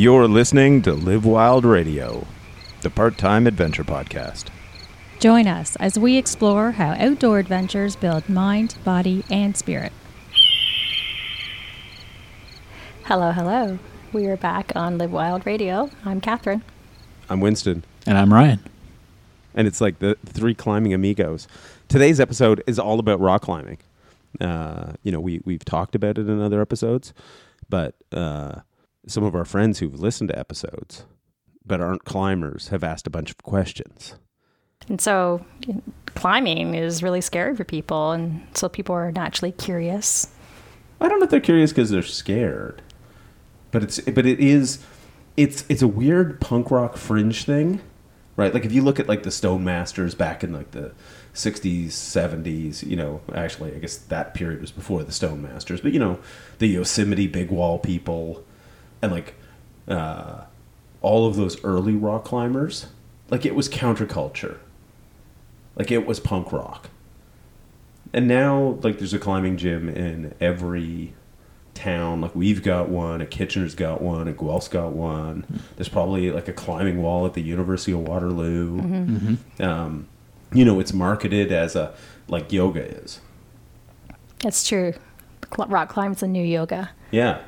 You're 0.00 0.28
listening 0.28 0.80
to 0.84 0.94
Live 0.94 1.26
Wild 1.26 1.62
Radio, 1.66 2.26
the 2.80 2.88
part 2.88 3.18
time 3.18 3.46
adventure 3.46 3.84
podcast. 3.84 4.46
Join 5.18 5.46
us 5.46 5.76
as 5.76 5.98
we 5.98 6.16
explore 6.16 6.70
how 6.70 6.92
outdoor 6.92 7.38
adventures 7.38 7.96
build 7.96 8.26
mind, 8.26 8.76
body, 8.82 9.22
and 9.30 9.54
spirit. 9.54 9.92
Hello, 13.04 13.30
hello. 13.32 13.78
We 14.14 14.24
are 14.28 14.38
back 14.38 14.72
on 14.74 14.96
Live 14.96 15.12
Wild 15.12 15.44
Radio. 15.44 15.90
I'm 16.06 16.22
Catherine. 16.22 16.62
I'm 17.28 17.40
Winston, 17.40 17.84
And 18.06 18.16
I'm 18.16 18.32
Ryan. 18.32 18.60
and 19.54 19.66
it's 19.66 19.82
like 19.82 19.98
the 19.98 20.16
three 20.24 20.54
climbing 20.54 20.94
amigos. 20.94 21.46
Today's 21.88 22.20
episode 22.20 22.62
is 22.66 22.78
all 22.78 23.00
about 23.00 23.20
rock 23.20 23.42
climbing. 23.42 23.76
Uh, 24.40 24.92
you 25.02 25.12
know, 25.12 25.20
we, 25.20 25.42
we've 25.44 25.66
talked 25.66 25.94
about 25.94 26.16
it 26.16 26.26
in 26.26 26.40
other 26.40 26.62
episodes, 26.62 27.12
but 27.68 27.96
uh, 28.12 28.60
some 29.06 29.24
of 29.24 29.34
our 29.34 29.44
friends 29.44 29.78
who've 29.78 29.98
listened 29.98 30.28
to 30.28 30.38
episodes 30.38 31.04
but 31.64 31.80
aren't 31.80 32.04
climbers 32.04 32.68
have 32.68 32.82
asked 32.82 33.06
a 33.06 33.10
bunch 33.10 33.30
of 33.30 33.38
questions. 33.38 34.16
And 34.88 35.00
so, 35.00 35.44
climbing 36.14 36.74
is 36.74 37.02
really 37.02 37.20
scary 37.20 37.54
for 37.54 37.64
people, 37.64 38.12
and 38.12 38.46
so 38.54 38.68
people 38.68 38.94
are 38.94 39.12
naturally 39.12 39.52
curious. 39.52 40.28
I 41.00 41.08
don't 41.08 41.20
know 41.20 41.24
if 41.24 41.30
they're 41.30 41.40
curious 41.40 41.70
because 41.70 41.90
they're 41.90 42.02
scared, 42.02 42.82
but 43.70 43.82
it's 43.82 44.00
but 44.00 44.26
it 44.26 44.40
is 44.40 44.84
it's 45.36 45.64
it's 45.68 45.82
a 45.82 45.88
weird 45.88 46.40
punk 46.40 46.70
rock 46.70 46.96
fringe 46.96 47.44
thing, 47.44 47.80
right? 48.36 48.52
Like 48.52 48.64
if 48.64 48.72
you 48.72 48.82
look 48.82 48.98
at 48.98 49.08
like 49.08 49.22
the 49.22 49.30
Stone 49.30 49.62
Masters 49.62 50.14
back 50.14 50.42
in 50.42 50.52
like 50.52 50.72
the 50.72 50.92
'60s, 51.34 51.88
'70s, 51.88 52.82
you 52.84 52.96
know, 52.96 53.20
actually 53.34 53.74
I 53.74 53.78
guess 53.78 53.96
that 53.96 54.34
period 54.34 54.60
was 54.60 54.72
before 54.72 55.04
the 55.04 55.12
Stone 55.12 55.42
Masters, 55.42 55.80
but 55.80 55.92
you 55.92 56.00
know, 56.00 56.18
the 56.58 56.66
Yosemite 56.66 57.28
Big 57.28 57.50
Wall 57.50 57.78
people, 57.78 58.44
and 59.02 59.12
like 59.12 59.34
uh, 59.88 60.44
all 61.02 61.26
of 61.26 61.36
those 61.36 61.62
early 61.64 61.94
rock 61.94 62.24
climbers, 62.24 62.86
like 63.28 63.44
it 63.44 63.54
was 63.54 63.68
counterculture, 63.68 64.58
like 65.76 65.90
it 65.90 66.06
was 66.06 66.20
punk 66.20 66.52
rock. 66.52 66.90
And 68.12 68.26
now 68.26 68.78
like 68.82 68.98
there's 68.98 69.14
a 69.14 69.18
climbing 69.18 69.56
gym 69.56 69.88
in 69.88 70.34
every 70.40 71.14
town. 71.74 72.20
Like 72.20 72.34
we've 72.34 72.62
got 72.62 72.88
one 72.88 73.20
a 73.20 73.26
kitchener's 73.26 73.74
got 73.74 74.02
one 74.02 74.28
a 74.28 74.32
guelph's 74.32 74.68
got 74.68 74.92
one. 74.92 75.62
There's 75.76 75.88
probably 75.88 76.30
like 76.30 76.48
a 76.48 76.52
climbing 76.52 77.02
wall 77.02 77.26
at 77.26 77.34
the 77.34 77.42
university 77.42 77.92
of 77.92 78.00
waterloo. 78.00 79.36
Um, 79.60 80.08
you 80.52 80.64
know 80.64 80.80
it's 80.80 80.92
marketed 80.92 81.52
as 81.52 81.76
a 81.76 81.94
like 82.28 82.52
yoga 82.52 82.82
is. 82.82 83.20
That's 84.40 84.66
true. 84.66 84.94
Rock 85.56 85.88
climb's 85.88 86.22
a 86.22 86.28
new 86.28 86.42
yoga. 86.42 86.90
Yeah. 87.10 87.42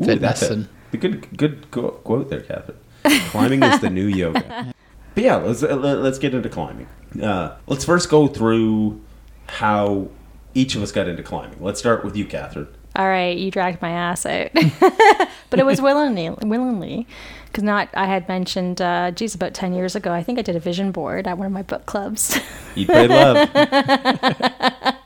Ooh, 0.00 0.04
Fitness 0.04 0.40
that's 0.40 0.50
a, 0.52 0.68
a 0.92 0.96
good 0.96 1.36
good 1.36 1.70
quote 1.70 2.30
there 2.30 2.40
catherine. 2.40 2.78
Climbing 3.30 3.62
is 3.62 3.80
the 3.80 3.90
new 3.90 4.06
yoga. 4.06 4.72
But 5.14 5.24
yeah 5.24 5.36
let's 5.36 5.62
let- 5.62 5.98
let's 5.98 6.18
get 6.18 6.34
into 6.34 6.48
climbing. 6.48 6.86
Uh, 7.22 7.56
let's 7.66 7.84
first 7.84 8.08
go 8.08 8.26
through 8.28 9.00
how 9.48 10.08
each 10.54 10.74
of 10.74 10.82
us 10.82 10.92
got 10.92 11.08
into 11.08 11.22
climbing. 11.22 11.58
Let's 11.60 11.78
start 11.80 12.04
with 12.04 12.16
you 12.16 12.24
catherine. 12.24 12.68
All 12.94 13.08
right, 13.08 13.36
you 13.36 13.50
dragged 13.50 13.80
my 13.80 13.90
ass 13.90 14.26
out, 14.26 14.50
but 15.50 15.58
it 15.58 15.64
was 15.64 15.80
willingly, 15.80 16.28
willingly, 16.30 17.06
because 17.52 17.64
not. 17.64 17.88
I 17.94 18.06
had 18.06 18.26
mentioned, 18.28 18.80
uh, 18.80 19.10
geez, 19.10 19.34
about 19.34 19.52
ten 19.52 19.74
years 19.74 19.94
ago. 19.94 20.12
I 20.12 20.22
think 20.22 20.38
I 20.38 20.42
did 20.42 20.56
a 20.56 20.60
vision 20.60 20.90
board 20.90 21.26
at 21.26 21.36
one 21.36 21.46
of 21.46 21.52
my 21.52 21.62
book 21.62 21.86
clubs, 21.86 22.40
eat 22.74 22.88
pray 22.88 23.06
love 23.06 23.48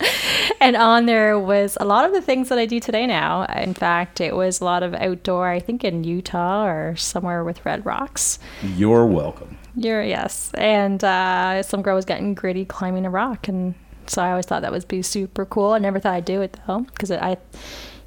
and 0.61 0.77
on 0.77 1.07
there 1.07 1.39
was 1.39 1.77
a 1.81 1.85
lot 1.85 2.05
of 2.05 2.13
the 2.13 2.23
things 2.23 2.49
that 2.49 2.59
I 2.59 2.67
do 2.67 2.81
today. 2.81 3.07
Now, 3.07 3.45
in 3.45 3.75
fact, 3.75 4.21
it 4.21 4.35
was 4.35 4.61
a 4.61 4.65
lot 4.65 4.83
of 4.83 4.95
outdoor. 4.95 5.49
I 5.49 5.61
think 5.61 5.85
in 5.85 6.05
Utah 6.05 6.67
or 6.67 6.97
somewhere 6.97 7.45
with 7.45 7.65
red 7.67 7.85
rocks. 7.85 8.39
You're 8.63 9.07
welcome. 9.07 9.59
You're 9.75 10.03
yes, 10.03 10.51
and 10.55 11.03
uh, 11.05 11.63
some 11.63 11.83
girl 11.83 11.97
was 11.97 12.05
getting 12.05 12.35
gritty 12.35 12.65
climbing 12.65 13.05
a 13.05 13.11
rock, 13.11 13.49
and 13.49 13.75
so 14.07 14.23
I 14.23 14.31
always 14.31 14.47
thought 14.47 14.63
that 14.63 14.73
would 14.73 14.89
be 14.89 15.03
super 15.03 15.45
cool. 15.45 15.73
I 15.73 15.79
never 15.79 15.99
thought 15.99 16.15
I'd 16.15 16.25
do 16.25 16.41
it 16.41 16.57
though, 16.67 16.81
because 16.81 17.11
I, 17.11 17.37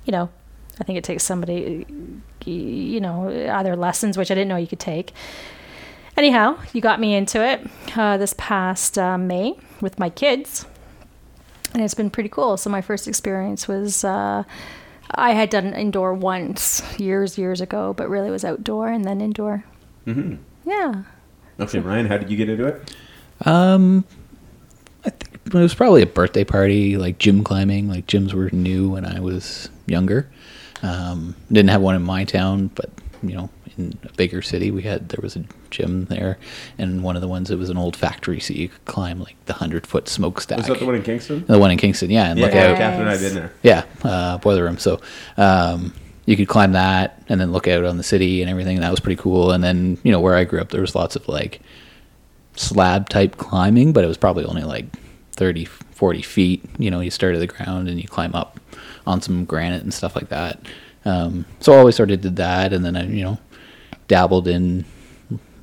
you 0.05 0.11
know, 0.11 0.29
I 0.79 0.83
think 0.83 0.97
it 0.97 1.03
takes 1.03 1.23
somebody, 1.23 1.85
you 2.45 2.99
know, 2.99 3.29
either 3.29 3.75
lessons 3.75 4.17
which 4.17 4.31
I 4.31 4.35
didn't 4.35 4.47
know 4.47 4.57
you 4.57 4.67
could 4.67 4.79
take. 4.79 5.11
Anyhow, 6.15 6.57
you 6.73 6.81
got 6.81 6.99
me 6.99 7.15
into 7.15 7.43
it 7.45 7.65
uh, 7.95 8.17
this 8.17 8.33
past 8.37 8.97
uh, 8.97 9.17
May 9.17 9.57
with 9.81 9.99
my 9.99 10.09
kids, 10.09 10.65
and 11.73 11.83
it's 11.83 11.93
been 11.93 12.09
pretty 12.09 12.29
cool. 12.29 12.57
So 12.57 12.69
my 12.69 12.81
first 12.81 13.07
experience 13.07 13.67
was. 13.67 14.03
Uh, 14.03 14.43
I 15.11 15.31
had 15.31 15.49
done 15.49 15.73
indoor 15.73 16.13
once 16.13 16.83
years, 16.99 17.37
years 17.37 17.61
ago, 17.61 17.93
but 17.93 18.09
really 18.09 18.29
was 18.29 18.45
outdoor 18.45 18.89
and 18.89 19.03
then 19.05 19.21
indoor. 19.21 19.63
Mm-hmm. 20.05 20.35
Yeah. 20.69 21.03
Okay, 21.59 21.79
Ryan, 21.79 22.05
how 22.05 22.17
did 22.17 22.29
you 22.29 22.37
get 22.37 22.49
into 22.49 22.67
it? 22.67 22.93
um 23.45 24.03
I 25.05 25.09
think 25.11 25.45
it 25.45 25.53
was 25.53 25.73
probably 25.73 26.01
a 26.01 26.05
birthday 26.05 26.43
party, 26.43 26.97
like 26.97 27.17
gym 27.17 27.43
climbing. 27.43 27.87
Like 27.87 28.05
gyms 28.05 28.33
were 28.33 28.49
new 28.51 28.89
when 28.89 29.05
I 29.05 29.19
was 29.21 29.69
younger. 29.87 30.29
Um, 30.83 31.35
didn't 31.51 31.69
have 31.69 31.81
one 31.81 31.95
in 31.95 32.01
my 32.03 32.23
town, 32.23 32.67
but 32.75 32.89
you 33.21 33.35
know, 33.35 33.49
in 33.77 33.97
a 34.03 34.13
bigger 34.13 34.41
city, 34.41 34.71
we 34.71 34.81
had 34.83 35.09
there 35.09 35.19
was 35.21 35.35
a 35.35 35.43
gym 35.71 36.05
there, 36.05 36.37
and 36.77 37.03
one 37.03 37.15
of 37.15 37.21
the 37.21 37.27
ones 37.27 37.51
it 37.51 37.57
was 37.57 37.69
an 37.69 37.77
old 37.77 37.95
factory, 37.95 38.39
so 38.39 38.53
you 38.53 38.69
could 38.69 38.85
climb 38.85 39.19
like 39.19 39.35
the 39.45 39.53
hundred 39.53 39.85
foot 39.85 40.07
smokestack. 40.07 40.57
Was 40.59 40.67
that 40.67 40.79
the 40.79 40.85
one 40.85 40.95
in 40.95 41.03
Kingston? 41.03 41.45
The 41.47 41.59
one 41.59 41.71
in 41.71 41.77
Kingston, 41.77 42.09
yeah, 42.09 42.29
and 42.29 42.39
Yeah, 42.39 42.45
look 42.45 42.55
yeah, 42.55 42.67
out. 42.67 42.77
Catherine 42.77 43.01
and 43.01 43.09
I've 43.09 43.19
been 43.19 43.35
there. 43.35 43.53
Yeah, 43.63 43.83
uh, 44.03 44.37
boiler 44.37 44.63
room. 44.63 44.77
So 44.77 45.01
um, 45.37 45.93
you 46.25 46.37
could 46.37 46.47
climb 46.47 46.73
that 46.73 47.21
and 47.27 47.41
then 47.41 47.51
look 47.51 47.67
out 47.67 47.83
on 47.83 47.97
the 47.97 48.03
city 48.03 48.41
and 48.41 48.49
everything. 48.49 48.79
That 48.79 48.91
was 48.91 48.99
pretty 48.99 49.21
cool. 49.21 49.51
And 49.51 49.63
then 49.63 49.97
you 50.03 50.11
know 50.11 50.19
where 50.21 50.35
I 50.35 50.45
grew 50.45 50.61
up, 50.61 50.69
there 50.69 50.81
was 50.81 50.95
lots 50.95 51.15
of 51.17 51.27
like 51.27 51.61
slab 52.55 53.09
type 53.09 53.37
climbing, 53.37 53.91
but 53.93 54.03
it 54.03 54.07
was 54.07 54.17
probably 54.17 54.45
only 54.45 54.63
like 54.63 54.85
30, 55.33 55.65
40 55.65 56.21
feet. 56.21 56.63
You 56.77 56.91
know, 56.91 56.99
you 56.99 57.11
start 57.11 57.35
at 57.35 57.39
the 57.39 57.47
ground 57.47 57.87
and 57.89 58.01
you 58.01 58.07
climb 58.07 58.33
up 58.35 58.59
on 59.09 59.21
some 59.21 59.43
granite 59.43 59.81
and 59.81 59.93
stuff 59.93 60.15
like 60.15 60.29
that. 60.29 60.59
Um, 61.03 61.45
so 61.59 61.73
I 61.73 61.77
always 61.79 61.95
sort 61.95 62.11
of 62.11 62.21
did 62.21 62.35
that, 62.35 62.71
and 62.73 62.85
then 62.85 62.95
I 62.95 63.05
you 63.07 63.23
know 63.23 63.37
dabbled 64.07 64.47
in 64.47 64.85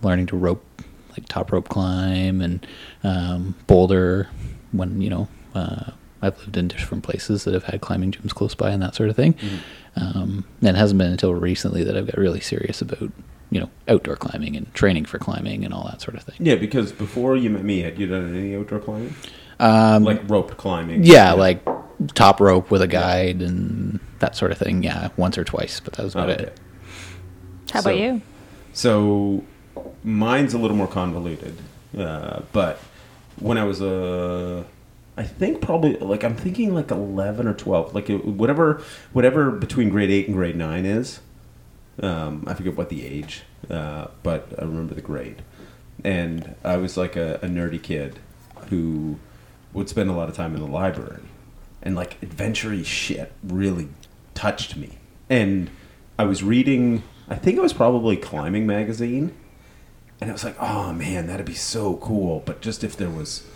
learning 0.03 0.27
to 0.27 0.37
rope, 0.37 0.65
like 1.12 1.27
top 1.29 1.53
rope 1.53 1.69
climb 1.69 2.41
and 2.41 2.67
um, 3.05 3.55
boulder 3.67 4.29
when 4.73 5.01
you 5.01 5.11
know 5.11 5.29
uh, 5.55 5.93
I've 6.23 6.39
lived 6.41 6.57
in 6.57 6.69
different 6.69 7.05
places 7.05 7.45
that 7.45 7.55
have 7.55 7.65
had 7.65 7.81
climbing 7.81 8.12
gyms 8.12 8.34
close 8.34 8.55
by 8.55 8.71
and 8.71 8.83
that 8.83 8.95
sort 8.95 9.09
of 9.11 9.17
thing. 9.17 9.34
Um, 9.95 10.45
and 10.61 10.71
it 10.71 10.77
hasn't 10.77 10.99
been 10.99 11.11
until 11.13 11.34
recently 11.34 11.84
that 11.84 11.97
I've 11.97 12.07
got 12.07 12.17
really 12.19 12.41
serious 12.41 12.83
about 12.83 13.11
you 13.51 13.61
know 13.61 13.71
outdoor 13.89 14.17
climbing 14.17 14.57
and 14.57 14.73
training 14.75 15.05
for 15.05 15.19
climbing 15.19 15.65
and 15.65 15.73
all 15.73 15.84
that 15.84 16.01
sort 16.01 16.17
of 16.17 16.23
thing. 16.25 16.37
Yeah, 16.41 16.57
because 16.57 16.91
before 16.93 17.37
you 17.37 17.51
met 17.51 17.63
me, 17.65 17.81
had 17.83 17.99
you 17.99 18.07
done 18.09 18.34
any 18.34 18.57
outdoor 18.57 18.81
climbing? 18.81 19.15
Um, 19.61 20.03
Like 20.05 20.28
rope 20.28 20.57
climbing? 20.57 21.05
yeah, 21.05 21.33
like 21.33 21.63
top 22.15 22.41
rope 22.41 22.71
with 22.71 22.83
a 22.83 22.87
guide 22.87 23.41
and 23.43 24.01
that 24.19 24.37
sort 24.37 24.53
of 24.53 24.59
thing. 24.59 24.83
Yeah, 24.83 25.09
once 25.17 25.37
or 25.39 25.45
twice, 25.45 25.81
but 25.81 25.95
that 25.95 26.03
was 26.05 26.15
Oh, 26.17 26.21
about 26.21 26.31
okay. 26.41 26.45
it. 26.45 26.61
How 27.73 27.81
So- 27.81 27.91
about 27.91 28.01
you? 28.01 28.23
So 28.73 29.45
mine's 30.05 30.53
a 30.55 30.59
little 30.59 30.77
more 30.77 30.87
convoluted, 30.87 31.57
uh, 31.99 32.41
but 32.53 32.79
when 33.39 33.57
I 33.59 33.65
was 33.65 33.81
a, 33.81 34.65
I 35.17 35.23
think 35.23 35.61
probably 35.62 35.97
like 35.97 36.23
I'm 36.25 36.34
thinking 36.34 36.75
like 36.75 36.91
eleven 36.91 37.47
or 37.47 37.55
twelve, 37.55 37.95
like 37.95 38.11
it- 38.11 38.25
whatever, 38.27 38.83
whatever 39.13 39.51
between 39.51 39.89
grade 39.89 40.11
eight 40.11 40.27
and 40.27 40.37
grade 40.37 40.57
nine 40.57 40.84
is. 40.84 41.21
Um, 42.03 42.45
I 42.47 42.53
forget 42.53 42.77
what 42.77 42.91
the 42.91 43.07
age, 43.07 43.45
uh, 43.71 44.09
but 44.23 44.49
I 44.59 44.63
remember 44.65 44.93
the 44.95 45.01
grade, 45.01 45.41
and 46.05 46.55
I 46.63 46.77
was 46.77 46.99
like 46.99 47.17
a, 47.17 47.37
a 47.37 47.47
nerdy 47.47 47.83
kid 47.83 48.19
who 48.69 49.17
would 49.73 49.89
spend 49.89 50.10
a 50.10 50.13
lot 50.13 50.28
of 50.28 50.34
time 50.37 50.54
in 50.54 50.60
the 50.60 50.66
library, 50.69 51.22
and 51.86 51.94
like 51.94 52.21
adventure 52.21 52.83
shit 52.83 53.33
really 53.44 53.88
touched 54.34 54.77
me. 54.77 54.98
And 55.30 55.71
I 56.18 56.24
was 56.24 56.42
reading, 56.42 57.04
I 57.28 57.36
think 57.36 57.56
it 57.56 57.60
was 57.62 57.72
probably 57.72 58.16
Climbing 58.16 58.66
Magazine, 58.66 59.33
and 60.21 60.28
it 60.28 60.33
was 60.33 60.42
like, 60.42 60.56
oh 60.60 60.92
man, 60.92 61.28
that'd 61.28 61.47
be 61.47 61.54
so 61.54 61.97
cool. 61.98 62.42
But 62.44 62.60
just 62.60 62.83
if 62.83 62.97
there 62.97 63.09
was 63.09 63.47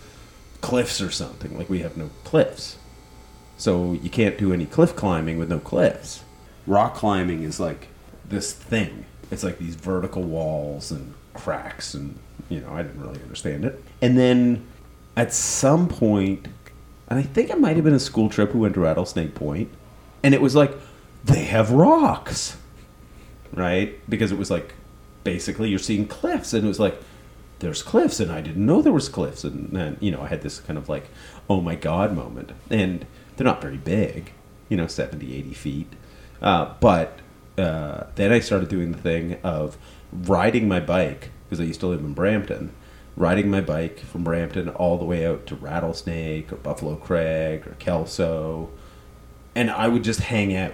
cliffs 0.60 1.00
or 1.00 1.10
something, 1.10 1.58
like 1.58 1.68
we 1.68 1.80
have 1.80 1.96
no 1.96 2.10
cliffs, 2.22 2.78
so 3.56 3.94
you 3.94 4.08
can't 4.08 4.38
do 4.38 4.52
any 4.52 4.64
cliff 4.64 4.94
climbing 4.94 5.36
with 5.36 5.50
no 5.50 5.58
cliffs. 5.58 6.22
Rock 6.68 6.94
climbing 6.94 7.42
is 7.42 7.58
like 7.58 7.88
this 8.24 8.52
thing. 8.52 9.06
It's 9.32 9.42
like 9.42 9.58
these 9.58 9.74
vertical 9.74 10.22
walls 10.22 10.92
and 10.92 11.14
cracks, 11.34 11.94
and 11.94 12.16
you 12.48 12.60
know, 12.60 12.72
I 12.72 12.84
didn't 12.84 13.00
really 13.00 13.20
understand 13.22 13.64
it. 13.64 13.82
And 14.00 14.16
then 14.16 14.68
at 15.16 15.34
some 15.34 15.88
point, 15.88 16.46
and 17.10 17.18
I 17.18 17.22
think 17.22 17.50
it 17.50 17.58
might 17.58 17.76
have 17.76 17.84
been 17.84 17.94
a 17.94 18.00
school 18.00 18.30
trip. 18.30 18.54
We 18.54 18.60
went 18.60 18.74
to 18.74 18.80
Rattlesnake 18.80 19.34
Point, 19.34 19.70
and 20.22 20.32
it 20.32 20.40
was 20.40 20.54
like 20.54 20.72
they 21.24 21.44
have 21.44 21.72
rocks, 21.72 22.56
right? 23.52 23.98
Because 24.08 24.32
it 24.32 24.38
was 24.38 24.50
like 24.50 24.74
basically 25.24 25.68
you're 25.68 25.78
seeing 25.78 26.06
cliffs, 26.06 26.54
and 26.54 26.64
it 26.64 26.68
was 26.68 26.80
like 26.80 26.98
there's 27.58 27.82
cliffs, 27.82 28.20
and 28.20 28.30
I 28.30 28.40
didn't 28.40 28.64
know 28.64 28.80
there 28.80 28.92
was 28.92 29.08
cliffs, 29.08 29.44
and 29.44 29.70
then 29.72 29.96
you 30.00 30.10
know 30.10 30.22
I 30.22 30.28
had 30.28 30.42
this 30.42 30.60
kind 30.60 30.78
of 30.78 30.88
like 30.88 31.10
oh 31.48 31.60
my 31.60 31.74
god 31.74 32.14
moment, 32.14 32.52
and 32.70 33.04
they're 33.36 33.44
not 33.44 33.60
very 33.60 33.76
big, 33.76 34.32
you 34.68 34.76
know, 34.76 34.86
70, 34.86 35.34
80 35.34 35.54
feet, 35.54 35.92
uh, 36.40 36.74
but 36.78 37.18
uh, 37.58 38.04
then 38.14 38.32
I 38.32 38.40
started 38.40 38.68
doing 38.68 38.92
the 38.92 38.98
thing 38.98 39.38
of 39.42 39.76
riding 40.12 40.68
my 40.68 40.78
bike 40.78 41.30
because 41.44 41.60
I 41.60 41.64
used 41.64 41.80
to 41.80 41.86
live 41.86 42.00
in 42.00 42.12
Brampton. 42.14 42.72
Riding 43.16 43.50
my 43.50 43.60
bike 43.60 43.98
from 44.00 44.24
Brampton 44.24 44.68
all 44.70 44.96
the 44.96 45.04
way 45.04 45.26
out 45.26 45.46
to 45.46 45.54
Rattlesnake 45.56 46.52
or 46.52 46.56
Buffalo 46.56 46.96
Crag 46.96 47.66
or 47.66 47.72
Kelso, 47.78 48.70
and 49.54 49.70
I 49.70 49.88
would 49.88 50.04
just 50.04 50.20
hang 50.20 50.54
out 50.56 50.72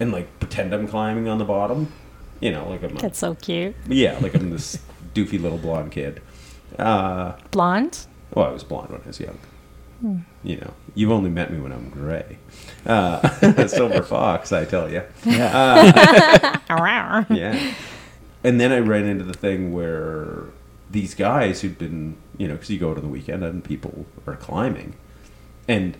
and 0.00 0.12
like 0.12 0.38
pretend 0.40 0.74
I'm 0.74 0.86
climbing 0.88 1.28
on 1.28 1.38
the 1.38 1.44
bottom. 1.44 1.90
You 2.40 2.50
know, 2.52 2.68
like 2.68 2.82
I'm 2.84 2.96
a, 2.96 3.00
That's 3.00 3.18
so 3.18 3.34
cute. 3.36 3.74
yeah, 3.88 4.18
like 4.20 4.34
I'm 4.34 4.50
this 4.50 4.78
doofy 5.14 5.40
little 5.40 5.58
blonde 5.58 5.92
kid. 5.92 6.20
Uh, 6.78 7.32
Blonde? 7.50 8.06
well, 8.34 8.46
I 8.46 8.52
was 8.52 8.62
blonde 8.64 8.90
when 8.90 9.00
I 9.02 9.06
was 9.06 9.18
young. 9.20 9.38
You 10.44 10.56
know, 10.58 10.74
you've 10.94 11.10
only 11.10 11.30
met 11.30 11.50
me 11.52 11.58
when 11.58 11.72
I'm 11.72 11.88
gray. 11.90 12.38
Uh, 12.86 13.66
silver 13.66 14.02
fox, 14.02 14.52
I 14.52 14.64
tell 14.64 14.88
you. 14.90 15.02
Yeah. 15.24 16.60
Yeah. 17.30 17.72
And 18.44 18.60
then 18.60 18.70
I 18.70 18.78
ran 18.78 19.06
into 19.06 19.24
the 19.24 19.32
thing 19.34 19.72
where 19.72 20.44
these 20.90 21.14
guys 21.14 21.60
who'd 21.60 21.78
been, 21.78 22.16
you 22.36 22.48
know, 22.48 22.54
because 22.54 22.70
you 22.70 22.78
go 22.78 22.94
to 22.94 23.00
the 23.00 23.08
weekend 23.08 23.42
and 23.42 23.62
people 23.62 24.06
are 24.26 24.36
climbing. 24.36 24.94
And 25.66 25.96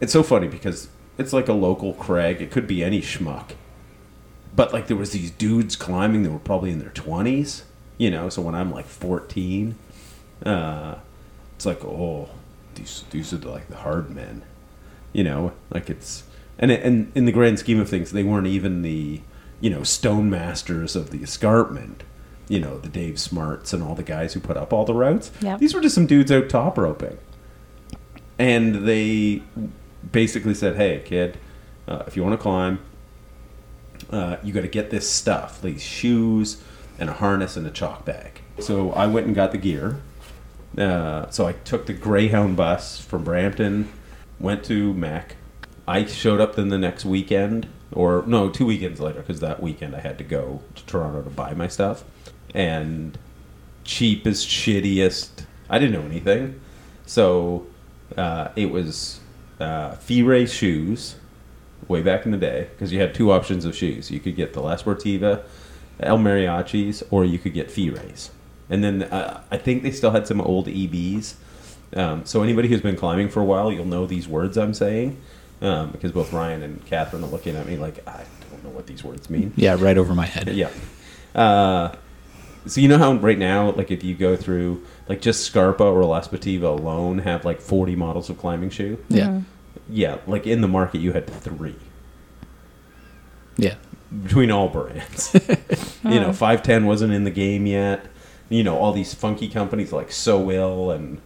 it's 0.00 0.12
so 0.12 0.22
funny 0.22 0.48
because 0.48 0.88
it's 1.18 1.32
like 1.32 1.48
a 1.48 1.52
local 1.52 1.92
crag. 1.94 2.40
It 2.40 2.50
could 2.50 2.66
be 2.66 2.82
any 2.82 3.00
schmuck. 3.00 3.52
But 4.54 4.72
like 4.72 4.86
there 4.86 4.96
was 4.96 5.12
these 5.12 5.30
dudes 5.30 5.76
climbing 5.76 6.22
that 6.22 6.30
were 6.30 6.38
probably 6.38 6.70
in 6.70 6.78
their 6.78 6.90
20s, 6.90 7.62
you 7.98 8.10
know, 8.10 8.28
so 8.28 8.42
when 8.42 8.54
I'm 8.54 8.72
like 8.72 8.86
14, 8.86 9.76
uh, 10.44 10.96
it's 11.54 11.66
like, 11.66 11.84
oh, 11.84 12.30
these 12.74 13.04
these 13.10 13.32
are 13.32 13.38
like 13.38 13.68
the 13.68 13.76
hard 13.76 14.10
men, 14.10 14.42
you 15.12 15.22
know, 15.22 15.52
like 15.70 15.90
it's 15.90 16.24
and 16.58 16.70
and 16.70 17.12
in 17.14 17.26
the 17.26 17.32
grand 17.32 17.58
scheme 17.58 17.78
of 17.78 17.88
things, 17.88 18.12
they 18.12 18.24
weren't 18.24 18.46
even 18.46 18.82
the 18.82 19.20
you 19.60 19.70
know 19.70 19.82
stone 19.82 20.30
masters 20.30 20.96
of 20.96 21.10
the 21.10 21.22
escarpment, 21.22 22.02
you 22.50 22.58
know, 22.58 22.78
the 22.78 22.88
Dave 22.88 23.20
Smarts 23.20 23.72
and 23.72 23.80
all 23.80 23.94
the 23.94 24.02
guys 24.02 24.34
who 24.34 24.40
put 24.40 24.56
up 24.56 24.72
all 24.72 24.84
the 24.84 24.92
routes. 24.92 25.30
Yeah. 25.40 25.56
These 25.56 25.72
were 25.72 25.80
just 25.80 25.94
some 25.94 26.06
dudes 26.06 26.32
out 26.32 26.48
top 26.48 26.76
roping, 26.76 27.16
and 28.40 28.86
they 28.88 29.42
basically 30.10 30.54
said, 30.54 30.74
"Hey, 30.74 31.00
kid, 31.04 31.38
uh, 31.86 32.02
if 32.08 32.16
you 32.16 32.24
want 32.24 32.32
to 32.32 32.42
climb, 32.42 32.80
uh, 34.10 34.38
you 34.42 34.52
got 34.52 34.62
to 34.62 34.68
get 34.68 34.90
this 34.90 35.08
stuff: 35.08 35.62
these 35.62 35.80
shoes 35.80 36.60
and 36.98 37.08
a 37.08 37.14
harness 37.14 37.56
and 37.56 37.64
a 37.68 37.70
chalk 37.70 38.04
bag." 38.04 38.40
So 38.58 38.90
I 38.92 39.06
went 39.06 39.26
and 39.26 39.34
got 39.34 39.52
the 39.52 39.58
gear. 39.58 40.00
Uh, 40.76 41.30
so 41.30 41.46
I 41.46 41.52
took 41.52 41.86
the 41.86 41.92
Greyhound 41.92 42.56
bus 42.56 43.00
from 43.00 43.22
Brampton, 43.22 43.88
went 44.40 44.64
to 44.64 44.92
Mac. 44.92 45.36
I 45.86 46.04
showed 46.04 46.40
up 46.40 46.56
then 46.56 46.68
the 46.68 46.78
next 46.78 47.04
weekend, 47.04 47.68
or 47.92 48.24
no, 48.26 48.50
two 48.50 48.66
weekends 48.66 48.98
later, 48.98 49.20
because 49.20 49.38
that 49.38 49.62
weekend 49.62 49.94
I 49.94 50.00
had 50.00 50.18
to 50.18 50.24
go 50.24 50.62
to 50.74 50.86
Toronto 50.86 51.22
to 51.22 51.30
buy 51.30 51.54
my 51.54 51.68
stuff. 51.68 52.02
And 52.54 53.18
cheapest, 53.84 54.48
shittiest. 54.48 55.44
I 55.68 55.78
didn't 55.78 55.92
know 55.92 56.06
anything, 56.06 56.60
so 57.06 57.66
uh, 58.16 58.48
it 58.56 58.70
was 58.70 59.20
uh, 59.60 59.92
Fee 59.96 60.22
Ray 60.22 60.46
shoes. 60.46 61.16
Way 61.88 62.02
back 62.02 62.24
in 62.24 62.30
the 62.30 62.38
day, 62.38 62.68
because 62.72 62.92
you 62.92 63.00
had 63.00 63.14
two 63.14 63.32
options 63.32 63.64
of 63.64 63.74
shoes. 63.74 64.10
You 64.10 64.20
could 64.20 64.36
get 64.36 64.52
the 64.52 64.60
La 64.60 64.76
Sportiva, 64.76 65.42
El 65.98 66.18
Mariachis, 66.18 67.02
or 67.10 67.24
you 67.24 67.38
could 67.38 67.54
get 67.54 67.70
Fee 67.70 67.90
Rays. 67.90 68.30
And 68.68 68.84
then 68.84 69.02
uh, 69.04 69.42
I 69.50 69.56
think 69.56 69.82
they 69.82 69.90
still 69.90 70.12
had 70.12 70.26
some 70.26 70.40
old 70.40 70.66
EBs. 70.66 71.34
Um, 71.96 72.24
so 72.24 72.42
anybody 72.42 72.68
who's 72.68 72.80
been 72.82 72.96
climbing 72.96 73.28
for 73.28 73.40
a 73.40 73.44
while, 73.44 73.72
you'll 73.72 73.86
know 73.86 74.06
these 74.06 74.28
words 74.28 74.56
I'm 74.56 74.74
saying, 74.74 75.20
um, 75.62 75.90
because 75.90 76.12
both 76.12 76.32
Ryan 76.32 76.62
and 76.62 76.84
Catherine 76.86 77.24
are 77.24 77.28
looking 77.28 77.56
at 77.56 77.66
me 77.66 77.76
like 77.76 78.06
I 78.06 78.24
don't 78.50 78.62
know 78.62 78.70
what 78.70 78.86
these 78.86 79.02
words 79.02 79.28
mean. 79.28 79.52
yeah, 79.56 79.76
right 79.78 79.98
over 79.98 80.14
my 80.14 80.26
head. 80.26 80.48
Yeah. 80.48 80.70
Uh, 81.34 81.94
so 82.66 82.80
you 82.80 82.88
know 82.88 82.98
how 82.98 83.14
right 83.14 83.38
now, 83.38 83.70
like 83.72 83.90
if 83.90 84.02
you 84.04 84.14
go 84.14 84.36
through 84.36 84.84
like 85.08 85.20
just 85.20 85.44
Scarpa 85.44 85.84
or 85.84 86.04
La 86.04 86.20
Sportiva 86.20 86.64
alone 86.78 87.18
have 87.18 87.44
like 87.44 87.60
40 87.60 87.96
models 87.96 88.28
of 88.30 88.38
climbing 88.38 88.70
shoe. 88.70 88.98
Yeah. 89.08 89.40
Yeah, 89.88 90.18
like 90.26 90.46
in 90.46 90.60
the 90.60 90.68
market 90.68 91.00
you 91.00 91.12
had 91.12 91.26
three 91.26 91.74
Yeah. 93.56 93.74
between 94.22 94.50
all 94.50 94.68
brands. 94.68 95.30
you 96.04 96.20
know, 96.20 96.32
510 96.32 96.86
wasn't 96.86 97.12
in 97.12 97.24
the 97.24 97.30
game 97.30 97.66
yet. 97.66 98.06
You 98.48 98.62
know, 98.64 98.76
all 98.78 98.92
these 98.92 99.14
funky 99.14 99.48
companies 99.48 99.92
like 99.92 100.10
So 100.12 100.50
Ill 100.50 100.90
and 100.90 101.20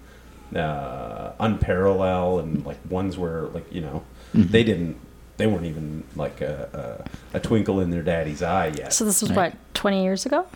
uh, 0.54 1.32
Unparallel 1.40 2.40
and 2.42 2.64
like 2.66 2.78
ones 2.88 3.16
where 3.18 3.42
like 3.48 3.72
you 3.72 3.80
know 3.80 4.04
they 4.34 4.62
didn't 4.62 4.96
they 5.36 5.46
weren't 5.46 5.64
even 5.64 6.04
like 6.14 6.40
a, 6.40 7.04
a, 7.34 7.38
a 7.38 7.40
twinkle 7.40 7.80
in 7.80 7.90
their 7.90 8.02
daddy's 8.02 8.42
eye 8.42 8.68
yet. 8.68 8.92
So 8.92 9.04
this 9.04 9.20
was 9.20 9.30
Right. 9.30 9.52
what, 9.52 9.74
20 9.74 10.04
years 10.04 10.26
ago? 10.26 10.46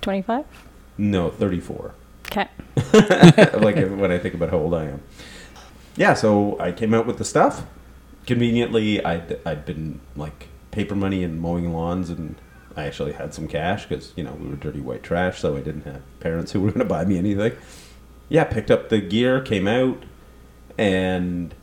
25? 0.00 0.44
No, 0.98 1.30
34. 1.30 1.94
Okay. 2.26 2.48
like 3.58 3.76
when 3.76 4.12
I 4.12 4.18
think 4.18 4.34
about 4.34 4.50
how 4.50 4.58
old 4.58 4.74
I 4.74 4.84
am. 4.84 5.02
Yeah, 5.96 6.14
so 6.14 6.58
I 6.60 6.72
came 6.72 6.94
out 6.94 7.06
with 7.06 7.18
the 7.18 7.24
stuff. 7.24 7.64
Conveniently, 8.26 9.04
I'd 9.04 9.40
I'd 9.46 9.64
been 9.64 10.00
like 10.14 10.48
paper 10.70 10.94
money 10.94 11.24
and 11.24 11.40
mowing 11.40 11.72
lawns, 11.72 12.10
and 12.10 12.36
I 12.76 12.84
actually 12.84 13.12
had 13.12 13.34
some 13.34 13.48
cash 13.48 13.86
because 13.86 14.12
you 14.14 14.22
know 14.22 14.32
we 14.32 14.48
were 14.48 14.56
dirty 14.56 14.80
white 14.80 15.02
trash, 15.02 15.40
so 15.40 15.56
I 15.56 15.60
didn't 15.60 15.84
have 15.84 16.02
parents 16.20 16.52
who 16.52 16.60
were 16.60 16.68
going 16.72 16.80
to 16.80 16.84
buy 16.84 17.04
me 17.04 17.18
anything. 17.18 17.52
Yeah, 18.28 18.44
picked 18.44 18.70
up 18.70 18.90
the 18.90 19.00
gear, 19.00 19.40
came 19.40 19.66
out, 19.66 20.04
and 20.76 21.54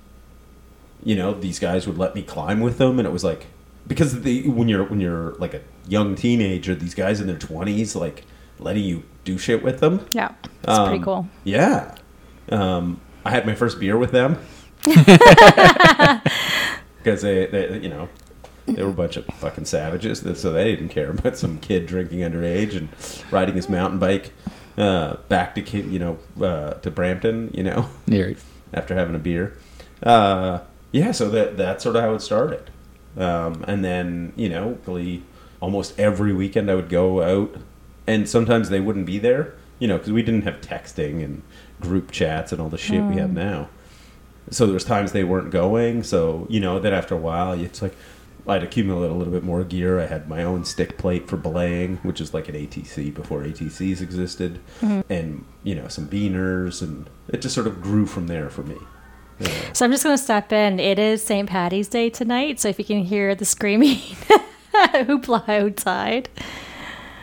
you 1.03 1.15
know 1.15 1.33
these 1.33 1.59
guys 1.59 1.85
would 1.87 1.97
let 1.97 2.15
me 2.15 2.23
climb 2.23 2.59
with 2.59 2.77
them, 2.77 2.99
and 2.99 3.07
it 3.07 3.11
was 3.11 3.23
like 3.23 3.45
because 3.87 4.21
the 4.23 4.49
when 4.49 4.67
you're 4.67 4.83
when 4.83 4.99
you're 4.99 5.33
like 5.35 5.53
a 5.53 5.61
young 5.87 6.15
teenager, 6.15 6.75
these 6.75 6.93
guys 6.95 7.19
in 7.21 7.27
their 7.27 7.37
twenties 7.37 7.95
like 7.95 8.23
letting 8.59 8.83
you 8.83 9.03
do 9.23 9.37
shit 9.37 9.63
with 9.63 9.79
them. 9.79 10.05
Yeah. 10.11 10.31
It's 10.43 10.79
pretty 10.79 10.97
Um, 10.97 11.03
cool. 11.03 11.27
Yeah. 11.43 11.95
Um, 12.49 13.01
I 13.25 13.31
had 13.31 13.45
my 13.45 13.55
first 13.55 13.79
beer 13.79 13.97
with 13.97 14.11
them. 14.11 14.37
Because 16.97 17.21
they, 17.21 17.45
they, 17.45 17.77
you 17.81 17.89
know, 17.89 18.09
they 18.65 18.81
were 18.81 18.89
a 18.89 18.93
bunch 18.93 19.15
of 19.15 19.25
fucking 19.27 19.65
savages, 19.65 20.21
so 20.41 20.51
they 20.51 20.75
didn't 20.75 20.89
care 20.89 21.11
about 21.11 21.37
some 21.37 21.59
kid 21.59 21.85
drinking 21.85 22.19
underage 22.21 22.75
and 22.75 22.89
riding 23.31 23.53
his 23.53 23.69
mountain 23.69 23.99
bike 23.99 24.31
uh, 24.77 25.17
back 25.29 25.53
to, 25.53 25.61
Ki- 25.61 25.81
you 25.81 25.99
know, 25.99 26.17
uh, 26.43 26.73
to 26.75 26.89
Brampton, 26.89 27.51
you 27.53 27.61
know, 27.61 27.87
Yeah. 28.07 28.31
after 28.73 28.95
having 28.95 29.13
a 29.15 29.19
beer. 29.19 29.55
Uh, 30.01 30.61
yeah, 30.91 31.11
so 31.11 31.29
that 31.29 31.57
that's 31.57 31.83
sort 31.83 31.95
of 31.95 32.01
how 32.01 32.15
it 32.15 32.21
started. 32.21 32.71
Um, 33.17 33.63
and 33.67 33.85
then, 33.85 34.33
you 34.35 34.49
know, 34.49 34.79
really 34.87 35.21
almost 35.65 35.99
every 35.99 36.31
weekend 36.31 36.69
I 36.69 36.75
would 36.75 36.89
go 36.89 37.23
out, 37.23 37.55
and 38.05 38.29
sometimes 38.29 38.69
they 38.69 38.79
wouldn't 38.79 39.07
be 39.07 39.17
there, 39.17 39.55
you 39.79 39.87
know, 39.87 39.97
because 39.97 40.11
we 40.11 40.21
didn't 40.21 40.43
have 40.43 40.61
texting 40.61 41.23
and 41.23 41.41
group 41.81 42.11
chats 42.11 42.51
and 42.51 42.61
all 42.61 42.69
the 42.69 42.77
shit 42.77 43.01
we 43.01 43.15
have 43.15 43.31
hmm. 43.31 43.37
now. 43.37 43.69
So 44.51 44.67
there 44.67 44.75
was 44.75 44.83
times 44.83 45.11
they 45.11 45.23
weren't 45.23 45.49
going. 45.49 46.03
So 46.03 46.45
you 46.51 46.59
know, 46.59 46.79
then 46.79 46.93
after 46.93 47.15
a 47.15 47.17
while, 47.17 47.53
it's 47.53 47.81
like 47.81 47.95
I'd 48.47 48.61
accumulate 48.61 49.09
a 49.09 49.13
little 49.15 49.33
bit 49.33 49.43
more 49.43 49.63
gear. 49.63 49.99
I 49.99 50.05
had 50.05 50.29
my 50.29 50.43
own 50.43 50.61
Sticht 50.65 50.99
plate 50.99 51.27
for 51.27 51.35
belaying, 51.35 51.97
which 52.03 52.21
is 52.21 52.31
like 52.31 52.47
an 52.47 52.53
ATC 52.53 53.11
before 53.11 53.41
ATCs 53.41 54.01
existed, 54.01 54.59
mm-hmm. 54.81 55.11
and 55.11 55.45
you 55.63 55.73
know 55.73 55.87
some 55.87 56.07
biners, 56.07 56.83
and 56.83 57.09
it 57.27 57.41
just 57.41 57.55
sort 57.55 57.65
of 57.65 57.81
grew 57.81 58.05
from 58.05 58.27
there 58.27 58.51
for 58.51 58.61
me. 58.61 58.77
Yeah. 59.39 59.73
So 59.73 59.83
I'm 59.83 59.91
just 59.91 60.03
going 60.03 60.15
to 60.15 60.23
step 60.23 60.53
in. 60.53 60.79
It 60.79 60.99
is 60.99 61.23
St. 61.23 61.49
Patty's 61.49 61.87
Day 61.87 62.11
tonight, 62.11 62.59
so 62.59 62.69
if 62.69 62.77
you 62.77 62.85
can 62.85 63.03
hear 63.03 63.33
the 63.33 63.45
screaming 63.45 63.99
hoopla 65.05 65.47
outside. 65.49 66.29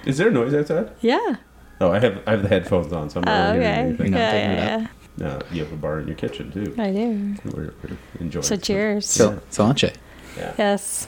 Is 0.04 0.18
there 0.18 0.30
noise 0.30 0.54
outside? 0.54 0.90
Yeah. 1.00 1.36
Oh, 1.80 1.90
I 1.92 1.98
have 1.98 2.22
I 2.26 2.32
have 2.32 2.42
the 2.42 2.48
headphones 2.48 2.92
on, 2.92 3.10
so 3.10 3.20
I'm 3.20 3.24
not 3.24 3.50
Oh, 3.50 3.52
really 3.58 3.64
okay. 3.66 3.74
hearing 3.74 3.88
anything. 3.88 4.10
not 4.12 4.18
Yeah, 4.18 4.30
picking 4.30 4.50
it 4.50 4.56
yeah, 4.56 4.78
yeah. 4.80 4.86
No, 5.18 5.38
you 5.52 5.62
have 5.64 5.72
a 5.72 5.76
bar 5.76 6.00
in 6.00 6.06
your 6.06 6.16
kitchen 6.16 6.50
too. 6.52 6.74
I 6.78 6.90
do. 6.90 7.34
We're, 7.44 7.74
we're 7.82 7.96
enjoying. 8.20 8.42
So 8.44 8.54
it. 8.54 8.62
cheers. 8.62 9.06
So, 9.06 9.38
Sláinte. 9.50 9.92
Yeah. 10.38 10.54
Yes. 10.56 11.06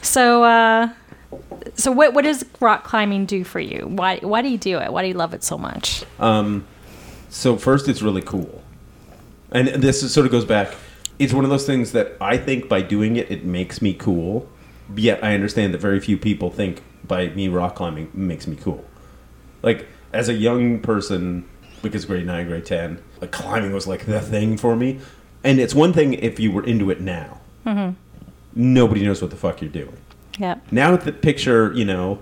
So, 0.00 0.42
uh, 0.42 0.88
so 1.74 1.92
what 1.92 2.14
what 2.14 2.22
does 2.24 2.44
rock 2.60 2.84
climbing 2.84 3.26
do 3.26 3.44
for 3.44 3.60
you? 3.60 3.86
Why 3.88 4.18
why 4.18 4.42
do 4.42 4.48
you 4.48 4.58
do 4.58 4.78
it? 4.78 4.92
Why 4.92 5.02
do 5.02 5.08
you 5.08 5.14
love 5.14 5.34
it 5.34 5.44
so 5.44 5.58
much? 5.58 6.04
Um, 6.18 6.66
so 7.28 7.56
first, 7.56 7.88
it's 7.88 8.00
really 8.02 8.22
cool, 8.22 8.62
and 9.50 9.68
this 9.68 10.02
is, 10.02 10.12
sort 10.14 10.26
of 10.26 10.32
goes 10.32 10.44
back. 10.44 10.74
It's 11.18 11.32
one 11.32 11.44
of 11.44 11.50
those 11.50 11.66
things 11.66 11.92
that 11.92 12.16
I 12.20 12.36
think 12.38 12.68
by 12.68 12.80
doing 12.82 13.16
it, 13.16 13.30
it 13.30 13.44
makes 13.44 13.80
me 13.82 13.92
cool. 13.94 14.48
Yet 14.94 15.22
I 15.22 15.34
understand 15.34 15.74
that 15.74 15.78
very 15.78 16.00
few 16.00 16.18
people 16.18 16.50
think 16.50 16.82
by 17.06 17.28
me 17.28 17.48
rock 17.48 17.76
climbing 17.76 18.10
makes 18.14 18.46
me 18.46 18.56
cool. 18.56 18.84
Like 19.62 19.86
as 20.12 20.28
a 20.28 20.34
young 20.34 20.80
person, 20.80 21.48
because 21.82 22.04
grade 22.04 22.26
nine, 22.26 22.46
grade 22.48 22.66
ten, 22.66 23.02
like 23.20 23.30
climbing 23.30 23.72
was 23.72 23.86
like 23.86 24.06
the 24.06 24.20
thing 24.20 24.56
for 24.56 24.76
me. 24.76 25.00
And 25.44 25.58
it's 25.58 25.74
one 25.74 25.92
thing 25.92 26.14
if 26.14 26.38
you 26.38 26.52
were 26.52 26.64
into 26.64 26.90
it 26.90 27.00
now. 27.00 27.40
Mm-hmm. 27.66 27.96
Nobody 28.54 29.04
knows 29.04 29.20
what 29.20 29.30
the 29.30 29.36
fuck 29.36 29.60
you're 29.60 29.70
doing. 29.70 29.96
Yeah. 30.38 30.56
Now 30.70 30.92
with 30.92 31.04
the 31.04 31.12
picture, 31.12 31.72
you 31.72 31.84
know, 31.84 32.20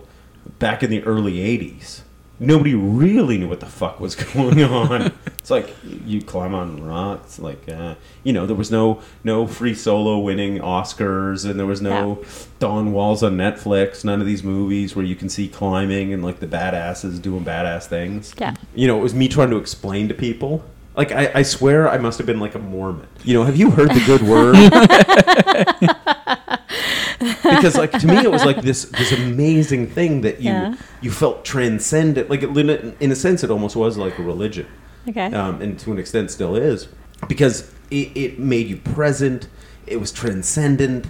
back 0.58 0.82
in 0.82 0.90
the 0.90 1.02
early 1.04 1.34
'80s, 1.34 2.02
nobody 2.40 2.75
really 2.75 3.38
knew 3.38 3.49
what 3.49 3.61
the 3.61 3.66
fuck 3.66 4.00
was 4.00 4.16
going 4.35 4.64
on. 4.64 5.12
it's 5.38 5.50
like 5.50 5.75
you 6.04 6.23
climb 6.23 6.54
on 6.54 6.82
rocks, 6.82 7.38
like 7.38 7.68
uh, 7.68 7.94
you 8.25 8.32
know, 8.32 8.47
there 8.47 8.56
was 8.56 8.70
no 8.70 9.02
no 9.23 9.47
free 9.47 9.75
solo 9.75 10.18
winning 10.18 10.59
Oscars, 10.59 11.49
and 11.49 11.61
there 11.61 11.66
was 11.66 11.80
no 11.80 12.25
Dawn 12.59 12.92
Walls 12.92 13.23
on 13.23 13.37
Netflix. 13.37 14.04
None 14.04 14.20
of 14.20 14.26
these 14.26 14.42
movies 14.42 14.97
where 14.97 15.04
you 15.04 15.14
can 15.14 15.28
see 15.28 15.47
climbing 15.47 16.12
and 16.12 16.25
like 16.25 16.40
the 16.40 16.47
badasses 16.47 17.20
doing 17.23 17.44
badass 17.44 17.87
things. 17.87 18.35
Yeah. 18.38 18.54
You 18.75 18.88
know, 18.88 18.99
it 18.99 19.02
was 19.02 19.14
me 19.14 19.28
trying 19.28 19.50
to 19.50 19.56
explain 19.56 20.09
to 20.09 20.14
people. 20.14 20.64
Like 20.97 21.12
I, 21.12 21.30
I 21.37 21.42
swear, 21.42 21.88
I 21.88 21.99
must 21.99 22.18
have 22.18 22.26
been 22.26 22.40
like 22.40 22.54
a 22.54 22.59
Mormon. 22.59 23.06
You 23.25 23.35
know, 23.35 23.44
have 23.44 23.56
you 23.56 23.70
heard 23.70 23.90
the 23.90 24.02
good 24.06 24.23
word? 24.23 24.56
because 27.42 27.76
like 27.76 27.92
to 27.92 28.06
me 28.06 28.16
it 28.18 28.30
was 28.30 28.44
like 28.44 28.61
this 28.62 28.85
this 28.85 29.12
amazing 29.12 29.87
thing 29.87 30.23
that 30.23 30.40
you 30.40 30.50
Yeah. 30.50 30.75
you 31.00 31.11
felt 31.11 31.44
transcendent. 31.44 32.28
Like 32.28 32.42
it, 32.42 32.97
in 33.00 33.12
a 33.12 33.16
sense 33.16 33.44
it 33.44 33.50
almost 33.50 33.76
was 33.76 33.97
like 33.97 34.18
a 34.18 34.23
religion. 34.23 34.66
Okay. 35.09 35.26
um, 35.32 35.62
and 35.62 35.78
to 35.80 35.92
an 35.92 35.99
extent 35.99 36.30
still 36.30 36.56
is. 36.56 36.88
Because 37.28 37.73
it, 37.90 38.11
it 38.16 38.38
made 38.38 38.66
you 38.68 38.76
present. 38.76 39.49
It 39.87 39.97
was 39.97 40.12
transcendent. 40.12 41.06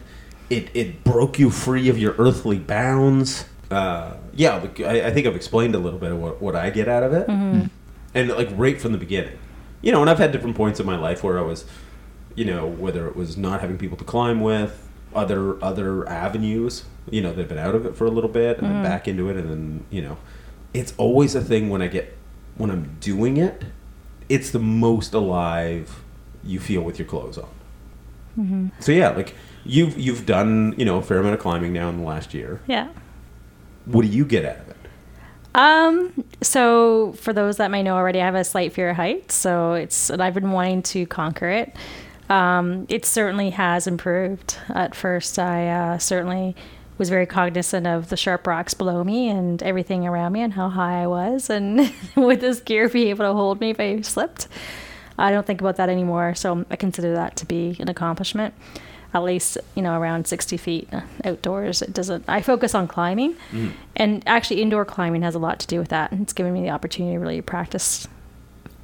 It, 0.48 0.68
it 0.74 1.04
broke 1.04 1.38
you 1.38 1.50
free 1.50 1.88
of 1.88 1.98
your 1.98 2.14
earthly 2.18 2.58
bounds. 2.58 3.46
Uh, 3.70 4.14
yeah 4.34 4.66
I, 4.80 5.02
I 5.02 5.10
think 5.12 5.26
i've 5.28 5.36
explained 5.36 5.76
a 5.76 5.78
little 5.78 5.98
bit 6.00 6.10
of 6.10 6.18
what, 6.18 6.42
what 6.42 6.56
i 6.56 6.70
get 6.70 6.88
out 6.88 7.04
of 7.04 7.12
it. 7.12 7.28
And 7.28 8.28
like 8.30 8.48
right 8.56 8.80
from 8.80 8.90
the 8.90 8.98
beginning 8.98 9.38
you 9.82 9.92
know 9.92 10.00
and 10.00 10.10
i've 10.10 10.18
had 10.18 10.32
different 10.32 10.56
points 10.56 10.80
in 10.80 10.86
my 10.86 10.96
life 10.96 11.22
where 11.22 11.38
i 11.38 11.42
was 11.42 11.64
you 12.34 12.44
know 12.44 12.66
whether 12.66 13.06
it 13.06 13.16
was 13.16 13.36
not 13.36 13.60
having 13.60 13.78
people 13.78 13.96
to 13.96 14.04
climb 14.04 14.40
with 14.40 14.88
other 15.14 15.62
other 15.62 16.08
avenues 16.08 16.84
you 17.10 17.20
know 17.20 17.32
they've 17.32 17.48
been 17.48 17.58
out 17.58 17.74
of 17.74 17.84
it 17.84 17.96
for 17.96 18.04
a 18.04 18.10
little 18.10 18.30
bit 18.30 18.58
and 18.58 18.66
then 18.66 18.74
mm-hmm. 18.74 18.84
back 18.84 19.08
into 19.08 19.28
it 19.28 19.36
and 19.36 19.50
then 19.50 19.84
you 19.90 20.00
know 20.00 20.16
it's 20.72 20.94
always 20.96 21.34
a 21.34 21.40
thing 21.40 21.68
when 21.68 21.82
i 21.82 21.88
get 21.88 22.16
when 22.56 22.70
i'm 22.70 22.96
doing 23.00 23.36
it 23.36 23.64
it's 24.28 24.50
the 24.50 24.58
most 24.60 25.12
alive 25.12 26.02
you 26.44 26.58
feel 26.58 26.80
with 26.80 26.98
your 26.98 27.06
clothes 27.06 27.36
on. 27.36 27.48
Mm-hmm. 28.38 28.68
So 28.78 28.92
yeah 28.92 29.10
like 29.10 29.34
you've 29.64 29.98
you've 29.98 30.24
done 30.24 30.74
you 30.78 30.84
know 30.84 30.98
a 30.98 31.02
fair 31.02 31.18
amount 31.18 31.34
of 31.34 31.40
climbing 31.40 31.72
now 31.72 31.88
in 31.88 31.98
the 31.98 32.04
last 32.04 32.32
year. 32.32 32.60
Yeah. 32.66 32.88
what 33.84 34.02
do 34.02 34.08
you 34.08 34.24
get 34.24 34.44
out 34.44 34.60
of 34.60 34.68
it 34.68 34.69
Um, 35.54 36.24
so 36.42 37.12
for 37.14 37.32
those 37.32 37.56
that 37.56 37.70
may 37.70 37.82
know 37.82 37.96
already, 37.96 38.20
I 38.20 38.24
have 38.24 38.34
a 38.34 38.44
slight 38.44 38.72
fear 38.72 38.90
of 38.90 38.96
heights. 38.96 39.34
So 39.34 39.74
it's, 39.74 40.10
I've 40.10 40.34
been 40.34 40.52
wanting 40.52 40.82
to 40.82 41.06
conquer 41.06 41.48
it. 41.48 41.74
Um, 42.28 42.86
it 42.88 43.04
certainly 43.04 43.50
has 43.50 43.86
improved. 43.86 44.56
At 44.68 44.94
first, 44.94 45.38
I 45.38 45.68
uh, 45.68 45.98
certainly 45.98 46.54
was 46.96 47.08
very 47.08 47.26
cognizant 47.26 47.86
of 47.86 48.10
the 48.10 48.16
sharp 48.16 48.46
rocks 48.46 48.74
below 48.74 49.02
me 49.02 49.28
and 49.28 49.62
everything 49.62 50.06
around 50.06 50.32
me 50.32 50.42
and 50.42 50.52
how 50.52 50.68
high 50.68 51.02
I 51.02 51.06
was, 51.06 51.50
and 51.50 51.92
would 52.16 52.40
this 52.40 52.60
gear 52.60 52.88
be 52.88 53.08
able 53.08 53.24
to 53.24 53.32
hold 53.32 53.58
me 53.58 53.70
if 53.70 53.80
I 53.80 54.02
slipped? 54.02 54.46
I 55.18 55.32
don't 55.32 55.46
think 55.46 55.60
about 55.60 55.76
that 55.76 55.88
anymore. 55.88 56.34
So 56.34 56.64
I 56.70 56.76
consider 56.76 57.14
that 57.14 57.36
to 57.36 57.46
be 57.46 57.76
an 57.80 57.88
accomplishment. 57.88 58.54
At 59.12 59.24
least, 59.24 59.58
you 59.74 59.82
know, 59.82 59.98
around 59.98 60.26
60 60.28 60.56
feet 60.56 60.88
uh, 60.92 61.00
outdoors. 61.24 61.82
It 61.82 61.92
doesn't, 61.92 62.24
I 62.28 62.42
focus 62.42 62.74
on 62.74 62.86
climbing. 62.86 63.34
And 63.96 64.22
actually, 64.26 64.62
indoor 64.62 64.84
climbing 64.84 65.22
has 65.22 65.34
a 65.34 65.38
lot 65.40 65.58
to 65.60 65.66
do 65.66 65.78
with 65.80 65.88
that. 65.88 66.12
It's 66.12 66.32
given 66.32 66.52
me 66.52 66.62
the 66.62 66.70
opportunity 66.70 67.14
to 67.16 67.20
really 67.20 67.40
practice 67.42 68.06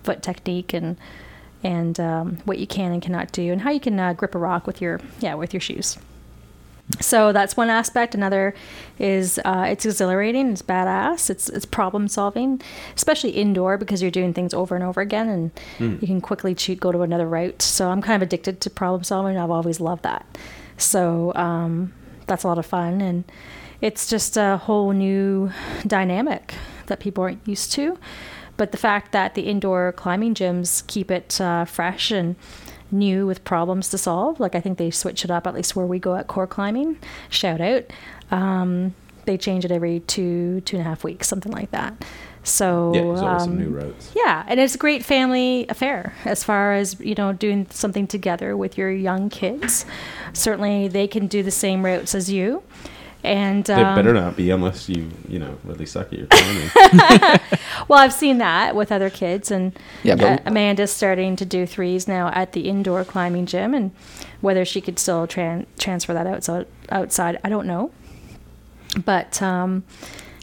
foot 0.03 0.23
technique 0.23 0.73
and 0.73 0.97
and 1.63 1.99
um, 1.99 2.39
what 2.45 2.59
you 2.59 2.67
can 2.67 2.93
and 2.93 3.03
cannot 3.03 3.33
do, 3.33 3.51
and 3.51 3.63
how 3.63 3.71
you 3.71 3.81
can 3.81 3.99
uh, 3.99 4.13
grip 4.13 4.35
a 4.35 4.39
rock 4.39 4.67
with 4.67 4.81
your 4.81 5.01
yeah 5.21 5.35
with 5.35 5.55
your 5.55 5.61
shoes. 5.61 5.97
So 7.01 7.33
that's 7.33 7.57
one 7.57 7.69
aspect. 7.69 8.15
Another 8.15 8.55
is 8.99 9.41
uh, 9.45 9.67
it's 9.69 9.85
exhilarating. 9.85 10.51
It's 10.53 10.63
badass. 10.63 11.29
It's 11.31 11.49
it's 11.49 11.65
problem 11.65 12.09
solving, 12.09 12.63
especially 12.95 13.31
indoor 13.31 13.77
because 13.77 14.03
you're 14.03 14.11
doing 14.11 14.33
things 14.33 14.55
over 14.55 14.75
and 14.75 14.85
over 14.85 15.01
again, 15.01 15.29
and 15.29 15.51
you 16.01 16.07
can 16.07 16.21
quickly 16.21 16.55
cheat, 16.55 16.81
go 16.81 16.93
to 16.93 17.03
another 17.03 17.29
route. 17.29 17.61
So 17.61 17.91
I'm 17.91 18.03
kind 18.03 18.23
of 18.23 18.27
addicted 18.27 18.61
to 18.61 18.71
problem 18.71 19.03
solving. 19.03 19.37
I've 19.37 19.51
always 19.51 19.81
loved 19.81 20.05
that. 20.05 20.25
So 20.79 21.33
um, 21.35 21.93
that's 22.27 22.45
a 22.45 22.49
lot 22.49 22.59
of 22.59 22.67
fun, 22.67 23.01
and 23.01 23.25
it's 23.81 24.09
just 24.09 24.37
a 24.37 24.57
whole 24.57 24.93
new 24.93 25.51
dynamic 25.87 26.55
that 26.87 27.01
people 27.01 27.25
aren't 27.25 27.47
used 27.47 27.73
to. 27.73 27.99
But 28.57 28.71
the 28.73 28.79
fact 28.79 29.13
that 29.13 29.35
the 29.35 29.43
indoor 29.43 29.93
climbing 29.93 30.35
gyms 30.35 30.87
keep 30.87 31.11
it 31.11 31.41
uh, 31.41 31.65
fresh 31.67 32.11
and 32.11 32.37
new 32.91 33.27
with 33.27 33.45
problems 33.45 33.89
to 33.91 33.99
solve, 33.99 34.41
like 34.41 34.55
I 34.55 34.61
think 34.61 34.79
they 34.79 34.91
switch 34.91 35.25
it 35.25 35.31
up 35.31 35.47
at 35.47 35.55
least 35.55 35.77
where 35.77 35.87
we 35.87 35.99
go 35.99 36.15
at 36.17 36.27
core 36.27 36.47
climbing. 36.47 36.99
Shout 37.29 37.61
out. 37.61 37.85
Um, 38.31 38.95
they 39.25 39.37
change 39.37 39.65
it 39.65 39.71
every 39.71 40.01
two 40.01 40.61
two 40.63 40.77
and 40.77 40.87
a 40.87 40.89
half 40.89 41.05
weeks, 41.05 41.29
something 41.29 41.53
like 41.53 41.71
that. 41.73 42.05
So 42.43 42.93
yeah 42.95 43.03
there's 43.03 43.21
always 43.21 43.43
some 43.43 43.53
um, 43.53 43.59
new 43.59 43.71
routes 43.71 44.13
yeah, 44.15 44.45
and 44.47 44.61
it's 44.61 44.77
a 44.77 44.79
great 44.79 45.05
family 45.05 45.67
affair 45.69 46.15
as 46.25 46.45
far 46.45 46.75
as 46.75 46.99
you 47.01 47.17
know 47.17 47.33
doing 47.33 47.67
something 47.71 48.07
together 48.07 48.57
with 48.57 48.79
your 48.79 48.91
young 48.91 49.29
kids. 49.29 49.85
Certainly, 50.33 50.89
they 50.89 51.09
can 51.09 51.27
do 51.27 51.43
the 51.43 51.51
same 51.51 51.85
routes 51.85 52.15
as 52.15 52.31
you, 52.31 52.63
and 53.25 53.65
they 53.65 53.75
um, 53.75 53.95
better 53.97 54.13
not 54.13 54.37
be 54.37 54.51
unless 54.51 54.89
you 54.89 55.11
you 55.29 55.39
know 55.39 55.59
really 55.65 55.87
suck 55.87 56.13
at 56.13 56.19
your 56.19 56.27
climbing 56.31 56.71
well, 57.89 57.99
I've 57.99 58.13
seen 58.13 58.39
that 58.39 58.75
with 58.77 58.93
other 58.93 59.11
kids, 59.11 59.51
and 59.51 59.77
Yeah, 60.03 60.17
but- 60.17 60.41
uh, 60.41 60.43
Amanda's 60.47 60.93
starting 60.93 61.37
to 61.37 61.45
do 61.45 61.67
threes 61.67 62.07
now 62.07 62.31
at 62.35 62.53
the 62.53 62.69
indoor 62.69 63.05
climbing 63.05 63.47
gym, 63.47 63.75
and 63.75 63.91
whether 64.41 64.65
she 64.65 64.81
could 64.81 64.99
still 64.99 65.27
tran- 65.27 65.67
transfer 65.79 66.13
that 66.15 66.27
out 66.27 66.67
outside, 66.91 67.39
I 67.43 67.49
don't 67.49 67.67
know. 67.67 67.91
But 69.05 69.43
um, 69.43 69.85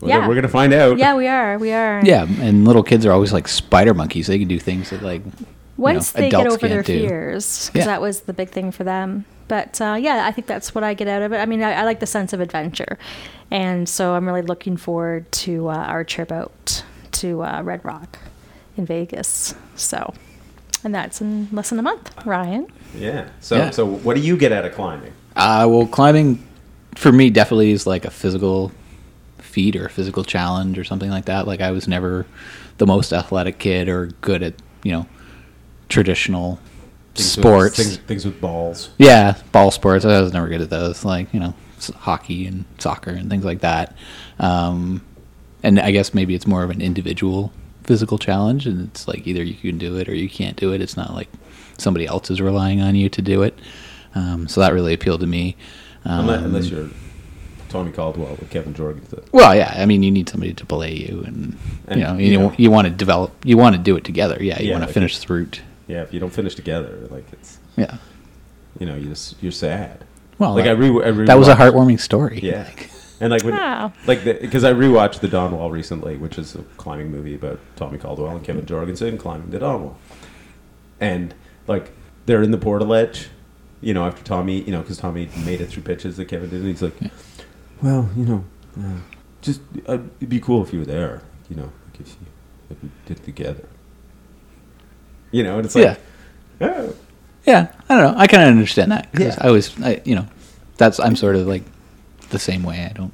yeah, 0.02 0.28
we're 0.28 0.36
gonna 0.36 0.48
find 0.48 0.74
out 0.74 0.98
yeah, 0.98 1.16
we 1.16 1.28
are, 1.28 1.58
we 1.58 1.72
are. 1.72 2.02
Yeah, 2.04 2.24
and 2.24 2.66
little 2.66 2.84
kids 2.84 3.06
are 3.06 3.12
always 3.12 3.32
like 3.34 3.48
spider 3.48 3.94
monkeys. 3.94 4.28
They 4.28 4.38
can 4.40 4.48
do 4.48 4.60
things 4.60 4.90
that 4.90 5.02
like 5.02 5.22
once 5.84 6.16
know, 6.16 6.22
they 6.22 6.30
get 6.30 6.48
over 6.48 6.68
their 6.68 6.82
do. 6.84 7.00
fears, 7.08 7.68
because 7.70 7.80
Yeah. 7.86 7.92
that 7.92 8.02
was 8.02 8.22
the 8.22 8.34
big 8.34 8.50
thing 8.50 8.72
for 8.72 8.84
them. 8.84 9.26
But 9.48 9.80
uh, 9.82 9.98
yeah, 10.00 10.26
I 10.26 10.32
think 10.32 10.48
that's 10.48 10.74
what 10.74 10.84
I 10.84 10.94
get 10.94 11.08
out 11.08 11.22
of 11.22 11.34
it. 11.34 11.38
I 11.38 11.46
mean, 11.46 11.62
I, 11.62 11.74
I 11.74 11.84
like 11.84 12.00
the 12.00 12.06
sense 12.08 12.34
of 12.34 12.40
adventure, 12.40 12.98
and 13.52 13.88
so 13.88 14.14
I'm 14.16 14.26
really 14.26 14.42
looking 14.42 14.78
forward 14.78 15.32
to 15.44 15.68
uh, 15.70 15.76
our 15.76 16.04
trip 16.04 16.32
out 16.32 16.84
to 17.14 17.44
uh, 17.44 17.62
Red 17.62 17.84
Rock 17.86 18.18
in 18.78 18.86
Vegas. 18.86 19.54
So, 19.76 20.14
and 20.84 20.96
that's 20.96 21.22
in 21.22 21.50
less 21.52 21.70
than 21.70 21.80
a 21.80 21.84
month. 21.84 22.12
Ryan, 22.26 22.68
Yeah. 22.96 23.28
So 23.42 23.58
Yeah. 23.58 23.70
so 23.72 23.86
what 23.86 24.16
do 24.16 24.22
you 24.22 24.38
get 24.38 24.52
out 24.52 24.66
of 24.66 24.74
climbing? 24.74 25.12
Uh, 25.36 25.68
well, 25.70 25.88
climbing 25.88 26.40
for 26.96 27.12
me 27.12 27.30
definitely 27.30 27.72
is 27.72 27.86
like 27.86 28.06
a 28.06 28.12
physical 28.12 28.72
feat 29.40 29.76
or 29.76 29.86
a 29.86 29.90
physical 29.90 30.24
challenge 30.24 30.80
or 30.80 30.84
something 30.84 31.10
like 31.12 31.26
that. 31.26 31.46
Like 31.48 31.60
I 31.62 31.72
was 31.72 31.88
never 31.88 32.26
the 32.78 32.88
most 32.88 33.12
athletic 33.14 33.60
kid 33.60 33.88
or 33.90 34.08
good 34.22 34.42
at 34.42 34.54
you 34.84 34.92
know 34.94 35.06
traditional 35.94 36.60
Things 37.16 37.32
sports. 37.32 37.78
With, 37.78 37.88
things, 37.88 37.98
things 38.08 38.26
with 38.26 38.42
balls. 38.42 38.90
Yeah, 38.98 39.38
ball 39.52 39.70
sports. 39.70 40.04
I 40.04 40.20
was 40.20 40.34
never 40.34 40.48
good 40.50 40.62
at 40.62 40.70
those. 40.72 41.06
Like 41.06 41.32
you 41.34 41.40
know, 41.40 41.54
hockey 41.96 42.48
and 42.48 42.66
soccer 42.80 43.12
and 43.12 43.30
things 43.30 43.46
like 43.46 43.60
that. 43.62 43.96
Um, 44.40 45.06
and 45.62 45.80
I 45.80 45.92
guess 45.92 46.14
maybe 46.14 46.34
it's 46.34 46.48
more 46.48 46.64
of 46.64 46.72
an 46.72 46.82
individual 46.82 47.54
physical 47.84 48.18
challenge, 48.18 48.66
and 48.66 48.88
it's 48.90 49.08
like 49.08 49.28
either 49.28 49.44
you 49.44 49.54
can 49.54 49.78
do 49.78 49.98
it 49.98 50.10
or 50.10 50.16
you 50.16 50.28
can't 50.28 50.58
do 50.58 50.74
it. 50.74 50.82
It's 50.82 50.98
not 50.98 51.14
like 51.14 51.30
somebody 51.78 52.08
else 52.08 52.32
is 52.32 52.42
relying 52.42 52.82
on 52.82 52.96
you 52.96 53.10
to 53.10 53.22
do 53.22 53.44
it. 53.44 53.58
Um, 54.16 54.48
so 54.48 54.62
that 54.62 54.74
really 54.74 54.94
appealed 54.94 55.22
to 55.22 55.28
me. 55.28 55.56
Um, 56.06 56.22
Unless, 56.30 56.44
unless 56.44 56.70
you're 56.70 56.90
Tommy 57.70 57.92
Caldwell 57.92 58.36
with 58.40 58.50
Kevin 58.50 58.74
Jorgeson. 58.74 59.24
well, 59.32 59.56
yeah. 59.56 59.74
I 59.78 59.86
mean, 59.86 60.02
you 60.04 60.12
need 60.12 60.30
somebody 60.30 60.54
to 60.56 60.66
belay 60.66 60.94
you, 60.96 61.24
and, 61.28 61.58
And, 61.88 62.00
you 62.00 62.06
know, 62.08 62.18
you 62.18 62.26
you, 62.32 62.40
know- 62.40 62.54
you 62.58 62.72
want 62.72 62.88
to 62.88 62.92
develop. 62.94 63.32
You 63.46 63.58
want 63.58 63.76
to 63.76 63.82
do 63.82 63.96
it 63.96 64.04
together. 64.04 64.38
Yeah, 64.42 64.60
you 64.60 64.70
Yeah, 64.70 64.80
want 64.80 64.88
to 64.88 64.94
finish 64.94 65.18
the 65.20 65.32
route. 65.34 65.62
Yeah, 65.94 66.02
if 66.02 66.12
you 66.12 66.20
don't 66.20 66.34
finish 66.34 66.56
together, 66.56 67.08
like 67.12 67.26
it's 67.32 67.60
Yeah. 67.78 67.98
you 68.80 68.88
know 68.88 68.96
you 68.96 69.10
just 69.10 69.42
you're 69.44 69.52
sad. 69.52 70.04
Well, 70.40 70.56
like 70.56 70.64
that, 70.66 70.72
I 70.72 70.80
re, 70.80 70.88
I 71.06 71.10
re- 71.10 71.26
that 71.28 71.38
was 71.38 71.48
a 71.48 71.54
heartwarming 71.56 72.00
story. 72.00 72.40
Yeah, 72.42 72.68
and 73.20 73.30
like 73.32 73.44
when 73.44 73.54
Wow. 73.54 73.94
like 74.08 74.24
because 74.26 74.64
I 74.64 74.74
rewatched 74.74 75.20
the 75.20 75.28
Dawn 75.28 75.52
Wall 75.56 75.70
recently, 75.70 76.18
which 76.18 76.40
is 76.40 76.56
a 76.56 76.64
climbing 76.78 77.12
movie 77.12 77.36
about 77.36 77.60
Tommy 77.76 78.00
Caldwell 78.00 78.36
and 78.36 78.44
Kevin 78.44 78.66
Jorgeson 78.66 79.20
climbing 79.20 79.52
the 79.52 79.60
Dawn 79.60 79.84
Wall, 79.84 79.98
and 81.00 81.36
like 81.68 81.92
they're 82.26 82.42
in 82.42 82.50
the 82.50 82.58
portaledge, 82.58 83.28
you 83.82 83.94
know, 83.94 84.04
after 84.08 84.24
Tommy, 84.24 84.62
you 84.64 84.72
know, 84.72 84.82
because 84.82 84.98
Tommy 84.98 85.30
made 85.46 85.62
it 85.62 85.68
through 85.68 85.84
pitches 85.84 86.18
that 86.18 86.26
Kevin 86.26 86.50
did, 86.50 86.62
and 86.62 86.70
he's 86.70 86.82
like, 86.82 86.96
well, 87.84 88.10
you 88.18 88.26
know, 88.26 88.44
uh, 88.80 89.00
just 89.42 89.62
uh, 89.88 90.00
it'd 90.20 90.30
be 90.30 90.40
cool 90.40 90.64
if 90.64 90.74
you 90.74 90.80
were 90.80 90.86
there, 90.86 91.22
you 91.52 91.56
know, 91.56 91.70
like 91.92 92.00
if, 92.02 92.08
you, 92.10 92.26
if 92.72 92.82
we 92.82 92.90
did 93.06 93.24
together, 93.24 93.68
you 95.34 95.44
know, 95.44 95.58
and 95.58 95.66
it's 95.66 95.76
like, 95.76 96.00
oh, 96.62 96.96
Yeah, 97.46 97.68
I 97.90 97.98
don't 97.98 98.14
know. 98.14 98.18
I 98.18 98.28
kind 98.28 98.44
of 98.44 98.50
understand 98.50 98.92
that. 98.94 99.12
'cause 99.12 99.22
Yeah. 99.22 99.36
I 99.42 99.52
was, 99.52 99.74
I, 99.84 100.02
you 100.06 100.16
know, 100.16 100.26
that's 100.78 101.00
I'm 101.00 101.18
sort 101.18 101.36
of 101.36 101.46
like 101.48 101.64
the 102.30 102.40
same 102.40 102.64
way. 102.64 102.88
I 102.90 102.94
don't 102.94 103.14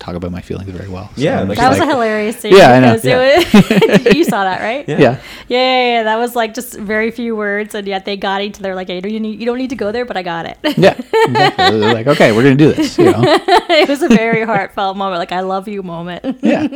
talk 0.00 0.14
about 0.16 0.32
my 0.32 0.40
feelings 0.40 0.70
very 0.70 0.88
well. 0.88 1.10
Yeah, 1.14 1.40
I'm 1.40 1.48
like- 1.48 1.58
That 1.58 1.68
was 1.68 1.78
a 1.78 1.86
hilarious 1.86 2.38
scene. 2.40 2.56
Yeah, 2.56 2.72
I 2.72 2.80
know. 2.80 2.94
because 2.96 3.04
it 3.04 4.04
was- 4.04 4.14
you 4.16 4.24
saw 4.24 4.42
that, 4.44 4.60
right? 4.60 4.88
Yeah. 4.88 4.98
yeah. 4.98 5.20
Yeah, 5.48 5.58
yeah, 5.58 5.92
yeah. 5.92 6.02
That 6.04 6.16
was 6.16 6.34
like 6.34 6.54
just 6.54 6.74
very 6.74 7.10
few 7.10 7.36
words, 7.36 7.74
and 7.74 7.86
yet 7.86 8.04
they 8.06 8.16
got 8.16 8.40
each 8.40 8.58
other. 8.58 8.74
Like, 8.74 8.88
hey, 8.88 9.00
you, 9.04 9.20
need, 9.20 9.38
you 9.38 9.46
don't 9.46 9.58
need 9.58 9.70
to 9.70 9.76
go 9.76 9.92
there, 9.92 10.04
but 10.04 10.16
I 10.16 10.22
got 10.22 10.46
it. 10.46 10.58
Yeah, 10.76 10.94
exactly. 10.98 11.78
They're 11.80 11.94
like, 11.94 12.06
okay, 12.06 12.32
we're 12.32 12.42
gonna 12.42 12.54
do 12.56 12.72
this. 12.72 12.96
You 12.98 13.12
know, 13.12 13.20
it 13.24 13.88
was 13.88 14.02
a 14.02 14.08
very 14.08 14.42
heartfelt 14.44 14.96
moment, 14.96 15.18
like 15.18 15.32
I 15.32 15.40
love 15.40 15.68
you 15.68 15.82
moment. 15.82 16.24
yeah, 16.42 16.66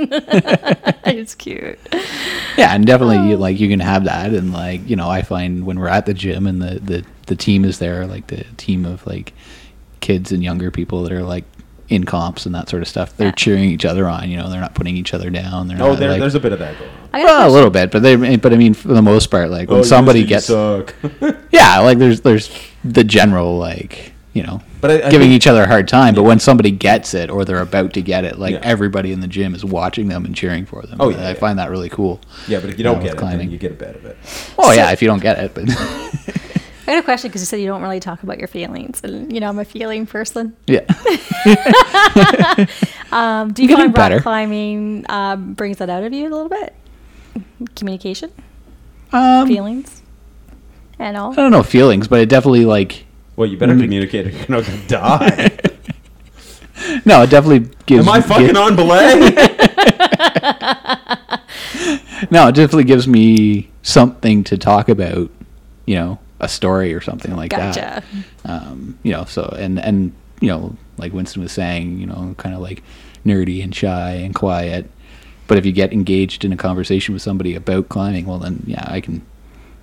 it's 1.07 1.35
cute. 1.35 1.79
yeah, 2.57 2.75
and 2.75 2.87
definitely 2.87 3.29
you, 3.31 3.37
oh. 3.37 3.39
like 3.39 3.59
you 3.59 3.69
can 3.69 3.81
have 3.81 4.05
that, 4.05 4.33
and 4.33 4.53
like 4.53 4.87
you 4.89 4.97
know, 4.97 5.09
I 5.09 5.23
find 5.23 5.65
when 5.65 5.79
we're 5.81 5.89
at 5.89 6.07
the 6.07 6.15
gym 6.15 6.47
and 6.47 6.61
the 6.61 6.79
the 6.81 7.05
the 7.27 7.37
team 7.37 7.65
is 7.65 7.79
there, 7.79 8.07
like 8.07 8.27
the 8.27 8.45
team 8.57 8.85
of 8.85 9.07
like 9.07 9.33
kids 10.01 10.31
and 10.33 10.45
younger 10.45 10.71
people 10.71 11.03
that 11.05 11.13
are 11.13 11.23
like 11.23 11.45
in 11.89 12.05
comps 12.05 12.47
and 12.47 12.55
that 12.55 12.69
sort 12.69 12.83
of 12.83 12.89
stuff. 12.89 13.17
They're 13.17 13.29
Yeah. 13.29 13.33
cheering 13.35 13.65
each 13.65 13.85
other 13.85 14.09
on. 14.09 14.31
You 14.31 14.39
know, 14.39 14.49
they're 14.49 14.61
not 14.61 14.75
putting 14.75 14.97
each 14.97 15.13
other 15.13 15.29
down. 15.31 15.69
They're 15.69 15.77
Oh, 15.83 15.91
not, 15.91 15.99
there, 15.99 16.11
like, 16.11 16.21
there's 16.21 16.35
a 16.35 16.41
bit 16.41 16.53
of 16.53 16.59
that 16.61 16.79
going 16.79 16.91
on. 16.91 17.21
A 17.21 17.25
well, 17.25 17.49
a 17.49 17.53
little 17.53 17.71
bit, 17.71 17.91
but 17.91 18.03
they, 18.03 18.37
but 18.37 18.53
I 18.53 18.57
mean, 18.57 18.73
for 18.75 18.89
the 18.89 19.03
most 19.03 19.27
part, 19.31 19.51
like 19.51 19.69
when 19.71 19.81
Oh, 19.81 19.83
somebody 19.83 20.21
you 20.21 20.27
gets, 20.27 20.47
suck. 20.47 20.95
yeah, 21.51 21.79
like 21.81 21.99
there's 21.99 22.23
there's 22.23 22.51
the 22.85 23.05
general 23.05 23.59
like 23.59 24.13
you 24.33 24.43
know 24.43 24.61
But 24.81 24.91
I- 24.91 24.95
I 24.95 25.11
giving 25.11 25.29
think- 25.29 25.33
each 25.37 25.47
other 25.47 25.63
a 25.63 25.67
hard 25.69 25.87
time. 25.87 26.15
But 26.15 26.25
when 26.25 26.41
somebody 26.41 26.71
gets 26.73 27.15
it 27.15 27.31
or 27.31 27.45
they're 27.45 27.61
about 27.61 27.93
to 27.93 28.01
get 28.03 28.25
it, 28.25 28.39
like 28.39 28.55
Yeah. 28.55 28.61
everybody 28.63 29.13
in 29.13 29.21
the 29.21 29.29
gym 29.29 29.55
is 29.55 29.65
watching 29.65 30.09
them 30.09 30.25
and 30.25 30.35
cheering 30.35 30.65
for 30.67 30.83
them. 30.83 30.97
Oh, 31.01 31.11
yeah, 31.11 31.19
I 31.19 31.29
yeah. 31.29 31.35
find 31.35 31.59
that 31.59 31.71
really 31.71 31.89
cool. 31.91 32.21
yeah, 32.49 32.59
but 32.61 32.71
if 32.71 32.79
you 32.79 32.85
Yeah, 32.85 32.91
don't 32.91 32.99
with 32.99 33.05
get 33.09 33.15
it, 33.15 33.19
climbing. 33.19 33.39
then 33.39 33.51
you 33.51 33.59
get 33.59 33.73
a 33.73 33.75
bit 33.75 33.95
of 33.95 34.05
it. 34.07 34.17
Oh 34.59 34.73
yeah, 34.73 34.91
if 34.91 35.01
you 35.03 35.07
don't 35.09 35.23
get 35.23 35.39
it, 35.39 35.53
but 35.55 35.69
I 36.87 36.93
got 36.93 36.99
a 36.99 37.03
question 37.03 37.29
because 37.31 37.41
you 37.43 37.47
said 37.47 37.61
you 37.61 37.67
don't 37.67 37.83
really 37.83 38.01
talk 38.01 38.23
about 38.23 38.39
your 38.39 38.49
feelings, 38.49 39.01
and 39.03 39.33
you 39.33 39.41
know 39.41 39.49
I'm 39.49 39.59
a 39.59 39.65
feeling 39.65 40.07
person. 40.07 40.55
yeah, 40.67 40.81
Um, 43.13 43.53
do 43.53 43.63
you 43.63 43.69
Getting 43.69 43.85
find 43.87 43.97
rock 43.97 43.99
better. 44.11 44.21
climbing 44.21 45.07
um, 45.09 45.55
brings 45.55 45.79
that 45.79 45.89
out 45.89 46.03
of 46.03 46.13
you 46.13 46.25
a 46.29 46.33
little 46.35 46.49
bit? 46.49 46.75
Communication, 47.77 48.33
um, 49.13 49.47
feelings, 49.47 50.03
and 50.99 51.17
all. 51.17 51.33
I 51.33 51.37
don't 51.37 51.53
know 51.53 51.63
feelings, 51.63 52.09
but 52.09 52.21
it 52.21 52.29
definitely 52.29 52.65
like 52.65 53.07
Well, 53.37 53.49
you 53.49 53.57
better 53.57 53.75
Mm. 53.75 53.83
communicate 53.83 54.27
or 54.27 54.31
you're 54.31 54.49
not 54.49 54.67
going 54.67 54.81
to 54.83 54.87
die. 54.89 55.59
no, 57.05 57.23
it 57.23 57.31
definitely 57.31 57.71
gives. 57.87 58.07
Am 58.07 58.13
I 58.13 58.21
fucking 58.21 58.49
gi- 58.49 58.57
on 58.57 58.77
belay? 58.77 59.31
No, 62.31 62.49
it 62.49 62.55
definitely 62.55 62.85
gives 62.85 63.07
me 63.07 63.71
something 63.83 64.45
to 64.45 64.57
talk 64.57 64.89
about. 64.89 65.31
You 65.85 65.95
know, 65.97 66.19
a 66.41 66.49
story 66.49 66.93
or 66.95 67.01
something 67.01 67.35
like 67.37 67.51
that. 67.53 68.05
Um, 68.45 68.99
you 69.03 69.13
know, 69.13 69.25
so 69.25 69.55
and 69.59 69.79
and 69.79 70.13
you 70.41 70.49
know, 70.49 70.77
like 70.99 71.13
Winston 71.13 71.43
was 71.43 71.53
saying, 71.53 71.99
you 71.99 72.07
know, 72.07 72.35
kind 72.39 72.55
of 72.55 72.61
like 72.61 72.83
nerdy 73.25 73.63
and 73.63 73.75
shy 73.75 74.11
and 74.13 74.35
quiet. 74.35 74.91
But 75.47 75.59
if 75.59 75.67
you 75.67 75.73
get 75.73 75.93
engaged 75.93 76.45
in 76.45 76.53
a 76.53 76.57
conversation 76.57 77.13
with 77.13 77.23
somebody 77.23 77.55
about 77.55 77.89
climbing, 77.89 78.27
well, 78.27 78.39
then 78.39 78.63
yeah, 78.67 78.85
I 78.87 79.01
can 79.01 79.23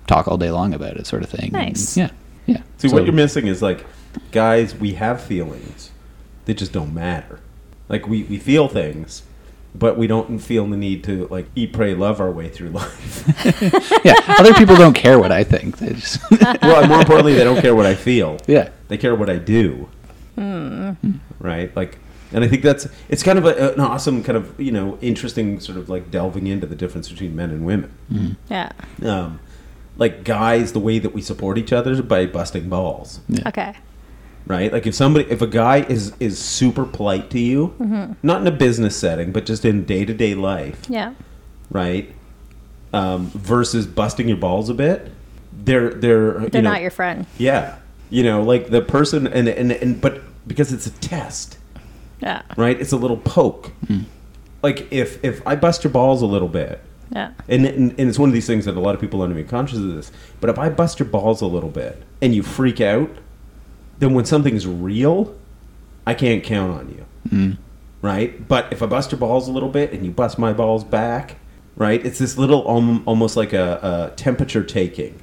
talk 0.06 0.26
all 0.28 0.36
day 0.36 0.50
long 0.50 0.74
about 0.74 0.96
it, 0.96 1.06
sort 1.06 1.22
of 1.22 1.30
thing. 1.30 1.44
And, 1.54 1.68
Nice. 1.68 1.96
yeah, 1.96 2.10
yeah. 2.46 2.62
See, 2.78 2.88
So- 2.88 2.94
what 2.96 3.04
you're 3.04 3.14
missing 3.14 3.46
is 3.46 3.62
like, 3.62 3.86
guys, 4.32 4.74
we 4.74 4.94
have 4.94 5.22
feelings. 5.22 5.90
They 6.44 6.54
just 6.54 6.72
don't 6.72 6.92
matter. 6.92 7.38
Like, 7.88 8.08
we, 8.08 8.24
we 8.24 8.38
feel 8.38 8.66
things, 8.68 9.22
but 9.74 9.96
we 9.96 10.06
don't 10.06 10.38
feel 10.38 10.66
the 10.66 10.76
need 10.76 11.02
to, 11.04 11.26
like, 11.28 11.46
eat, 11.54 11.72
pray, 11.72 11.94
love 11.94 12.20
our 12.20 12.30
way 12.30 12.48
through 12.48 12.68
life. 12.70 13.24
yeah, 14.04 14.14
other 14.38 14.52
people 14.54 14.76
don't 14.76 14.94
care 14.94 15.18
what 15.18 15.32
I 15.32 15.44
think. 15.44 15.78
They 15.78 15.94
just 15.94 16.18
well, 16.62 16.80
and 16.80 16.88
more 16.88 17.00
importantly, 17.00 17.34
they 17.34 17.44
don't 17.44 17.60
care 17.60 17.74
what 17.74 17.86
I 17.86 17.94
feel. 17.94 18.38
yeah, 18.46 18.68
They 18.88 18.98
care 18.98 19.14
what 19.14 19.30
I 19.30 19.36
do. 19.38 19.88
Hmm. 20.34 20.92
Right? 21.38 21.74
Like, 21.76 21.98
and 22.32 22.44
I 22.44 22.48
think 22.48 22.62
that's, 22.62 22.86
it's 23.08 23.22
kind 23.22 23.38
of 23.38 23.44
a, 23.46 23.72
an 23.74 23.80
awesome, 23.80 24.22
kind 24.22 24.36
of, 24.38 24.58
you 24.60 24.72
know, 24.72 24.98
interesting 25.00 25.58
sort 25.60 25.78
of 25.78 25.88
like 25.88 26.10
delving 26.10 26.46
into 26.46 26.66
the 26.66 26.76
difference 26.76 27.08
between 27.08 27.34
men 27.36 27.50
and 27.50 27.64
women. 27.64 28.36
Yeah. 28.48 28.72
Um, 29.02 29.40
like, 29.96 30.24
guys, 30.24 30.72
the 30.72 30.80
way 30.80 30.98
that 30.98 31.12
we 31.14 31.20
support 31.22 31.58
each 31.58 31.72
other 31.72 31.92
is 31.92 32.00
by 32.02 32.26
busting 32.26 32.68
balls. 32.68 33.20
yeah. 33.28 33.48
Okay. 33.48 33.74
Right? 34.46 34.72
Like 34.72 34.86
if 34.86 34.94
somebody, 34.94 35.30
if 35.30 35.40
a 35.42 35.46
guy 35.46 35.78
is 35.82 36.12
is 36.20 36.38
super 36.38 36.84
polite 36.84 37.30
to 37.30 37.38
you, 37.40 37.74
Mm-hmm. 37.80 38.12
not 38.22 38.40
in 38.40 38.46
a 38.46 38.50
business 38.52 38.96
setting, 38.96 39.32
but 39.32 39.46
just 39.46 39.64
in 39.64 39.84
day 39.84 40.04
to 40.04 40.14
day 40.14 40.34
life, 40.34 40.80
Yeah. 40.88 41.14
right? 41.70 42.12
Um, 42.92 43.28
versus 43.30 43.86
busting 43.86 44.28
your 44.28 44.36
balls 44.36 44.68
a 44.68 44.74
bit, 44.74 45.10
they're 45.64 45.90
they're 45.94 46.32
They're 46.40 46.56
you 46.56 46.62
know, 46.62 46.70
not 46.72 46.82
your 46.82 46.90
friend. 46.90 47.26
yeah, 47.38 47.76
you 48.10 48.22
know, 48.22 48.42
like 48.42 48.68
the 48.70 48.82
person 48.82 49.26
and 49.26 49.48
and 49.48 49.72
and 49.72 50.00
but 50.00 50.20
because 50.46 50.72
it's 50.72 50.86
a 50.86 50.90
test, 50.90 51.56
Yeah. 52.20 52.42
right? 52.56 52.78
It's 52.78 52.92
a 52.92 52.96
little 52.98 53.16
poke. 53.16 53.70
Like 54.62 54.92
if 54.92 55.24
if 55.24 55.40
I 55.46 55.56
bust 55.56 55.84
your 55.84 55.90
balls 55.92 56.20
a 56.22 56.26
little 56.26 56.48
bit, 56.48 56.80
Yeah. 57.10 57.30
and, 57.48 57.64
and 57.64 57.90
and 57.98 58.08
it's 58.10 58.18
one 58.18 58.28
of 58.28 58.34
these 58.34 58.46
things 58.46 58.66
that 58.66 58.76
a 58.76 58.80
lot 58.80 58.94
of 58.94 59.00
people 59.00 59.22
aren't 59.22 59.32
even 59.32 59.48
conscious 59.48 59.78
of 59.78 59.94
this. 59.94 60.12
But 60.40 60.50
if 60.50 60.58
I 60.58 60.68
bust 60.68 60.98
your 61.00 61.08
balls 61.08 61.40
a 61.40 61.46
little 61.46 61.70
bit 61.70 62.02
and 62.20 62.34
you 62.34 62.42
freak 62.42 62.80
out, 62.80 63.08
then 63.98 64.14
when 64.14 64.24
something's 64.24 64.66
real, 64.66 65.34
I 66.06 66.14
can't 66.14 66.42
count 66.42 66.72
on 66.72 66.88
you, 66.88 67.04
Mm. 67.30 67.56
right? 68.02 68.46
But 68.48 68.72
if 68.72 68.82
I 68.82 68.86
bust 68.86 69.12
your 69.12 69.18
balls 69.18 69.48
a 69.48 69.52
little 69.52 69.68
bit 69.68 69.92
and 69.92 70.04
you 70.04 70.10
bust 70.10 70.38
my 70.38 70.52
balls 70.52 70.82
back, 70.84 71.36
right? 71.76 72.04
It's 72.04 72.18
this 72.18 72.36
little 72.36 72.68
um, 72.68 73.02
almost 73.06 73.36
like 73.36 73.52
a, 73.52 74.10
a 74.12 74.16
temperature 74.16 74.64
taking 74.64 75.18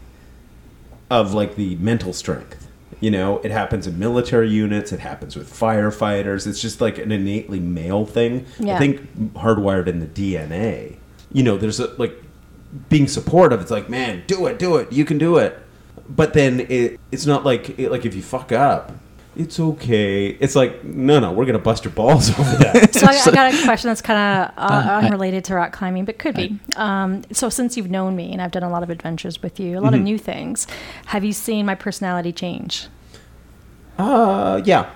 of 1.09 1.33
like 1.33 1.55
the 1.55 1.75
mental 1.75 2.13
strength. 2.13 2.67
You 3.01 3.11
know, 3.11 3.37
it 3.39 3.51
happens 3.51 3.87
in 3.87 3.97
military 3.97 4.49
units. 4.49 4.91
It 4.91 4.99
happens 4.99 5.35
with 5.35 5.49
firefighters. 5.51 6.45
It's 6.45 6.61
just 6.61 6.81
like 6.81 6.97
an 6.97 7.11
innately 7.11 7.59
male 7.59 8.05
thing. 8.05 8.45
Yeah. 8.59 8.75
I 8.75 8.79
think 8.79 9.33
hardwired 9.35 9.87
in 9.87 9.99
the 9.99 10.05
DNA. 10.05 10.97
You 11.31 11.43
know, 11.43 11.57
there's 11.57 11.79
a 11.79 11.87
like 11.97 12.13
being 12.89 13.07
supportive. 13.07 13.61
It's 13.61 13.71
like, 13.71 13.89
man, 13.89 14.23
do 14.27 14.45
it, 14.47 14.59
do 14.59 14.75
it. 14.77 14.91
You 14.91 15.05
can 15.05 15.17
do 15.17 15.37
it. 15.37 15.57
But 16.09 16.33
then 16.33 16.61
it, 16.61 16.99
it's 17.11 17.25
not 17.25 17.45
like 17.45 17.77
it, 17.79 17.91
like 17.91 18.05
if 18.05 18.15
you 18.15 18.23
fuck 18.23 18.51
up, 18.51 18.91
it's 19.35 19.59
okay. 19.59 20.27
It's 20.29 20.55
like, 20.55 20.83
no, 20.83 21.19
no, 21.19 21.31
we're 21.31 21.45
gonna 21.45 21.59
bust 21.59 21.85
your 21.85 21.93
balls 21.93 22.29
over 22.39 22.55
that. 22.57 22.95
So 22.95 23.05
I, 23.07 23.11
I 23.11 23.31
got 23.31 23.53
a 23.53 23.63
question 23.63 23.89
that's 23.89 24.01
kind 24.01 24.17
of 24.19 24.57
uh, 24.57 24.61
Uh, 24.73 24.87
I- 24.89 25.05
unrelated 25.05 25.43
to 25.45 25.55
rock 25.55 25.71
climbing, 25.71 26.05
but 26.05 26.17
could 26.17 26.35
be. 26.35 26.59
Um, 26.75 27.21
so 27.31 27.47
since 27.49 27.77
you've 27.77 27.91
known 27.91 28.15
me 28.15 28.31
and 28.33 28.41
I've 28.41 28.51
done 28.51 28.63
a 28.63 28.69
lot 28.69 28.81
of 28.83 28.89
adventures 28.89 29.41
with 29.43 29.59
you, 29.59 29.77
a 29.77 29.81
lot 29.81 29.93
of 29.93 30.01
new 30.01 30.17
things, 30.17 30.65
have 31.05 31.23
you 31.23 31.31
seen 31.31 31.65
my 31.65 31.75
personality 31.75 32.31
change 32.33 32.87
uh, 33.99 34.61
yeah, 34.65 34.89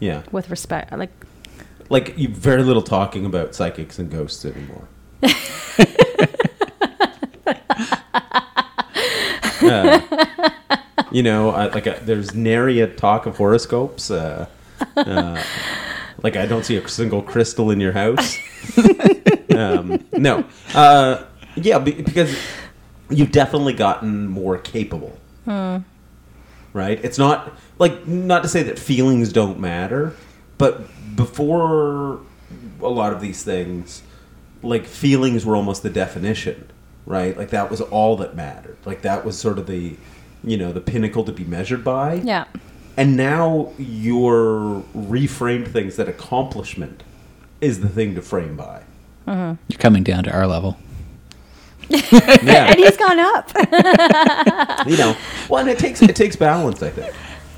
yeah. 0.00 0.22
with 0.32 0.48
respect? 0.50 0.90
Like, 0.92 1.10
Like 1.90 2.16
you 2.16 2.28
very 2.28 2.62
little 2.62 2.82
talking 2.82 3.26
about 3.26 3.54
psychics 3.54 3.98
and 3.98 4.10
ghosts 4.10 4.44
anymore. 4.44 4.88
Uh, 9.62 10.00
you 11.16 11.22
know, 11.22 11.48
I, 11.48 11.68
like 11.68 11.86
a, 11.86 11.98
there's 12.02 12.34
nary 12.34 12.80
a 12.80 12.86
talk 12.86 13.24
of 13.24 13.38
horoscopes. 13.38 14.10
Uh, 14.10 14.48
uh, 14.98 15.42
like 16.22 16.36
I 16.36 16.44
don't 16.44 16.62
see 16.62 16.76
a 16.76 16.86
single 16.86 17.22
crystal 17.22 17.70
in 17.70 17.80
your 17.80 17.92
house. 17.92 18.36
um, 19.56 20.04
no, 20.12 20.44
uh, 20.74 21.24
yeah, 21.54 21.78
because 21.78 22.38
you've 23.08 23.32
definitely 23.32 23.72
gotten 23.72 24.26
more 24.26 24.58
capable. 24.58 25.18
Right? 26.74 27.02
It's 27.02 27.16
not 27.16 27.50
like 27.78 28.06
not 28.06 28.42
to 28.42 28.48
say 28.50 28.62
that 28.64 28.78
feelings 28.78 29.32
don't 29.32 29.58
matter, 29.58 30.14
but 30.58 30.84
before 31.16 32.20
a 32.82 32.88
lot 32.88 33.14
of 33.14 33.22
these 33.22 33.42
things, 33.42 34.02
like 34.62 34.84
feelings 34.84 35.46
were 35.46 35.56
almost 35.56 35.82
the 35.82 35.88
definition, 35.88 36.70
right? 37.06 37.34
Like 37.34 37.48
that 37.50 37.70
was 37.70 37.80
all 37.80 38.18
that 38.18 38.36
mattered. 38.36 38.76
Like 38.84 39.00
that 39.00 39.24
was 39.24 39.38
sort 39.38 39.58
of 39.58 39.66
the, 39.66 39.96
you 40.46 40.56
know, 40.56 40.72
the 40.72 40.80
pinnacle 40.80 41.24
to 41.24 41.32
be 41.32 41.44
measured 41.44 41.84
by. 41.84 42.14
yeah. 42.14 42.44
And 42.96 43.14
now 43.14 43.74
you're 43.76 44.82
reframed 44.96 45.68
things 45.68 45.96
that 45.96 46.08
accomplishment 46.08 47.02
is 47.60 47.80
the 47.80 47.90
thing 47.90 48.14
to 48.14 48.22
frame 48.22 48.56
by. 48.56 48.84
Mm-hmm. 49.26 49.60
You're 49.68 49.78
coming 49.78 50.02
down 50.02 50.24
to 50.24 50.30
our 50.34 50.46
level. 50.46 50.78
Yeah, 51.90 52.00
And 52.70 52.78
he's 52.78 52.96
gone 52.96 53.18
up. 53.18 53.50
you 54.88 54.96
know. 54.96 55.14
Well, 55.50 55.60
and 55.60 55.68
it 55.68 55.78
takes 55.78 56.00
it 56.00 56.16
takes 56.16 56.36
balance, 56.36 56.82
I 56.82 56.88
think. 56.90 57.14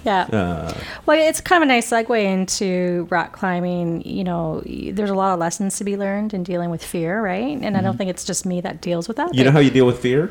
Yeah. 0.09 0.39
Uh, 0.39 0.73
Well, 1.07 1.19
it's 1.29 1.41
kind 1.41 1.63
of 1.63 1.69
a 1.69 1.73
nice 1.73 1.91
segue 1.91 2.23
into 2.25 3.07
rock 3.11 3.33
climbing. 3.33 4.03
You 4.03 4.25
know, 4.25 4.63
there's 4.67 5.11
a 5.11 5.15
lot 5.15 5.33
of 5.35 5.39
lessons 5.39 5.77
to 5.79 5.85
be 5.85 5.97
learned 5.97 6.35
in 6.35 6.43
dealing 6.43 6.71
with 6.71 6.83
fear, 6.85 7.23
right? 7.23 7.59
And 7.61 7.77
I 7.77 7.81
don't 7.81 7.97
think 7.97 8.11
it's 8.11 8.25
just 8.25 8.45
me 8.47 8.61
that 8.63 8.81
deals 8.81 9.09
with 9.09 9.17
that. 9.19 9.35
you 9.35 9.45
know 9.45 9.51
how 9.51 9.61
you 9.61 9.71
deal 9.71 9.87
with 9.87 9.99
fear? 10.01 10.31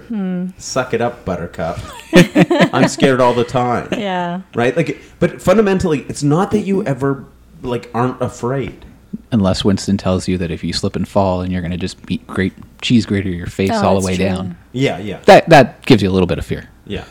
Suck 0.57 0.93
it 0.93 1.01
up, 1.01 1.23
Buttercup. 1.25 1.79
I'm 2.73 2.87
scared 2.87 3.21
all 3.21 3.33
the 3.33 3.43
time. 3.43 3.87
yeah. 3.91 4.41
Right? 4.55 4.75
Like, 4.75 4.99
but 5.19 5.41
fundamentally, 5.41 6.01
it's 6.09 6.23
not 6.23 6.51
that 6.51 6.59
you 6.61 6.83
ever 6.85 7.25
like 7.61 7.89
aren't 7.93 8.21
afraid. 8.21 8.83
Unless 9.31 9.65
Winston 9.65 9.97
tells 9.97 10.27
you 10.27 10.37
that 10.37 10.51
if 10.51 10.63
you 10.63 10.71
slip 10.73 10.95
and 10.95 11.07
fall, 11.07 11.41
and 11.41 11.51
you're 11.51 11.61
going 11.61 11.71
to 11.71 11.77
just 11.77 12.05
beat 12.05 12.25
great 12.27 12.53
cheese 12.81 13.05
grater 13.05 13.29
your 13.29 13.47
face 13.47 13.71
Oh, 13.73 13.85
all 13.85 13.99
the 13.99 14.05
way 14.05 14.15
true. 14.15 14.25
down. 14.25 14.57
Yeah, 14.73 14.99
yeah. 14.99 15.19
That 15.25 15.49
that 15.49 15.85
gives 15.85 16.01
you 16.03 16.09
a 16.09 16.13
little 16.15 16.27
bit 16.27 16.37
of 16.39 16.45
fear. 16.45 16.69
Yeah. 16.85 17.03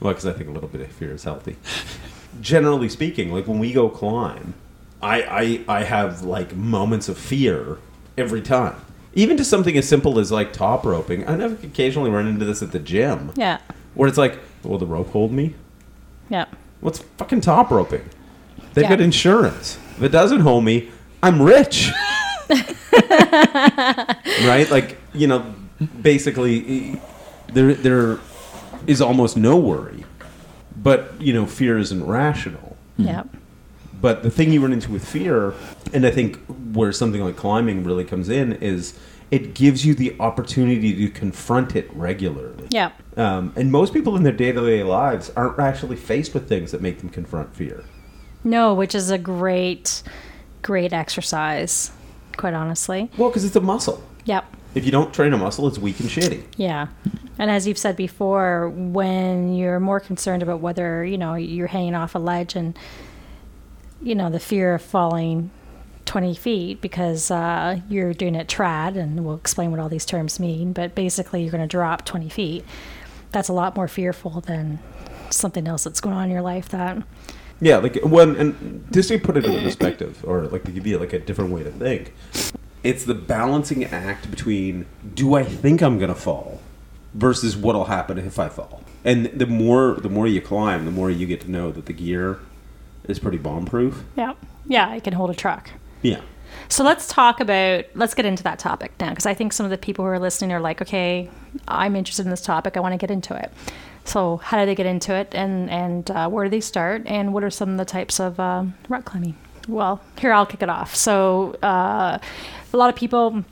Well, 0.00 0.12
because 0.12 0.26
I 0.26 0.32
think 0.32 0.48
a 0.48 0.52
little 0.52 0.68
bit 0.68 0.80
of 0.80 0.88
fear 0.92 1.12
is 1.12 1.24
healthy. 1.24 1.56
Generally 2.40 2.88
speaking, 2.90 3.32
like 3.32 3.46
when 3.48 3.58
we 3.58 3.72
go 3.72 3.88
climb, 3.88 4.54
I, 5.02 5.64
I 5.68 5.78
I 5.80 5.84
have 5.84 6.22
like 6.22 6.54
moments 6.54 7.08
of 7.08 7.18
fear 7.18 7.78
every 8.16 8.40
time. 8.42 8.76
Even 9.14 9.36
to 9.38 9.44
something 9.44 9.76
as 9.76 9.88
simple 9.88 10.18
as 10.18 10.30
like 10.30 10.52
top 10.52 10.84
roping. 10.84 11.26
I 11.28 11.34
never 11.36 11.54
occasionally 11.66 12.10
run 12.10 12.26
into 12.28 12.44
this 12.44 12.62
at 12.62 12.70
the 12.72 12.78
gym. 12.78 13.32
Yeah. 13.36 13.58
Where 13.94 14.08
it's 14.08 14.18
like, 14.18 14.38
will 14.62 14.78
the 14.78 14.86
rope 14.86 15.10
hold 15.10 15.32
me? 15.32 15.54
Yeah. 16.28 16.44
What's 16.80 17.00
fucking 17.16 17.40
top 17.40 17.70
roping? 17.70 18.08
They've 18.74 18.84
Yeah. 18.84 18.90
got 18.90 19.00
insurance. 19.00 19.78
If 19.96 20.02
it 20.04 20.10
doesn't 20.10 20.40
hold 20.40 20.62
me, 20.64 20.90
I'm 21.22 21.42
rich. 21.42 21.90
right? 23.02 24.68
Like, 24.70 24.96
you 25.14 25.26
know, 25.26 25.54
basically 26.02 27.00
there 27.52 27.74
there 27.74 28.18
is 28.88 29.00
almost 29.00 29.36
no 29.36 29.56
worry. 29.56 30.04
But, 30.76 31.12
you 31.20 31.32
know, 31.32 31.46
fear 31.46 31.78
isn't 31.78 32.04
rational. 32.04 32.76
Yeah. 32.96 33.24
But 34.00 34.22
the 34.22 34.30
thing 34.30 34.52
you 34.52 34.60
run 34.60 34.72
into 34.72 34.90
with 34.90 35.06
fear, 35.06 35.54
and 35.92 36.06
I 36.06 36.10
think 36.10 36.38
where 36.72 36.92
something 36.92 37.22
like 37.22 37.36
climbing 37.36 37.84
really 37.84 38.04
comes 38.04 38.28
in, 38.28 38.54
is 38.54 38.98
it 39.30 39.54
gives 39.54 39.84
you 39.84 39.94
the 39.94 40.16
opportunity 40.20 40.94
to 40.94 41.08
confront 41.10 41.76
it 41.76 41.92
regularly. 41.92 42.66
Yeah. 42.70 42.92
Um, 43.16 43.52
and 43.56 43.70
most 43.70 43.92
people 43.92 44.16
in 44.16 44.22
their 44.22 44.32
day 44.32 44.52
to 44.52 44.60
day 44.64 44.82
lives 44.82 45.30
aren't 45.36 45.58
actually 45.58 45.96
faced 45.96 46.32
with 46.32 46.48
things 46.48 46.70
that 46.70 46.80
make 46.80 47.00
them 47.00 47.08
confront 47.08 47.54
fear. 47.54 47.84
No, 48.44 48.72
which 48.72 48.94
is 48.94 49.10
a 49.10 49.18
great, 49.18 50.02
great 50.62 50.92
exercise, 50.92 51.90
quite 52.36 52.54
honestly. 52.54 53.10
Well, 53.18 53.28
because 53.28 53.44
it's 53.44 53.56
a 53.56 53.60
muscle. 53.60 54.02
Yep. 54.24 54.46
If 54.78 54.84
you 54.84 54.92
don't 54.92 55.12
train 55.12 55.32
a 55.32 55.36
muscle, 55.36 55.66
it's 55.66 55.78
weak 55.78 55.98
and 55.98 56.08
shitty. 56.08 56.44
Yeah. 56.56 56.86
And 57.38 57.50
as 57.50 57.66
you've 57.66 57.78
said 57.78 57.96
before, 57.96 58.70
when 58.70 59.54
you're 59.54 59.80
more 59.80 59.98
concerned 60.00 60.42
about 60.42 60.60
whether, 60.60 61.04
you 61.04 61.18
know, 61.18 61.34
you're 61.34 61.66
hanging 61.66 61.94
off 61.94 62.14
a 62.14 62.18
ledge 62.18 62.54
and, 62.54 62.78
you 64.00 64.14
know, 64.14 64.30
the 64.30 64.38
fear 64.38 64.74
of 64.74 64.82
falling 64.82 65.50
20 66.04 66.34
feet 66.36 66.80
because 66.80 67.30
uh, 67.30 67.80
you're 67.88 68.14
doing 68.14 68.34
it 68.34 68.48
trad, 68.48 68.96
and 68.96 69.24
we'll 69.24 69.36
explain 69.36 69.70
what 69.70 69.80
all 69.80 69.88
these 69.88 70.06
terms 70.06 70.40
mean, 70.40 70.72
but 70.72 70.94
basically 70.94 71.42
you're 71.42 71.50
going 71.50 71.60
to 71.60 71.66
drop 71.66 72.04
20 72.04 72.28
feet. 72.28 72.64
That's 73.30 73.48
a 73.48 73.52
lot 73.52 73.76
more 73.76 73.88
fearful 73.88 74.40
than 74.40 74.78
something 75.30 75.68
else 75.68 75.84
that's 75.84 76.00
going 76.00 76.16
on 76.16 76.24
in 76.24 76.30
your 76.30 76.40
life 76.40 76.68
that, 76.70 77.02
Yeah, 77.60 77.76
like 77.78 77.96
when 78.04 78.36
and 78.36 78.86
just 78.92 79.08
to 79.08 79.18
put 79.18 79.36
it 79.36 79.44
in 79.44 79.62
perspective, 79.62 80.24
or 80.24 80.46
like 80.46 80.64
to 80.64 80.70
give 80.70 80.86
you 80.86 80.98
like 80.98 81.12
a 81.12 81.18
different 81.18 81.50
way 81.50 81.62
to 81.64 81.70
think, 81.70 82.14
it's 82.88 83.04
the 83.04 83.14
balancing 83.14 83.84
act 83.84 84.30
between 84.30 84.86
do 85.14 85.34
I 85.34 85.44
think 85.44 85.82
I'm 85.82 85.98
gonna 85.98 86.14
fall 86.14 86.60
versus 87.12 87.54
what'll 87.54 87.84
happen 87.84 88.16
if 88.16 88.38
I 88.38 88.48
fall. 88.48 88.82
And 89.04 89.26
the 89.26 89.46
more 89.46 89.96
the 90.06 90.08
more 90.08 90.26
you 90.26 90.40
climb, 90.40 90.86
the 90.86 90.90
more 90.90 91.10
you 91.10 91.26
get 91.26 91.42
to 91.42 91.50
know 91.50 91.70
that 91.70 91.84
the 91.84 91.92
gear 91.92 92.40
is 93.04 93.18
pretty 93.18 93.38
bomb 93.38 93.66
proof. 93.66 94.04
yeah, 94.16 94.32
yeah, 94.66 94.94
it 94.94 95.04
can 95.04 95.12
hold 95.12 95.30
a 95.30 95.34
truck. 95.34 95.70
Yeah. 96.00 96.22
So 96.68 96.82
let's 96.82 97.06
talk 97.08 97.40
about, 97.40 97.84
let's 97.94 98.14
get 98.14 98.24
into 98.24 98.42
that 98.44 98.58
topic 98.58 98.92
now, 98.98 99.10
because 99.10 99.26
I 99.26 99.34
think 99.34 99.52
some 99.52 99.64
of 99.66 99.70
the 99.70 99.78
people 99.78 100.04
who 100.04 100.10
are 100.10 100.18
listening 100.18 100.50
are 100.52 100.60
like, 100.60 100.80
okay, 100.80 101.28
I'm 101.66 101.94
interested 101.94 102.24
in 102.24 102.30
this 102.30 102.40
topic. 102.40 102.76
I 102.76 102.80
want 102.80 102.94
to 102.94 102.98
get 102.98 103.10
into 103.10 103.34
it. 103.36 103.52
So 104.04 104.38
how 104.38 104.58
do 104.58 104.64
they 104.64 104.74
get 104.74 104.86
into 104.86 105.12
it, 105.14 105.34
and 105.34 105.68
and 105.68 106.10
uh, 106.10 106.28
where 106.30 106.44
do 106.44 106.50
they 106.50 106.60
start, 106.60 107.02
and 107.04 107.34
what 107.34 107.44
are 107.44 107.50
some 107.50 107.70
of 107.72 107.76
the 107.76 107.84
types 107.84 108.18
of 108.18 108.40
um, 108.40 108.74
rock 108.88 109.04
climbing? 109.04 109.36
Well, 109.68 110.00
here 110.18 110.32
I'll 110.32 110.46
kick 110.46 110.62
it 110.62 110.70
off. 110.70 110.94
So 110.94 111.52
uh, 111.62 112.18
a 112.72 112.76
lot 112.76 112.88
of 112.90 112.96
people, 112.96 113.44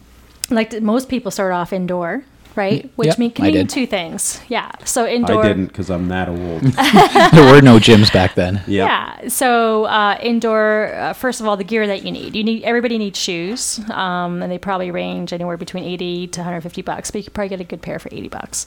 like 0.51 0.81
most 0.83 1.09
people, 1.09 1.31
start 1.31 1.53
off 1.53 1.73
indoor, 1.73 2.23
right? 2.55 2.91
Which 2.97 3.09
Yep, 3.09 3.19
mean, 3.19 3.31
can 3.33 3.45
I 3.45 3.49
mean 3.49 3.55
did. 3.55 3.69
two 3.69 3.87
things. 3.87 4.41
Yeah. 4.49 4.71
So 4.85 5.07
indoor. 5.07 5.45
I 5.45 5.49
didn't 5.49 5.67
because 5.67 5.91
I'm 5.91 6.09
that 6.09 6.29
old. 6.29 6.63
there 7.33 7.53
were 7.53 7.61
no 7.63 7.79
gyms 7.79 8.13
back 8.13 8.35
then. 8.35 8.63
yeah. 8.67 8.87
Yeah. 9.23 9.29
So 9.29 9.85
uh, 9.87 10.19
indoor, 10.23 10.95
uh, 10.95 11.13
first 11.13 11.41
of 11.41 11.47
all, 11.47 11.57
the 11.57 11.65
gear 11.65 11.87
that 11.87 12.05
you 12.05 12.13
need. 12.13 12.35
You 12.37 12.45
need 12.45 12.63
everybody 12.65 12.99
needs 12.99 13.19
shoes, 13.19 13.81
um, 13.91 14.43
and 14.43 14.51
they 14.53 14.59
probably 14.59 14.91
range 14.91 15.33
anywhere 15.33 15.57
between 15.57 15.85
eighty 15.85 16.27
to 16.29 16.41
one 16.41 16.45
hundred 16.45 16.61
fifty 16.63 16.83
bucks. 16.83 17.11
But 17.11 17.19
you 17.19 17.25
could 17.25 17.35
probably 17.35 17.49
get 17.51 17.61
a 17.61 17.65
good 17.65 17.83
pair 17.83 17.99
for 17.99 18.09
eighty 18.13 18.29
bucks. 18.29 18.67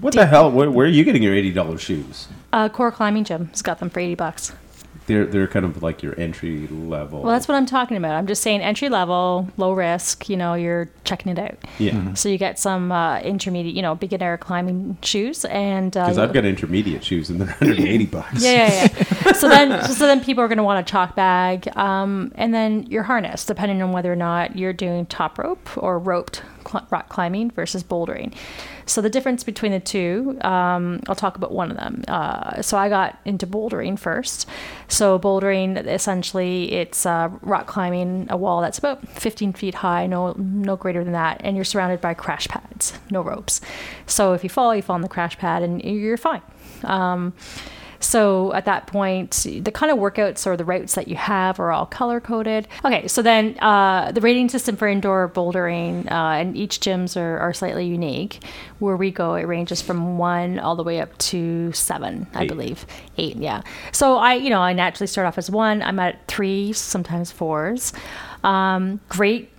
What 0.00 0.12
the 0.14 0.26
hell? 0.26 0.50
Where, 0.50 0.70
where 0.70 0.86
are 0.86 0.90
you 0.90 1.04
getting 1.04 1.22
your 1.22 1.34
eighty 1.34 1.52
dollars 1.52 1.80
shoes? 1.80 2.28
Uh, 2.52 2.68
Core 2.68 2.90
Climbing 2.92 3.24
Gym 3.24 3.46
has 3.48 3.62
got 3.62 3.78
them 3.78 3.88
for 3.90 4.00
eighty 4.00 4.14
bucks. 4.14 4.52
They're 5.06 5.24
they're 5.26 5.46
kind 5.46 5.64
of 5.64 5.82
like 5.82 6.02
your 6.02 6.18
entry 6.18 6.66
level. 6.68 7.22
Well, 7.22 7.32
that's 7.32 7.46
what 7.46 7.54
I'm 7.54 7.66
talking 7.66 7.96
about. 7.96 8.12
I'm 8.16 8.26
just 8.26 8.42
saying 8.42 8.60
entry 8.60 8.88
level, 8.88 9.48
low 9.56 9.72
risk. 9.72 10.28
You 10.28 10.36
know, 10.36 10.54
you're 10.54 10.88
checking 11.04 11.30
it 11.32 11.38
out. 11.38 11.56
yeah. 11.78 12.14
So 12.14 12.28
you 12.28 12.38
get 12.38 12.58
some 12.58 12.90
uh, 12.90 13.20
intermediate, 13.20 13.74
you 13.76 13.82
know, 13.82 13.94
beginner 13.94 14.36
climbing 14.36 14.98
shoes, 15.02 15.44
and 15.44 15.96
uh, 15.96 16.04
Because 16.06 16.18
I've 16.18 16.32
got 16.32 16.44
intermediate 16.44 17.04
shoes 17.04 17.30
and 17.30 17.40
they're 17.40 17.46
180 17.48 18.06
bucks. 18.06 18.42
Yeah, 18.44 18.50
yeah, 18.52 18.88
yeah. 19.26 19.32
so 19.32 19.48
then, 19.48 19.84
so 19.84 20.06
then 20.06 20.22
people 20.24 20.42
are 20.42 20.48
going 20.48 20.58
to 20.58 20.64
want 20.64 20.86
a 20.86 20.90
chalk 20.90 21.14
bag, 21.14 21.68
um, 21.76 22.32
and 22.34 22.52
then 22.52 22.84
your 22.86 23.04
harness, 23.04 23.44
depending 23.44 23.82
on 23.82 23.92
whether 23.92 24.12
or 24.12 24.16
not 24.16 24.56
you're 24.56 24.72
doing 24.72 25.06
top 25.06 25.38
rope 25.38 25.68
or 25.76 25.98
roped 25.98 26.42
cl- 26.68 26.86
rock 26.90 27.08
climbing 27.08 27.50
versus 27.52 27.82
bouldering. 27.84 28.34
So 28.86 29.00
the 29.00 29.10
difference 29.10 29.42
between 29.42 29.72
the 29.72 29.80
two, 29.80 30.38
um, 30.42 31.00
I'll 31.08 31.16
talk 31.16 31.36
about 31.36 31.52
one 31.52 31.70
of 31.70 31.76
them. 31.76 32.04
Uh, 32.06 32.62
so 32.62 32.78
I 32.78 32.88
got 32.88 33.18
into 33.24 33.46
bouldering 33.46 33.98
first. 33.98 34.48
So 34.88 35.18
bouldering, 35.18 35.76
essentially, 35.86 36.72
it's 36.72 37.04
uh, 37.04 37.30
rock 37.42 37.66
climbing 37.66 38.28
a 38.30 38.36
wall 38.36 38.60
that's 38.60 38.78
about 38.78 39.06
15 39.08 39.52
feet 39.54 39.74
high, 39.74 40.06
no 40.06 40.32
no 40.38 40.76
greater 40.76 41.02
than 41.02 41.12
that, 41.14 41.40
and 41.42 41.56
you're 41.56 41.64
surrounded 41.64 42.00
by 42.00 42.14
crash 42.14 42.46
pads, 42.46 42.92
no 43.10 43.22
ropes. 43.22 43.60
So 44.06 44.32
if 44.34 44.44
you 44.44 44.50
fall, 44.50 44.74
you 44.74 44.82
fall 44.82 44.94
on 44.94 45.00
the 45.02 45.08
crash 45.08 45.36
pad, 45.36 45.62
and 45.62 45.82
you're 45.82 46.16
fine. 46.16 46.42
Um, 46.84 47.34
so 48.00 48.52
at 48.54 48.64
that 48.64 48.86
point, 48.86 49.46
the 49.60 49.72
kind 49.72 49.90
of 49.90 49.98
workouts 49.98 50.46
or 50.46 50.56
the 50.56 50.64
routes 50.64 50.94
that 50.94 51.08
you 51.08 51.16
have 51.16 51.58
are 51.60 51.72
all 51.72 51.86
color 51.86 52.20
coded. 52.20 52.68
Okay, 52.84 53.08
so 53.08 53.22
then 53.22 53.58
uh, 53.60 54.12
the 54.12 54.20
rating 54.20 54.48
system 54.48 54.76
for 54.76 54.88
indoor 54.88 55.28
bouldering, 55.28 56.10
uh, 56.10 56.40
and 56.40 56.56
each 56.56 56.80
gyms 56.80 57.16
are, 57.16 57.38
are 57.38 57.52
slightly 57.52 57.86
unique. 57.86 58.42
Where 58.78 58.96
we 58.96 59.10
go, 59.10 59.34
it 59.34 59.44
ranges 59.44 59.80
from 59.80 60.18
one 60.18 60.58
all 60.58 60.76
the 60.76 60.84
way 60.84 61.00
up 61.00 61.16
to 61.18 61.72
seven, 61.72 62.26
I 62.34 62.46
believe. 62.46 62.86
Eight, 63.16 63.36
yeah. 63.36 63.62
So 63.92 64.16
I, 64.16 64.34
you 64.34 64.50
know, 64.50 64.60
I 64.60 64.72
naturally 64.72 65.06
start 65.06 65.26
off 65.26 65.38
as 65.38 65.50
one. 65.50 65.82
I'm 65.82 65.98
at 65.98 66.26
three, 66.26 66.72
sometimes 66.72 67.32
fours. 67.32 67.92
Um, 68.44 69.00
great 69.08 69.50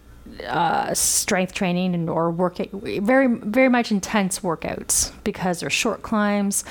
uh, 0.46 0.94
strength 0.94 1.54
training 1.54 1.96
and 1.96 2.10
or 2.10 2.32
work 2.32 2.58
very 2.72 3.28
very 3.28 3.70
much 3.70 3.92
intense 3.92 4.40
workouts 4.40 5.12
because 5.24 5.60
they're 5.60 5.70
short 5.70 6.02
climbs 6.04 6.64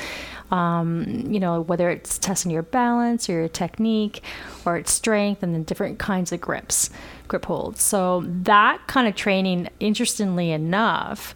um, 0.50 1.24
you 1.28 1.40
know 1.40 1.60
whether 1.62 1.90
it's 1.90 2.18
testing 2.18 2.50
your 2.50 2.62
balance 2.62 3.28
or 3.28 3.32
your 3.32 3.48
technique 3.48 4.22
or 4.64 4.76
its 4.76 4.92
strength 4.92 5.42
and 5.42 5.54
then 5.54 5.62
different 5.64 5.98
kinds 5.98 6.32
of 6.32 6.40
grips 6.40 6.90
grip 7.28 7.44
holds 7.44 7.82
so 7.82 8.22
that 8.26 8.80
kind 8.86 9.08
of 9.08 9.14
training 9.14 9.68
interestingly 9.80 10.50
enough 10.50 11.34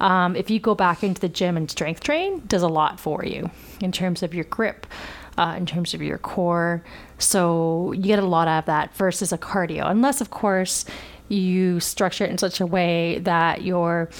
um, 0.00 0.34
if 0.34 0.48
you 0.50 0.58
go 0.58 0.74
back 0.74 1.02
into 1.02 1.20
the 1.20 1.28
gym 1.28 1.56
and 1.56 1.70
strength 1.70 2.02
train 2.02 2.42
does 2.46 2.62
a 2.62 2.68
lot 2.68 2.98
for 2.98 3.24
you 3.24 3.50
in 3.80 3.92
terms 3.92 4.22
of 4.22 4.34
your 4.34 4.44
grip 4.44 4.86
uh, 5.40 5.54
in 5.56 5.66
terms 5.66 5.94
of 5.94 6.02
your 6.02 6.18
core. 6.18 6.82
So 7.18 7.92
you 7.92 8.02
get 8.02 8.18
a 8.18 8.26
lot 8.26 8.46
out 8.46 8.60
of 8.60 8.66
that 8.66 8.94
versus 8.94 9.32
a 9.32 9.38
cardio, 9.38 9.90
unless, 9.90 10.20
of 10.20 10.30
course, 10.30 10.84
you 11.28 11.80
structure 11.80 12.24
it 12.24 12.30
in 12.30 12.38
such 12.38 12.60
a 12.60 12.66
way 12.66 13.20
that 13.20 13.62
you're 13.62 14.10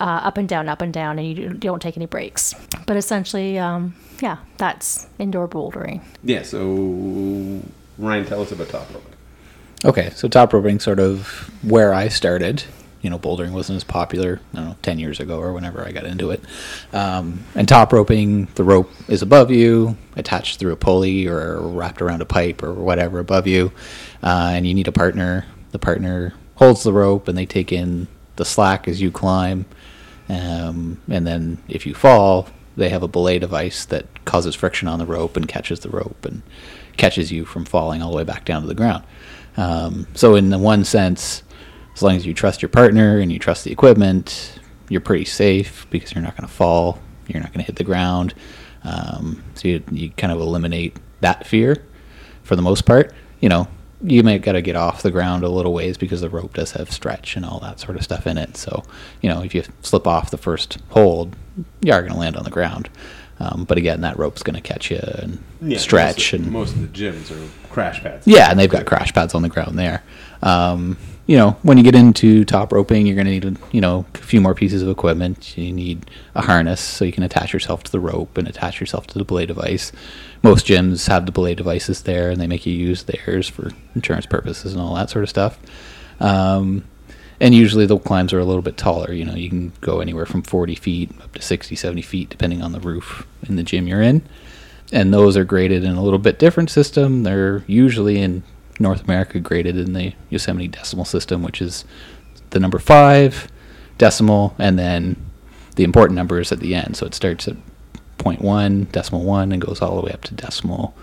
uh, 0.00 0.20
up 0.24 0.38
and 0.38 0.48
down, 0.48 0.68
up 0.68 0.82
and 0.82 0.92
down, 0.92 1.18
and 1.18 1.26
you 1.26 1.50
don't 1.50 1.80
take 1.80 1.96
any 1.96 2.06
breaks. 2.06 2.54
But 2.86 2.96
essentially, 2.96 3.58
um, 3.58 3.94
yeah, 4.20 4.38
that's 4.58 5.06
indoor 5.18 5.48
bouldering. 5.48 6.02
Yeah, 6.22 6.42
so 6.42 7.62
Ryan, 7.98 8.24
tell 8.26 8.42
us 8.42 8.52
about 8.52 8.68
top 8.68 8.92
roping. 8.92 9.12
Okay, 9.84 10.10
so 10.10 10.28
top 10.28 10.52
roping 10.52 10.80
sort 10.80 10.98
of 10.98 11.50
where 11.62 11.92
I 11.92 12.08
started. 12.08 12.64
You 13.02 13.10
know, 13.10 13.18
bouldering 13.18 13.52
wasn't 13.52 13.76
as 13.76 13.84
popular, 13.84 14.40
I 14.52 14.56
don't 14.56 14.66
know, 14.66 14.76
10 14.82 14.98
years 14.98 15.20
ago 15.20 15.38
or 15.38 15.52
whenever 15.52 15.86
I 15.86 15.92
got 15.92 16.04
into 16.04 16.30
it. 16.30 16.42
Um, 16.92 17.44
and 17.54 17.68
top 17.68 17.92
roping, 17.92 18.46
the 18.56 18.64
rope 18.64 18.90
is 19.06 19.22
above 19.22 19.50
you, 19.50 19.96
attached 20.16 20.58
through 20.58 20.72
a 20.72 20.76
pulley 20.76 21.28
or 21.28 21.60
wrapped 21.60 22.02
around 22.02 22.20
a 22.22 22.24
pipe 22.24 22.64
or 22.64 22.72
whatever 22.72 23.20
above 23.20 23.46
you. 23.46 23.70
Uh, 24.22 24.50
and 24.54 24.66
you 24.66 24.74
need 24.74 24.88
a 24.88 24.92
partner. 24.92 25.44
The 25.70 25.78
partner 25.78 26.34
holds 26.56 26.82
the 26.82 26.92
rope 26.92 27.28
and 27.28 27.38
they 27.38 27.46
take 27.46 27.70
in 27.70 28.08
the 28.36 28.44
slack 28.44 28.88
as 28.88 29.00
you 29.00 29.10
climb. 29.10 29.66
Um, 30.28 31.00
and 31.08 31.26
then 31.26 31.62
if 31.68 31.86
you 31.86 31.94
fall, 31.94 32.48
they 32.76 32.88
have 32.88 33.02
a 33.02 33.08
belay 33.08 33.38
device 33.38 33.84
that 33.86 34.24
causes 34.24 34.54
friction 34.54 34.88
on 34.88 34.98
the 34.98 35.06
rope 35.06 35.36
and 35.36 35.48
catches 35.48 35.80
the 35.80 35.88
rope 35.88 36.24
and 36.24 36.42
catches 36.96 37.32
you 37.32 37.44
from 37.44 37.64
falling 37.64 38.02
all 38.02 38.10
the 38.10 38.16
way 38.16 38.24
back 38.24 38.44
down 38.44 38.62
to 38.62 38.68
the 38.68 38.74
ground. 38.74 39.04
Um, 39.56 40.06
so, 40.14 40.34
in 40.34 40.50
the 40.50 40.58
one 40.58 40.84
sense, 40.84 41.42
as 41.94 42.02
long 42.02 42.16
as 42.16 42.26
you 42.26 42.34
trust 42.34 42.60
your 42.60 42.68
partner 42.68 43.18
and 43.18 43.32
you 43.32 43.38
trust 43.38 43.64
the 43.64 43.72
equipment, 43.72 44.58
you're 44.88 45.00
pretty 45.00 45.24
safe 45.24 45.86
because 45.90 46.14
you're 46.14 46.22
not 46.22 46.36
going 46.36 46.46
to 46.46 46.52
fall, 46.52 47.00
you're 47.26 47.42
not 47.42 47.52
going 47.52 47.60
to 47.60 47.66
hit 47.66 47.76
the 47.76 47.84
ground. 47.84 48.34
Um, 48.84 49.42
so 49.54 49.68
you, 49.68 49.82
you 49.90 50.10
kind 50.10 50.32
of 50.32 50.40
eliminate 50.40 50.96
that 51.20 51.46
fear 51.46 51.84
for 52.42 52.54
the 52.54 52.62
most 52.62 52.84
part. 52.84 53.12
You 53.40 53.48
know, 53.48 53.68
you 54.02 54.22
may 54.22 54.38
got 54.38 54.52
to 54.52 54.62
get 54.62 54.76
off 54.76 55.02
the 55.02 55.10
ground 55.10 55.42
a 55.44 55.48
little 55.48 55.72
ways 55.72 55.96
because 55.96 56.20
the 56.20 56.28
rope 56.30 56.52
does 56.54 56.72
have 56.72 56.90
stretch 56.92 57.36
and 57.36 57.44
all 57.44 57.58
that 57.60 57.80
sort 57.80 57.96
of 57.96 58.02
stuff 58.04 58.26
in 58.26 58.36
it. 58.38 58.56
So, 58.56 58.82
you 59.22 59.28
know, 59.28 59.42
if 59.42 59.54
you 59.54 59.62
slip 59.82 60.06
off 60.06 60.30
the 60.30 60.36
first 60.36 60.78
hold, 60.90 61.34
you 61.80 61.92
are 61.92 62.00
going 62.02 62.12
to 62.12 62.18
land 62.18 62.36
on 62.36 62.44
the 62.44 62.50
ground. 62.50 62.88
Um, 63.38 63.64
but 63.68 63.76
again, 63.78 64.00
that 64.02 64.18
rope's 64.18 64.42
going 64.42 64.54
to 64.56 64.62
catch 64.62 64.90
you 64.90 64.98
and 64.98 65.42
Yeah, 65.60 65.78
stretch 65.78 66.32
most 66.32 66.32
of, 66.32 66.40
and 66.42 66.52
most 66.52 66.74
of 66.74 66.80
the 66.80 66.88
gyms 66.88 67.30
are 67.30 67.50
crash 67.70 68.02
pads. 68.02 68.26
yeah, 68.26 68.50
and 68.50 68.58
they've 68.58 68.70
got 68.70 68.86
crash 68.86 69.12
pads 69.12 69.34
on 69.34 69.42
the 69.42 69.48
ground 69.50 69.78
there. 69.78 70.02
Um, 70.42 70.96
you 71.26 71.36
know, 71.36 71.56
when 71.62 71.76
you 71.76 71.82
get 71.82 71.96
into 71.96 72.44
top 72.44 72.72
roping, 72.72 73.04
you're 73.06 73.16
going 73.16 73.26
to 73.26 73.32
need, 73.32 73.44
a 73.44 73.56
you 73.72 73.80
know, 73.80 74.04
a 74.14 74.18
few 74.18 74.40
more 74.40 74.54
pieces 74.54 74.80
of 74.80 74.88
equipment. 74.88 75.58
You 75.58 75.72
need 75.72 76.08
a 76.36 76.42
harness 76.42 76.80
so 76.80 77.04
you 77.04 77.12
can 77.12 77.24
attach 77.24 77.52
yourself 77.52 77.82
to 77.84 77.92
the 77.92 77.98
rope 77.98 78.38
and 78.38 78.46
attach 78.46 78.78
yourself 78.78 79.08
to 79.08 79.18
the 79.18 79.24
belay 79.24 79.44
device. 79.44 79.90
Most 80.42 80.66
gyms 80.66 81.08
have 81.08 81.26
the 81.26 81.32
belay 81.32 81.56
devices 81.56 82.02
there, 82.02 82.30
and 82.30 82.40
they 82.40 82.46
make 82.46 82.64
you 82.64 82.72
use 82.72 83.02
theirs 83.02 83.48
for 83.48 83.70
insurance 83.96 84.26
purposes 84.26 84.72
and 84.72 84.80
all 84.80 84.94
that 84.94 85.10
sort 85.10 85.24
of 85.24 85.28
stuff. 85.28 85.58
Um, 86.20 86.84
and 87.40 87.54
usually 87.54 87.86
the 87.86 87.98
climbs 87.98 88.32
are 88.32 88.38
a 88.38 88.44
little 88.44 88.62
bit 88.62 88.76
taller. 88.76 89.12
You 89.12 89.24
know, 89.24 89.34
you 89.34 89.48
can 89.48 89.72
go 89.80 90.00
anywhere 90.00 90.26
from 90.26 90.42
40 90.42 90.76
feet 90.76 91.10
up 91.20 91.34
to 91.34 91.42
60, 91.42 91.74
70 91.74 92.02
feet, 92.02 92.30
depending 92.30 92.62
on 92.62 92.70
the 92.70 92.80
roof 92.80 93.26
in 93.48 93.56
the 93.56 93.62
gym 93.64 93.88
you're 93.88 94.00
in. 94.00 94.22
And 94.92 95.12
those 95.12 95.36
are 95.36 95.44
graded 95.44 95.82
in 95.82 95.96
a 95.96 96.02
little 96.02 96.20
bit 96.20 96.38
different 96.38 96.70
system. 96.70 97.24
They're 97.24 97.64
usually 97.66 98.20
in 98.20 98.44
North 98.78 99.04
America 99.04 99.40
graded 99.40 99.76
in 99.76 99.92
the 99.92 100.14
Yosemite 100.30 100.68
decimal 100.68 101.04
system, 101.04 101.42
which 101.42 101.62
is 101.62 101.84
the 102.50 102.60
number 102.60 102.78
five 102.78 103.48
decimal, 103.98 104.54
and 104.58 104.78
then 104.78 105.16
the 105.76 105.84
important 105.84 106.16
numbers 106.16 106.52
at 106.52 106.60
the 106.60 106.74
end. 106.74 106.96
So 106.96 107.06
it 107.06 107.14
starts 107.14 107.48
at 107.48 107.56
0.1, 108.18 108.90
decimal 108.92 109.24
one, 109.24 109.52
and 109.52 109.60
goes 109.60 109.80
all 109.80 109.96
the 109.96 110.02
way 110.02 110.12
up 110.12 110.22
to 110.24 110.34
decimal 110.34 110.94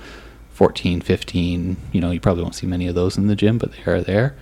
14, 0.51 1.01
15. 1.01 1.77
You 1.91 2.01
know, 2.01 2.11
you 2.11 2.19
probably 2.19 2.43
won't 2.43 2.55
see 2.55 2.67
many 2.67 2.87
of 2.87 2.95
those 2.95 3.17
in 3.17 3.27
the 3.27 3.35
gym, 3.35 3.57
but 3.57 3.71
they 3.71 3.91
are 3.91 4.01
there. 4.01 4.35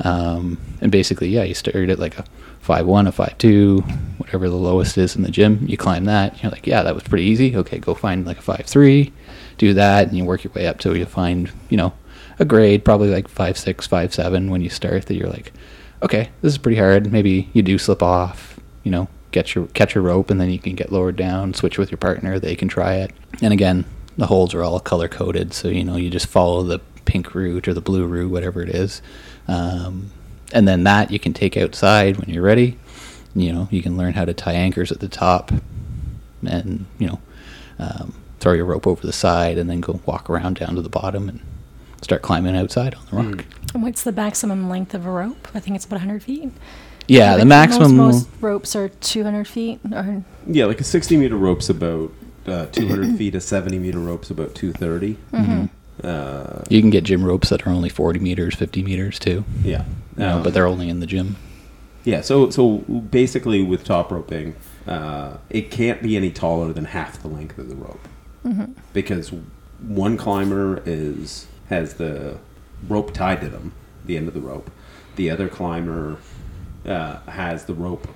Um, 0.00 0.58
and 0.80 0.90
basically, 0.90 1.28
yeah, 1.28 1.44
you 1.44 1.54
start 1.54 1.88
at 1.88 1.98
like 1.98 2.18
a 2.18 2.24
five 2.60 2.86
one, 2.86 3.06
a 3.06 3.12
five 3.12 3.36
two, 3.38 3.80
whatever 4.18 4.48
the 4.48 4.56
lowest 4.56 4.98
is 4.98 5.14
in 5.14 5.22
the 5.22 5.30
gym. 5.30 5.64
You 5.68 5.76
climb 5.76 6.04
that. 6.06 6.42
You're 6.42 6.50
like, 6.50 6.66
yeah, 6.66 6.82
that 6.82 6.94
was 6.94 7.04
pretty 7.04 7.24
easy. 7.24 7.56
Okay, 7.56 7.78
go 7.78 7.94
find 7.94 8.26
like 8.26 8.38
a 8.38 8.42
five 8.42 8.66
three, 8.66 9.12
do 9.58 9.74
that, 9.74 10.08
and 10.08 10.16
you 10.16 10.24
work 10.24 10.44
your 10.44 10.52
way 10.52 10.66
up 10.66 10.78
till 10.78 10.96
you 10.96 11.04
find, 11.04 11.52
you 11.68 11.76
know, 11.76 11.92
a 12.38 12.44
grade, 12.44 12.84
probably 12.84 13.10
like 13.10 13.28
five 13.28 13.56
six, 13.58 13.86
five 13.86 14.14
seven 14.14 14.50
when 14.50 14.60
you 14.60 14.70
start. 14.70 15.06
That 15.06 15.14
you're 15.14 15.30
like, 15.30 15.52
okay, 16.02 16.30
this 16.42 16.52
is 16.52 16.58
pretty 16.58 16.78
hard. 16.78 17.10
Maybe 17.10 17.48
you 17.52 17.62
do 17.62 17.78
slip 17.78 18.02
off, 18.02 18.58
you 18.82 18.90
know, 18.90 19.08
get 19.32 19.54
your 19.54 19.66
catch 19.68 19.94
your 19.94 20.04
rope, 20.04 20.30
and 20.30 20.40
then 20.40 20.50
you 20.50 20.58
can 20.58 20.74
get 20.74 20.92
lowered 20.92 21.16
down, 21.16 21.54
switch 21.54 21.78
with 21.78 21.90
your 21.90 21.98
partner. 21.98 22.38
They 22.38 22.56
can 22.56 22.68
try 22.68 22.94
it. 22.94 23.12
And 23.42 23.52
again, 23.52 23.84
the 24.16 24.26
holds 24.26 24.54
are 24.54 24.62
all 24.62 24.80
color 24.80 25.08
coded, 25.08 25.52
so 25.52 25.68
you 25.68 25.84
know 25.84 25.96
you 25.96 26.10
just 26.10 26.26
follow 26.26 26.62
the 26.62 26.78
pink 27.04 27.34
route 27.34 27.68
or 27.68 27.74
the 27.74 27.80
blue 27.80 28.06
route, 28.06 28.30
whatever 28.30 28.62
it 28.62 28.70
is. 28.70 29.02
Um, 29.48 30.10
and 30.52 30.68
then 30.68 30.84
that 30.84 31.10
you 31.10 31.18
can 31.18 31.32
take 31.34 31.56
outside 31.56 32.16
when 32.16 32.30
you're 32.30 32.42
ready. 32.42 32.78
You 33.34 33.52
know, 33.52 33.68
you 33.70 33.82
can 33.82 33.96
learn 33.96 34.12
how 34.12 34.24
to 34.24 34.32
tie 34.32 34.52
anchors 34.52 34.92
at 34.92 35.00
the 35.00 35.08
top, 35.08 35.50
and 36.46 36.86
you 36.98 37.08
know, 37.08 37.20
um, 37.78 38.14
throw 38.38 38.52
your 38.52 38.66
rope 38.66 38.86
over 38.86 39.04
the 39.04 39.12
side, 39.12 39.58
and 39.58 39.68
then 39.68 39.80
go 39.80 40.00
walk 40.06 40.30
around 40.30 40.56
down 40.56 40.76
to 40.76 40.82
the 40.82 40.88
bottom 40.88 41.28
and 41.28 41.40
start 42.04 42.22
climbing 42.22 42.56
outside 42.56 42.94
on 42.94 43.02
the 43.10 43.16
rock. 43.16 43.44
And 43.74 43.82
what's 43.82 44.04
the 44.04 44.12
maximum 44.12 44.68
length 44.68 44.94
of 44.94 45.04
a 45.06 45.10
rope? 45.10 45.48
I 45.54 45.60
think 45.60 45.74
it's 45.76 45.84
about 45.84 45.96
100 46.00 46.22
feet. 46.22 46.50
Yeah, 47.08 47.32
Like 47.32 47.40
the 47.40 47.46
maximum. 47.46 47.96
Most, 47.96 48.26
most 48.30 48.42
ropes 48.42 48.76
are 48.76 48.88
200 48.88 49.46
feet. 49.48 49.80
Or 49.92 50.22
Yeah, 50.46 50.66
like 50.66 50.80
a 50.80 50.84
60 50.84 51.16
meter 51.16 51.36
rope's 51.36 51.68
about 51.68 52.12
uh, 52.46 52.66
200 52.66 53.16
feet. 53.18 53.34
A 53.34 53.40
70 53.40 53.78
meter 53.78 53.98
rope's 53.98 54.30
about 54.30 54.54
230. 54.54 55.16
Mm-hmm. 55.32 55.66
Uh, 56.06 56.62
you 56.68 56.80
can 56.80 56.90
get 56.90 57.04
gym 57.04 57.24
ropes 57.24 57.48
that 57.50 57.66
are 57.66 57.70
only 57.70 57.88
40 57.88 58.20
meters, 58.20 58.54
50 58.54 58.82
meters 58.82 59.18
too. 59.18 59.44
yeah, 59.62 59.84
Uh, 60.18 60.24
Um, 60.36 60.42
but 60.42 60.52
they're 60.54 60.66
only 60.66 60.88
in 60.88 61.00
the 61.00 61.06
gym. 61.06 61.36
yeah. 62.04 62.20
So 62.20 62.50
so 62.50 62.78
basically, 63.10 63.62
with 63.62 63.84
top 63.84 64.10
roping, 64.10 64.54
uh, 64.88 65.36
it 65.50 65.70
can't 65.70 66.02
be 66.02 66.16
any 66.16 66.30
taller 66.30 66.72
than 66.72 66.86
half 66.86 67.20
the 67.22 67.28
length 67.28 67.58
of 67.58 67.68
the 67.68 67.76
rope 67.76 68.06
because 68.92 69.32
one 69.80 70.16
climber 70.18 70.82
is 70.84 71.46
has 71.68 71.94
the 71.94 72.38
rope 72.88 73.12
tied 73.12 73.40
to 73.40 73.48
them, 73.48 73.72
the 74.04 74.16
end 74.16 74.28
of 74.28 74.34
the 74.34 74.40
rope. 74.40 74.70
The 75.16 75.30
other 75.30 75.48
climber 75.48 76.18
uh, 76.84 77.20
has 77.26 77.64
the 77.64 77.74
rope 77.74 78.08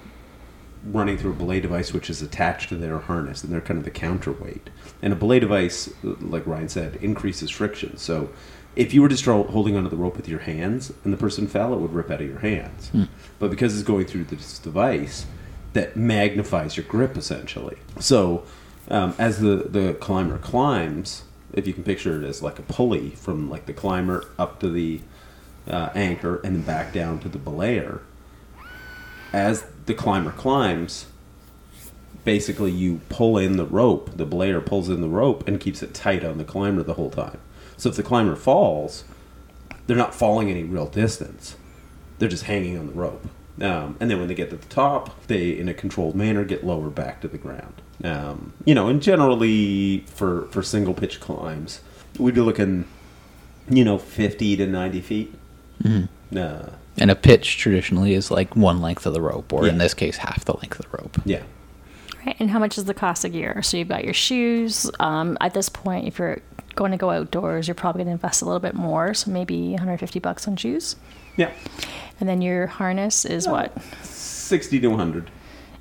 running 0.85 1.19
through 1.19 1.33
a 1.33 1.35
belay 1.35 1.61
device 1.61 1.93
which 1.93 2.09
is 2.09 2.23
attached 2.23 2.69
to 2.69 2.77
their 2.77 2.99
harness 2.99 3.43
and 3.43 3.53
they're 3.53 3.61
kind 3.61 3.79
of 3.79 3.85
the 3.85 3.91
counterweight. 3.91 4.71
And 5.03 5.13
a 5.13 5.17
belay 5.17 5.41
device 5.41 5.93
like 6.03 6.47
ryan 6.47 6.69
said 6.69 6.97
increases 6.97 7.51
friction. 7.51 7.97
So 7.97 8.31
if 8.77 8.95
you 8.95 9.03
were 9.03 9.09
just 9.09 9.25
holding 9.25 9.77
onto 9.77 9.91
the 9.91 9.97
rope 9.97 10.17
with 10.17 10.29
your 10.29 10.41
hands 10.41 10.93
and 11.05 11.13
the 11.13 11.17
person 11.17 11.49
fell 11.49 11.73
it 11.75 11.79
would 11.79 11.93
rip 11.93 12.11
out 12.11 12.21
of 12.21 12.29
your 12.29 12.39
hands. 12.41 12.91
But 13.39 13.51
because 13.51 13.75
it's 13.75 13.87
going 13.87 14.07
through 14.07 14.25
this 14.25 14.59
device 14.59 15.27
that 15.73 15.97
magnifies 15.97 16.77
your 16.77 16.87
grip 16.87 17.17
essentially. 17.17 17.79
So 17.99 18.45
um, 18.89 19.15
as 19.19 19.41
the, 19.41 19.67
the 19.69 19.95
climber 19.95 20.39
climbs 20.39 21.25
if 21.53 21.67
you 21.67 21.73
can 21.73 21.85
picture 21.85 22.23
it 22.23 22.27
as 22.27 22.43
like 22.43 22.59
a 22.59 22.63
pulley 22.63 23.11
from 23.11 23.51
like 23.51 23.67
the 23.67 23.73
climber 23.73 24.27
up 24.39 24.61
to 24.61 24.71
the 24.71 25.01
uh, 25.69 25.91
anchor 25.95 26.37
and 26.45 26.57
then 26.57 26.63
back 26.63 26.93
down 26.93 27.19
to 27.21 27.29
the 27.29 27.39
belayer 27.39 28.01
as 29.33 29.67
the 29.87 29.95
climber 29.95 30.31
climbs, 30.31 31.07
basically 32.25 32.71
you 32.71 33.01
pull 33.09 33.39
in 33.39 33.57
the 33.57 33.65
rope. 33.65 34.17
The 34.17 34.27
belayer 34.27 34.65
pulls 34.65 34.89
in 34.89 35.01
the 35.01 35.09
rope 35.09 35.47
and 35.47 35.61
keeps 35.61 35.83
it 35.83 35.95
tight 35.95 36.25
on 36.25 36.39
the 36.39 36.45
climber 36.45 36.83
the 36.83 36.95
whole 36.95 37.11
time. 37.11 37.39
So 37.77 37.91
if 37.91 37.97
the 37.97 38.03
climber 38.03 38.37
falls, 38.37 39.05
they're 39.87 39.97
not 39.97 40.15
falling 40.15 40.51
any 40.51 40.65
real 40.65 40.87
distance. 40.87 41.57
They're 42.19 42.29
just 42.29 42.45
hanging 42.45 42.79
on 42.79 42.87
the 42.89 42.93
rope. 42.93 43.27
Um, 43.61 43.97
and 44.01 44.11
then 44.11 44.19
when 44.19 44.29
they 44.29 44.35
get 44.35 44.51
to 44.51 44.57
the 44.57 44.67
top, 44.67 45.27
they, 45.27 45.51
in 45.51 45.69
a 45.69 45.75
controlled 45.75 46.15
manner, 46.15 46.45
get 46.45 46.65
lower 46.65 46.91
back 46.91 47.21
to 47.21 47.29
the 47.29 47.39
ground. 47.39 47.83
Um, 48.05 48.53
you 48.65 48.75
know, 48.75 48.89
and 48.89 49.03
generally 49.03 50.05
for, 50.07 50.43
for 50.51 50.63
single 50.63 50.95
pitch 50.95 51.21
climbs, 51.21 51.81
we'd 52.19 52.35
be 52.35 52.41
looking, 52.41 52.85
you 53.69 53.85
know, 53.85 53.99
50 53.99 54.57
to 54.57 54.67
90 54.67 55.01
feet. 55.01 55.35
Uh, 56.37 56.71
And 56.97 57.11
a 57.11 57.15
pitch 57.15 57.59
traditionally 57.59 58.15
is 58.15 58.31
like 58.31 58.55
one 58.57 58.81
length 58.81 59.07
of 59.07 59.15
the 59.15 59.21
rope, 59.21 59.53
or 59.53 59.67
in 59.67 59.79
this 59.79 59.95
case, 59.95 60.17
half 60.19 60.45
the 60.45 60.55
length 60.55 60.79
of 60.81 60.91
the 60.91 60.97
rope. 60.99 61.19
yeah. 61.25 61.43
right. 62.27 62.37
And 62.39 62.51
how 62.51 62.59
much 62.59 62.77
is 62.79 62.85
the 62.85 62.95
cost 62.95 63.25
of 63.25 63.33
gear? 63.33 63.63
So 63.63 63.77
you've 63.77 63.89
got 63.89 64.05
your 64.05 64.15
shoes. 64.15 64.91
Um, 65.01 65.37
at 65.41 65.55
this 65.55 65.69
point, 65.69 66.07
if 66.07 66.19
you're 66.19 66.41
going 66.75 66.91
to 66.93 66.97
go 66.97 67.11
outdoors, 67.11 67.67
you're 67.67 67.75
probably 67.75 68.01
going 68.01 68.09
to 68.09 68.13
invest 68.13 68.43
a 68.43 68.45
little 68.45 68.61
bit 68.61 68.75
more. 68.75 69.15
So 69.15 69.31
maybe 69.31 69.71
150 69.71 70.19
bucks 70.21 70.47
on 70.47 70.57
shoes. 70.57 70.95
Yeah. 71.37 71.51
And 72.21 72.29
then 72.29 72.43
your 72.43 72.67
harness 72.67 73.25
is 73.25 73.49
what? 73.49 73.81
60 74.03 74.81
to 74.81 74.89
100. 74.89 75.31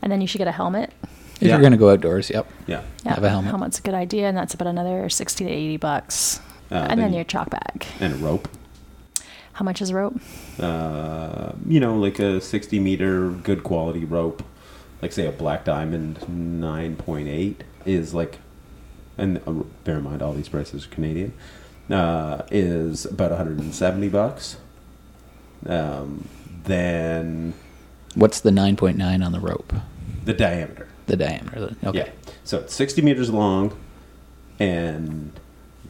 And 0.02 0.12
then 0.12 0.22
you 0.22 0.28
should 0.28 0.38
get 0.38 0.48
a 0.48 0.52
helmet. 0.52 0.94
If 1.38 1.44
Yeah. 1.44 1.50
you're 1.54 1.60
going 1.62 1.72
to 1.72 1.78
go 1.78 1.90
outdoors, 1.92 2.30
yep. 2.30 2.48
Yeah. 2.68 2.82
Yeah, 3.06 3.14
Have 3.16 3.24
a 3.24 3.30
helmet. 3.30 3.50
Helmet's 3.52 3.80
a 3.80 3.82
good 3.82 3.94
idea, 3.94 4.28
and 4.28 4.36
that's 4.38 4.54
about 4.54 4.68
another 4.68 5.08
60 5.10 5.46
to 5.46 5.50
80 5.52 5.78
bucks. 5.78 6.40
Uh, 6.72 6.76
and 6.76 7.00
then 7.00 7.08
then 7.08 7.14
your 7.14 7.24
chalk 7.24 7.50
bag. 7.50 7.86
And 8.00 8.14
a 8.14 8.18
rope. 8.18 8.50
How 9.54 9.64
much 9.64 9.82
is 9.82 9.90
a 9.92 9.96
rope? 9.96 10.20
uh, 10.60 11.54
you 11.68 11.80
know, 11.80 11.98
like 11.98 12.20
a 12.20 12.42
60 12.42 12.80
meter 12.80 13.30
good 13.30 13.64
quality 13.64 14.04
rope, 14.06 14.44
like 15.02 15.12
say 15.14 15.26
a 15.28 15.32
Black 15.32 15.64
Diamond 15.66 16.20
9.8 16.22 17.56
is 17.86 18.14
like, 18.14 18.40
and 19.18 19.38
uh, 19.48 19.52
bear 19.84 19.98
in 19.98 20.04
mind 20.04 20.22
all 20.22 20.34
these 20.34 20.50
prices 20.50 20.86
are 20.86 20.90
Canadian, 20.90 21.34
uh, 21.90 22.44
is 22.52 23.06
about 23.06 23.32
170 23.32 24.10
bucks. 24.10 24.58
Um, 25.66 26.28
then 26.66 27.54
What's 28.16 28.40
the 28.42 28.50
9.9 28.52 29.26
on 29.26 29.32
the 29.32 29.40
rope? 29.40 29.74
the 30.26 30.34
diameter. 30.34 30.87
The 31.08 31.16
diameter. 31.18 31.76
Okay. 31.84 31.98
Yeah. 31.98 32.32
So 32.44 32.60
it's 32.60 32.76
60 32.76 33.02
meters 33.02 33.30
long, 33.30 33.78
and 34.60 35.32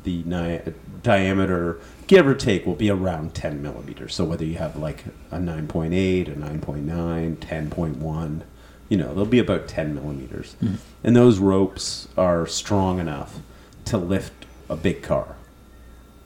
the 0.03 0.23
ni- 0.23 0.73
diameter, 1.03 1.79
give 2.07 2.25
or 2.27 2.33
take, 2.35 2.65
will 2.65 2.75
be 2.75 2.89
around 2.89 3.33
10 3.33 3.61
millimeters. 3.61 4.15
So 4.15 4.23
whether 4.25 4.45
you 4.45 4.55
have 4.55 4.75
like 4.75 5.03
a 5.31 5.37
9.8, 5.37 6.27
a 6.29 6.31
9.9, 6.35 7.35
10.1, 7.37 8.41
you 8.89 8.97
know, 8.97 9.13
they'll 9.13 9.25
be 9.25 9.39
about 9.39 9.67
10 9.67 9.93
millimeters. 9.93 10.55
And 11.03 11.15
those 11.15 11.39
ropes 11.39 12.07
are 12.17 12.47
strong 12.47 12.99
enough 12.99 13.39
to 13.85 13.97
lift 13.97 14.45
a 14.69 14.75
big 14.75 15.01
car 15.03 15.35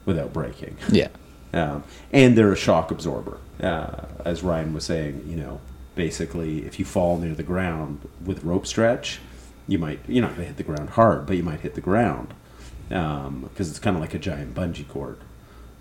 without 0.04 0.32
breaking. 0.32 0.76
Yeah. 0.90 1.08
Um, 1.52 1.84
and 2.12 2.36
they're 2.36 2.52
a 2.52 2.56
shock 2.56 2.90
absorber. 2.90 3.38
Uh, 3.60 4.06
as 4.24 4.42
Ryan 4.42 4.72
was 4.74 4.84
saying, 4.84 5.24
you 5.28 5.36
know, 5.36 5.60
basically, 5.94 6.64
if 6.64 6.78
you 6.78 6.84
fall 6.84 7.18
near 7.18 7.34
the 7.34 7.42
ground 7.42 8.08
with 8.24 8.44
rope 8.44 8.66
stretch, 8.66 9.20
you 9.68 9.78
might, 9.78 10.00
you're 10.08 10.22
not 10.22 10.30
going 10.30 10.42
to 10.42 10.46
hit 10.48 10.56
the 10.56 10.62
ground 10.62 10.90
hard, 10.90 11.26
but 11.26 11.36
you 11.36 11.42
might 11.42 11.60
hit 11.60 11.74
the 11.74 11.80
ground 11.80 12.34
because 12.88 13.70
it's 13.70 13.78
kind 13.78 13.96
of 13.96 14.02
like 14.02 14.14
a 14.14 14.18
giant 14.18 14.54
bungee 14.54 14.86
cord. 14.88 15.18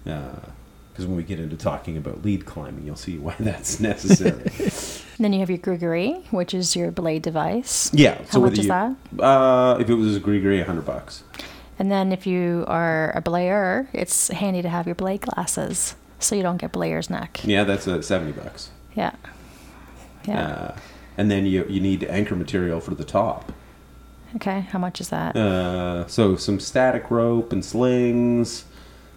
Because 0.03 1.05
when 1.07 1.15
we 1.15 1.23
get 1.23 1.39
into 1.39 1.55
talking 1.57 1.97
about 1.97 2.23
lead 2.23 2.45
climbing, 2.45 2.85
you'll 2.85 2.95
see 2.95 3.17
why 3.17 3.35
that's 3.39 3.79
necessary. 3.79 4.49
Then 5.19 5.33
you 5.33 5.39
have 5.41 5.51
your 5.51 5.59
Grigri, 5.59 6.25
which 6.31 6.51
is 6.51 6.75
your 6.75 6.89
belay 6.89 7.19
device. 7.19 7.91
yeah. 7.93 8.15
How 8.29 8.39
much 8.39 8.41
whether 8.41 8.53
is 8.53 8.59
you- 8.59 8.67
that? 8.69 8.95
Uh, 9.19 9.77
if 9.79 9.87
it 9.87 9.93
was 9.93 10.15
a 10.15 10.19
Grigri, 10.19 10.59
a 10.61 10.63
hundred 10.63 10.85
bucks. 10.85 11.23
And 11.77 11.91
then 11.91 12.11
if 12.11 12.25
you 12.25 12.65
are 12.67 13.11
a 13.15 13.21
belayer, 13.21 13.87
it's 13.93 14.29
handy 14.29 14.63
to 14.63 14.69
have 14.69 14.87
your 14.87 14.95
belay 14.95 15.19
glasses 15.19 15.95
so 16.17 16.33
you 16.35 16.41
don't 16.41 16.57
get 16.57 16.71
belayer's 16.71 17.07
neck. 17.11 17.41
Yeah, 17.43 17.65
that's 17.65 17.85
a 17.85 18.01
seventy 18.01 18.31
bucks. 18.31 18.71
Yeah. 18.95 19.11
Yeah. 20.25 20.47
Uh, 20.47 20.75
and 21.17 21.29
then 21.29 21.45
you 21.45 21.65
you 21.69 21.79
need 21.79 22.03
anchor 22.05 22.35
material 22.35 22.79
for 22.79 22.95
the 22.95 23.03
top. 23.03 23.51
Okay, 24.35 24.61
how 24.61 24.79
much 24.79 25.01
is 25.01 25.09
that? 25.09 25.35
Uh, 25.35 26.07
so 26.07 26.35
some 26.35 26.59
static 26.59 27.11
rope 27.11 27.51
and 27.51 27.65
slings, 27.65 28.63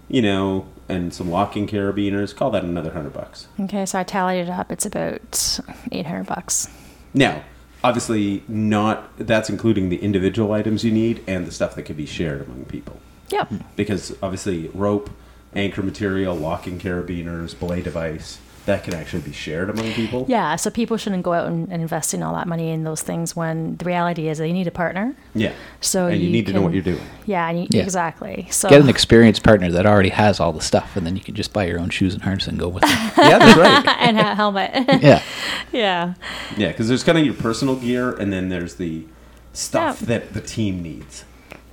you 0.09 0.21
know, 0.21 0.67
and 0.89 1.15
some 1.15 1.31
locking 1.31 1.67
carabiners. 1.67 2.35
Call 2.35 2.51
that 2.51 2.65
another 2.65 2.93
hundred 2.93 3.13
bucks. 3.13 3.47
Okay, 3.61 3.87
so 3.87 3.99
I 3.99 4.03
tallied 4.03 4.49
it 4.49 4.51
up. 4.51 4.73
It's 4.73 4.85
about 4.85 5.61
800 5.93 6.27
bucks. 6.27 6.69
Now, 7.13 7.45
obviously, 7.85 8.43
not 8.49 9.17
that's 9.17 9.49
including 9.49 9.89
the 9.89 9.99
individual 9.99 10.53
items 10.53 10.85
you 10.85 10.91
need 10.91 11.23
and 11.29 11.47
the 11.47 11.53
stuff 11.53 11.77
that 11.77 11.83
can 11.85 11.97
be 11.97 12.07
shared 12.07 12.43
among 12.43 12.65
people. 12.65 13.01
Yep. 13.31 13.53
Because 13.77 14.17
obviously, 14.23 14.69
rope, 14.75 15.11
anchor 15.55 15.83
material, 15.83 16.35
locking 16.35 16.81
carabiners, 16.81 17.59
belay 17.59 17.83
device, 17.83 18.39
that 18.67 18.83
can 18.85 18.95
actually 18.95 19.23
be 19.23 19.33
shared 19.33 19.69
among 19.71 19.93
people. 19.93 20.25
Yeah, 20.29 20.57
so 20.57 20.71
people 20.71 20.97
shouldn't 20.97 21.23
go 21.23 21.33
out 21.35 21.47
and, 21.47 21.71
and 21.71 21.83
invest 21.83 22.15
in 22.15 22.23
all 22.23 22.35
that 22.35 22.49
money 22.49 22.71
in 22.71 22.85
those 22.85 23.03
things 23.03 23.37
when 23.37 23.77
the 23.77 23.85
reality 23.85 24.29
is 24.29 24.39
they 24.39 24.53
need 24.53 24.67
a 24.67 24.71
partner. 24.71 25.15
Yeah. 25.35 25.53
So 25.81 26.07
and 26.07 26.19
you, 26.21 26.27
you 26.29 26.33
need 26.33 26.47
to 26.47 26.53
know 26.55 26.63
what 26.63 26.73
you're 26.73 26.83
doing. 26.83 27.01
Yeah, 27.27 27.49
and 27.49 27.61
you, 27.61 27.67
Yeah. 27.71 27.83
exactly. 27.83 28.47
So 28.51 28.69
Get 28.71 28.81
an 28.81 28.89
experienced 28.89 29.43
partner 29.43 29.71
that 29.71 29.85
already 29.87 30.09
has 30.11 30.41
all 30.41 30.53
the 30.53 30.61
stuff, 30.63 30.97
and 30.97 31.07
then 31.07 31.15
you 31.17 31.23
can 31.23 31.35
just 31.35 31.53
buy 31.53 31.67
your 31.67 31.79
own 31.79 31.91
shoes 31.91 32.15
and 32.15 32.23
harness 32.23 32.47
and 32.47 32.59
go 32.59 32.69
with 32.69 32.83
them. 32.83 32.91
yeah, 33.19 33.39
that's 33.39 33.59
right. 33.59 33.97
and 34.01 34.19
a 34.19 34.35
helmet. 34.35 34.71
yeah. 35.03 35.23
yeah. 35.73 36.15
Yeah, 36.57 36.69
because 36.69 36.89
there's 36.89 37.05
kind 37.05 37.19
of 37.19 37.25
your 37.25 37.35
personal 37.35 37.77
gear, 37.77 38.13
and 38.15 38.33
then 38.33 38.49
there's 38.49 38.77
the 38.77 39.05
stuff 39.53 40.01
Yeah. 40.01 40.07
that 40.07 40.33
the 40.35 40.41
team 40.41 40.83
needs. 40.83 41.25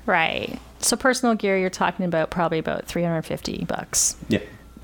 Right. 0.06 0.60
So 0.80 0.98
personal 0.98 1.36
gear, 1.36 1.58
you're 1.58 1.70
talking 1.70 2.06
about 2.06 2.32
probably 2.32 2.58
about 2.60 2.86
350 2.86 3.66
bucks, 3.66 4.16
Yeah. 4.28 4.40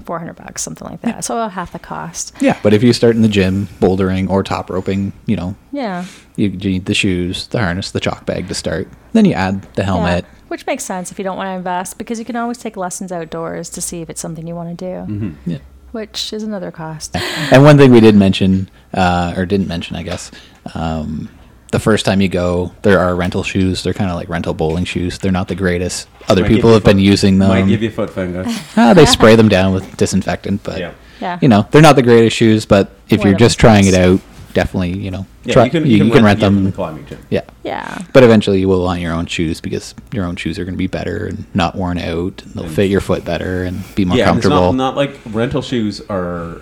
400 0.08 0.34
bucks, 0.36 0.64
something 0.64 0.88
like 0.88 1.02
that. 1.02 1.24
So 1.24 1.36
about 1.36 1.52
half 1.52 1.72
the 1.74 1.80
cost. 1.80 2.34
Yeah. 2.42 2.58
But 2.64 2.74
if 2.74 2.82
you 2.82 2.94
start 2.94 3.16
in 3.16 3.22
the 3.22 3.28
gym, 3.28 3.68
bouldering 3.80 4.28
or 4.30 4.42
top 4.42 4.70
roping, 4.72 5.14
you 5.28 5.36
know, 5.36 5.56
Yeah. 5.72 6.06
you, 6.36 6.48
you 6.50 6.70
need 6.72 6.86
the 6.86 6.94
shoes, 6.96 7.46
the 7.48 7.60
harness, 7.60 7.92
the 7.92 8.00
chalk 8.00 8.26
bag 8.26 8.48
to 8.48 8.54
start. 8.56 8.88
Then 9.14 9.26
you 9.26 9.34
add 9.34 9.62
the 9.76 9.84
helmet. 9.84 10.26
Yeah. 10.26 10.32
Which 10.48 10.66
makes 10.66 10.84
sense 10.86 11.12
if 11.12 11.20
you 11.20 11.24
don't 11.26 11.38
want 11.38 11.48
to 11.48 11.52
invest 11.58 11.98
because 11.98 12.18
you 12.20 12.26
can 12.26 12.36
always 12.38 12.58
take 12.58 12.78
lessons 12.78 13.12
outdoors 13.12 13.70
to 13.72 13.82
see 13.82 14.02
if 14.02 14.10
it's 14.10 14.22
something 14.22 14.48
you 14.48 14.56
want 14.56 14.78
to 14.80 14.86
do, 14.86 15.12
Mm-hmm. 15.14 15.52
Yeah. 15.52 15.58
which 15.92 16.32
is 16.34 16.42
another 16.44 16.72
cost. 16.72 17.16
And 17.52 17.64
one 17.64 17.78
thing 17.78 17.92
we 17.92 18.00
did 18.00 18.16
mention, 18.16 18.70
uh, 18.94 19.34
or 19.38 19.46
didn't 19.46 19.68
mention, 19.68 19.96
I 19.98 20.04
guess, 20.04 20.32
um, 20.74 21.30
the 21.72 21.80
first 21.80 22.06
time 22.06 22.22
you 22.22 22.30
go, 22.30 22.72
there 22.82 23.00
are 23.00 23.16
rental 23.16 23.44
shoes. 23.44 23.84
They're 23.84 23.94
kind 23.94 24.10
of 24.10 24.16
like 24.16 24.30
rental 24.30 24.54
bowling 24.54 24.86
shoes. 24.86 25.20
They're 25.20 25.32
not 25.32 25.48
the 25.48 25.56
greatest. 25.56 26.08
Other 26.30 26.42
Might 26.44 26.48
people 26.50 26.70
you 26.70 26.74
have 26.76 26.84
been 26.84 27.00
using 27.00 27.40
them. 27.40 27.50
Might 27.50 27.68
give 27.68 27.82
you 27.84 27.92
foot 27.92 28.10
fungus. 28.10 28.48
Ah, 28.78 28.94
they 28.94 29.06
spray 29.18 29.36
them 29.36 29.50
down 29.50 29.74
with 29.74 29.98
disinfectant, 29.98 30.64
but 30.64 30.80
Yeah. 30.80 30.92
Yeah. 31.20 31.40
you 31.42 31.48
know 31.48 31.68
they're 31.72 31.82
not 31.82 31.96
the 31.96 32.04
greatest 32.04 32.36
shoes. 32.38 32.66
But 32.66 32.92
if 33.10 33.20
Wear 33.20 33.30
you're 33.30 33.38
just 33.40 33.60
trying 33.60 33.88
it 33.88 33.94
out, 33.96 34.20
definitely 34.54 34.98
you 34.98 35.12
know 35.12 35.26
Yeah, 35.46 35.54
try, 35.54 35.66
you 35.66 35.72
can, 35.72 35.86
you, 35.86 36.12
can 36.12 36.24
rent 36.24 36.40
gear 36.40 36.48
from 36.48 36.56
them. 36.56 36.64
the 36.66 36.72
climbing 36.72 37.06
gym. 37.06 37.20
Yeah, 37.30 37.42
Yeah. 37.64 38.02
but 38.14 38.24
eventually 38.24 38.60
you 38.60 38.68
will 38.68 38.84
want 38.84 39.02
your 39.02 39.14
own 39.14 39.26
shoes 39.26 39.60
because 39.62 39.94
your 40.14 40.26
own 40.26 40.36
shoes 40.36 40.58
are 40.60 40.64
going 40.66 40.74
to 40.76 40.78
be 40.80 40.88
better 40.88 41.26
and 41.28 41.46
not 41.54 41.76
worn 41.76 41.98
out, 41.98 42.44
and 42.44 42.54
they'll 42.54 42.66
And- 42.66 42.74
fit 42.74 42.90
your 42.90 43.02
foot 43.02 43.24
better 43.26 43.64
and 43.64 43.84
be 43.96 44.06
more 44.06 44.18
yeah, 44.18 44.30
and 44.30 44.38
it's 44.38 44.46
comfortable. 44.48 44.74
not, 44.74 44.96
not 44.96 44.96
like 44.96 45.20
rental 45.32 45.62
shoes 45.62 46.02
are 46.10 46.62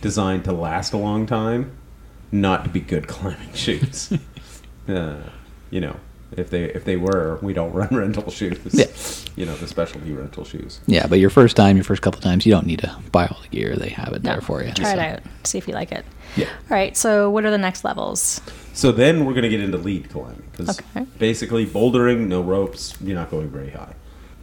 designed 0.00 0.44
to 0.44 0.52
last 0.52 0.92
a 0.92 0.96
long 0.96 1.26
time, 1.26 1.70
not 2.32 2.64
to 2.64 2.70
be 2.70 2.80
good 2.80 3.06
climbing 3.08 3.52
shoes. 3.54 4.12
uh, 4.88 5.16
you 5.70 5.80
know, 5.80 5.96
if 6.36 6.50
they 6.50 6.64
if 6.64 6.84
they 6.84 6.96
were, 6.96 7.38
we 7.42 7.52
don't 7.52 7.72
run 7.72 7.88
rental 7.96 8.30
shoes. 8.30 8.58
Yeah. 8.72 8.86
You 9.36 9.46
know, 9.46 9.54
the 9.56 9.66
specialty 9.66 10.12
rental 10.12 10.44
shoes. 10.44 10.80
yeah, 10.86 11.06
but 11.06 11.18
your 11.18 11.30
first 11.30 11.56
time, 11.56 11.76
your 11.76 11.84
first 11.84 12.02
couple 12.02 12.20
times, 12.20 12.44
you 12.44 12.52
don't 12.52 12.66
need 12.66 12.80
to 12.80 12.94
buy 13.10 13.26
all 13.26 13.38
the 13.40 13.48
gear. 13.48 13.74
They 13.76 13.88
have 13.90 14.12
it 14.12 14.22
No. 14.22 14.32
there 14.32 14.40
for 14.40 14.62
you. 14.62 14.72
Try 14.72 14.92
so. 14.92 14.92
it 14.92 14.98
out. 14.98 15.20
See 15.44 15.56
if 15.58 15.66
you 15.68 15.72
like 15.74 15.92
it. 15.92 16.04
Yeah. 16.36 16.46
All 16.48 16.76
right. 16.76 16.96
So 16.96 17.30
what 17.30 17.44
are 17.44 17.50
the 17.50 17.56
next 17.58 17.82
levels? 17.84 18.40
So 18.74 18.92
then 18.92 19.24
we're 19.24 19.32
going 19.32 19.44
to 19.44 19.48
get 19.48 19.60
into 19.60 19.78
lead 19.78 20.10
climbing 20.10 20.42
because 20.52 20.78
Okay. 20.78 21.06
basically 21.18 21.64
bouldering, 21.66 22.26
no 22.28 22.42
ropes, 22.42 22.94
you're 23.02 23.16
not 23.16 23.30
going 23.30 23.48
very 23.48 23.70
high. 23.70 23.94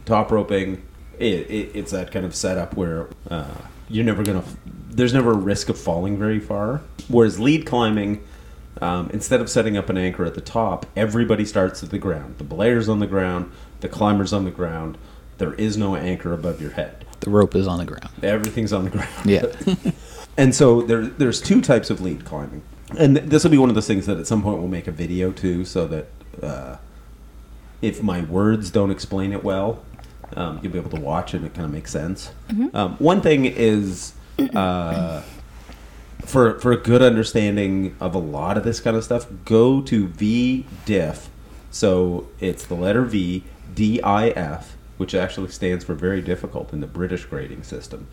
Top 0.04 0.30
roping, 0.32 0.82
it, 1.18 1.48
it, 1.50 1.70
it's 1.74 1.92
that 1.92 2.10
kind 2.10 2.24
of 2.26 2.34
setup 2.34 2.74
where 2.74 3.08
uh, 3.30 3.46
you're 3.88 4.04
never 4.04 4.22
going 4.22 4.42
to. 4.42 4.48
There's 4.90 5.14
never 5.14 5.32
a 5.32 5.36
risk 5.36 5.68
of 5.68 5.78
falling 5.78 6.18
very 6.18 6.40
far. 6.40 6.82
Whereas 7.08 7.38
lead 7.38 7.66
climbing, 7.66 8.24
um, 8.80 9.10
instead 9.12 9.40
of 9.40 9.48
setting 9.48 9.76
up 9.76 9.88
an 9.88 9.96
anchor 9.96 10.24
at 10.24 10.34
the 10.34 10.40
top, 10.40 10.86
everybody 10.96 11.44
starts 11.44 11.82
at 11.82 11.90
the 11.90 11.98
ground. 11.98 12.38
The 12.38 12.44
belayer's 12.44 12.88
on 12.88 12.98
the 12.98 13.06
ground, 13.06 13.50
the 13.80 13.88
climber's 13.88 14.32
on 14.32 14.44
the 14.44 14.50
ground. 14.50 14.98
There 15.38 15.54
is 15.54 15.76
no 15.76 15.94
anchor 15.94 16.32
above 16.32 16.60
your 16.60 16.72
head. 16.72 17.04
The 17.20 17.30
rope 17.30 17.54
is 17.54 17.66
on 17.66 17.78
the 17.78 17.84
ground. 17.84 18.10
Everything's 18.22 18.72
on 18.72 18.84
the 18.84 18.90
ground. 18.90 19.08
Yeah. 19.24 19.46
And 20.36 20.54
so 20.54 20.82
there, 20.82 21.04
there's 21.04 21.40
two 21.42 21.60
types 21.60 21.90
of 21.90 22.00
lead 22.00 22.24
climbing, 22.24 22.62
and 22.96 23.16
th- 23.16 23.28
this 23.28 23.42
will 23.42 23.50
be 23.50 23.58
one 23.58 23.70
of 23.70 23.74
those 23.74 23.88
things 23.88 24.06
that 24.06 24.18
at 24.18 24.26
some 24.28 24.40
point 24.40 24.58
we'll 24.60 24.68
make 24.68 24.86
a 24.86 24.92
video 24.92 25.32
too, 25.32 25.64
so 25.64 25.88
that 25.88 26.06
uh, 26.40 26.76
if 27.82 28.04
my 28.04 28.20
words 28.22 28.70
don't 28.70 28.92
explain 28.92 29.32
it 29.32 29.42
well, 29.42 29.82
um, 30.36 30.60
you'll 30.62 30.72
be 30.72 30.78
able 30.78 30.90
to 30.90 31.00
watch 31.00 31.34
it. 31.34 31.38
and 31.38 31.46
It 31.46 31.54
kind 31.54 31.64
of 31.64 31.72
makes 31.72 31.90
sense. 31.90 32.30
Um, 32.74 32.96
one 32.98 33.20
thing 33.20 33.44
is 33.44 34.12
uh, 34.54 35.22
for 36.24 36.58
for 36.60 36.72
a 36.72 36.76
good 36.76 37.02
understanding 37.02 37.96
of 38.00 38.14
a 38.14 38.18
lot 38.18 38.56
of 38.56 38.64
this 38.64 38.80
kind 38.80 38.96
of 38.96 39.04
stuff, 39.04 39.26
go 39.44 39.80
to 39.82 40.08
VDIF. 40.08 41.26
So 41.70 42.28
it's 42.40 42.64
the 42.64 42.74
letter 42.74 43.02
V 43.04 43.44
D 43.74 44.00
I 44.02 44.28
F, 44.28 44.76
which 44.96 45.14
actually 45.14 45.48
stands 45.50 45.84
for 45.84 45.94
very 45.94 46.20
difficult 46.20 46.72
in 46.72 46.80
the 46.80 46.86
British 46.86 47.24
grading 47.24 47.62
system. 47.62 48.06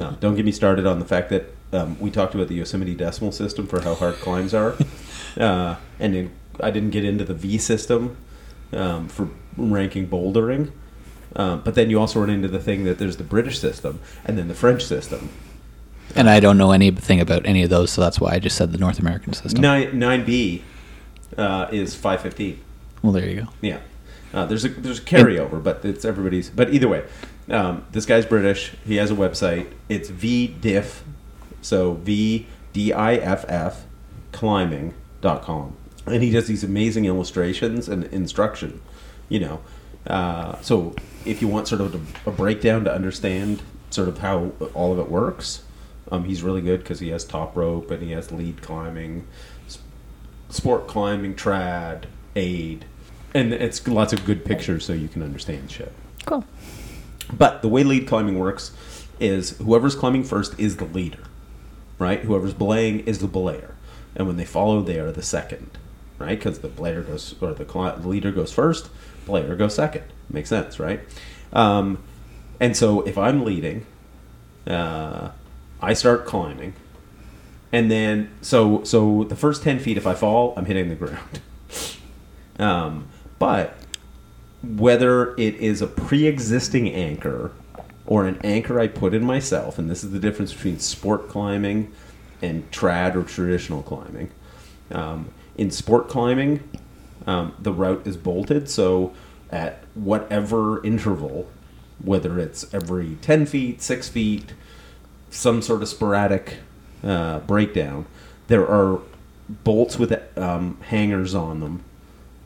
Um, 0.00 0.16
don't 0.20 0.36
get 0.36 0.44
me 0.44 0.52
started 0.52 0.86
on 0.86 0.98
the 0.98 1.04
fact 1.04 1.30
that 1.30 1.46
um, 1.72 1.98
we 1.98 2.10
talked 2.10 2.34
about 2.34 2.48
the 2.48 2.54
Yosemite 2.54 2.94
decimal 2.94 3.32
system 3.32 3.66
for 3.66 3.80
how 3.82 3.94
hard 3.94 4.14
climbs 4.16 4.54
are, 4.54 4.74
uh, 5.36 5.76
and 5.98 6.14
then 6.14 6.30
I 6.60 6.70
didn't 6.70 6.90
get 6.90 7.04
into 7.04 7.24
the 7.24 7.34
V 7.34 7.58
system 7.58 8.16
um, 8.72 9.08
for 9.08 9.28
ranking 9.56 10.06
bouldering. 10.08 10.70
Um, 11.38 11.62
but 11.64 11.74
then 11.74 11.88
you 11.88 11.98
also 12.00 12.20
run 12.20 12.30
into 12.30 12.48
the 12.48 12.58
thing 12.58 12.84
that 12.84 12.98
there's 12.98 13.16
the 13.16 13.24
British 13.24 13.58
system 13.60 14.00
and 14.24 14.36
then 14.36 14.48
the 14.48 14.54
French 14.54 14.84
system. 14.84 15.30
And 16.16 16.28
I 16.28 16.40
don't 16.40 16.58
know 16.58 16.72
anything 16.72 17.20
about 17.20 17.46
any 17.46 17.62
of 17.62 17.70
those, 17.70 17.92
so 17.92 18.00
that's 18.00 18.20
why 18.20 18.32
I 18.32 18.38
just 18.38 18.56
said 18.56 18.72
the 18.72 18.78
North 18.78 18.98
American 18.98 19.32
system. 19.34 19.60
Nine 19.60 19.98
nine 19.98 20.24
B 20.24 20.64
uh, 21.36 21.68
is 21.70 21.94
five 21.94 22.22
fifteen. 22.22 22.58
Well, 23.02 23.12
there 23.12 23.28
you 23.28 23.42
go. 23.42 23.48
Yeah, 23.60 23.80
uh, 24.34 24.46
there's 24.46 24.64
a 24.64 24.70
there's 24.70 24.98
a 24.98 25.02
carryover, 25.02 25.62
but 25.62 25.84
it's 25.84 26.04
everybody's. 26.04 26.50
But 26.50 26.72
either 26.72 26.88
way, 26.88 27.04
um, 27.50 27.84
this 27.92 28.06
guy's 28.06 28.24
British. 28.26 28.72
He 28.86 28.96
has 28.96 29.10
a 29.10 29.14
website. 29.14 29.70
It's 29.88 30.10
VDiff, 30.10 31.00
so 31.60 31.92
V 31.94 32.46
D 32.72 32.92
I 32.92 33.14
F 33.14 33.44
F 33.46 33.84
climbing.com. 34.32 35.76
and 36.06 36.22
he 36.22 36.30
does 36.30 36.46
these 36.46 36.64
amazing 36.64 37.04
illustrations 37.04 37.88
and 37.88 38.04
instruction. 38.04 38.80
You 39.28 39.40
know, 39.40 39.60
uh, 40.06 40.58
so 40.62 40.94
if 41.24 41.42
you 41.42 41.48
want 41.48 41.68
sort 41.68 41.80
of 41.80 42.26
a, 42.26 42.30
breakdown 42.30 42.84
to 42.84 42.92
understand 42.92 43.62
sort 43.90 44.08
of 44.08 44.18
how 44.18 44.52
all 44.74 44.92
of 44.92 44.98
it 44.98 45.10
works, 45.10 45.62
um, 46.10 46.24
he's 46.24 46.42
really 46.42 46.60
good 46.60 46.80
because 46.80 47.00
he 47.00 47.08
has 47.08 47.24
top 47.24 47.56
rope 47.56 47.90
and 47.90 48.02
he 48.02 48.12
has 48.12 48.32
lead 48.32 48.62
climbing, 48.62 49.26
sport 50.48 50.86
climbing, 50.86 51.34
trad, 51.34 52.04
aid, 52.36 52.84
and 53.34 53.52
it's 53.52 53.86
lots 53.86 54.12
of 54.12 54.24
good 54.24 54.44
pictures 54.44 54.84
so 54.84 54.92
you 54.92 55.08
can 55.08 55.22
understand 55.22 55.70
shit. 55.70 55.92
Cool. 56.24 56.44
But 57.32 57.62
the 57.62 57.68
way 57.68 57.84
lead 57.84 58.06
climbing 58.06 58.38
works 58.38 58.72
is 59.20 59.58
whoever's 59.58 59.94
climbing 59.94 60.24
first 60.24 60.58
is 60.58 60.76
the 60.76 60.86
leader, 60.86 61.24
right? 61.98 62.20
Whoever's 62.20 62.54
belaying 62.54 63.00
is 63.00 63.18
the 63.18 63.28
belayer, 63.28 63.72
and 64.14 64.26
when 64.26 64.36
they 64.36 64.44
follow, 64.44 64.80
they 64.80 64.98
are 64.98 65.12
the 65.12 65.22
second, 65.22 65.76
right? 66.18 66.38
Because 66.38 66.60
the 66.60 66.68
belayer 66.68 67.06
goes 67.06 67.34
or 67.40 67.52
the 67.52 68.08
leader 68.08 68.32
goes 68.32 68.52
first, 68.52 68.88
belayer 69.26 69.58
goes 69.58 69.74
second. 69.74 70.04
Makes 70.30 70.48
sense, 70.48 70.78
right? 70.78 71.00
Um, 71.52 72.02
and 72.60 72.76
so 72.76 73.02
if 73.02 73.16
I'm 73.16 73.44
leading, 73.44 73.86
uh, 74.66 75.30
I 75.80 75.94
start 75.94 76.26
climbing, 76.26 76.74
and 77.72 77.90
then 77.90 78.30
so 78.40 78.82
so 78.84 79.24
the 79.24 79.36
first 79.36 79.62
ten 79.62 79.78
feet, 79.78 79.96
if 79.96 80.06
I 80.06 80.14
fall, 80.14 80.54
I'm 80.56 80.66
hitting 80.66 80.88
the 80.88 80.94
ground. 80.94 81.40
Um, 82.60 83.06
but 83.38 83.76
whether 84.62 85.34
it 85.36 85.54
is 85.54 85.80
a 85.80 85.86
pre-existing 85.86 86.92
anchor 86.92 87.52
or 88.04 88.26
an 88.26 88.40
anchor 88.42 88.80
I 88.80 88.88
put 88.88 89.14
in 89.14 89.24
myself, 89.24 89.78
and 89.78 89.88
this 89.88 90.02
is 90.02 90.10
the 90.10 90.18
difference 90.18 90.52
between 90.52 90.78
sport 90.78 91.28
climbing 91.28 91.92
and 92.42 92.68
trad 92.70 93.14
or 93.14 93.22
traditional 93.22 93.82
climbing. 93.82 94.30
Um, 94.90 95.30
in 95.56 95.70
sport 95.70 96.08
climbing, 96.08 96.68
um, 97.26 97.54
the 97.60 97.72
route 97.72 98.06
is 98.06 98.16
bolted, 98.16 98.70
so 98.70 99.12
at 99.50 99.82
whatever 99.94 100.84
interval, 100.84 101.48
whether 102.02 102.38
it's 102.38 102.72
every 102.74 103.16
10 103.16 103.46
feet, 103.46 103.82
6 103.82 104.08
feet, 104.08 104.52
some 105.30 105.62
sort 105.62 105.82
of 105.82 105.88
sporadic 105.88 106.58
uh, 107.02 107.40
breakdown, 107.40 108.06
there 108.48 108.66
are 108.66 109.00
bolts 109.48 109.98
with 109.98 110.12
um, 110.38 110.78
hangers 110.82 111.34
on 111.34 111.60
them 111.60 111.84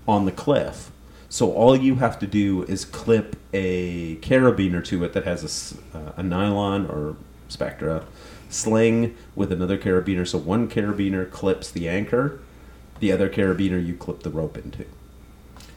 on 0.06 0.24
the 0.24 0.32
cliff. 0.32 0.90
So 1.28 1.52
all 1.52 1.74
you 1.74 1.96
have 1.96 2.18
to 2.18 2.26
do 2.26 2.64
is 2.64 2.84
clip 2.84 3.36
a 3.52 4.16
carabiner 4.16 4.84
to 4.84 5.04
it 5.04 5.12
that 5.14 5.24
has 5.24 5.74
a 5.94 5.98
uh, 5.98 6.12
a, 6.16 6.22
nylon 6.22 6.86
or 6.86 7.16
spectra 7.48 8.04
sling 8.50 9.16
with 9.34 9.50
another 9.50 9.78
carabiner. 9.78 10.26
So 10.28 10.38
one 10.38 10.68
carabiner 10.68 11.30
clips 11.30 11.70
the 11.70 11.88
anchor, 11.88 12.40
the 13.00 13.10
other 13.12 13.30
carabiner 13.30 13.84
you 13.84 13.94
clip 13.94 14.22
the 14.22 14.30
rope 14.30 14.58
into. 14.58 14.84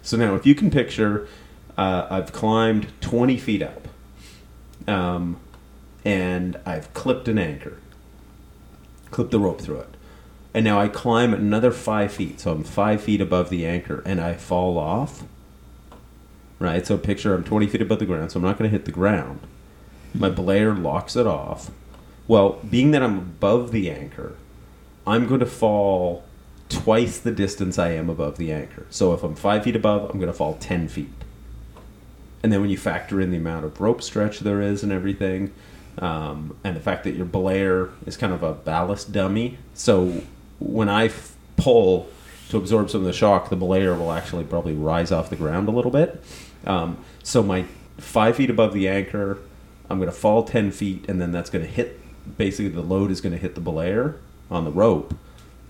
So 0.06 0.18
now, 0.18 0.36
if 0.36 0.46
you 0.46 0.54
can 0.54 0.70
picture, 0.70 1.28
uh, 1.76 2.06
I've 2.12 2.32
climbed 2.32 2.90
20 3.02 3.38
feet 3.38 3.64
up, 3.64 3.88
um, 4.88 5.38
and 6.06 6.60
I've 6.64 6.94
clipped 6.94 7.28
an 7.28 7.40
anchor, 7.40 7.80
clipped 9.10 9.32
the 9.32 9.40
rope 9.40 9.60
through 9.60 9.80
it, 9.80 9.96
and 10.54 10.64
now 10.64 10.80
I 10.80 10.90
climb 10.90 11.34
another 11.34 11.72
five 11.72 12.14
feet. 12.14 12.40
So 12.40 12.52
I'm 12.52 12.64
five 12.64 13.02
feet 13.02 13.20
above 13.20 13.50
the 13.50 13.66
anchor, 13.66 14.04
and 14.06 14.22
I 14.22 14.36
fall 14.36 14.78
off. 14.78 15.24
Right. 16.60 16.86
So 16.86 17.00
picture 17.00 17.34
I'm 17.34 17.44
20 17.44 17.66
feet 17.66 17.82
above 17.82 17.98
the 17.98 18.06
ground, 18.06 18.32
so 18.32 18.38
I'm 18.38 18.46
not 18.46 18.60
going 18.60 18.70
to 18.70 18.78
hit 18.78 18.86
the 18.86 18.92
ground. 18.92 19.40
My 20.14 20.30
belayer 20.30 20.80
locks 20.80 21.16
it 21.16 21.26
off. 21.26 21.72
Well, 22.28 22.60
being 22.70 22.92
that 22.92 23.02
I'm 23.02 23.18
above 23.18 23.72
the 23.72 23.90
anchor, 23.90 24.36
I'm 25.08 25.26
going 25.26 25.40
to 25.40 25.48
fall 25.48 26.24
twice 26.70 27.20
the 27.20 27.32
distance 27.32 27.78
I 27.78 27.92
am 27.92 28.10
above 28.10 28.38
the 28.38 28.52
anchor. 28.52 28.86
So 28.90 29.14
if 29.14 29.24
I'm 29.24 29.36
five 29.36 29.64
feet 29.64 29.76
above, 29.76 30.10
I'm 30.10 30.20
going 30.20 30.32
to 30.32 30.38
fall 30.38 30.56
10 30.56 30.88
feet. 30.88 31.12
And 32.44 32.52
then 32.52 32.62
when 32.62 32.70
you 32.70 32.78
factor 32.78 33.20
in 33.22 33.32
the 33.32 33.38
amount 33.38 33.66
of 33.66 33.80
rope 33.82 34.02
stretch 34.02 34.40
there 34.40 34.62
is 34.62 34.84
and 34.84 34.92
everything, 34.92 35.54
um, 35.98 36.56
and 36.64 36.76
the 36.76 36.80
fact 36.80 37.04
that 37.06 37.16
your 37.16 37.26
belayer 37.26 37.92
is 38.06 38.18
kind 38.18 38.34
of 38.34 38.44
a 38.44 38.54
ballast 38.54 39.12
dummy, 39.12 39.58
so 39.74 40.22
when 40.60 40.90
I 40.90 41.06
f- 41.06 41.36
pull 41.58 42.10
to 42.50 42.58
absorb 42.58 42.90
some 42.90 43.02
of 43.02 43.08
the 43.08 43.14
shock, 43.14 43.50
the 43.50 43.58
belayer 43.58 43.98
will 43.98 44.12
actually 44.12 44.44
probably 44.44 44.74
rise 44.74 45.12
off 45.12 45.30
the 45.30 45.36
ground 45.36 45.68
a 45.68 45.72
little 45.72 45.92
bit. 45.92 46.22
Um, 46.66 47.04
so 47.24 47.42
my 47.42 47.66
five 47.98 48.36
feet 48.36 48.50
above 48.50 48.74
the 48.74 48.88
anchor, 48.88 49.40
I'm 49.90 49.98
going 49.98 50.10
to 50.10 50.16
fall 50.16 50.44
10 50.44 50.72
feet, 50.72 51.06
and 51.08 51.22
then 51.22 51.32
that's 51.32 51.50
going 51.50 51.66
to 51.66 51.72
hit 51.72 52.00
basically 52.38 52.70
the 52.70 52.82
load 52.82 53.12
is 53.12 53.22
going 53.22 53.34
to 53.34 53.40
hit 53.40 53.56
the 53.56 53.62
belayer 53.62 54.16
on 54.50 54.66
the 54.66 54.72
rope 54.72 55.14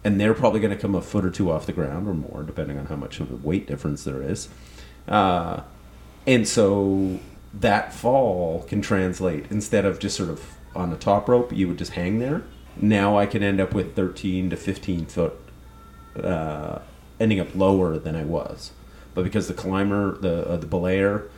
and 0.05 0.21
they're 0.21 0.35
probably 0.35 0.59
going 0.59 0.73
to 0.73 0.79
come 0.79 0.93
a 0.93 1.01
foot 1.01 1.25
or 1.25 1.31
two 1.31 1.51
off 1.51 1.65
the 1.65 1.73
ground 1.73 2.07
or 2.07 2.13
more, 2.13 2.43
depending 2.43 2.77
on 2.77 2.85
how 2.85 2.95
much 2.95 3.19
of 3.19 3.31
a 3.31 3.35
weight 3.37 3.65
difference 3.65 4.03
there 4.03 4.21
is. 4.21 4.47
Uh, 5.07 5.61
and 6.27 6.47
so 6.47 7.19
that 7.55 7.91
fall 7.91 8.63
can 8.69 8.83
translate 8.83 9.47
instead 9.49 9.83
of 9.83 9.97
just 9.97 10.15
sort 10.15 10.29
of 10.29 10.57
on 10.75 10.91
the 10.91 10.95
top 10.95 11.27
rope, 11.27 11.51
you 11.51 11.67
would 11.67 11.79
just 11.79 11.93
hang 11.93 12.19
there. 12.19 12.43
Now 12.79 13.17
I 13.17 13.25
can 13.25 13.41
end 13.41 13.59
up 13.59 13.73
with 13.73 13.95
13 13.95 14.51
to 14.51 14.55
15 14.55 15.07
foot, 15.07 15.33
uh, 16.21 16.79
ending 17.19 17.39
up 17.39 17.55
lower 17.55 17.97
than 17.97 18.15
I 18.15 18.25
was. 18.25 18.73
But 19.15 19.23
because 19.23 19.47
the 19.47 19.53
climber, 19.55 20.17
the 20.19 20.47
uh, 20.47 20.57
the 20.57 20.67
belayer, 20.67 21.29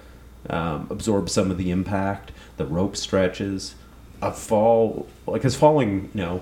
um, 0.49 0.88
absorbs 0.89 1.32
some 1.32 1.51
of 1.51 1.57
the 1.57 1.72
impact, 1.72 2.34
the 2.57 2.65
rope 2.65 2.97
stretches. 2.97 3.76
A 4.20 4.34
fall, 4.34 5.07
like, 5.28 5.41
because 5.41 5.55
falling, 5.55 6.09
you 6.15 6.22
know, 6.22 6.41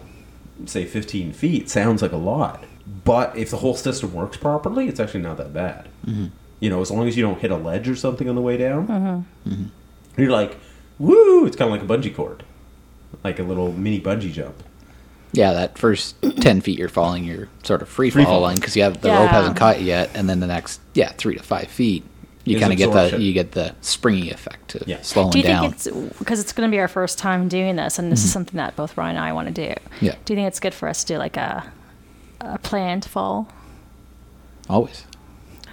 say 0.66 0.86
15 0.86 1.34
feet 1.34 1.70
sounds 1.70 2.01
like 2.01 2.12
a 2.12 2.18
lot 2.18 2.64
but 3.03 3.36
if 3.36 3.49
the 3.49 3.58
whole 3.58 3.76
system 3.76 4.14
works 4.14 4.38
properly 4.38 4.88
it's 4.88 4.99
actually 4.99 5.22
not 5.22 5.38
that 5.38 5.53
bad. 5.53 5.89
Mm-hmm. 6.06 6.28
You 6.60 6.70
know 6.70 6.82
as 6.82 6.89
long 6.91 7.08
as 7.08 7.18
you 7.18 7.24
don't 7.24 7.39
hit 7.39 7.51
a 7.51 7.58
ledge 7.58 7.89
or 7.89 7.95
something 7.95 8.30
on 8.30 8.36
the 8.36 8.41
way 8.41 8.58
down 8.58 8.88
mm-hmm. 8.88 9.49
Mm-hmm. 9.49 10.22
you're 10.22 10.32
like 10.32 10.58
woo! 10.97 11.45
It's 11.45 11.56
kind 11.58 11.74
of 11.74 11.80
like 11.80 11.89
a 11.89 11.93
bungee 12.10 12.16
cord 12.16 12.43
like 13.24 13.39
a 13.39 13.43
little 13.43 13.72
mini 13.72 13.99
bungee 14.01 14.32
jump. 14.32 14.56
Yeah, 15.32 15.51
that 15.53 15.78
first 15.78 16.16
ten 16.41 16.62
feet 16.62 16.78
you're 16.80 16.88
falling, 16.89 17.24
you're 17.26 17.49
sort 17.64 17.82
of 17.82 17.89
free 17.89 18.10
Free 18.10 18.24
falling 18.24 18.39
falling. 18.39 18.56
because 18.56 18.76
you 18.78 18.84
have 18.84 19.01
the 19.01 19.10
Yeah. 19.10 19.22
rope 19.22 19.32
hasn't 19.32 19.58
caught 19.58 19.80
you 19.82 19.88
yet, 19.88 20.10
and 20.14 20.30
then 20.30 20.39
the 20.39 20.47
next 20.47 20.80
yeah 20.93 21.12
three 21.14 21.36
to 21.36 21.43
five 21.43 21.68
feet 21.68 22.03
you 22.46 22.60
kind 22.60 22.72
of 22.72 22.78
get 22.78 22.91
the 22.93 23.20
you 23.20 23.34
get 23.34 23.52
the 23.52 23.74
springy 23.82 24.32
effect 24.32 24.70
to 24.70 24.84
Yeah. 24.86 25.02
slowing 25.02 25.32
Do 25.32 25.39
you 25.39 25.43
down. 25.43 25.72
think 25.74 25.74
it's 26.02 26.18
because 26.20 26.39
it's 26.39 26.54
going 26.54 26.70
to 26.70 26.74
be 26.74 26.80
our 26.80 26.88
first 26.88 27.18
time 27.18 27.48
doing 27.48 27.76
this, 27.76 28.00
and 28.00 28.12
this 28.12 28.24
is 28.24 28.32
something 28.32 28.56
that 28.58 28.76
both 28.76 28.96
Ryan 28.98 29.16
and 29.18 29.26
I 29.26 29.34
want 29.34 29.48
to 29.48 29.54
do? 29.54 29.68
Mm-hmm. 29.74 30.06
Yeah. 30.06 30.16
Do 30.26 30.34
you 30.34 30.38
think 30.38 30.48
it's 30.48 30.60
good 30.60 30.74
for 30.74 30.88
us 30.88 31.04
to 31.04 31.14
do 31.14 31.18
like 31.18 31.38
a 31.38 31.64
a 32.41 32.58
planned 32.60 33.06
fall, 33.06 33.48
Always 34.70 35.06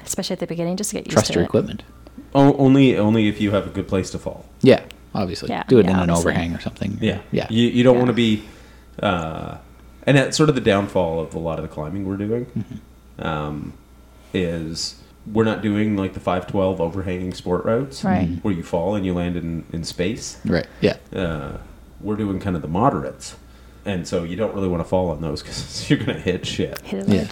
especially 0.05 0.35
at 0.35 0.41
the 0.41 0.47
beginning, 0.47 0.77
just 0.77 0.91
to 0.91 0.97
get 0.97 1.07
used 1.07 1.12
trust 1.12 1.27
to 1.29 1.35
your 1.35 1.43
it? 1.43 1.47
equipment. 1.47 1.83
o- 2.35 2.57
only 2.57 2.97
only 2.99 3.29
if 3.29 3.41
you 3.41 3.51
have 3.53 3.66
a 3.66 3.70
good 3.70 3.87
place 3.89 4.11
to 4.11 4.18
fall 4.18 4.45
Yeah, 4.62 4.83
obviously. 5.14 5.49
Yeah, 5.51 5.62
Do 5.68 5.79
it 5.79 5.85
yeah, 5.87 5.93
in 5.93 6.01
an 6.01 6.11
overhang 6.11 6.55
or 6.55 6.61
something. 6.61 6.99
yeah 7.01 7.20
yeah. 7.31 7.47
you, 7.51 7.68
you 7.68 7.83
don't 7.85 7.95
Yeah. 7.95 7.99
want 8.01 8.09
to 8.09 8.14
be 8.14 8.45
uh, 9.01 9.59
and 10.07 10.16
that's 10.16 10.37
sort 10.37 10.49
of 10.49 10.55
the 10.55 10.61
downfall 10.61 11.20
of 11.20 11.35
a 11.35 11.39
lot 11.39 11.59
of 11.59 11.62
the 11.62 11.68
climbing 11.68 12.05
we're 12.07 12.16
doing 12.16 12.47
Mm-hmm. 12.47 13.27
um, 13.27 13.73
is 14.35 14.97
we're 15.31 15.45
not 15.45 15.62
doing 15.62 15.97
like 15.97 16.14
the 16.14 16.20
512 16.20 16.81
overhanging 16.81 17.33
sport 17.35 17.64
routes 17.64 18.03
Right. 18.05 18.29
Mm-hmm. 18.29 18.41
where 18.41 18.53
you 18.55 18.62
fall 18.62 18.95
and 18.95 19.05
you 19.07 19.14
land 19.14 19.37
in, 19.37 19.64
in 19.73 19.85
space 19.85 20.39
right. 20.45 20.66
Yeah. 20.81 20.97
uh, 21.14 21.59
we're 22.01 22.16
doing 22.16 22.41
kind 22.41 22.57
of 22.57 22.62
the 22.62 22.68
moderates 22.68 23.37
and 23.85 24.07
so 24.07 24.25
you 24.25 24.37
don't 24.37 24.55
really 24.55 24.68
want 24.68 24.83
to 24.83 24.89
fall 24.89 25.11
on 25.11 25.20
those 25.20 25.43
because 25.43 25.89
you're 25.91 25.99
going 25.99 26.14
to 26.14 26.20
hit 26.20 26.47
shit 26.47 26.81
Hit 26.83 27.09
a 27.09 27.14
Yeah. 27.14 27.27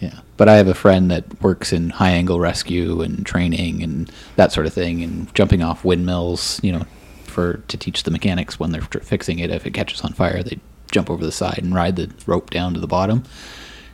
Yeah, 0.00 0.20
but 0.38 0.48
I 0.48 0.54
have 0.56 0.66
a 0.66 0.72
friend 0.74 1.10
that 1.10 1.42
works 1.42 1.74
in 1.74 1.90
high 1.90 2.12
angle 2.12 2.40
rescue 2.40 3.02
and 3.02 3.26
training 3.26 3.82
and 3.82 4.10
that 4.36 4.50
sort 4.50 4.64
of 4.66 4.72
thing, 4.72 5.02
and 5.02 5.34
jumping 5.34 5.62
off 5.62 5.84
windmills. 5.84 6.58
You 6.62 6.72
know, 6.72 6.86
for 7.24 7.58
to 7.68 7.76
teach 7.76 8.04
the 8.04 8.10
mechanics 8.10 8.58
when 8.58 8.72
they're 8.72 8.80
fixing 8.80 9.40
it. 9.40 9.50
If 9.50 9.66
it 9.66 9.74
catches 9.74 10.00
on 10.00 10.14
fire, 10.14 10.42
they 10.42 10.58
jump 10.90 11.10
over 11.10 11.22
the 11.22 11.30
side 11.30 11.60
and 11.62 11.74
ride 11.74 11.96
the 11.96 12.10
rope 12.24 12.48
down 12.48 12.72
to 12.72 12.80
the 12.80 12.86
bottom. 12.86 13.24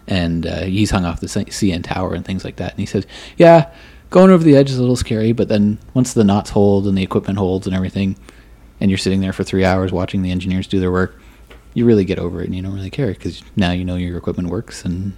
And 0.08 0.46
uh, 0.46 0.62
he's 0.62 0.90
hung 0.90 1.04
off 1.04 1.20
the 1.20 1.26
CN 1.26 1.82
tower 1.82 2.14
and 2.14 2.24
things 2.24 2.44
like 2.44 2.56
that. 2.56 2.72
And 2.72 2.80
he 2.80 2.86
says, 2.86 3.06
"Yeah, 3.36 3.70
going 4.10 4.30
over 4.30 4.44
the 4.44 4.56
edge 4.56 4.70
is 4.70 4.78
a 4.78 4.80
little 4.80 4.96
scary, 4.96 5.32
but 5.32 5.48
then 5.48 5.78
once 5.94 6.12
the 6.12 6.24
knots 6.24 6.50
hold 6.50 6.86
and 6.86 6.96
the 6.96 7.02
equipment 7.02 7.38
holds 7.38 7.66
and 7.66 7.74
everything, 7.74 8.16
and 8.80 8.90
you're 8.90 8.98
sitting 8.98 9.20
there 9.20 9.32
for 9.32 9.42
three 9.42 9.64
hours 9.64 9.92
watching 9.92 10.22
the 10.22 10.30
engineers 10.30 10.66
do 10.66 10.80
their 10.80 10.92
work." 10.92 11.20
You 11.74 11.84
really 11.84 12.06
get 12.06 12.18
over 12.18 12.40
it, 12.40 12.46
and 12.46 12.54
you 12.54 12.62
don't 12.62 12.72
really 12.74 12.90
care 12.90 13.08
because 13.08 13.42
now 13.54 13.72
you 13.72 13.84
know 13.84 13.96
your 13.96 14.16
equipment 14.16 14.48
works, 14.48 14.84
and 14.84 15.12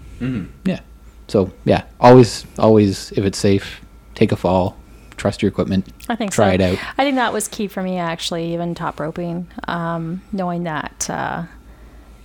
yeah. 0.64 0.80
So 1.28 1.52
yeah, 1.64 1.84
always, 2.00 2.46
always, 2.58 3.12
if 3.12 3.24
it's 3.24 3.38
safe, 3.38 3.80
take 4.14 4.32
a 4.32 4.36
fall, 4.36 4.76
trust 5.16 5.42
your 5.42 5.50
equipment, 5.50 5.86
I 6.08 6.16
think 6.16 6.32
try 6.32 6.50
so. 6.50 6.54
it 6.54 6.60
out. 6.62 6.78
I 6.96 7.04
think 7.04 7.16
that 7.16 7.32
was 7.32 7.46
key 7.48 7.68
for 7.68 7.82
me 7.82 7.98
actually, 7.98 8.54
even 8.54 8.74
top 8.74 8.98
roping, 8.98 9.46
um, 9.68 10.22
knowing 10.32 10.64
that. 10.64 11.08
Uh, 11.10 11.44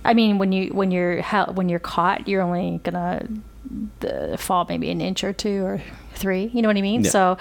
I 0.04 0.14
mean, 0.14 0.38
when 0.38 0.52
you 0.52 0.72
when 0.74 0.90
you're 0.90 1.22
when 1.22 1.68
you're 1.68 1.78
caught, 1.78 2.28
you're 2.28 2.42
only 2.42 2.80
gonna 2.82 3.26
the 4.00 4.36
fall 4.38 4.66
maybe 4.68 4.90
an 4.90 5.00
inch 5.00 5.24
or 5.24 5.32
two 5.32 5.64
or 5.64 5.82
three. 6.14 6.50
You 6.52 6.62
know 6.62 6.68
what 6.68 6.76
I 6.76 6.82
mean? 6.82 7.04
Yeah. 7.04 7.10
So, 7.10 7.38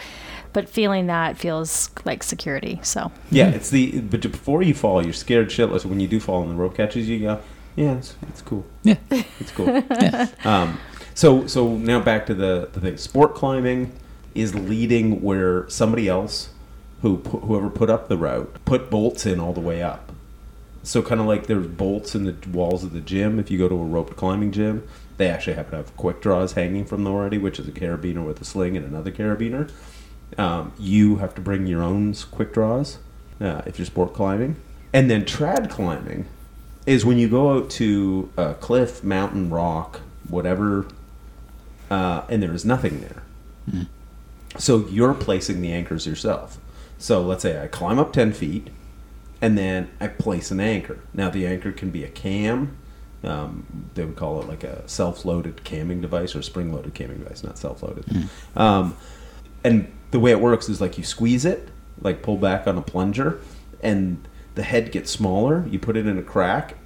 but 0.53 0.70
feeling 0.70 1.07
that 1.07 1.38
feels 1.38 1.89
like 2.05 2.24
security. 2.24 2.80
So 2.84 3.11
yeah 3.32 3.49
it's 3.49 3.70
the 3.70 3.99
but 4.01 4.22
before 4.22 4.61
you 4.61 4.74
fall 4.74 5.03
you're 5.03 5.14
scared 5.14 5.49
shitless 5.49 5.86
when 5.86 5.99
you 5.99 6.07
do 6.07 6.20
fall 6.20 6.41
and 6.41 6.51
the 6.51 6.55
rope 6.55 6.76
catches 6.76 7.09
you 7.09 7.18
you 7.18 7.22
go 7.28 7.39
yeah 7.76 7.97
it's, 7.97 8.16
it's 8.30 8.41
cool 8.41 8.66
Yeah, 8.84 8.95
it's 9.11 9.51
cool 9.51 9.84
um, 10.49 10.80
so 11.14 11.47
so 11.47 11.76
now 11.76 11.99
back 11.99 12.26
to 12.28 12.34
the, 12.34 12.70
the 12.74 12.80
thing 12.80 12.97
sport 12.97 13.36
climbing 13.36 13.91
is 14.36 14.55
leading 14.55 15.22
where 15.22 15.70
somebody 15.70 16.07
else 16.07 16.49
who 17.01 17.18
whoever 17.18 17.70
put 17.70 17.89
up 17.89 18.07
the 18.07 18.18
route 18.18 18.53
put 18.66 18.89
bolts 18.89 19.26
in 19.26 19.39
all 19.39 19.53
the 19.53 19.61
way 19.61 19.82
up 19.82 20.12
so 20.84 21.01
kind 21.01 21.19
of 21.19 21.27
like 21.27 21.47
there's 21.47 21.67
bolts 21.67 22.13
in 22.13 22.25
the 22.25 22.36
walls 22.49 22.84
of 22.84 22.93
the 22.93 23.01
gym. 23.01 23.39
If 23.39 23.49
you 23.49 23.57
go 23.57 23.69
to 23.69 23.75
a 23.75 23.86
roped 23.86 24.15
climbing 24.15 24.51
gym 24.51 24.88
they 25.17 25.29
actually 25.29 25.53
happen 25.53 25.71
to 25.71 25.77
have 25.77 25.95
quick 25.95 26.21
draws 26.21 26.53
hanging 26.53 26.86
from 26.86 27.03
them 27.03 27.13
already 27.13 27.38
which 27.38 27.59
is 27.59 27.67
a 27.67 27.71
carabiner 27.71 28.25
with 28.25 28.41
a 28.41 28.45
sling 28.45 28.75
and 28.75 28.86
another 28.86 29.11
carabiner. 29.11 29.69
Um, 30.38 30.73
you 30.79 31.17
have 31.17 31.36
to 31.36 31.41
bring 31.41 31.67
your 31.67 31.84
own 31.84 32.13
quick 32.31 32.53
draws 32.53 32.97
uh, 33.39 33.61
if 33.65 33.77
you're 33.77 33.86
sport 33.86 34.13
climbing. 34.13 34.55
And 34.91 35.09
then 35.09 35.25
trad 35.25 35.69
climbing 35.69 36.27
is 36.86 37.05
when 37.05 37.17
you 37.17 37.29
go 37.29 37.57
out 37.57 37.69
to 37.71 38.31
a 38.36 38.53
cliff 38.55 39.03
mountain 39.03 39.49
rock 39.49 40.01
whatever 40.27 40.88
uh, 41.89 42.23
and 42.29 42.41
there 42.41 42.53
is 42.53 42.65
nothing 42.65 43.01
there. 43.01 43.23
So 44.57 44.88
you're 44.88 45.13
placing 45.13 45.61
the 45.61 45.71
anchors 45.71 46.05
yourself. 46.05 46.57
So 46.97 47.21
let's 47.21 47.43
say 47.43 47.61
i 47.61 47.67
climb 47.67 47.99
up 47.99 48.13
10 48.13 48.34
feet 48.34 48.69
and 49.44 49.58
then 49.58 49.89
I 50.00 50.08
place 50.08 50.52
an 50.52 50.62
anchor. 50.62 51.00
Now 51.14 51.30
the 51.30 51.46
anchor 51.46 51.74
can 51.74 51.89
be 51.89 52.06
a 52.06 52.08
cam. 52.08 52.78
Um, 53.26 53.89
they 53.94 54.06
would 54.06 54.16
call 54.16 54.41
it 54.41 54.48
like 54.48 54.64
a 54.64 54.88
self-loaded 54.88 55.58
camming 55.66 56.02
device 56.02 56.34
or 56.34 56.41
spring-loaded 56.41 56.96
camming 56.96 57.20
device, 57.20 57.44
not 57.44 57.58
self-loaded. 57.58 58.06
Um, 58.56 58.96
and 59.66 59.91
the 60.12 60.20
way 60.22 60.32
it 60.32 60.39
works 60.39 60.70
is 60.70 60.80
like 60.80 60.98
you 60.98 61.04
squeeze 61.04 61.44
it, 61.44 61.68
like 62.02 62.22
pull 62.22 62.38
back 62.38 62.68
on 62.68 62.78
a 62.78 62.82
plunger, 62.82 63.41
and 63.82 64.26
the 64.56 64.64
head 64.64 64.94
gets 64.94 65.12
smaller. 65.12 65.66
You 65.68 65.78
put 65.78 65.98
it 65.98 66.08
in 66.08 66.18
a 66.18 66.24
crack 66.24 66.78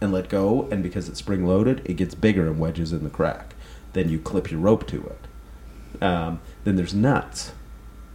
and 0.00 0.12
let 0.12 0.28
go, 0.28 0.68
and 0.72 0.82
because 0.82 1.08
it's 1.08 1.20
spring-loaded, 1.20 1.82
it 1.84 1.94
gets 1.94 2.16
bigger 2.16 2.48
and 2.48 2.58
wedges 2.58 2.92
in 2.92 3.04
the 3.04 3.10
crack. 3.10 3.54
Then 3.92 4.08
you 4.08 4.18
clip 4.18 4.50
your 4.50 4.58
rope 4.58 4.88
to 4.88 5.06
it. 5.06 6.02
Um, 6.02 6.40
then 6.64 6.74
there's 6.74 6.94
nuts. 6.94 7.52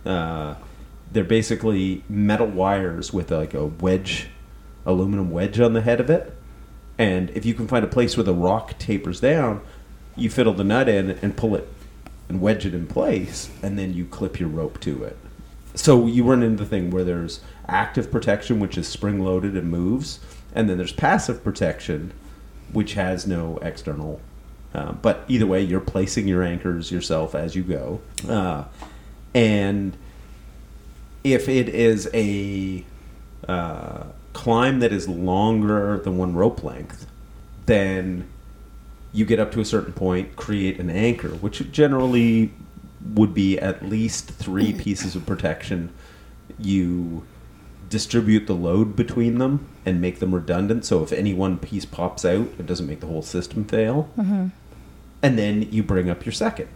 Uh, 0.06 0.56
they're 1.12 1.24
basically 1.24 2.03
metal 2.10 2.47
wires 2.47 3.14
with 3.14 3.32
like 3.32 3.53
a 3.53 3.66
wedge, 3.66 4.28
aluminum 4.86 5.32
wedge 5.32 5.60
on 5.60 5.74
the 5.74 5.82
head 5.82 5.99
of 5.99 6.10
it. 6.10 6.34
And 6.97 7.30
if 7.32 7.45
you 7.45 7.53
can 7.53 7.68
find 7.68 7.86
a 7.86 7.88
place 7.88 8.18
where 8.18 8.24
the 8.24 8.34
rock 8.34 8.78
tapers 8.80 9.20
down, 9.20 9.62
you 10.16 10.30
fiddle 10.30 10.53
the 10.53 10.64
nut 10.64 10.89
in 10.89 11.12
and 11.22 11.38
pull 11.38 11.55
it 11.55 11.68
and 12.28 12.41
wedge 12.41 12.66
it 12.66 12.74
in 12.74 12.88
place, 12.88 13.49
and 13.62 13.80
then 13.80 13.93
you 13.93 14.03
clip 14.03 14.39
your 14.39 14.49
rope 14.49 14.80
to 14.82 15.03
it. 15.03 15.16
So 15.76 16.08
you 16.08 16.24
run 16.24 16.43
into 16.43 16.64
the 16.64 16.70
thing 16.70 16.89
where 16.89 17.03
there's 17.03 17.39
active 17.68 18.12
protection, 18.12 18.60
which 18.60 18.78
is 18.78 18.88
spring 18.88 19.24
loaded 19.24 19.55
and 19.55 19.70
moves, 19.70 20.20
and 20.53 20.68
then 20.70 20.78
there's 20.78 20.91
passive 20.91 21.43
protection, 21.43 22.12
which 22.74 22.95
has 22.95 23.28
no 23.28 23.60
external 23.62 24.20
Uh, 24.74 24.91
but 24.91 25.24
either 25.28 25.45
way, 25.45 25.62
you're 25.62 25.80
placing 25.80 26.28
your 26.28 26.43
anchors 26.43 26.91
yourself 26.91 27.34
as 27.34 27.55
you 27.55 27.64
go. 27.64 28.01
Uh, 28.28 28.66
and 29.34 29.95
if 31.24 31.49
it 31.49 31.70
is 31.70 32.09
a 32.13 32.84
uh, 33.47 34.03
climb 34.34 34.80
that 34.80 34.91
is 34.91 35.07
longer 35.07 35.97
than 35.99 36.18
one 36.18 36.36
rope 36.36 36.63
length, 36.63 37.07
then 37.65 38.28
you 39.13 39.26
get 39.26 39.39
up 39.39 39.51
to 39.53 39.59
a 39.59 39.65
certain 39.65 39.93
point, 39.93 40.36
create 40.36 40.80
an 40.80 40.89
anchor, 40.89 41.30
which 41.30 41.72
generally 41.72 42.53
would 43.13 43.34
be 43.34 43.57
at 43.59 43.84
least 43.86 44.30
three 44.30 44.74
pieces 44.74 45.15
of 45.15 45.26
protection. 45.26 45.91
You 46.59 47.26
distribute 47.89 48.47
the 48.47 48.53
load 48.53 48.95
between 48.95 49.38
them 49.38 49.68
and 49.86 50.01
make 50.01 50.20
them 50.20 50.36
redundant. 50.36 50.86
So 50.86 51.03
if 51.03 51.11
any 51.13 51.34
one 51.34 51.57
piece 51.57 51.86
pops 51.86 52.26
out, 52.26 52.47
it 52.59 52.65
doesn't 52.65 52.86
make 52.88 52.99
the 52.99 53.07
whole 53.07 53.22
system 53.22 53.63
fail. 53.65 54.09
And 55.24 55.39
then 55.39 55.72
you 55.72 55.84
bring 55.84 56.09
up 56.09 56.26
your 56.26 56.34
second. 56.34 56.70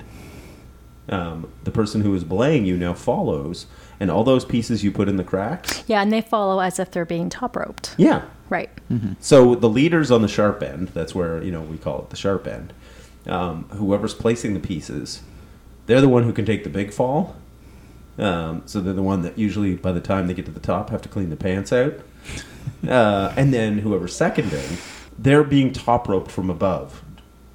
Um, 1.09 1.51
the 1.63 1.71
person 1.71 2.01
who 2.01 2.15
is 2.15 2.23
belaying 2.23 2.65
you 2.65 2.77
now 2.77 2.93
follows, 2.93 3.65
and 4.01 4.09
all 4.09 4.23
those 4.23 4.43
pieces 4.43 4.83
you 4.83 4.91
put 4.91 5.07
in 5.07 5.17
the 5.17 5.23
cracks. 5.23 5.83
Yeah, 5.85 6.01
and 6.01 6.11
they 6.11 6.21
follow 6.21 6.59
as 6.59 6.79
if 6.79 6.89
they're 6.89 7.05
being 7.05 7.29
top 7.29 7.55
roped. 7.55 7.93
Yeah. 7.97 8.23
Right. 8.49 8.71
So 9.21 9.55
the 9.55 9.69
leader's 9.69 10.11
on 10.11 10.23
the 10.23 10.27
sharp 10.27 10.61
end. 10.61 10.89
That's 10.89 11.15
where 11.15 11.41
you 11.41 11.51
know 11.51 11.61
we 11.61 11.77
call 11.77 11.99
it 11.99 12.09
the 12.09 12.17
sharp 12.17 12.47
end. 12.47 12.73
Um, 13.27 13.65
whoever's 13.69 14.15
placing 14.15 14.55
the 14.55 14.59
pieces, 14.59 15.21
they're 15.85 16.01
the 16.01 16.09
one 16.09 16.23
who 16.23 16.33
can 16.33 16.45
take 16.45 16.63
the 16.63 16.69
big 16.69 16.91
fall. 16.91 17.35
Um, 18.17 18.63
so 18.65 18.81
they're 18.81 18.93
the 18.93 19.03
one 19.03 19.21
that 19.21 19.37
usually, 19.37 19.75
by 19.75 19.91
the 19.93 20.01
time 20.01 20.27
they 20.27 20.33
get 20.33 20.45
to 20.45 20.51
the 20.51 20.59
top, 20.59 20.89
have 20.89 21.01
to 21.03 21.09
clean 21.09 21.29
the 21.29 21.37
pants 21.37 21.71
out. 21.71 21.93
Uh, 22.87 23.33
and 23.35 23.51
then 23.51 23.79
whoever's 23.79 24.15
seconding, 24.15 24.77
they're 25.17 25.43
being 25.43 25.71
top 25.71 26.07
roped 26.07 26.29
from 26.29 26.49
above. 26.49 27.03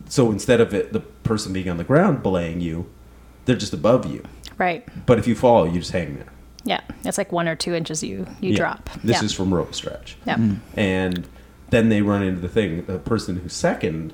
So 0.09 0.33
instead 0.33 0.61
of 0.61 0.75
it, 0.75 0.93
the 0.93 1.01
person 1.01 1.53
being 1.53 1.69
on 1.69 1.77
the 1.77 1.85
ground 1.85 2.23
belaying 2.23 2.61
you, 2.61 2.91
they're 3.45 3.57
just 3.57 3.73
above 3.73 4.07
you. 4.13 4.25
Right. 4.59 4.85
But 5.07 5.19
if 5.21 5.29
you 5.29 5.37
fall, 5.37 5.67
you 5.67 5.79
just 5.79 5.93
hang 5.93 6.17
there. 6.17 6.33
Yeah. 6.67 6.81
It's 7.05 7.17
like 7.17 7.33
one 7.33 7.49
or 7.49 7.57
two 7.57 7.75
inches 7.75 8.03
you 8.03 8.27
you 8.41 8.51
Yeah. 8.51 8.57
drop. 8.57 8.91
This 9.03 9.19
yeah. 9.19 9.25
is 9.25 9.33
from 9.33 9.55
rope 9.55 9.75
stretch 9.75 10.17
Yeah. 10.27 10.37
and 10.77 11.27
then 11.71 11.89
they 11.89 12.03
run 12.03 12.23
into 12.23 12.41
the 12.41 12.49
thing 12.49 12.85
the 12.87 12.99
person 12.99 13.39
who's 13.39 13.53
second 13.55 14.13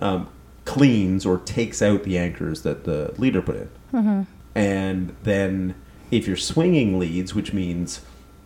um, 0.00 0.28
cleans 0.64 1.26
or 1.26 1.38
takes 1.38 1.82
out 1.82 2.04
the 2.04 2.16
anchors 2.16 2.62
that 2.62 2.84
the 2.84 3.12
leader 3.18 3.42
put 3.42 3.56
in 3.56 4.26
and 4.54 5.16
then 5.24 5.74
if 6.10 6.26
you're 6.26 6.36
swinging 6.36 6.98
leads 6.98 7.34
which 7.34 7.52
means 7.52 8.00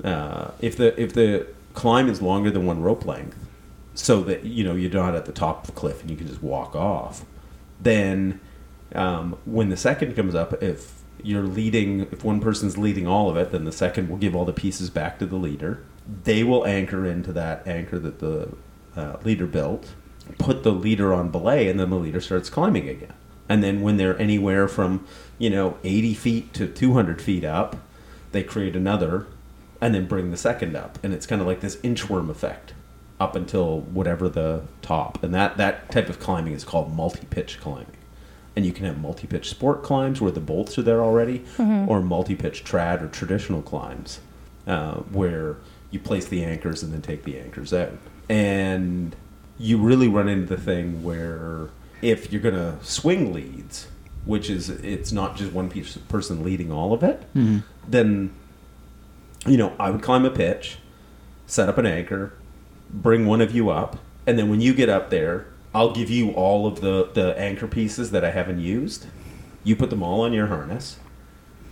uh, 0.05 0.51
if 0.61 0.77
the 0.77 0.99
if 1.01 1.13
the 1.13 1.47
climb 1.75 2.09
is 2.09 2.23
longer 2.23 2.51
than 2.51 2.65
one 2.67 2.81
rope 2.83 3.05
length 3.05 3.37
so 3.95 4.23
that 4.23 4.45
you 4.45 4.65
know 4.65 4.75
you're 4.75 4.91
not 4.91 5.15
at 5.15 5.27
the 5.27 5.33
top 5.33 5.63
of 5.63 5.67
the 5.67 5.73
cliff 5.73 6.01
and 6.01 6.11
you 6.11 6.17
can 6.17 6.27
just 6.27 6.43
walk 6.43 6.75
off 6.75 7.25
then 7.81 8.41
um, 8.95 9.37
when 9.45 9.69
the 9.69 9.77
second 9.77 10.15
comes 10.17 10.35
up 10.35 10.53
if 10.63 11.02
you're 11.23 11.43
leading 11.43 12.01
if 12.13 12.25
one 12.25 12.41
person's 12.41 12.77
leading 12.77 13.07
all 13.07 13.31
of 13.31 13.37
it 13.37 13.53
then 13.53 13.65
the 13.65 13.73
second 13.73 14.09
will 14.09 14.17
give 14.17 14.35
all 14.35 14.45
the 14.45 14.53
pieces 14.53 14.91
back 14.91 15.19
to 15.19 15.27
the 15.27 15.37
leader. 15.37 15.83
They 16.25 16.43
will 16.43 16.67
anchor 16.67 17.07
into 17.07 17.33
that 17.33 17.67
anchor 17.67 17.99
that 17.99 18.19
the 18.19 18.49
uh, 18.97 19.17
leader 19.25 19.47
built 19.47 19.93
put 20.39 20.63
the 20.63 20.73
leader 20.73 21.13
on 21.13 21.31
belay 21.31 21.69
and 21.69 21.79
then 21.79 21.91
the 21.91 21.97
leader 21.97 22.21
starts 22.21 22.49
climbing 22.49 22.89
again. 22.89 23.15
And 23.49 23.63
then 23.63 23.81
when 23.81 23.97
they're 23.97 24.19
anywhere 24.19 24.69
from 24.69 25.07
you 25.39 25.51
know 25.51 25.79
80 25.85 26.15
feet 26.15 26.55
to 26.55 26.67
200 26.67 27.21
feet 27.21 27.45
up 27.45 27.77
they 28.33 28.43
create 28.43 28.75
another 28.75 29.27
and 29.81 29.95
then 29.95 30.07
bring 30.07 30.31
the 30.31 30.37
second 30.37 30.77
up. 30.77 30.99
And 31.03 31.13
it's 31.13 31.27
kind 31.27 31.41
of 31.41 31.47
like 31.47 31.61
this 31.61 31.77
inchworm 31.77 32.31
effect 32.31 32.73
up 33.21 33.37
until 33.37 33.81
whatever 33.81 34.29
the 34.29 34.63
top. 34.81 35.23
And 35.23 35.35
that 35.35 35.57
that 35.57 35.91
type 35.91 36.09
of 36.09 36.19
climbing 36.19 36.53
is 36.55 36.65
called 36.65 36.93
multi-pitch 36.93 37.61
climbing 37.61 37.97
and 38.55 38.67
you 38.67 38.73
can 38.73 38.85
have 38.85 39.01
multi-pitch 39.01 39.49
sport 39.49 39.83
climbs 39.83 40.21
where 40.21 40.31
the 40.33 40.41
bolts 40.41 40.79
are 40.79 40.83
there 40.83 41.03
already 41.03 41.45
or 41.89 42.01
multi-pitch 42.03 42.65
trad 42.65 43.03
or 43.03 43.09
traditional 43.09 43.63
climbs 43.63 44.21
uh, 44.67 44.95
where 45.11 45.57
you 45.91 45.99
place 45.99 46.27
the 46.27 46.45
anchors 46.45 46.83
and 46.83 46.93
then 46.93 47.03
take 47.03 47.25
the 47.25 47.39
anchors 47.39 47.73
out. 47.73 47.93
And 48.29 49.15
you 49.59 49.79
really 49.79 50.09
run 50.09 50.29
into 50.29 50.47
the 50.55 50.61
thing 50.61 51.03
where 51.03 51.69
if 52.01 52.33
you're 52.33 52.43
going 52.43 52.55
to 52.55 52.77
swing 52.85 53.33
leads 53.33 53.89
which 54.25 54.49
is 54.49 54.69
it's 54.71 55.11
not 55.13 55.37
just 55.37 55.53
one 55.53 55.69
piece 55.69 55.97
person 56.09 56.45
leading 56.45 56.71
all 56.71 56.93
of 56.93 57.03
it 57.03 57.23
then 57.89 58.31
you 59.47 59.57
know 59.57 59.73
i 59.79 59.91
would 59.91 60.01
climb 60.03 60.25
a 60.25 60.31
pitch 60.31 60.79
set 61.47 61.69
up 61.69 61.77
an 61.79 61.87
anchor 61.87 62.33
bring 62.93 63.27
one 63.27 63.41
of 63.41 63.55
you 63.55 63.71
up, 63.71 63.99
and 64.27 64.39
then 64.39 64.49
when 64.51 64.61
you 64.61 64.75
get 64.75 64.89
up 64.89 65.11
there, 65.11 65.47
I'll 65.75 65.93
give 65.93 66.11
you 66.11 66.31
all 66.33 66.67
of 66.67 66.81
the 66.81 67.11
the 67.13 67.39
anchor 67.39 67.67
pieces 67.67 68.11
that 68.11 68.25
I 68.25 68.31
haven't 68.31 68.61
used. 68.61 69.07
You 69.65 69.77
put 69.77 69.91
them 69.91 70.03
all 70.03 70.23
on 70.23 70.33
your 70.33 70.49
harness, 70.49 70.99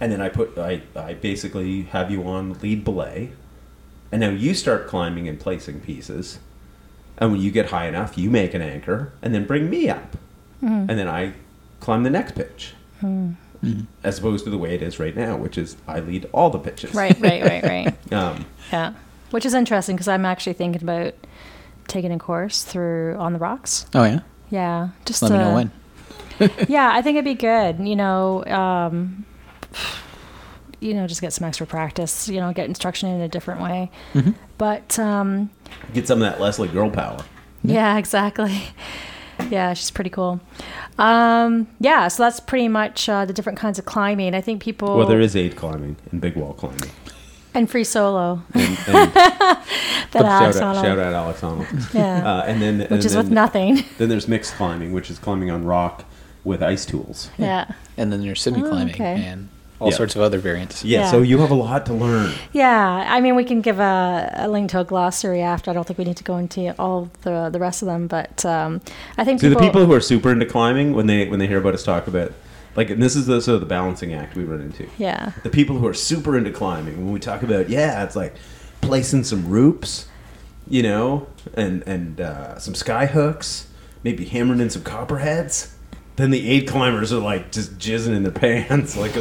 and 0.01 0.11
then 0.11 0.21
I 0.21 0.29
put 0.29 0.57
I 0.59 0.83
I 0.97 1.15
basically 1.15 1.83
have 1.83 2.11
you 2.11 2.25
on 2.25 2.55
lead 2.55 2.85
belay, 2.85 3.33
and 4.11 4.21
now 4.21 4.31
you 4.31 4.55
start 4.55 4.87
climbing 4.87 5.29
and 5.29 5.39
placing 5.39 5.81
pieces, 5.81 6.39
and 7.19 7.33
when 7.33 7.41
you 7.41 7.51
get 7.51 7.67
high 7.67 7.89
enough, 7.89 8.17
you 8.17 8.31
make 8.31 8.55
an 8.55 8.63
anchor, 8.63 9.13
and 9.23 9.35
then 9.35 9.45
bring 9.45 9.69
me 9.69 9.89
up, 9.89 10.17
hmm. 10.61 10.87
and 10.89 10.91
then 10.91 11.09
I 11.09 11.35
climb 11.81 12.03
the 12.03 12.11
next 12.11 12.35
pitch. 12.35 12.75
Hmm. 13.01 13.33
Mm-hmm. 13.63 13.83
As 14.03 14.19
opposed 14.19 14.45
to 14.45 14.51
the 14.51 14.57
way 14.57 14.75
it 14.75 14.81
is 14.81 14.99
right 14.99 15.15
now, 15.15 15.37
which 15.37 15.59
is 15.59 15.77
I 15.87 16.01
lead 16.01 16.27
all 16.33 16.49
the 16.49 16.59
pitches. 16.59 16.95
Right, 16.95 17.19
right, 17.21 17.43
right, 17.43 17.63
right. 17.63 17.95
Um, 18.13 18.47
Yeah. 18.73 18.95
Which 19.31 19.45
is 19.45 19.55
interesting 19.55 19.97
because 19.97 20.09
I'm 20.09 20.25
actually 20.25 20.55
thinking 20.55 20.83
about 20.83 21.15
taking 21.91 22.13
a 22.13 22.19
course 22.19 22.63
through 22.63 23.17
On 23.19 23.33
the 23.35 23.39
Rocks. 23.39 23.85
Oh 23.95 24.05
yeah. 24.05 24.21
Yeah. 24.51 24.89
Just 25.05 25.23
Let 25.23 25.33
me 25.33 25.39
know 25.39 25.55
when. 25.55 25.71
yeah, 26.69 26.91
I 26.95 27.03
think 27.03 27.17
it'd 27.17 27.25
be 27.25 27.35
good. 27.35 27.79
You 27.87 27.97
know, 27.97 28.45
um, 28.47 29.27
you 30.81 30.95
know, 30.95 31.07
just 31.07 31.21
get 31.21 31.33
some 31.35 31.47
extra 31.47 31.67
practice. 31.67 32.29
You 32.29 32.41
know, 32.41 32.53
get 32.53 32.67
instruction 32.67 33.11
in 33.11 33.21
a 33.21 33.29
different 33.29 33.61
way. 33.61 33.91
Mm-hmm. 34.15 34.31
But 34.57 34.99
um, 34.99 35.51
get 35.93 36.07
some 36.09 36.23
of 36.23 36.31
that 36.31 36.41
Leslie 36.41 36.69
girl 36.69 36.91
power. 36.91 37.19
yeah, 37.63 37.99
exactly. 38.03 38.63
Yeah, 39.51 39.73
she's 39.75 39.91
pretty 39.91 40.11
cool. 40.11 40.41
Um, 40.99 41.67
yeah, 41.81 42.09
so 42.09 42.23
that's 42.23 42.41
pretty 42.41 42.69
much 42.69 43.09
uh, 43.09 43.25
the 43.25 43.33
different 43.33 43.59
kinds 43.59 43.79
of 43.79 43.85
climbing. 43.87 44.35
I 44.35 44.41
think 44.41 44.63
people 44.63 44.97
Well, 44.97 45.07
there 45.07 45.21
is 45.21 45.35
aid 45.35 45.57
climbing 45.57 45.97
and 46.13 46.21
big 46.21 46.37
wall 46.37 46.53
climbing. 46.53 46.91
and 47.55 47.71
free 47.71 47.85
solo 47.85 48.43
And, 48.53 48.79
and 48.87 49.13
that 50.13 50.25
Alex 50.25 50.57
shout, 50.59 50.77
out, 50.77 50.77
Honnold- 50.77 50.83
shout 50.89 50.99
out 50.99 51.13
Alex 51.15 51.41
Honnold. 51.41 51.95
Yeah, 51.95 52.27
Uh, 52.39 52.43
and 52.47 52.61
then, 52.63 52.79
which 52.81 52.91
and 52.91 53.05
is 53.05 53.13
then, 53.13 53.25
with 53.25 53.33
nothing. 53.33 53.85
Then 53.99 54.09
there's 54.09 54.29
mixed 54.29 54.55
climbing, 54.55 54.93
which 54.93 55.11
is 55.11 55.19
climbing 55.19 55.51
on 55.51 55.65
rock 55.65 56.05
with 56.45 56.63
ice 56.63 56.85
tools. 56.87 57.31
yeah. 57.39 57.73
And 57.97 58.11
then 58.13 58.23
there's 58.23 58.41
semi 58.41 58.61
climbing 58.61 58.89
Oh, 58.95 59.05
okay. 59.05 59.23
and 59.25 59.49
all 59.79 59.91
Yeah. 59.91 59.97
sorts 59.97 60.17
of 60.17 60.23
other 60.23 60.39
variants. 60.39 60.85
Yeah, 60.85 61.01
Yeah. 61.01 61.11
so 61.11 61.21
you 61.23 61.39
have 61.39 61.51
a 61.51 61.55
lot 61.55 61.87
to 61.87 61.93
learn. 61.95 62.33
Yeah, 62.53 63.05
I 63.09 63.21
mean, 63.21 63.35
we 63.35 63.45
can 63.45 63.61
give 63.61 63.79
a, 63.79 64.31
a 64.35 64.49
link 64.49 64.71
to 64.71 64.81
a 64.81 64.85
glossary 64.85 65.41
after. 65.43 65.71
I 65.71 65.75
don't 65.75 65.87
think 65.87 65.99
we 65.99 66.05
need 66.05 66.17
to 66.19 66.25
go 66.25 66.37
into 66.39 66.75
all 66.79 67.11
the 67.23 67.49
the 67.51 67.59
rest 67.59 67.83
of 67.83 67.87
them, 67.87 68.07
but 68.07 68.45
um, 68.45 68.81
I 69.19 69.25
think 69.25 69.41
So 69.41 69.49
people, 69.49 69.61
the 69.61 69.67
people 69.67 69.87
who 69.87 69.93
are 69.93 70.01
super 70.01 70.31
into 70.33 70.47
climbing, 70.47 70.95
when 70.95 71.07
they 71.07 71.27
when 71.29 71.39
they 71.39 71.47
hear 71.47 71.59
about 71.59 71.75
us 71.75 71.83
talk 71.83 72.07
about, 72.07 72.33
like, 72.77 72.91
and 72.91 73.03
this 73.03 73.17
is 73.17 73.27
the 73.27 73.41
so 73.41 73.59
the 73.59 73.67
balancing 73.67 74.13
act 74.15 74.35
we 74.37 74.45
run 74.45 74.61
into. 74.61 74.87
yeah, 74.99 75.33
The 75.45 75.51
people 75.51 75.79
who 75.79 75.87
are 75.87 75.95
super 75.95 76.37
into 76.39 76.51
climbing, 76.53 76.97
when 77.05 77.13
we 77.13 77.21
talk 77.21 77.43
about, 77.43 77.69
yeah, 77.71 78.03
it's 78.05 78.17
like 78.17 78.35
placing 78.81 79.25
some 79.25 79.49
ropes, 79.49 80.07
you 80.69 80.83
know, 80.83 81.27
and 81.55 81.83
and 81.87 82.21
uh, 82.21 82.59
some 82.59 82.75
sky 82.75 83.07
hooks, 83.07 83.69
maybe 84.03 84.25
hammering 84.25 84.61
in 84.61 84.71
some 84.71 84.83
copperheads. 84.83 85.75
Then 86.17 86.31
the 86.31 86.51
aid 86.51 86.69
climbers 86.69 87.13
are 87.15 87.21
like 87.21 87.51
just 87.51 87.79
jizzing 87.79 88.15
in 88.15 88.23
their 88.25 88.33
pants, 88.67 88.97
like 88.97 89.13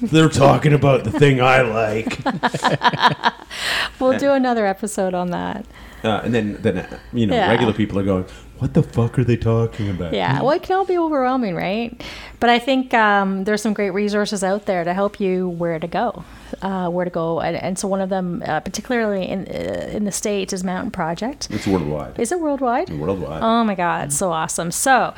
they're 0.00 0.28
talking 0.28 0.72
about 0.72 1.04
the 1.04 1.12
thing 1.12 1.40
I 1.40 1.60
like. 1.62 2.18
we'll 4.00 4.18
do 4.18 4.32
another 4.32 4.66
episode 4.66 5.14
on 5.14 5.30
that. 5.30 5.64
Uh, 6.02 6.20
and 6.24 6.32
then, 6.34 6.54
then 6.62 6.78
uh, 6.78 6.98
you 7.12 7.26
know, 7.26 7.34
Yeah. 7.34 7.50
regular 7.50 7.72
people 7.72 7.98
are 7.98 8.04
going, 8.04 8.24
"What 8.58 8.74
the 8.74 8.82
fuck 8.82 9.18
are 9.18 9.24
they 9.24 9.36
talking 9.36 9.88
about?" 9.90 10.12
Yeah, 10.12 10.42
well, 10.42 10.52
it 10.52 10.62
can 10.62 10.76
all 10.76 10.84
be 10.84 10.98
overwhelming, 10.98 11.54
right? 11.54 12.00
But 12.40 12.50
I 12.50 12.58
think 12.58 12.94
um, 12.94 13.44
there's 13.44 13.62
some 13.62 13.74
great 13.74 13.90
resources 13.90 14.44
out 14.44 14.66
there 14.66 14.84
to 14.84 14.94
help 14.94 15.18
you 15.20 15.48
where 15.48 15.78
to 15.78 15.86
go, 15.86 16.24
uh, 16.62 16.88
where 16.88 17.04
to 17.04 17.10
go, 17.10 17.40
and, 17.40 17.56
and 17.56 17.78
so 17.78 17.88
one 17.88 18.00
of 18.00 18.10
them, 18.10 18.42
uh, 18.46 18.60
particularly 18.60 19.28
in 19.28 19.46
uh, 19.48 19.90
in 19.92 20.04
the 20.04 20.12
states, 20.12 20.52
is 20.52 20.62
Mountain 20.64 20.90
Project. 20.92 21.48
it's 21.50 21.66
worldwide. 21.66 22.18
Is 22.18 22.30
it 22.32 22.40
worldwide? 22.40 22.90
worldwide. 22.90 23.42
Oh 23.42 23.64
my 23.64 23.74
God, 23.74 24.06
it's 24.06 24.16
so 24.16 24.30
awesome. 24.30 24.70
So, 24.70 25.14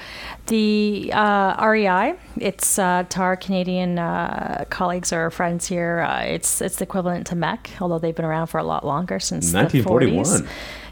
the 0.47 1.11
uh, 1.15 1.67
REI, 1.69 2.15
it's 2.39 2.79
uh, 2.79 3.05
to 3.11 3.21
our 3.21 3.37
Canadian 3.37 3.99
uh, 3.99 4.65
colleagues 4.71 5.13
or 5.13 5.31
friends 5.31 5.67
here, 5.67 6.01
uh, 6.01 6.23
it's 6.23 6.61
it's 6.63 6.77
the 6.77 6.85
equivalent 6.85 7.27
to 7.29 7.35
MEC, 7.35 7.69
although 7.81 7.99
they've 7.99 8.15
been 8.15 8.25
around 8.25 8.47
for 8.49 8.59
a 8.59 8.65
lot 8.65 8.85
longer 8.87 9.21
since 9.21 9.53
the 9.53 9.59
1941. 9.59 10.25
40s. 10.25 10.49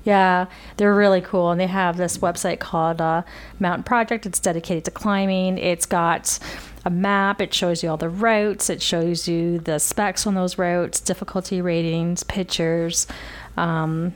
Yeah, 0.08 0.46
they're 0.78 0.94
really 0.94 1.20
cool, 1.20 1.50
and 1.50 1.60
they 1.60 1.66
have 1.66 1.98
this 1.98 2.16
website 2.16 2.60
called 2.60 2.98
uh, 2.98 3.24
Mountain 3.60 3.84
Project. 3.84 4.24
It's 4.24 4.40
dedicated 4.40 4.86
to 4.86 4.90
climbing. 4.90 5.58
It's 5.58 5.84
got 5.84 6.38
a 6.86 6.88
map. 6.88 7.42
It 7.42 7.52
shows 7.52 7.82
you 7.82 7.90
all 7.90 7.98
the 7.98 8.08
routes. 8.08 8.70
It 8.70 8.80
shows 8.80 9.28
you 9.28 9.58
the 9.58 9.78
specs 9.78 10.26
on 10.26 10.32
those 10.34 10.56
routes, 10.56 10.98
difficulty 10.98 11.60
ratings, 11.60 12.22
pictures. 12.22 13.06
Um, 13.58 14.14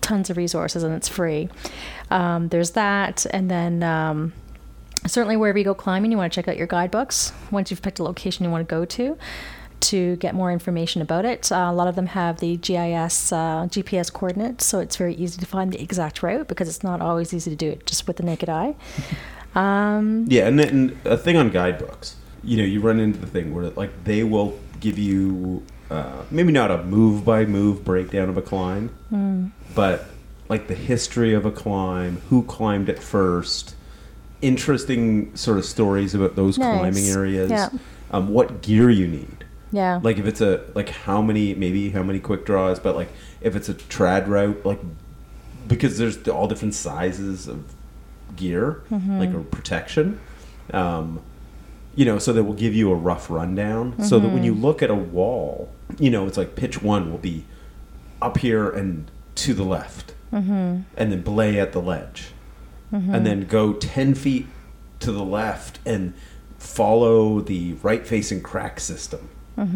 tons 0.00 0.30
of 0.30 0.36
resources 0.36 0.84
and 0.84 0.94
it's 0.94 1.08
free. 1.08 1.48
Um, 2.08 2.46
there's 2.50 2.70
that, 2.72 3.26
and 3.32 3.50
then 3.50 3.82
um, 3.82 4.32
certainly 5.08 5.36
wherever 5.36 5.58
you 5.58 5.64
go 5.64 5.74
climbing, 5.74 6.12
you 6.12 6.18
want 6.18 6.32
to 6.32 6.36
check 6.40 6.46
out 6.46 6.56
your 6.56 6.68
guidebooks. 6.68 7.32
Once 7.50 7.72
you've 7.72 7.82
picked 7.82 7.98
a 7.98 8.04
location 8.04 8.44
you 8.44 8.50
want 8.52 8.68
to 8.68 8.72
go 8.72 8.84
to, 8.84 9.18
to 9.82 10.16
get 10.16 10.34
more 10.34 10.50
information 10.52 11.02
about 11.02 11.24
it. 11.24 11.50
Uh, 11.52 11.68
a 11.70 11.72
lot 11.74 11.88
of 11.88 11.94
them 11.96 12.06
have 12.06 12.40
the 12.40 12.56
GIS, 12.56 13.32
uh, 13.32 13.66
GPS 13.70 14.12
coordinates, 14.12 14.64
so 14.64 14.78
it's 14.80 14.96
very 14.96 15.14
easy 15.14 15.38
to 15.40 15.46
find 15.46 15.72
the 15.72 15.80
exact 15.82 16.22
route 16.22 16.48
because 16.48 16.68
it's 16.68 16.82
not 16.82 17.00
always 17.00 17.32
easy 17.34 17.50
to 17.50 17.56
do 17.56 17.68
it 17.70 17.86
just 17.86 18.06
with 18.06 18.16
the 18.16 18.22
naked 18.22 18.48
eye. 18.48 18.74
Um, 19.54 20.24
Yeah, 20.30 20.46
and, 20.48 20.58
and 20.60 20.96
a 21.04 21.18
thing 21.18 21.36
on 21.36 21.50
guidebooks, 21.50 22.16
you 22.42 22.56
know, 22.56 22.64
you 22.64 22.80
run 22.80 22.98
into 22.98 23.18
the 23.18 23.26
thing 23.26 23.54
where 23.54 23.68
like 23.70 23.90
they 24.04 24.24
will 24.24 24.58
give 24.80 24.96
you 24.98 25.62
uh, 25.90 26.22
maybe 26.30 26.52
not 26.52 26.70
a 26.70 26.82
move 26.84 27.22
by 27.22 27.44
move 27.44 27.84
breakdown 27.84 28.30
of 28.30 28.38
a 28.38 28.40
climb, 28.42 28.88
Hmm. 29.10 29.48
but 29.74 30.06
like 30.48 30.68
the 30.68 30.74
history 30.74 31.34
of 31.34 31.44
a 31.44 31.50
climb, 31.50 32.22
who 32.30 32.44
climbed 32.44 32.88
it 32.88 32.98
first, 32.98 33.74
interesting 34.40 35.34
sort 35.36 35.58
of 35.58 35.64
stories 35.66 36.14
about 36.14 36.34
those 36.34 36.56
Nice. 36.58 36.78
climbing 36.78 37.06
areas, 37.10 37.50
Yeah. 37.50 37.68
um, 38.10 38.28
what 38.28 38.62
gear 38.62 38.88
you 38.88 39.06
need. 39.06 39.44
Yeah. 39.72 39.98
Like 40.02 40.18
if 40.18 40.26
it's 40.26 40.40
a 40.40 40.64
like 40.74 40.90
how 40.90 41.22
many 41.22 41.54
maybe 41.54 41.90
how 41.90 42.02
many 42.02 42.20
quick 42.20 42.44
draws, 42.44 42.78
but 42.78 42.94
like 42.94 43.08
if 43.40 43.56
it's 43.56 43.68
a 43.68 43.74
trad 43.74 44.28
route, 44.28 44.64
like 44.64 44.80
because 45.66 45.98
there's 45.98 46.28
all 46.28 46.46
different 46.46 46.74
sizes 46.74 47.48
of 47.48 47.74
gear, 48.36 48.82
mm-hmm. 48.90 49.18
like 49.18 49.32
a 49.32 49.40
protection. 49.40 50.20
Um, 50.72 51.22
you 51.94 52.04
know, 52.04 52.18
so 52.18 52.32
that 52.32 52.44
will 52.44 52.54
give 52.54 52.74
you 52.74 52.90
a 52.90 52.94
rough 52.94 53.28
rundown, 53.28 54.02
so 54.02 54.18
that 54.18 54.28
when 54.28 54.44
you 54.44 54.52
mm-hmm. 54.52 54.64
look 54.64 54.82
at 54.82 54.90
a 54.90 54.94
wall, 54.94 55.70
you 55.98 56.10
know, 56.10 56.26
it's 56.26 56.38
like 56.38 56.56
pitch 56.56 56.82
one 56.82 57.10
will 57.10 57.18
be 57.18 57.44
up 58.22 58.38
here 58.38 58.70
and 58.70 59.10
to 59.34 59.52
the 59.52 59.64
left, 59.64 60.14
mm-hmm. 60.32 60.82
and 60.96 61.12
then 61.12 61.20
belay 61.20 61.60
at 61.60 61.72
the 61.72 61.80
ledge, 61.80 62.28
and 62.90 63.26
then 63.26 63.42
go 63.42 63.74
ten 63.74 64.14
feet 64.14 64.46
to 65.00 65.12
the 65.12 65.24
left 65.24 65.80
and 65.84 66.14
follow 66.58 67.40
the 67.40 67.74
right 67.82 68.06
facing 68.06 68.40
crack 68.40 68.80
system. 68.80 69.28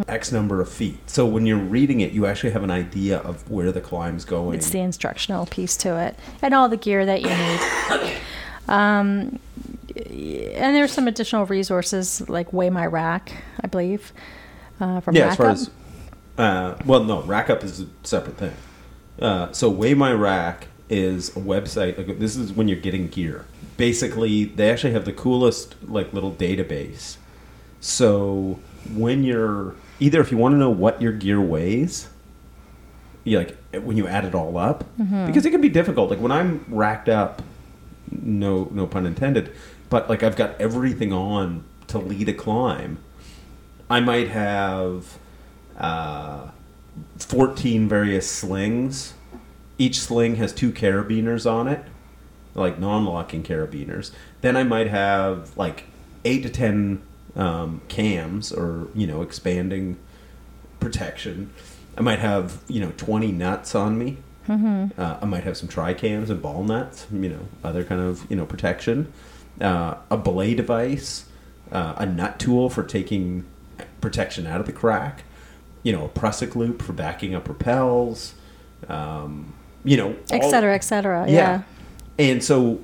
X 0.09 0.33
number 0.33 0.61
of 0.61 0.69
feet. 0.69 0.99
So 1.09 1.27
when 1.27 1.47
you're 1.47 1.59
reading 1.59 2.01
it, 2.01 2.13
you 2.13 2.27
actually 2.27 2.51
have 2.51 2.65
an 2.65 2.71
idea 2.71 3.19
of 3.19 3.49
where 3.51 3.73
the 3.73 3.81
climb's 3.81 4.25
going. 4.25 4.59
It's 4.59 4.71
the 4.71 4.81
instructional 4.81 5.47
piece 5.47 5.77
to 5.79 5.97
it, 5.99 6.19
and 6.43 6.55
all 6.55 6.69
the 6.69 6.77
gear 6.77 7.05
that 7.05 7.23
you 7.23 7.29
need. 7.29 8.13
Um, 8.69 9.39
and 9.97 10.75
there's 10.75 10.93
some 10.93 11.07
additional 11.07 11.47
resources 11.47 12.29
like 12.29 12.53
Weigh 12.53 12.71
My 12.71 12.87
Rack, 12.87 13.33
I 13.63 13.69
believe, 13.69 14.13
uh, 14.81 15.01
from 15.01 15.15
yeah, 15.15 15.29
as 15.29 15.37
far 15.37 15.47
Rackup. 15.47 15.53
as 15.53 15.71
uh, 16.39 16.77
well, 16.85 17.03
no, 17.05 17.23
rack 17.23 17.49
up 17.49 17.65
is 17.65 17.81
a 17.81 17.87
separate 18.03 18.37
thing. 18.37 18.55
Uh, 19.21 19.53
so 19.53 19.71
Weigh 19.71 19.95
My 19.95 20.13
Rack 20.13 20.69
is 20.89 21.31
a 21.31 21.41
website. 21.41 21.97
Like, 21.97 22.19
this 22.19 22.37
is 22.37 22.53
when 22.53 22.69
you're 22.69 22.81
getting 22.81 23.09
gear. 23.09 23.47
Basically, 23.77 24.45
they 24.45 24.71
actually 24.71 24.93
have 24.93 25.05
the 25.05 25.13
coolest 25.13 25.75
like 25.83 26.13
little 26.13 26.33
database. 26.33 27.17
So 27.81 28.59
when 28.95 29.25
you're 29.25 29.75
either 30.01 30.21
if 30.21 30.31
you 30.31 30.37
want 30.39 30.53
to 30.55 30.59
know 30.59 30.71
what 30.71 31.01
your 31.01 31.13
gear 31.13 31.41
weighs, 31.41 32.09
you 33.25 33.39
like 33.39 33.57
when 33.83 33.97
you 33.97 34.07
add 34.07 34.25
it 34.25 34.35
all 34.35 34.57
up, 34.59 34.85
because 35.27 35.45
it 35.47 35.51
can 35.51 35.61
be 35.61 35.69
difficult. 35.69 36.11
Like 36.11 36.21
when 36.21 36.33
I'm 36.33 36.65
racked 36.69 37.09
up, 37.09 37.43
no 38.11 38.69
no 38.71 38.87
pun 38.87 39.07
intended, 39.07 39.53
but 39.91 40.09
like 40.09 40.23
I've 40.23 40.37
got 40.37 40.61
everything 40.61 41.13
on 41.13 41.65
to 41.89 41.99
lead 41.99 42.29
a 42.29 42.35
climb. 42.35 42.99
I 43.89 44.01
might 44.01 44.29
have 44.29 45.19
uh, 45.79 46.49
14 47.19 47.89
various 47.89 48.29
slings. 48.31 49.15
Each 49.79 50.01
sling 50.01 50.37
has 50.37 50.53
two 50.53 50.73
carabiners 50.73 51.49
on 51.51 51.69
it, 51.69 51.85
like 52.55 52.79
non-locking 52.79 53.43
carabiners. 53.45 54.11
Then 54.41 54.57
I 54.57 54.65
might 54.65 54.89
have 54.89 55.57
like 55.57 55.85
eight 56.25 56.43
to 56.43 56.49
ten 56.51 57.03
um, 57.37 57.81
cams, 57.89 58.53
or 58.53 58.89
you 58.95 59.07
know, 59.07 59.23
expanding 59.23 59.97
protection. 60.81 61.51
I 61.99 62.01
might 62.03 62.19
have 62.19 62.61
you 62.69 62.81
know 62.81 62.93
20 62.97 63.33
nuts 63.33 63.75
on 63.75 63.99
me. 63.99 64.19
Mm-hmm. 64.49 65.01
Uh, 65.01 65.19
I 65.21 65.25
might 65.25 65.45
have 65.45 65.57
some 65.57 65.69
tri 65.69 65.93
cams 65.95 66.31
and 66.31 66.41
ball 66.41 66.63
nuts. 66.63 67.07
You 67.13 67.29
know, 67.29 67.49
other 67.65 67.85
kind 67.85 68.01
of 68.01 68.29
you 68.31 68.37
know 68.37 68.47
protection. 68.47 69.13
Uh, 69.61 69.97
a 70.11 70.17
belay 70.19 70.55
device, 70.55 71.25
uh, 71.73 71.95
a 71.97 72.05
nut 72.07 72.39
tool 72.39 72.69
for 72.69 72.83
taking 72.83 73.45
protection 74.01 74.47
out 74.47 74.61
of 74.61 74.67
the 74.67 74.73
crack. 74.73 75.25
You 75.83 75.93
know, 75.93 76.05
a 76.05 76.09
prusik 76.09 76.55
loop 76.55 76.83
for 76.83 76.93
backing 76.93 77.35
up 77.35 77.49
rappels. 77.49 78.33
Um, 78.89 79.55
you 79.85 79.97
know, 79.97 80.17
et 80.31 80.43
all- 80.43 80.51
cetera, 80.51 80.75
et 80.75 80.85
cetera. 80.85 81.25
yeah. 81.27 81.33
Yeah. 81.33 81.63
And 82.19 82.43
so 82.45 82.81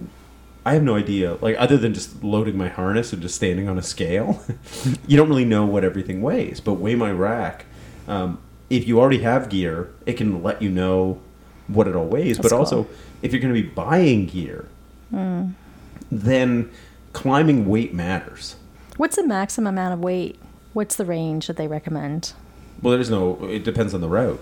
I 0.64 0.74
have 0.74 0.82
no 0.82 0.94
idea, 0.94 1.38
like, 1.40 1.56
other 1.58 1.76
than 1.76 1.92
just 1.92 2.22
loading 2.22 2.56
my 2.56 2.68
harness 2.68 3.12
and 3.12 3.20
just 3.20 3.34
standing 3.34 3.68
on 3.68 3.78
a 3.78 3.82
scale, 3.82 4.42
you 5.06 5.16
don't 5.16 5.28
really 5.28 5.44
know 5.44 5.66
what 5.66 5.84
everything 5.84 6.22
weighs. 6.22 6.60
But 6.60 6.74
Weigh 6.74 6.94
My 6.94 7.10
Rack, 7.10 7.66
um, 8.06 8.38
if 8.70 8.86
you 8.86 9.00
already 9.00 9.18
have 9.18 9.48
gear, 9.48 9.90
it 10.06 10.14
can 10.14 10.42
let 10.42 10.62
you 10.62 10.70
know 10.70 11.20
what 11.66 11.88
it 11.88 11.96
all 11.96 12.06
weighs. 12.06 12.36
That's 12.36 12.50
but 12.50 12.56
also, 12.56 12.86
if 13.22 13.32
you're 13.32 13.40
going 13.40 13.54
to 13.54 13.60
be 13.60 13.68
buying 13.68 14.26
gear, 14.26 14.68
then 16.10 16.70
climbing 17.12 17.66
weight 17.66 17.92
matters. 17.92 18.56
What's 18.96 19.16
the 19.16 19.26
maximum 19.26 19.74
amount 19.74 19.94
of 19.94 20.00
weight? 20.00 20.38
What's 20.74 20.96
the 20.96 21.04
range 21.04 21.48
that 21.48 21.56
they 21.56 21.66
recommend? 21.66 22.34
Well, 22.80 22.92
there's 22.92 23.10
no. 23.10 23.44
It 23.44 23.64
depends 23.64 23.94
on 23.94 24.00
the 24.00 24.08
route. 24.08 24.40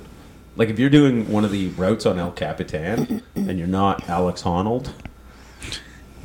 Like 0.56 0.68
if 0.68 0.78
you're 0.78 0.90
doing 0.90 1.30
one 1.30 1.44
of 1.44 1.52
the 1.52 1.68
routes 1.68 2.06
on 2.06 2.18
El 2.18 2.32
Capitan 2.32 3.22
and 3.34 3.58
you're 3.58 3.68
not 3.68 4.08
Alex 4.08 4.42
Honnold, 4.42 4.92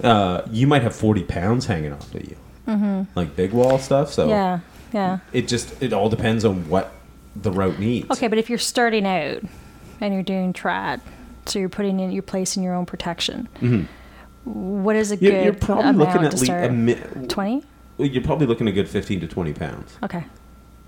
uh, 0.04 0.42
you 0.52 0.68
might 0.68 0.82
have 0.84 0.96
40 0.96 1.24
pounds 1.24 1.66
hanging 1.66 1.94
off 1.94 2.14
of 2.14 2.22
you, 2.24 2.36
mm-hmm. 2.68 3.04
like 3.18 3.36
big 3.36 3.52
wall 3.52 3.78
stuff. 3.80 4.12
So 4.14 4.28
Yeah, 4.28 4.60
yeah. 4.94 5.20
it 5.34 5.48
just 5.48 5.82
it 5.82 5.94
all 5.94 6.10
depends 6.10 6.44
on 6.46 6.68
what 6.70 6.92
the 7.36 7.52
route 7.52 7.80
needs. 7.80 8.10
Okay, 8.12 8.28
but 8.28 8.38
if 8.38 8.50
you're 8.50 8.58
starting 8.60 9.06
out 9.06 9.42
and 10.02 10.14
you're 10.14 10.24
doing 10.24 10.54
trad, 10.54 11.02
so 11.46 11.60
you're 11.60 11.70
putting 11.70 12.00
in, 12.00 12.12
you're 12.12 12.24
placing 12.24 12.64
your 12.64 12.74
own 12.74 12.86
protection. 12.86 13.48
What 14.44 14.96
is 14.96 15.12
a 15.12 15.16
You're, 15.16 15.32
good 15.32 15.38
Mm-hmm. 15.38 15.44
you're 15.46 15.54
probably 15.54 15.92
looking 15.94 16.22
to 16.22 16.28
at 16.28 16.34
least 16.34 16.46
start? 16.46 16.66
a 16.66 16.72
mi- 16.72 17.28
Twenty. 17.28 17.64
You're 17.98 18.24
probably 18.24 18.46
looking 18.46 18.68
at 18.68 18.72
a 18.72 18.74
good 18.76 18.90
15 18.90 19.22
to 19.22 19.28
20 19.28 19.54
pounds. 19.54 19.98
Okay. 20.04 20.24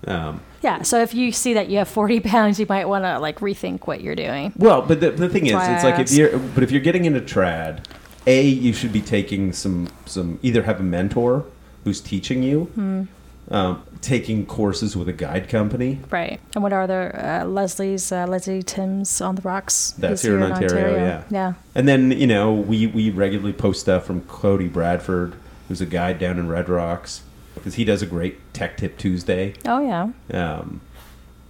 Um, 0.06 0.40
Yeah. 0.62 0.82
So 0.82 1.00
if 1.00 1.12
you 1.14 1.32
see 1.32 1.54
that 1.54 1.68
you 1.68 1.78
have 1.78 1.88
40 1.88 2.20
pounds, 2.34 2.60
you 2.60 2.66
might 2.68 2.86
want 2.88 3.04
to 3.04 3.18
like 3.18 3.40
rethink 3.40 3.86
what 3.86 4.00
you're 4.00 4.14
doing. 4.14 4.52
Well, 4.56 4.82
but 4.82 5.00
the, 5.00 5.10
the 5.10 5.28
thing 5.28 5.46
is, 5.46 5.52
That's 5.52 5.82
it's 5.82 5.84
I 5.84 5.90
like 5.96 6.00
if 6.10 6.12
you're, 6.16 6.38
but 6.38 6.62
if 6.62 6.70
you're 6.70 6.82
getting 6.82 7.04
into 7.06 7.20
trad, 7.20 7.84
a 8.26 8.42
you 8.42 8.72
should 8.72 8.92
be 8.92 9.00
taking 9.00 9.52
some 9.52 9.88
some 10.06 10.38
either 10.42 10.62
have 10.62 10.80
a 10.80 10.82
mentor 10.82 11.44
who's 11.84 12.00
teaching 12.00 12.42
you, 12.42 13.08
um, 13.50 13.82
taking 14.02 14.44
courses 14.44 14.96
with 14.96 15.08
a 15.08 15.12
guide 15.12 15.48
company. 15.48 16.00
Right. 16.10 16.38
And 16.54 16.62
what 16.62 16.72
are 16.72 16.86
the 16.86 17.12
uh, 17.14 17.44
Leslie's, 17.46 18.12
uh, 18.12 18.26
Leslie 18.26 18.62
Timms 18.62 19.20
on 19.20 19.36
the 19.36 19.42
rocks? 19.42 19.92
That's 19.98 20.20
is 20.20 20.22
here 20.22 20.36
in 20.36 20.42
Ontario, 20.42 20.96
yeah. 20.96 21.22
Yeah. 21.30 21.52
And 21.74 21.88
then 21.88 22.10
you 22.10 22.26
know 22.26 22.52
we 22.52 22.86
we 22.86 23.10
regularly 23.10 23.52
post 23.54 23.80
stuff 23.80 24.04
from 24.04 24.22
Cody 24.22 24.68
Bradford, 24.68 25.34
who's 25.68 25.80
a 25.80 25.86
guide 25.86 26.18
down 26.18 26.38
in 26.38 26.48
Red 26.48 26.68
Rocks, 26.68 27.22
because 27.54 27.76
he 27.76 27.84
does 27.84 28.02
a 28.02 28.06
great 28.06 28.52
Tech 28.52 28.76
Tip 28.76 28.98
Tuesday. 28.98 29.54
Oh 29.64 29.80
yeah. 29.80 30.10
um, 30.38 30.80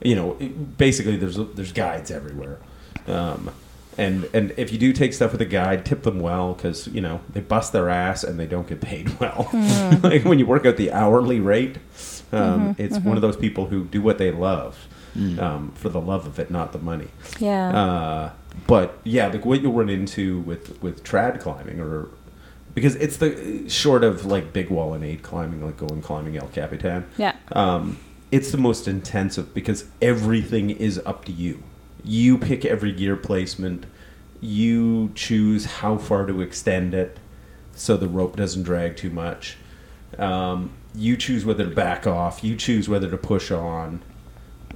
you 0.02 0.14
know, 0.14 0.36
it- 0.38 0.78
basically 0.78 1.16
there's 1.16 1.36
there's 1.54 1.72
guides 1.72 2.10
everywhere, 2.12 2.58
um, 3.08 3.50
and 3.98 4.28
and 4.32 4.54
if 4.56 4.72
you 4.72 4.78
do 4.78 4.92
take 4.92 5.12
stuff 5.12 5.32
with 5.32 5.40
a 5.40 5.46
guide, 5.46 5.84
tip 5.84 6.02
them 6.02 6.20
well 6.20 6.54
because 6.54 6.86
you 6.88 7.00
know 7.00 7.20
they 7.30 7.40
bust 7.40 7.72
their 7.72 7.88
ass 7.88 8.24
and 8.24 8.38
they 8.38 8.46
don't 8.46 8.66
get 8.66 8.80
paid 8.80 9.08
well. 9.20 9.48
like 10.02 10.24
when 10.24 10.38
you 10.38 10.46
work 10.46 10.64
out 10.64 10.76
the 10.76 10.92
hourly 10.92 11.40
rate, 11.40 11.78
um, 12.32 12.74
it's 12.78 12.98
one 12.98 13.16
of 13.16 13.22
those 13.22 13.36
people 13.36 13.66
who 13.66 13.84
do 13.84 14.00
what 14.00 14.18
they 14.18 14.30
love 14.30 14.88
um, 15.38 15.72
for 15.72 15.88
the 15.88 16.00
love 16.00 16.26
of 16.26 16.38
it, 16.38 16.50
not 16.50 16.72
the 16.72 16.78
money. 16.78 17.08
Yeah. 17.38 17.68
Uh, 17.68 18.32
but 18.66 18.98
yeah, 19.04 19.28
like 19.28 19.44
what 19.44 19.60
you'll 19.60 19.72
run 19.72 19.88
into 19.88 20.40
with 20.40 20.80
with 20.82 21.04
trad 21.04 21.40
climbing 21.40 21.80
or 21.80 22.08
because 22.74 22.94
it's 22.96 23.16
the 23.16 23.68
short 23.68 24.04
of 24.04 24.24
like 24.24 24.52
big 24.52 24.70
wall 24.70 24.94
and 24.94 25.04
aid 25.04 25.22
climbing, 25.22 25.64
like 25.64 25.76
going 25.76 26.00
climbing 26.00 26.36
El 26.36 26.48
Capitan 26.48 27.06
yeah. 27.16 27.34
um, 27.52 27.98
it's 28.30 28.50
the 28.50 28.58
most 28.58 28.86
intensive 28.86 29.54
because 29.54 29.86
everything 30.02 30.70
is 30.70 31.00
up 31.04 31.24
to 31.24 31.32
you. 31.32 31.62
You 32.04 32.38
pick 32.38 32.64
every 32.64 32.92
gear 32.92 33.16
placement. 33.16 33.86
You 34.40 35.10
choose 35.14 35.64
how 35.64 35.96
far 35.98 36.26
to 36.26 36.40
extend 36.40 36.94
it 36.94 37.18
so 37.74 37.96
the 37.96 38.08
rope 38.08 38.36
doesn't 38.36 38.62
drag 38.62 38.96
too 38.96 39.10
much. 39.10 39.56
Um, 40.18 40.70
you 40.94 41.16
choose 41.16 41.44
whether 41.44 41.64
to 41.68 41.74
back 41.74 42.06
off. 42.06 42.42
You 42.42 42.56
choose 42.56 42.88
whether 42.88 43.10
to 43.10 43.16
push 43.16 43.50
on. 43.50 44.00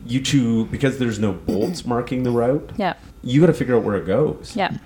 You 0.04 0.20
choose 0.20 0.68
because 0.68 0.98
there's 0.98 1.18
no 1.18 1.32
bolts 1.32 1.86
marking 1.86 2.22
the 2.22 2.30
route. 2.30 2.70
Yeah. 2.76 2.94
You 3.22 3.40
got 3.40 3.46
to 3.48 3.54
figure 3.54 3.76
out 3.76 3.82
where 3.84 3.96
it 3.96 4.06
goes. 4.06 4.54
Yeah. 4.56 4.76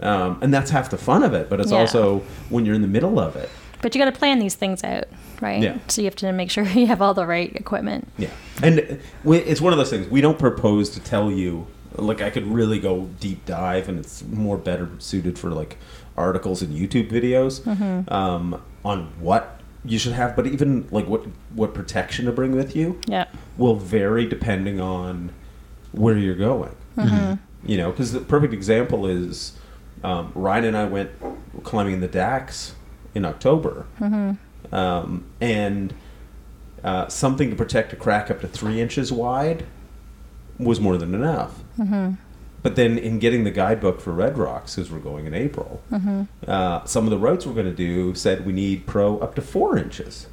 Um, 0.00 0.38
and 0.42 0.52
that's 0.54 0.70
half 0.70 0.90
the 0.90 0.98
fun 0.98 1.22
of 1.22 1.34
it. 1.34 1.48
But 1.50 1.60
it's 1.60 1.70
Yeah. 1.72 1.78
also 1.78 2.20
when 2.50 2.64
you're 2.64 2.74
in 2.74 2.82
the 2.82 2.88
middle 2.88 3.18
of 3.18 3.36
it. 3.36 3.48
But 3.82 3.94
you 3.94 4.00
got 4.00 4.12
to 4.12 4.18
plan 4.18 4.38
these 4.38 4.54
things 4.54 4.82
out, 4.82 5.04
right? 5.44 5.62
Yeah. 5.62 5.78
So 5.88 6.00
you 6.02 6.06
have 6.06 6.16
to 6.16 6.32
make 6.32 6.50
sure 6.50 6.64
you 6.82 6.86
have 6.88 7.00
all 7.02 7.14
the 7.14 7.26
right 7.26 7.54
equipment. 7.54 8.08
Yeah, 8.18 8.30
and 8.62 9.00
we, 9.22 9.38
it's 9.38 9.60
one 9.60 9.72
of 9.72 9.78
those 9.78 9.90
things 9.90 10.08
we 10.08 10.20
don't 10.20 10.38
propose 10.38 10.90
to 10.90 11.00
tell 11.00 11.30
you. 11.30 11.66
Like 11.96 12.20
I 12.20 12.30
could 12.30 12.46
really 12.48 12.80
go 12.80 13.08
deep 13.20 13.44
dive, 13.46 13.88
and 13.88 14.00
it's 14.00 14.24
more 14.24 14.58
better 14.58 14.88
suited 14.98 15.38
for 15.38 15.50
like 15.50 15.76
articles 16.16 16.60
and 16.62 16.74
YouTube 16.76 17.08
videos. 17.10 17.62
Um, 18.10 18.60
on 18.84 19.12
what 19.20 19.60
you 19.84 19.98
should 19.98 20.12
have, 20.14 20.34
but 20.34 20.46
even 20.46 20.88
like 20.90 21.06
what 21.06 21.24
what 21.54 21.72
protection 21.74 22.24
to 22.24 22.32
bring 22.32 22.52
with 22.56 22.74
you 22.74 22.98
Yeah. 23.06 23.26
will 23.56 23.76
vary 23.76 24.26
depending 24.26 24.80
on 24.80 25.30
where 25.92 26.16
you're 26.18 26.34
going. 26.34 26.74
You 27.66 27.76
know, 27.78 27.90
because 27.92 28.12
the 28.12 28.20
perfect 28.20 28.52
example 28.52 29.06
is 29.06 29.52
um, 30.02 30.32
Ryan 30.34 30.64
and 30.64 30.76
I 30.76 30.84
went 30.86 31.10
climbing 31.62 32.00
the 32.00 32.08
Dax 32.08 32.74
in 33.14 33.24
October, 33.24 33.86
um, 34.72 35.24
and 35.40 35.94
uh, 36.82 37.08
something 37.08 37.50
to 37.50 37.56
protect 37.56 37.92
a 37.92 37.96
crack 37.96 38.30
up 38.30 38.40
to 38.40 38.48
three 38.48 38.80
inches 38.80 39.10
wide 39.12 39.64
was 40.58 40.80
more 40.80 40.96
than 40.96 41.14
enough. 41.14 41.60
But 42.62 42.76
then, 42.76 42.96
in 42.96 43.18
getting 43.18 43.44
the 43.44 43.50
guidebook 43.50 44.00
for 44.00 44.10
Red 44.12 44.38
Rocks, 44.38 44.74
because 44.76 44.90
we're 44.90 44.98
going 44.98 45.26
in 45.26 45.34
April, 45.34 45.82
uh, 46.48 46.82
some 46.86 47.04
of 47.04 47.10
the 47.10 47.18
routes 47.18 47.44
we're 47.46 47.52
going 47.52 47.66
to 47.66 47.72
do 47.74 48.14
said 48.14 48.46
we 48.46 48.54
need 48.54 48.86
pro 48.86 49.18
up 49.18 49.34
to 49.34 49.42
four 49.42 49.76
inches 49.76 50.28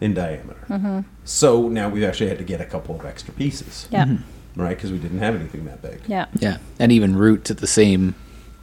in 0.00 0.14
diameter. 0.14 1.04
So 1.24 1.68
now 1.68 1.88
we've 1.88 2.04
actually 2.04 2.28
had 2.28 2.38
to 2.38 2.44
get 2.44 2.60
a 2.60 2.64
couple 2.66 2.94
of 2.94 3.04
extra 3.04 3.34
pieces, 3.34 3.88
Yeah. 3.90 4.16
right? 4.54 4.76
Because 4.76 4.92
we 4.92 4.98
didn't 4.98 5.18
have 5.18 5.34
anything 5.34 5.64
that 5.64 5.82
big. 5.82 6.02
Yeah. 6.06 6.26
Yeah, 6.38 6.58
and 6.78 6.92
even 6.92 7.16
route 7.16 7.44
to 7.46 7.54
the 7.54 7.66
same 7.66 8.14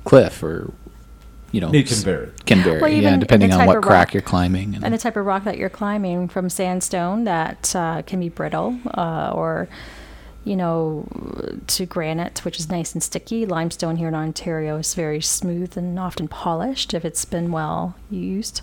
cliff, 0.05 0.41
or 0.41 0.72
you 1.52 1.62
know, 1.62 1.72
It 1.74 1.88
can 1.88 1.97
vary. 1.97 2.30
Can 2.45 2.64
vary, 2.64 2.82
Well, 2.82 2.91
yeah, 2.91 3.18
depending 3.18 3.52
on 3.54 3.66
what 3.66 3.78
of 3.78 3.84
crack 3.84 4.08
rock. 4.08 4.14
you're 4.14 4.22
climbing. 4.22 4.76
And, 4.76 4.84
And 4.84 4.93
the 4.93 4.97
type 4.97 5.16
of 5.18 5.26
rock 5.26 5.43
that 5.45 5.58
you're 5.58 5.70
climbing 5.70 6.28
from 6.28 6.50
sandstone 6.50 7.24
that 7.24 7.76
uh, 7.76 8.02
can 8.04 8.20
be 8.20 8.30
brittle 8.30 8.78
uh, 8.95 9.32
or, 9.34 9.68
you 10.45 10.56
know, 10.56 11.08
to 11.68 11.86
granite, 11.86 12.45
which 12.45 12.60
is 12.60 12.70
nice 12.70 12.93
and 12.93 13.02
sticky. 13.04 13.45
Limestone 13.45 13.97
here 13.97 14.08
in 14.08 14.16
Ontario 14.16 14.78
is 14.78 14.93
very 14.93 15.22
smooth 15.22 15.78
and 15.78 16.00
often 16.00 16.28
polished 16.28 16.93
if 16.93 17.04
it's 17.04 17.26
been 17.26 17.52
well 17.52 17.95
used. 18.10 18.62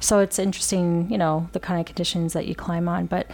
So 0.00 0.18
it's 0.18 0.38
interesting, 0.38 1.10
you 1.10 1.18
know, 1.18 1.48
the 1.52 1.60
kind 1.60 1.80
of 1.80 1.86
conditions 1.86 2.32
that 2.34 2.46
you 2.46 2.54
climb 2.54 2.88
on. 2.88 3.06
But 3.06 3.28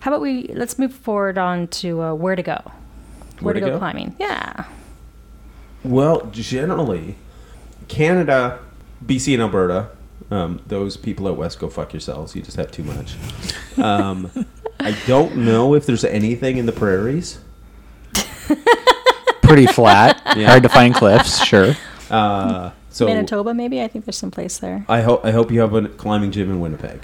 how 0.00 0.10
about 0.10 0.20
we 0.20 0.48
let's 0.54 0.78
move 0.78 0.92
forward 0.92 1.38
on 1.38 1.68
to 1.68 2.02
uh, 2.02 2.14
where 2.14 2.36
to 2.36 2.42
go. 2.42 2.60
Where, 3.40 3.52
to, 3.52 3.60
go, 3.60 3.78
climbing? 3.78 4.16
Yeah. 4.18 4.64
Well, 5.84 6.26
generally, 6.32 7.16
Canada, 7.88 8.58
BC, 9.04 9.34
and 9.34 9.42
Alberta, 9.42 9.88
um, 10.30 10.60
those 10.66 10.96
people 10.96 11.28
out 11.28 11.36
west 11.36 11.58
go 11.58 11.68
fuck 11.68 11.92
yourselves. 11.92 12.34
You 12.34 12.42
just 12.42 12.56
have 12.56 12.70
too 12.70 12.82
much. 12.84 13.14
Um, 13.78 14.30
I 14.80 14.96
don't 15.06 15.36
know 15.36 15.74
if 15.74 15.86
there's 15.86 16.04
anything 16.04 16.56
in 16.56 16.66
the 16.66 16.72
prairies. 16.72 17.38
pretty 19.42 19.66
flat, 19.66 20.20
Yeah. 20.36 20.48
hard 20.48 20.62
to 20.64 20.68
find 20.68 20.94
cliffs. 20.94 21.44
Sure. 21.44 21.74
Uh, 22.10 22.70
so 22.90 23.06
Manitoba, 23.06 23.54
maybe. 23.54 23.82
I 23.82 23.88
think 23.88 24.04
there's 24.04 24.16
some 24.16 24.30
place 24.30 24.58
there. 24.58 24.84
I 24.88 25.02
hope 25.02 25.24
I 25.24 25.30
hope 25.30 25.50
you 25.50 25.60
have 25.60 25.74
a 25.74 25.88
climbing 25.88 26.30
gym 26.30 26.50
in 26.50 26.60
Winnipeg. 26.60 27.00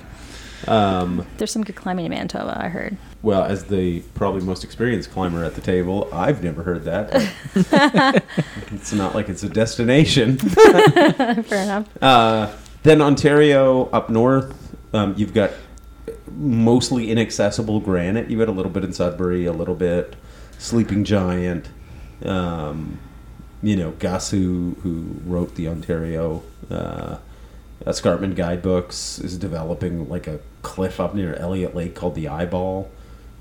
Um, 0.68 1.26
There's 1.38 1.50
some 1.50 1.64
good 1.64 1.76
climbing 1.76 2.06
in 2.06 2.10
Manitoba. 2.10 2.56
I 2.62 2.68
heard. 2.68 2.96
well, 3.22 3.44
as 3.44 3.64
the 3.64 4.00
probably 4.14 4.42
most 4.42 4.64
experienced 4.64 5.10
climber 5.10 5.44
at 5.44 5.54
the 5.54 5.60
table, 5.60 6.08
I've 6.12 6.42
never 6.42 6.62
heard 6.62 6.84
that. 6.84 7.32
it's 8.72 8.92
not 8.92 9.14
like 9.14 9.28
it's 9.28 9.42
a 9.42 9.48
destination. 9.48 10.38
Fair 10.38 11.62
enough. 11.62 12.02
Uh, 12.02 12.54
then 12.82 13.00
Ontario 13.00 13.86
up 13.86 14.10
north, 14.10 14.76
um, 14.94 15.14
you've 15.16 15.34
got 15.34 15.50
mostly 16.36 17.10
inaccessible 17.10 17.80
granite. 17.80 18.30
You've 18.30 18.40
got 18.40 18.48
a 18.48 18.52
little 18.52 18.72
bit 18.72 18.84
in 18.84 18.92
Sudbury, 18.92 19.46
a 19.46 19.52
little 19.52 19.74
bit 19.74 20.16
Sleeping 20.58 21.04
Giant. 21.04 21.68
Um, 22.24 22.98
you 23.62 23.76
know, 23.76 23.92
Gus, 23.92 24.30
who, 24.30 24.76
who 24.82 25.20
wrote 25.24 25.54
the 25.54 25.68
Ontario 25.68 26.42
uh, 26.70 27.18
Escarpment 27.86 28.34
guidebooks, 28.34 29.18
is 29.20 29.38
developing 29.38 30.08
like 30.08 30.26
a 30.26 30.40
cliff 30.62 30.98
up 31.00 31.14
near 31.14 31.34
Elliott 31.34 31.74
Lake 31.74 31.94
called 31.94 32.14
the 32.14 32.28
Eyeball. 32.28 32.90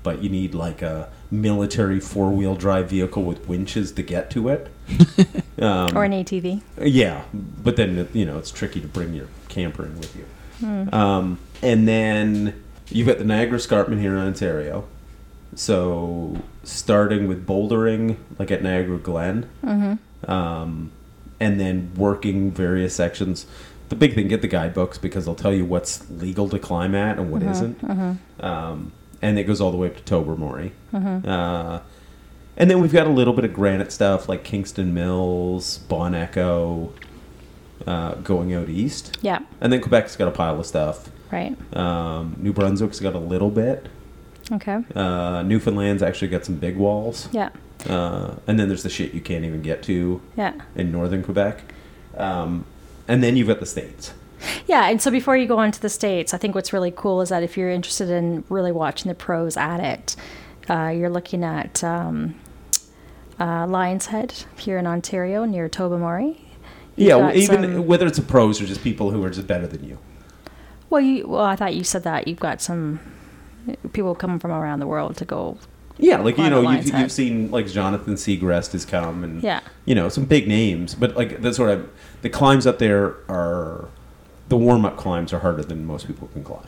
But 0.02 0.20
you 0.22 0.28
need 0.28 0.52
like 0.54 0.82
a 0.82 1.08
military 1.30 2.00
four 2.00 2.30
wheel 2.32 2.56
drive 2.56 2.90
vehicle 2.90 3.22
with 3.22 3.46
winches 3.46 3.92
to 3.92 4.02
get 4.02 4.30
to 4.32 4.48
it. 4.48 4.68
Um, 5.58 5.96
Or 5.96 6.02
an 6.02 6.10
ATV. 6.12 6.60
yeah, 6.82 7.22
but 7.32 7.76
then 7.76 8.08
you 8.12 8.24
know 8.24 8.36
it's 8.38 8.50
tricky 8.50 8.80
to 8.80 8.88
bring 8.88 9.14
your 9.14 9.28
camper 9.48 9.84
in 9.84 9.96
with 9.96 10.16
you. 10.16 10.24
Um, 10.92 11.38
and 11.62 11.86
then 11.86 12.60
you've 12.88 13.06
got 13.06 13.18
the 13.18 13.24
Niagara 13.24 13.58
Escarpment 13.58 14.00
here 14.00 14.12
in 14.16 14.18
Ontario. 14.18 14.88
So 15.54 16.38
starting 16.64 17.28
with 17.28 17.46
bouldering, 17.46 18.16
like 18.40 18.50
at 18.50 18.62
Niagara 18.62 18.98
Glen, 18.98 19.48
um, 20.26 20.90
and 21.38 21.60
then 21.60 21.92
working 21.96 22.50
various 22.50 22.94
sections. 22.96 23.46
The 23.92 23.96
big 23.96 24.14
thing, 24.14 24.26
get 24.26 24.40
the 24.40 24.48
guidebooks 24.48 24.96
because 24.96 25.26
they'll 25.26 25.34
tell 25.34 25.52
you 25.52 25.66
what's 25.66 26.08
legal 26.10 26.48
to 26.48 26.58
climb 26.58 26.94
at 26.94 27.18
and 27.18 27.30
what 27.30 27.42
not 27.42 28.16
Um, 28.40 28.92
and 29.20 29.38
it 29.38 29.44
goes 29.44 29.60
all 29.60 29.70
the 29.70 29.76
way 29.76 29.88
up 29.88 29.96
to 29.96 30.02
Tobermory. 30.02 30.72
Uh, 30.94 31.80
and 32.56 32.70
then 32.70 32.80
we've 32.80 32.90
got 32.94 33.06
a 33.06 33.10
little 33.10 33.34
bit 33.34 33.44
of 33.44 33.52
granite 33.52 33.92
stuff 33.92 34.30
like 34.30 34.44
Kingston 34.44 34.94
Mills, 34.94 35.76
Bon 35.76 36.14
Echo, 36.14 36.94
uh, 37.86 38.14
going 38.14 38.54
out 38.54 38.70
east. 38.70 39.18
Yeah. 39.20 39.40
And 39.60 39.70
then 39.70 39.82
Quebec's 39.82 40.16
got 40.16 40.26
a 40.26 40.30
pile 40.30 40.58
of 40.58 40.64
stuff. 40.64 41.10
Right. 41.30 41.54
Um, 41.76 42.36
New 42.38 42.54
Brunswick's 42.54 42.98
got 42.98 43.14
a 43.14 43.18
little 43.18 43.50
bit. 43.50 43.90
Okay. 44.50 44.78
Uh, 44.94 45.42
Newfoundland's 45.42 46.02
actually 46.02 46.28
got 46.28 46.46
some 46.46 46.54
big 46.56 46.78
walls. 46.78 47.28
Yeah. 47.30 47.50
Uh, 47.86 48.36
and 48.46 48.58
then 48.58 48.68
there's 48.68 48.84
the 48.84 48.88
shit 48.88 49.12
you 49.12 49.20
can't 49.20 49.44
even 49.44 49.60
get 49.60 49.82
to 49.82 50.22
Yeah. 50.34 50.54
in 50.74 50.90
northern 50.90 51.22
Quebec. 51.22 51.74
Um, 52.16 52.64
and 53.12 53.22
then 53.22 53.36
you've 53.36 53.48
got 53.48 53.60
the 53.60 53.66
states. 53.66 54.14
Yeah, 54.66 54.88
and 54.88 55.02
so 55.02 55.10
before 55.10 55.36
you 55.36 55.46
go 55.46 55.58
on 55.58 55.70
to 55.70 55.80
the 55.80 55.90
states, 55.90 56.32
I 56.32 56.38
think 56.38 56.54
what's 56.54 56.72
really 56.72 56.90
cool 56.90 57.20
is 57.20 57.28
that 57.28 57.42
if 57.42 57.58
you're 57.58 57.70
interested 57.70 58.08
in 58.08 58.42
really 58.48 58.72
watching 58.72 59.10
the 59.10 59.14
pros 59.14 59.56
at 59.58 59.80
it, 59.80 60.16
uh, 60.70 60.88
you're 60.88 61.10
looking 61.10 61.44
at 61.44 61.84
um, 61.84 62.34
uh, 63.38 63.66
Lions 63.66 64.06
Head 64.06 64.44
here 64.56 64.78
in 64.78 64.86
Ontario 64.86 65.44
near 65.44 65.68
Tobermory. 65.68 66.40
You've 66.96 67.08
yeah, 67.08 67.32
even 67.32 67.62
some- 67.62 67.86
whether 67.86 68.06
it's 68.06 68.18
a 68.18 68.22
pros 68.22 68.62
or 68.62 68.66
just 68.66 68.82
people 68.82 69.10
who 69.10 69.22
are 69.22 69.30
just 69.30 69.46
better 69.46 69.66
than 69.66 69.84
you. 69.84 69.98
Well, 70.88 71.02
you 71.02 71.28
well, 71.28 71.42
I 71.42 71.54
thought 71.54 71.74
you 71.74 71.84
said 71.84 72.02
that 72.04 72.26
you've 72.26 72.40
got 72.40 72.62
some 72.62 72.98
people 73.92 74.14
coming 74.14 74.38
from 74.38 74.52
around 74.52 74.80
the 74.80 74.86
world 74.86 75.18
to 75.18 75.26
go. 75.26 75.58
Yeah, 75.98 76.18
like 76.18 76.38
you 76.38 76.48
know, 76.50 76.68
you've, 76.70 76.86
you've 76.94 77.12
seen 77.12 77.50
like 77.50 77.66
Jonathan 77.66 78.14
Siegrist 78.14 78.72
has 78.72 78.84
come 78.84 79.22
and 79.24 79.42
Yeah. 79.42 79.60
you 79.84 79.94
know 79.94 80.08
some 80.08 80.24
big 80.24 80.48
names, 80.48 80.94
but 80.94 81.16
like 81.16 81.42
the 81.42 81.52
sort 81.54 81.70
of 81.70 81.88
the 82.22 82.28
climbs 82.30 82.66
up 82.66 82.78
there 82.78 83.14
are 83.28 83.86
the 84.48 84.56
warm 84.56 84.84
up 84.84 84.96
climbs 84.96 85.32
are 85.32 85.38
harder 85.40 85.62
than 85.62 85.86
most 85.86 86.06
people 86.06 86.28
can 86.28 86.42
climb. 86.44 86.66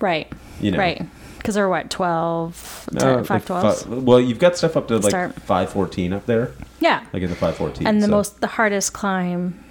Right. 0.00 0.30
You 0.60 0.70
know, 0.72 0.78
Right. 0.78 1.06
Because 1.38 1.54
they're 1.56 1.68
what 1.68 1.90
12, 1.90 2.88
Uh, 2.96 2.98
10, 2.98 3.16
like 3.18 3.26
5, 3.26 3.44
12? 3.46 3.82
fi- 3.82 3.88
well, 3.96 4.20
you've 4.20 4.38
got 4.38 4.56
stuff 4.56 4.76
up 4.78 4.88
to 4.88 4.96
like 4.96 5.10
Start. 5.10 5.34
five 5.42 5.68
fourteen 5.70 6.12
up 6.14 6.24
there, 6.26 6.52
Yeah. 6.80 7.02
like 7.12 7.22
in 7.22 7.28
the 7.30 7.36
five 7.36 7.56
fourteen. 7.56 7.86
and 7.86 8.02
the 8.02 8.06
so 8.06 8.10
most 8.12 8.40
the 8.40 8.46
hardest 8.46 8.92
climb 8.94 9.62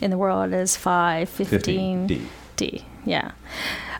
in 0.00 0.10
the 0.10 0.16
world 0.18 0.52
is 0.54 0.76
5, 0.76 1.28
15, 1.28 1.58
15 1.58 2.06
D. 2.06 2.22
D. 2.56 2.84
Yeah. 3.04 3.32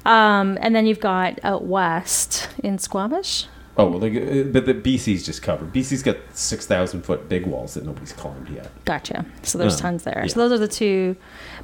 Um, 0.07 0.57
and 0.63 0.75
then 0.75 0.87
you've 0.87 1.01
got 1.01 1.39
out 1.45 1.65
west 1.67 2.49
in 2.65 2.79
Squamish. 2.79 3.47
Oh, 3.77 3.87
well, 3.89 4.01
like, 4.01 4.13
uh, 4.15 4.43
but 4.53 4.67
the 4.67 4.75
BC's 4.75 5.25
just 5.25 5.43
covered. 5.43 5.73
BC's 5.73 6.03
got 6.03 6.17
six 6.35 6.67
thousand 6.67 7.03
foot 7.03 7.29
big 7.29 7.47
walls 7.47 7.75
that 7.75 7.85
nobody's 7.87 8.13
climbed 8.13 8.49
yet. 8.49 8.71
Gotcha. 8.85 9.25
So 9.43 9.57
there's 9.59 9.77
Uh, 9.77 9.83
tons 9.83 10.03
there. 10.03 10.21
yeah. 10.23 10.27
So 10.33 10.41
those 10.41 10.53
are 10.53 10.59
the 10.59 10.69
two, 10.69 11.17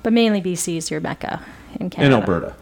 but 0.03 0.13
mainly 0.13 0.41
BC 0.41 0.77
is 0.79 0.91
your 0.91 1.01
mecca 1.01 1.43
in 1.81 1.91
Canada. 1.91 2.15
In 2.17 2.21
Alberta, 2.23 2.55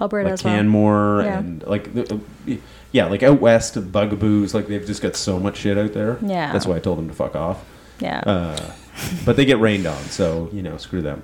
Alberta 0.00 0.24
like 0.26 0.32
as 0.34 0.44
well. 0.44 0.54
Canmore 0.54 1.22
Yeah. 1.24 1.38
and 1.38 1.62
like 1.66 1.92
the- 1.94 2.14
uh, 2.48 2.54
yeah, 2.92 3.06
like 3.06 3.22
out 3.22 3.40
west, 3.40 3.74
bugaboos. 3.90 4.54
Like 4.54 4.68
they've 4.68 4.86
just 4.86 5.00
got 5.02 5.16
so 5.16 5.40
much 5.40 5.56
shit 5.56 5.78
out 5.78 5.94
there. 5.94 6.18
Yeah. 6.24 6.52
that's 6.52 6.66
why 6.66 6.76
I 6.76 6.78
told 6.78 6.98
them 6.98 7.08
to 7.08 7.14
fuck 7.14 7.34
off. 7.34 7.64
Yeah. 7.98 8.18
Uh, 8.20 8.72
but 9.24 9.36
they 9.36 9.44
get 9.46 9.58
rained 9.58 9.86
on, 9.86 10.02
so 10.04 10.48
you 10.52 10.62
know, 10.62 10.76
screw 10.76 11.00
them. 11.02 11.22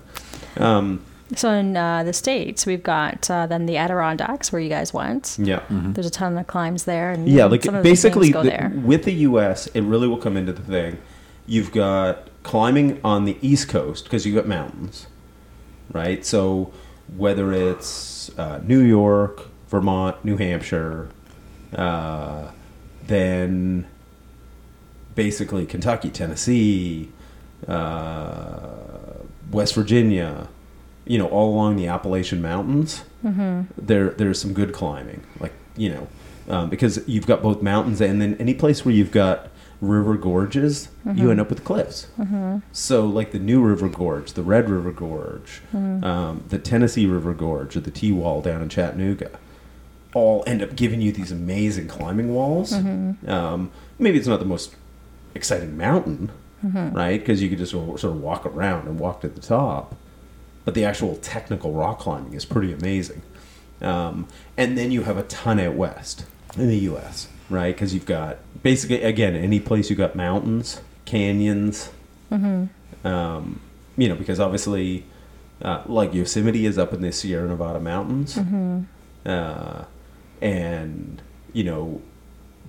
Um, 0.56 1.00
so 1.36 1.52
in 1.52 1.76
uh, 1.76 2.04
the 2.04 2.12
states, 2.12 2.64
we've 2.66 2.82
got 2.82 3.30
uh, 3.30 3.46
then 3.46 3.66
the 3.66 3.76
Adirondacks 3.76 4.50
where 4.52 4.60
you 4.60 4.68
guys 4.68 4.92
went. 4.94 5.36
yeah. 5.40 5.62
There's 5.68 6.06
a 6.06 6.10
ton 6.10 6.36
of 6.38 6.46
climbs 6.46 6.84
there, 6.84 7.10
and 7.10 7.28
Yeah, 7.28 7.44
like 7.46 7.62
basically 7.82 8.32
the- 8.32 8.42
there. 8.42 8.72
with 8.74 9.04
the 9.04 9.12
U.S., 9.12 9.66
it 9.68 9.82
really 9.82 10.08
will 10.08 10.16
come 10.18 10.36
into 10.36 10.52
the 10.52 10.62
thing. 10.62 10.98
You've 11.46 11.72
got 11.72 12.28
climbing 12.42 13.00
on 13.04 13.24
the 13.24 13.36
East 13.42 13.68
Coast 13.68 14.04
because 14.04 14.24
you've 14.26 14.36
got 14.36 14.46
mountains, 14.46 15.06
right? 15.92 16.24
So 16.24 16.72
whether 17.16 17.52
it's 17.52 18.30
uh, 18.38 18.60
New 18.64 18.80
York, 18.80 19.48
Vermont, 19.68 20.22
New 20.24 20.36
Hampshire, 20.36 21.08
uh, 21.74 22.48
then 23.06 23.86
basically 25.14 25.64
Kentucky, 25.66 26.10
Tennessee, 26.10 27.10
uh, 27.66 28.68
West 29.50 29.74
Virginia, 29.74 30.48
you 31.08 31.18
know, 31.18 31.26
all 31.28 31.52
along 31.54 31.76
the 31.76 31.86
Appalachian 31.88 32.40
Mountains, 32.40 33.02
there 33.76 34.10
there's 34.10 34.40
some 34.40 34.52
good 34.52 34.72
climbing, 34.72 35.24
like 35.40 35.52
you 35.76 35.88
know, 35.90 36.08
um, 36.48 36.70
because 36.70 37.00
you've 37.08 37.26
got 37.26 37.42
both 37.42 37.62
mountains 37.62 38.00
and 38.00 38.20
then 38.22 38.36
any 38.38 38.54
place 38.54 38.84
where 38.84 38.94
you've 38.94 39.10
got 39.10 39.48
river 39.80 40.16
gorges, 40.16 40.88
you 41.14 41.30
end 41.30 41.40
up 41.40 41.48
with 41.50 41.62
cliffs. 41.64 42.08
So, 42.72 43.06
like 43.06 43.30
the 43.32 43.38
New 43.38 43.60
River 43.64 43.88
Gorge, 43.88 44.32
the 44.32 44.42
Red 44.42 44.68
River 44.68 44.90
Gorge, 44.92 45.62
um, 46.04 46.44
the 46.48 46.58
Tennessee 46.58 47.06
River 47.06 47.32
Gorge, 47.34 47.76
or 47.76 47.80
the 47.80 47.90
T 47.92 48.10
Wall 48.12 48.40
down 48.42 48.60
in 48.62 48.68
Chattanooga, 48.68 49.30
all 50.14 50.42
end 50.46 50.62
up 50.62 50.74
giving 50.76 51.00
you 51.00 51.12
these 51.12 51.30
amazing 51.32 51.86
climbing 51.88 52.34
walls. 52.34 52.72
Um, 53.26 53.70
maybe 53.98 54.18
it's 54.18 54.26
not 54.26 54.40
the 54.40 54.46
most 54.46 54.74
exciting 55.34 55.76
mountain, 55.76 56.30
right? 56.92 57.20
Because 57.20 57.40
you 57.42 57.48
could 57.48 57.58
just 57.58 57.70
sort 57.72 58.02
of 58.04 58.20
walk 58.20 58.44
around 58.46 58.88
and 58.88 58.98
walk 58.98 59.20
to 59.20 59.28
the 59.28 59.40
top. 59.40 59.94
But 60.68 60.74
the 60.74 60.84
actual 60.84 61.16
technical 61.22 61.72
rock 61.72 61.98
climbing 62.00 62.34
is 62.34 62.44
pretty 62.44 62.74
amazing. 62.74 63.22
Um, 63.80 64.28
and 64.58 64.76
then 64.76 64.92
you 64.92 65.04
have 65.04 65.16
a 65.16 65.22
ton 65.22 65.58
out 65.58 65.72
west 65.72 66.26
in 66.58 66.68
the 66.68 66.76
U.S., 66.80 67.26
right? 67.48 67.74
Because 67.74 67.94
you've 67.94 68.04
got 68.04 68.36
basically, 68.62 69.02
again, 69.02 69.34
any 69.34 69.60
place 69.60 69.88
you've 69.88 69.98
got 69.98 70.14
mountains, 70.14 70.82
canyons. 71.06 71.88
Um, 72.30 73.60
you 73.96 74.10
know, 74.10 74.14
because 74.14 74.38
obviously, 74.40 75.06
uh, 75.62 75.84
like 75.86 76.12
Yosemite 76.12 76.66
is 76.66 76.76
up 76.76 76.92
in 76.92 77.00
the 77.00 77.12
Sierra 77.12 77.48
Nevada 77.48 77.80
mountains. 77.80 78.36
Uh, 79.24 79.84
and, 80.42 81.22
you 81.54 81.64
know, 81.64 82.02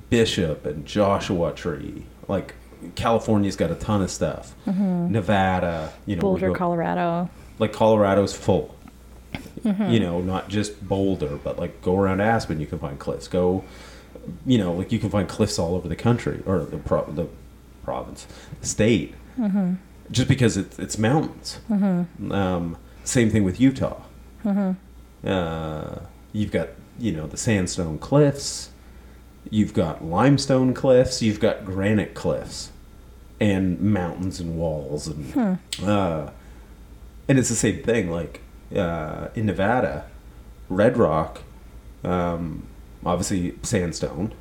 Bishop 0.10 0.66
and 0.66 0.86
Joshua 0.86 1.52
Tree. 1.52 2.06
Like, 2.30 2.56
California's 2.96 3.58
got 3.58 3.72
a 3.72 3.76
ton 3.76 4.02
of 4.02 4.10
stuff. 4.10 4.56
Nevada, 4.66 5.92
you 6.06 6.16
know, 6.16 6.22
Boulder, 6.22 6.48
go- 6.48 6.56
Colorado. 6.56 7.30
Like 7.60 7.74
Colorado's 7.74 8.34
full. 8.36 8.76
You 9.64 10.00
know, 10.00 10.22
not 10.22 10.48
just 10.50 10.88
Boulder, 10.88 11.38
but 11.44 11.60
like 11.60 11.82
go 11.82 11.98
around 12.00 12.22
Aspen, 12.22 12.60
you 12.60 12.66
can 12.66 12.80
find 12.80 12.98
cliffs. 12.98 13.28
Go, 13.28 13.64
you 14.46 14.58
know, 14.58 14.72
like 14.74 14.92
you 14.92 15.00
can 15.00 15.10
find 15.10 15.28
cliffs 15.28 15.60
all 15.60 15.76
over 15.76 15.88
the 15.90 15.96
country 15.98 16.42
or 16.46 16.60
the 16.60 16.78
pro- 16.78 17.12
the 17.12 17.28
province, 17.84 18.26
the 18.62 18.68
state, 18.68 19.14
just 20.12 20.28
because 20.30 20.56
it's 20.58 20.80
it's 20.80 20.98
mountains. 20.98 21.60
Um, 22.32 22.78
same 23.04 23.30
thing 23.30 23.44
with 23.44 23.60
Utah. 23.60 24.02
Uh, 25.26 26.00
you've 26.32 26.52
got 26.52 26.70
you 26.98 27.12
know 27.12 27.28
the 27.28 27.38
sandstone 27.38 27.98
cliffs, 28.00 28.70
you've 29.50 29.74
got 29.74 30.04
limestone 30.04 30.74
cliffs, 30.74 31.22
you've 31.22 31.40
got 31.42 31.66
granite 31.66 32.14
cliffs, 32.14 32.72
and 33.42 33.80
mountains 33.82 34.40
and 34.40 34.58
walls 34.58 35.08
and. 35.08 35.60
Uh, 35.84 36.32
and 37.30 37.40
it's 37.40 37.48
the 37.50 37.56
same 37.56 37.82
thing. 37.84 38.12
Like 38.12 38.42
uh, 38.76 39.30
in 39.36 39.46
Nevada, 39.46 40.06
Red 40.68 40.98
Rock, 40.98 41.44
um, 42.04 42.68
obviously 43.06 43.56
sandstone, 43.64 44.34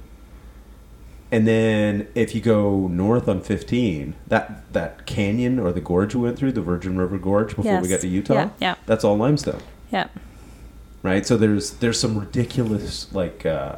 and 1.30 1.46
then 1.46 2.08
if 2.14 2.34
you 2.34 2.40
go 2.40 2.88
north 2.88 3.28
on 3.28 3.40
15, 3.42 4.14
that 4.26 4.72
that 4.72 5.06
canyon 5.06 5.58
or 5.58 5.70
the 5.72 5.80
gorge 5.80 6.14
we 6.14 6.22
went 6.22 6.38
through, 6.38 6.52
the 6.52 6.62
Virgin 6.62 6.96
River 6.98 7.18
Gorge 7.18 7.54
before 7.54 7.80
we 7.80 7.88
got 7.88 8.00
to 8.00 8.08
Utah, 8.08 8.34
Yeah, 8.34 8.50
yeah. 8.60 8.74
that's 8.86 9.04
all 9.04 9.16
limestone, 9.16 9.60
Yeah. 9.92 10.08
right? 11.02 11.24
So 11.26 11.36
there's 11.36 11.72
there's 11.74 12.00
some 12.00 12.18
ridiculous 12.18 13.12
like 13.12 13.44
uh, 13.46 13.76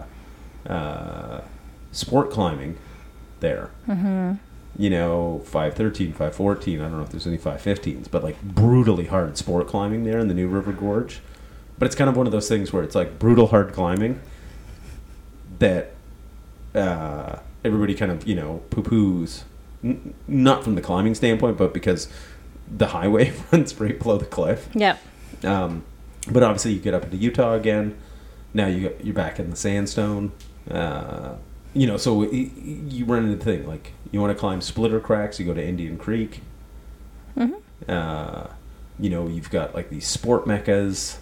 uh, 0.67 1.41
sport 1.93 2.31
climbing 2.31 2.79
there. 3.41 3.71
Mm-hmm. 3.89 4.35
You 4.79 4.89
know, 4.91 5.41
513, 5.45 6.12
514. 6.12 6.81
I 6.81 6.85
don't 6.85 6.97
know 6.97 7.03
if 7.03 7.11
there's 7.11 7.27
any 7.27 7.39
515s, 7.39 8.11
but 8.11 8.23
like 8.23 8.41
brutally 8.43 9.07
hard 9.07 9.37
sport 9.37 9.66
climbing 9.66 10.05
there 10.05 10.18
in 10.18 10.29
the 10.29 10.35
New 10.35 10.49
River 10.49 10.73
Gorge. 10.73 11.21
But 11.79 11.87
it's 11.87 11.95
kind 11.95 12.09
of 12.09 12.16
one 12.16 12.27
of 12.27 12.33
those 12.33 12.49
things 12.49 12.73
where 12.73 12.83
it's 12.83 12.95
like 12.95 13.18
brutal 13.18 13.49
hard 13.49 13.73
climbing 13.73 14.21
that 15.59 15.93
uh, 16.75 17.37
everybody 17.64 17.95
kind 17.95 18.12
of, 18.12 18.27
you 18.27 18.35
know, 18.35 18.62
poo 18.71 18.83
poos. 18.83 19.43
N- 19.83 20.14
not 20.29 20.62
from 20.62 20.75
the 20.75 20.83
climbing 20.83 21.14
standpoint, 21.14 21.57
but 21.57 21.73
because 21.75 22.09
the 22.71 22.89
highway 22.89 23.33
runs 23.53 23.79
right 23.81 23.99
below 23.99 24.18
the 24.18 24.27
cliff. 24.27 24.68
Yeah. 24.75 24.97
Um, 25.43 25.85
but 26.31 26.43
obviously, 26.43 26.73
you 26.73 26.81
get 26.81 26.95
up 26.95 27.05
into 27.05 27.16
Utah 27.16 27.55
again. 27.55 27.97
Now 28.53 28.66
you 28.66 28.95
you're 29.03 29.14
back 29.14 29.39
in 29.39 29.51
the 29.51 29.57
sandstone. 29.57 30.33
Uh, 30.71 31.35
you 31.75 31.87
know, 31.87 31.97
so 31.97 32.23
you 32.31 33.05
run 33.05 33.25
into 33.25 33.37
the 33.37 33.45
thing 33.45 33.66
like 33.66 33.93
you 34.11 34.21
want 34.21 34.33
to 34.35 34.39
climb 34.39 34.61
splitter 34.61 35.01
cracks, 35.01 35.39
you 35.39 35.47
go 35.47 35.55
to 35.55 35.64
Indian 35.64 35.97
Creek. 35.99 36.41
Uh, 37.89 38.47
you 38.99 39.09
know, 39.09 39.27
you've 39.29 39.51
got 39.51 39.75
like 39.75 39.89
these 39.89 40.07
sport 40.07 40.47
meccas, 40.47 41.18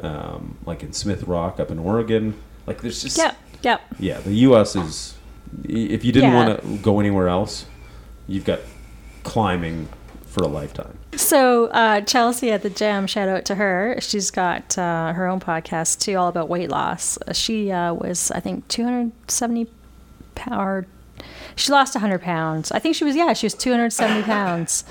um, 0.00 0.58
like 0.66 0.82
in 0.82 0.92
Smith 0.92 1.22
Rock 1.24 1.60
up 1.60 1.70
in 1.70 1.78
Oregon. 1.78 2.34
Like 2.66 2.80
there's 2.82 3.00
just 3.02 3.16
Yeah. 3.16 3.34
Yeah. 3.62 3.78
yeah, 4.00 4.18
the 4.20 4.32
U.S. 4.48 4.74
is. 4.74 5.14
If 5.64 6.04
you 6.04 6.10
didn't 6.12 6.30
Yeah. 6.32 6.46
want 6.46 6.62
to 6.62 6.78
go 6.78 6.98
anywhere 6.98 7.28
else, 7.28 7.66
you've 8.26 8.44
got 8.44 8.58
climbing 9.22 9.88
for 10.26 10.42
a 10.42 10.48
lifetime. 10.48 10.98
So 11.14 11.66
uh, 11.66 12.00
Chelsea 12.00 12.50
at 12.50 12.62
the 12.62 12.70
gym, 12.70 13.06
shout 13.06 13.28
out 13.28 13.44
to 13.44 13.54
her. 13.56 13.96
She's 14.00 14.30
got 14.32 14.76
uh, 14.78 15.12
her 15.12 15.26
own 15.28 15.38
podcast 15.38 16.00
too, 16.00 16.16
all 16.16 16.28
about 16.28 16.48
weight 16.48 16.70
loss. 16.70 17.18
She 17.32 17.70
uh, 17.70 17.92
was, 17.94 18.30
I 18.32 18.40
think, 18.40 18.66
270 18.68 19.68
pound. 20.50 20.86
She 21.56 21.70
lost 21.70 21.94
100 21.94 22.20
pounds. 22.22 22.72
I 22.72 22.78
think 22.78 22.94
she 22.96 23.04
was, 23.04 23.14
yeah, 23.14 23.32
she 23.32 23.46
was 23.46 23.54
270 23.54 24.22
pounds, 24.22 24.84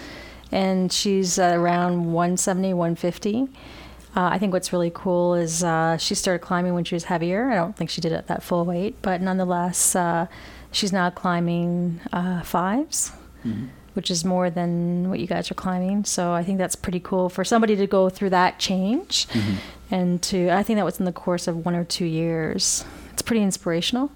and 0.51 0.91
she's 0.91 1.39
uh, 1.39 1.53
around 1.55 2.13
170, 2.13 2.73
150. 2.73 3.47
Uh, 4.13 4.23
I 4.23 4.37
think 4.37 4.53
what's 4.53 4.73
really 4.73 4.91
cool 4.93 5.35
is 5.35 5.63
uh, 5.63 5.97
she 5.97 6.15
started 6.15 6.39
climbing 6.39 6.73
when 6.73 6.83
she 6.83 6.95
was 6.95 7.05
heavier. 7.05 7.49
I 7.49 7.55
don't 7.55 7.75
think 7.75 7.89
she 7.89 8.01
did 8.01 8.11
it 8.11 8.15
at 8.15 8.27
that 8.27 8.43
full 8.43 8.65
weight, 8.65 9.01
but 9.01 9.21
nonetheless, 9.21 9.95
uh, 9.95 10.27
she's 10.71 10.91
now 10.91 11.09
climbing 11.09 11.99
uh, 12.13 12.41
5s 12.41 13.11
which 13.93 14.09
is 14.09 14.23
more 14.23 14.49
than 14.49 15.09
what 15.09 15.19
you 15.19 15.27
guys 15.27 15.51
are 15.51 15.55
climbing. 15.55 16.05
So 16.05 16.31
I 16.31 16.43
think 16.43 16.57
that's 16.57 16.75
pretty 16.75 16.99
cool 16.99 17.29
for 17.29 17.43
somebody 17.43 17.75
to 17.75 17.87
go 17.87 18.09
through 18.09 18.29
that 18.31 18.59
change, 18.59 19.27
and 19.89 20.21
to 20.23 20.49
I 20.49 20.63
think 20.63 20.77
that 20.77 20.85
was 20.85 20.99
in 20.99 21.05
the 21.05 21.11
course 21.11 21.47
of 21.47 21.65
one 21.65 21.75
or 21.75 21.83
two 21.83 22.05
years. 22.05 22.85
It's 23.11 23.21
pretty 23.21 23.43
inspirational. 23.43 24.11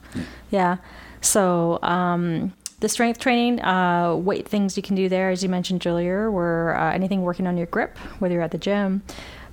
Yeah. 0.49 0.77
So 1.25 1.79
um, 1.81 2.53
the 2.79 2.87
strength 2.89 3.19
training, 3.19 3.61
uh, 3.61 4.15
weight 4.15 4.47
things 4.47 4.77
you 4.77 4.83
can 4.83 4.95
do 4.95 5.09
there, 5.09 5.29
as 5.31 5.41
you 5.43 5.49
mentioned 5.49 5.85
earlier, 5.87 6.29
were 6.29 6.75
uh, 6.77 6.93
anything 6.93 7.23
working 7.23 7.47
on 7.47 7.57
your 7.57 7.65
grip, 7.67 7.97
whether 8.19 8.33
you're 8.33 8.43
at 8.43 8.51
the 8.51 8.57
gym, 8.57 9.01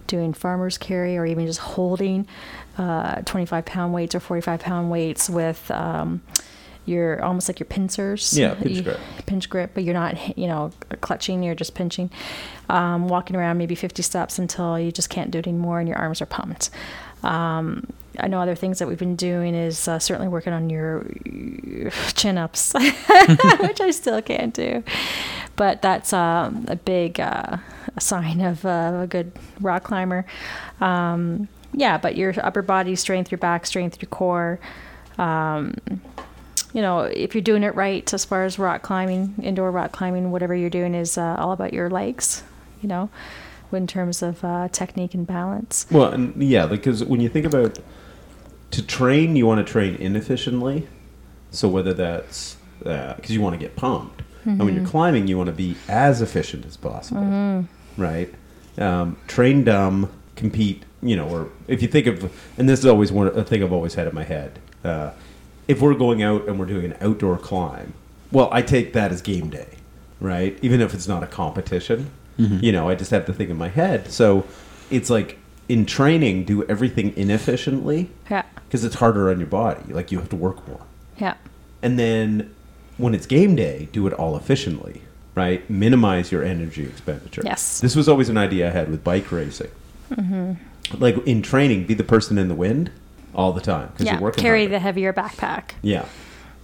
doing 0.06 0.32
farmer's 0.34 0.76
carry, 0.76 1.16
or 1.16 1.24
even 1.24 1.46
just 1.46 1.60
holding 1.60 2.26
uh, 2.78 3.22
25 3.22 3.64
pound 3.64 3.92
weights 3.94 4.14
or 4.14 4.20
45 4.20 4.60
pound 4.60 4.90
weights 4.90 5.28
with. 5.30 5.70
Um, 5.70 6.22
your 6.84 7.22
almost 7.22 7.48
like 7.48 7.60
your 7.60 7.66
pincers. 7.68 8.36
Yeah, 8.36 8.54
pinch 8.54 8.78
You- 8.78 8.82
grip. 8.82 8.98
pinch 9.26 9.48
grip, 9.48 9.70
but 9.72 9.84
you're 9.84 9.94
not, 9.94 10.36
you 10.36 10.48
know, 10.48 10.72
clutching. 11.00 11.40
You're 11.44 11.54
just 11.54 11.76
pinching, 11.76 12.10
um, 12.68 13.06
walking 13.06 13.36
around 13.36 13.56
maybe 13.58 13.76
50 13.76 14.02
steps 14.02 14.36
until 14.36 14.76
you 14.80 14.90
just 14.90 15.08
can't 15.08 15.30
do 15.30 15.38
it 15.38 15.46
anymore, 15.46 15.78
and 15.78 15.88
your 15.88 15.96
arms 15.96 16.20
are 16.20 16.26
pumped. 16.26 16.70
Um, 17.22 17.86
I 18.18 18.28
know 18.28 18.40
other 18.40 18.54
things 18.54 18.78
that 18.78 18.88
we've 18.88 18.98
been 18.98 19.16
doing 19.16 19.54
is 19.54 19.88
uh, 19.88 19.98
certainly 19.98 20.28
working 20.28 20.52
on 20.52 20.68
your 20.70 21.06
chin 22.14 22.38
ups, 22.38 22.72
which 23.60 23.80
I 23.80 23.90
still 23.90 24.20
can't 24.22 24.54
do. 24.54 24.84
But 25.56 25.82
that's 25.82 26.12
um, 26.12 26.66
a 26.68 26.76
big 26.76 27.20
uh, 27.20 27.58
sign 27.98 28.40
of 28.40 28.64
uh, 28.64 29.00
a 29.02 29.06
good 29.06 29.32
rock 29.60 29.84
climber. 29.84 30.24
Um, 30.80 31.48
yeah, 31.72 31.98
but 31.98 32.16
your 32.16 32.34
upper 32.42 32.62
body 32.62 32.96
strength, 32.96 33.30
your 33.30 33.38
back 33.38 33.66
strength, 33.66 34.00
your 34.00 34.08
core. 34.08 34.60
Um, 35.18 35.74
you 36.72 36.80
know, 36.80 37.00
if 37.00 37.34
you're 37.34 37.42
doing 37.42 37.62
it 37.62 37.74
right 37.74 38.12
as 38.12 38.24
far 38.24 38.44
as 38.44 38.58
rock 38.58 38.82
climbing, 38.82 39.34
indoor 39.42 39.70
rock 39.70 39.92
climbing, 39.92 40.30
whatever 40.30 40.54
you're 40.54 40.70
doing 40.70 40.94
is 40.94 41.18
uh, 41.18 41.36
all 41.38 41.52
about 41.52 41.72
your 41.72 41.90
legs, 41.90 42.42
you 42.80 42.88
know, 42.88 43.10
in 43.72 43.86
terms 43.86 44.22
of 44.22 44.42
uh, 44.44 44.68
technique 44.68 45.14
and 45.14 45.26
balance. 45.26 45.86
Well, 45.90 46.10
and 46.12 46.42
yeah, 46.42 46.66
because 46.66 47.04
when 47.04 47.20
you 47.20 47.28
think 47.28 47.46
about 47.46 47.78
to 48.72 48.82
train, 48.82 49.36
you 49.36 49.46
want 49.46 49.64
to 49.64 49.70
train 49.72 49.94
inefficiently. 49.94 50.88
So 51.50 51.68
whether 51.68 51.92
that's 51.94 52.56
because 52.80 53.30
you 53.30 53.40
want 53.40 53.54
to 53.54 53.58
get 53.58 53.76
pumped, 53.76 54.22
and 54.44 54.58
when 54.58 54.74
you're 54.74 54.86
climbing, 54.86 55.28
you 55.28 55.36
want 55.38 55.46
to 55.46 55.52
be 55.54 55.76
as 55.88 56.20
efficient 56.20 56.66
as 56.66 56.76
possible, 56.76 57.20
right? 57.96 58.34
Um, 58.78 59.16
train 59.28 59.62
dumb, 59.64 60.10
compete. 60.34 60.82
You 61.04 61.16
know, 61.16 61.28
or 61.28 61.48
if 61.66 61.82
you 61.82 61.88
think 61.88 62.06
of, 62.06 62.32
and 62.56 62.68
this 62.68 62.78
is 62.78 62.86
always 62.86 63.10
one 63.12 63.26
a 63.28 63.42
thing 63.44 63.62
I've 63.62 63.72
always 63.72 63.94
had 63.94 64.06
in 64.06 64.14
my 64.14 64.22
head. 64.24 64.58
Uh, 64.84 65.10
if 65.68 65.80
we're 65.80 65.94
going 65.94 66.22
out 66.22 66.46
and 66.48 66.58
we're 66.58 66.66
doing 66.66 66.84
an 66.86 66.96
outdoor 67.00 67.38
climb, 67.38 67.92
well, 68.30 68.48
I 68.52 68.62
take 68.62 68.92
that 68.94 69.10
as 69.12 69.20
game 69.20 69.50
day, 69.50 69.68
right? 70.20 70.58
Even 70.62 70.80
if 70.80 70.94
it's 70.94 71.08
not 71.08 71.22
a 71.22 71.26
competition, 71.26 72.10
you 72.62 72.72
know, 72.72 72.88
I 72.88 72.94
just 72.94 73.10
have 73.10 73.26
to 73.26 73.32
think 73.32 73.50
in 73.50 73.56
my 73.56 73.68
head. 73.68 74.10
So 74.10 74.44
it's 74.90 75.10
like 75.10 75.38
in 75.68 75.86
training, 75.86 76.44
do 76.44 76.64
everything 76.64 77.16
inefficiently 77.16 78.10
Yeah, 78.30 78.42
because 78.66 78.84
it's 78.84 78.96
harder 78.96 79.30
on 79.30 79.38
your 79.38 79.46
body. 79.48 79.92
Like 79.92 80.12
you 80.12 80.18
have 80.18 80.28
to 80.30 80.36
work 80.36 80.66
more. 80.68 80.80
yeah, 81.18 81.34
And 81.82 81.98
then 81.98 82.54
when 82.98 83.14
it's 83.14 83.26
game 83.26 83.56
day, 83.56 83.88
do 83.92 84.06
it 84.06 84.12
all 84.12 84.36
efficiently, 84.36 85.02
right? 85.34 85.68
Minimize 85.70 86.30
your 86.30 86.42
energy 86.44 86.84
expenditure. 86.84 87.42
Yes. 87.44 87.80
This 87.80 87.96
was 87.96 88.08
always 88.08 88.28
an 88.28 88.36
idea 88.36 88.68
I 88.68 88.72
had 88.72 88.90
with 88.90 89.02
bike 89.02 89.30
racing. 89.32 89.70
Mm-hmm. 90.10 90.52
Like 91.00 91.16
in 91.26 91.42
training, 91.42 91.86
be 91.86 91.94
the 91.94 92.04
person 92.04 92.36
in 92.38 92.48
the 92.48 92.54
wind 92.54 92.90
all 93.34 93.52
the 93.52 93.60
time 93.62 93.88
because 93.88 94.06
yeah. 94.06 94.12
you're 94.12 94.20
working 94.22 94.42
Carry 94.42 94.60
harder. 94.62 94.72
the 94.72 94.78
heavier 94.80 95.12
backpack. 95.12 95.70
Yeah. 95.80 96.06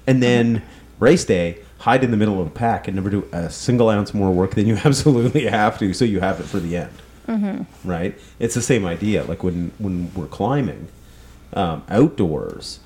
And 0.06 0.22
then 0.22 0.62
race 0.98 1.24
day, 1.24 1.58
hide 1.78 2.04
in 2.04 2.10
the 2.10 2.16
middle 2.16 2.40
of 2.40 2.46
a 2.46 2.50
pack 2.50 2.88
and 2.88 2.96
never 2.96 3.08
do 3.08 3.26
a 3.32 3.48
single 3.48 3.88
ounce 3.88 4.12
more 4.12 4.30
work 4.32 4.54
than 4.54 4.66
you 4.66 4.76
absolutely 4.84 5.46
have 5.46 5.78
to, 5.78 5.94
so 5.94 6.04
you 6.04 6.20
have 6.20 6.40
it 6.40 6.44
for 6.44 6.58
the 6.58 6.76
end. 6.76 6.92
Mm-hmm. 7.28 7.88
Right? 7.88 8.18
It's 8.38 8.54
the 8.54 8.62
same 8.62 8.84
idea. 8.86 9.24
Like 9.24 9.42
when 9.44 9.70
when 9.78 10.12
we're 10.14 10.26
climbing 10.26 10.88
um, 11.52 11.82
outdoors, 11.88 12.80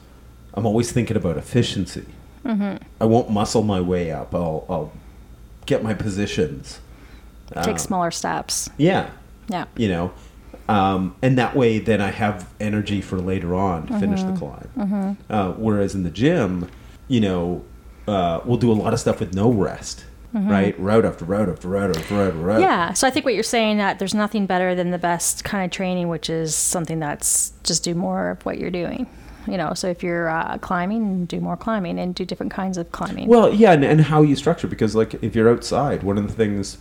I'm 0.54 0.66
always 0.66 0.90
thinking 0.92 1.16
about 1.16 1.36
efficiency. 1.36 2.04
Mm-hmm. 2.44 2.82
I 3.00 3.04
won't 3.04 3.30
muscle 3.30 3.62
my 3.62 3.80
way 3.80 4.10
up. 4.10 4.34
I'll 4.34 4.66
I'll 4.68 4.92
get 5.66 5.82
my 5.82 5.94
positions. 5.94 6.80
Take 7.54 7.68
Um, 7.74 7.78
smaller 7.78 8.10
steps. 8.10 8.68
Yeah, 8.78 9.10
Yeah. 9.48 9.66
you 9.76 9.88
know 9.88 10.12
um, 10.68 11.14
and 11.22 11.36
that 11.38 11.54
way 11.56 11.78
then 11.80 12.00
i 12.00 12.10
have 12.10 12.48
energy 12.60 13.00
for 13.00 13.18
later 13.18 13.54
on 13.54 13.86
to 13.88 13.98
finish 13.98 14.20
Mm-hmm. 14.20 14.32
the 14.32 14.38
climb 14.38 15.16
uh, 15.28 15.52
whereas 15.52 15.94
in 15.94 16.02
the 16.04 16.10
gym 16.10 16.68
you 17.08 17.20
know 17.20 17.62
uh, 18.08 18.40
we'll 18.44 18.56
do 18.58 18.70
a 18.70 18.78
lot 18.84 18.92
of 18.94 19.00
stuff 19.00 19.18
with 19.20 19.34
no 19.34 19.50
rest 19.50 20.04
right 20.34 20.78
route 20.80 21.04
after 21.04 21.24
route 21.24 21.48
after 21.48 21.68
route 21.68 21.96
after 21.96 22.14
route 22.14 22.28
after 22.28 22.38
Mm-hmm. 22.38 22.60
Yeah, 22.60 22.92
so 22.94 23.06
I 23.06 23.10
think 23.10 23.24
what 23.24 23.34
you're 23.34 23.42
saying 23.42 23.78
that 23.78 23.98
there's 23.98 24.14
nothing 24.14 24.46
better 24.46 24.74
than 24.74 24.90
the 24.90 24.98
best 24.98 25.44
kind 25.44 25.64
of 25.64 25.70
training, 25.70 26.08
which 26.08 26.30
is 26.30 26.54
something 26.54 26.98
that's 26.98 27.52
just 27.64 27.84
do 27.84 27.94
more 27.94 28.30
of 28.30 28.44
what 28.46 28.58
you're 28.58 28.70
doing. 28.70 29.06
You 29.46 29.56
know, 29.56 29.74
so 29.74 29.88
if 29.88 30.02
you're 30.04 30.28
uh, 30.28 30.56
climbing, 30.58 31.24
do 31.26 31.40
more 31.40 31.56
climbing 31.56 31.98
and 31.98 32.14
do 32.14 32.24
different 32.24 32.52
kinds 32.52 32.78
of 32.78 32.92
climbing. 32.92 33.26
well 33.28 33.52
yeah 33.52 33.72
and, 33.72 33.84
and 33.84 34.00
how 34.02 34.22
you 34.22 34.36
structure 34.36 34.68
because 34.68 34.94
like 34.94 35.14
if 35.22 35.34
you're 35.34 35.50
outside 35.50 36.02
one 36.04 36.16
of 36.16 36.26
the 36.28 36.32
things 36.32 36.78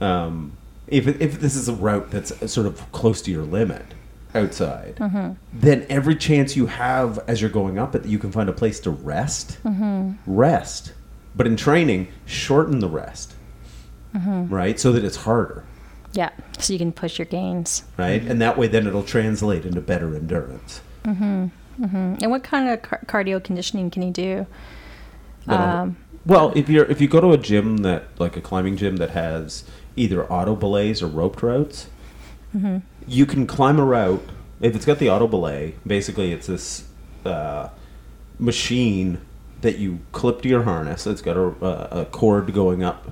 um, 0.00 0.52
if, 0.86 1.06
if 1.20 1.40
this 1.40 1.56
is 1.56 1.68
a 1.68 1.72
route 1.72 2.10
that's 2.10 2.32
sort 2.52 2.66
of 2.66 2.90
close 2.92 3.22
to 3.22 3.30
your 3.30 3.42
limit 3.42 3.84
outside 4.34 4.96
then 5.52 5.86
every 5.88 6.14
chance 6.14 6.54
you 6.56 6.66
have 6.66 7.18
as 7.26 7.40
you're 7.40 7.48
going 7.50 7.78
up 7.78 7.94
it 7.94 8.04
you 8.04 8.18
can 8.18 8.30
find 8.30 8.48
a 8.50 8.52
place 8.52 8.78
to 8.80 8.90
rest 8.90 9.56
rest 10.26 10.92
but 11.38 11.46
in 11.46 11.56
training 11.56 12.08
shorten 12.26 12.80
the 12.80 12.88
rest 12.88 13.34
right 14.14 14.78
so 14.78 14.92
that 14.92 15.02
it's 15.04 15.16
harder 15.18 15.64
yeah, 16.12 16.30
so 16.58 16.72
you 16.72 16.78
can 16.78 16.90
push 16.92 17.18
your 17.18 17.26
gains. 17.26 17.84
right 17.96 18.22
and 18.22 18.40
that 18.42 18.58
way 18.58 18.66
then 18.66 18.86
it'll 18.86 19.02
translate 19.04 19.64
into 19.64 19.80
better 19.80 20.14
endurance 20.14 20.82
Mm-hmm. 21.04 21.46
Mm-hmm. 21.84 22.14
And 22.20 22.30
what 22.30 22.42
kind 22.42 22.68
of 22.68 22.82
car- 22.82 23.00
cardio 23.06 23.42
conditioning 23.42 23.88
can 23.90 24.02
you 24.02 24.10
do? 24.10 24.46
Um, 25.46 25.96
well 26.26 26.52
if 26.54 26.68
you're 26.68 26.84
if 26.86 27.00
you 27.00 27.08
go 27.08 27.20
to 27.20 27.32
a 27.32 27.38
gym 27.38 27.78
that 27.78 28.04
like 28.18 28.36
a 28.36 28.40
climbing 28.42 28.76
gym 28.76 28.96
that 28.96 29.10
has 29.10 29.64
either 29.96 30.26
auto 30.30 30.54
belays 30.54 31.02
or 31.02 31.06
roped 31.06 31.42
routes 31.42 31.88
you 33.06 33.24
can 33.24 33.46
climb 33.46 33.78
a 33.78 33.84
route 33.84 34.22
if 34.60 34.74
it's 34.76 34.84
got 34.84 34.98
the 34.98 35.08
auto 35.08 35.26
belay 35.26 35.74
basically 35.86 36.32
it's 36.32 36.46
this 36.48 36.84
uh, 37.24 37.68
machine 38.38 39.20
that 39.60 39.78
you 39.78 40.00
clip 40.12 40.42
to 40.42 40.48
your 40.48 40.62
harness 40.62 41.06
it's 41.06 41.22
got 41.22 41.36
a, 41.36 42.00
a, 42.00 42.04
cord 42.06 42.52
going 42.52 42.82
up 42.82 43.10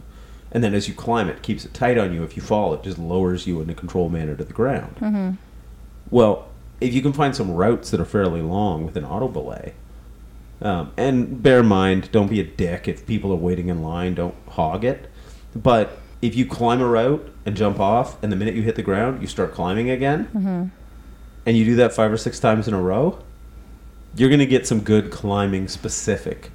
and 0.52 0.62
then 0.62 0.74
as 0.74 0.88
you 0.88 0.94
climb 0.94 1.28
it 1.28 1.42
keeps 1.42 1.64
it 1.64 1.74
tight 1.74 1.98
on 1.98 2.12
you 2.12 2.22
if 2.22 2.36
you 2.36 2.42
fall 2.42 2.74
it 2.74 2.82
just 2.82 2.98
lowers 2.98 3.46
you 3.46 3.60
in 3.60 3.68
a 3.70 3.74
controlled 3.74 4.12
manner 4.12 4.36
to 4.36 4.44
the 4.44 4.52
ground 4.52 4.96
well 6.10 6.48
if 6.80 6.92
you 6.92 7.02
can 7.02 7.12
find 7.12 7.34
some 7.34 7.50
routes 7.50 7.90
that 7.90 8.00
are 8.00 8.04
fairly 8.04 8.42
long 8.42 8.84
with 8.84 8.96
an 8.96 9.04
auto 9.04 9.28
belay 9.28 9.74
um, 10.60 10.92
and 10.96 11.42
bear 11.42 11.60
in 11.60 11.66
mind, 11.66 12.10
don't 12.12 12.28
be 12.28 12.40
a 12.40 12.44
dick. 12.44 12.88
If 12.88 13.06
people 13.06 13.32
are 13.32 13.36
waiting 13.36 13.68
in 13.68 13.82
line, 13.82 14.14
don't 14.14 14.34
hog 14.48 14.84
it. 14.84 15.10
But 15.54 15.98
if 16.22 16.34
you 16.34 16.46
climb 16.46 16.80
a 16.80 16.86
route 16.86 17.30
and 17.44 17.56
jump 17.56 17.78
off, 17.78 18.22
and 18.22 18.32
the 18.32 18.36
minute 18.36 18.54
you 18.54 18.62
hit 18.62 18.76
the 18.76 18.82
ground, 18.82 19.20
you 19.20 19.28
start 19.28 19.52
climbing 19.52 19.90
again, 19.90 20.28
and 21.44 21.56
you 21.56 21.64
do 21.64 21.76
that 21.76 21.92
five 21.92 22.10
or 22.10 22.16
six 22.16 22.40
times 22.40 22.66
in 22.66 22.74
a 22.74 22.80
row, 22.80 23.18
you're 24.16 24.28
going 24.28 24.40
to 24.40 24.46
get 24.46 24.66
some 24.66 24.80
good 24.80 25.10
climbing 25.10 25.68
specific 25.68 26.50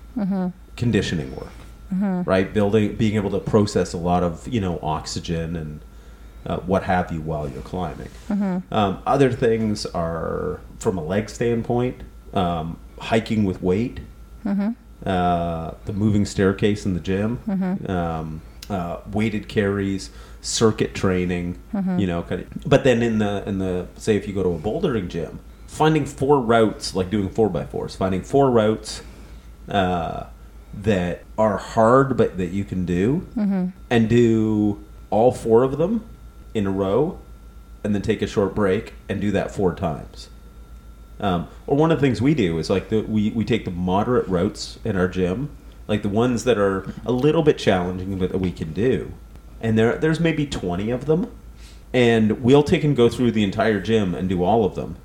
conditioning 0.75 1.35
work, 1.35 1.51
right? 2.25 2.53
Building, 2.53 2.95
being 2.95 3.15
able 3.15 3.31
to 3.31 3.39
process 3.39 3.93
a 3.93 3.97
lot 3.97 4.23
of 4.23 4.47
you 4.47 4.59
know 4.61 4.79
oxygen 4.81 5.55
and 5.55 5.79
uh, 6.45 6.57
what 6.59 6.83
have 6.83 7.11
you 7.11 7.21
while 7.21 7.47
you're 7.49 7.61
climbing. 7.61 8.09
Um, 8.71 9.01
other 9.05 9.31
things 9.31 9.85
are 9.85 10.59
from 10.79 10.97
a 10.97 11.03
leg 11.03 11.29
standpoint, 11.29 12.01
um, 12.33 12.77
hiking 12.99 13.43
with 13.45 13.61
weight, 13.61 13.99
uh, 15.05 15.71
the 15.85 15.93
moving 15.93 16.25
staircase 16.25 16.85
in 16.85 16.93
the 16.93 16.99
gym, 16.99 17.39
um, 17.89 18.41
uh, 18.69 18.97
weighted 19.11 19.47
carries, 19.47 20.09
circuit 20.41 20.93
training, 20.95 21.59
you 21.99 22.07
know. 22.07 22.23
Kind 22.23 22.41
of, 22.41 22.47
but 22.69 22.83
then 22.83 23.01
in 23.03 23.19
the 23.19 23.43
in 23.47 23.59
the 23.59 23.87
say 23.97 24.15
if 24.15 24.27
you 24.27 24.33
go 24.33 24.43
to 24.43 24.49
a 24.49 24.59
bouldering 24.59 25.07
gym, 25.09 25.39
finding 25.71 26.05
four 26.05 26.41
routes 26.41 26.93
like 26.93 27.09
doing 27.09 27.29
four 27.29 27.49
by 27.49 27.65
fours, 27.65 27.95
finding 27.95 28.21
four 28.21 28.51
routes. 28.51 29.01
Uh, 29.67 30.25
that 30.73 31.23
are 31.37 31.57
hard 31.57 32.15
but 32.15 32.37
that 32.37 32.51
you 32.51 32.63
can 32.63 32.85
do 32.85 33.27
and 33.89 34.09
do 34.09 34.81
all 35.09 35.31
four 35.31 35.63
of 35.63 35.77
them 35.77 36.07
in 36.53 36.65
a 36.65 36.71
row 36.71 37.19
and 37.83 37.93
then 37.93 38.01
take 38.01 38.21
a 38.21 38.27
short 38.27 38.55
break 38.55 38.93
and 39.09 39.19
do 39.19 39.31
that 39.31 39.51
four 39.51 39.75
times. 39.75 40.29
Um, 41.19 41.47
or 41.67 41.77
one 41.77 41.91
of 41.91 41.99
the 41.99 42.07
things 42.07 42.21
we 42.21 42.33
do 42.33 42.57
is 42.57 42.69
like 42.69 42.89
the, 42.89 43.01
we, 43.01 43.31
we 43.31 43.43
take 43.45 43.65
the 43.65 43.71
moderate 43.71 44.27
routes 44.27 44.79
in 44.83 44.95
our 44.95 45.07
gym 45.07 45.49
like 45.87 46.03
the 46.03 46.09
ones 46.09 46.45
that 46.45 46.57
are 46.57 46.93
a 47.05 47.11
little 47.11 47.43
bit 47.43 47.57
challenging 47.57 48.17
but 48.17 48.31
that 48.31 48.39
we 48.39 48.51
can 48.51 48.71
do. 48.73 49.11
And 49.59 49.77
there 49.77 49.97
there's 49.97 50.19
maybe 50.19 50.47
20 50.47 50.89
of 50.89 51.05
them. 51.05 51.31
And 51.93 52.41
we'll 52.41 52.63
take 52.63 52.85
and 52.85 52.95
go 52.95 53.09
through 53.09 53.31
the 53.31 53.43
entire 53.43 53.81
gym 53.81 54.15
and 54.15 54.29
do 54.29 54.43
all 54.43 54.63
of 54.63 54.75
them 54.75 54.95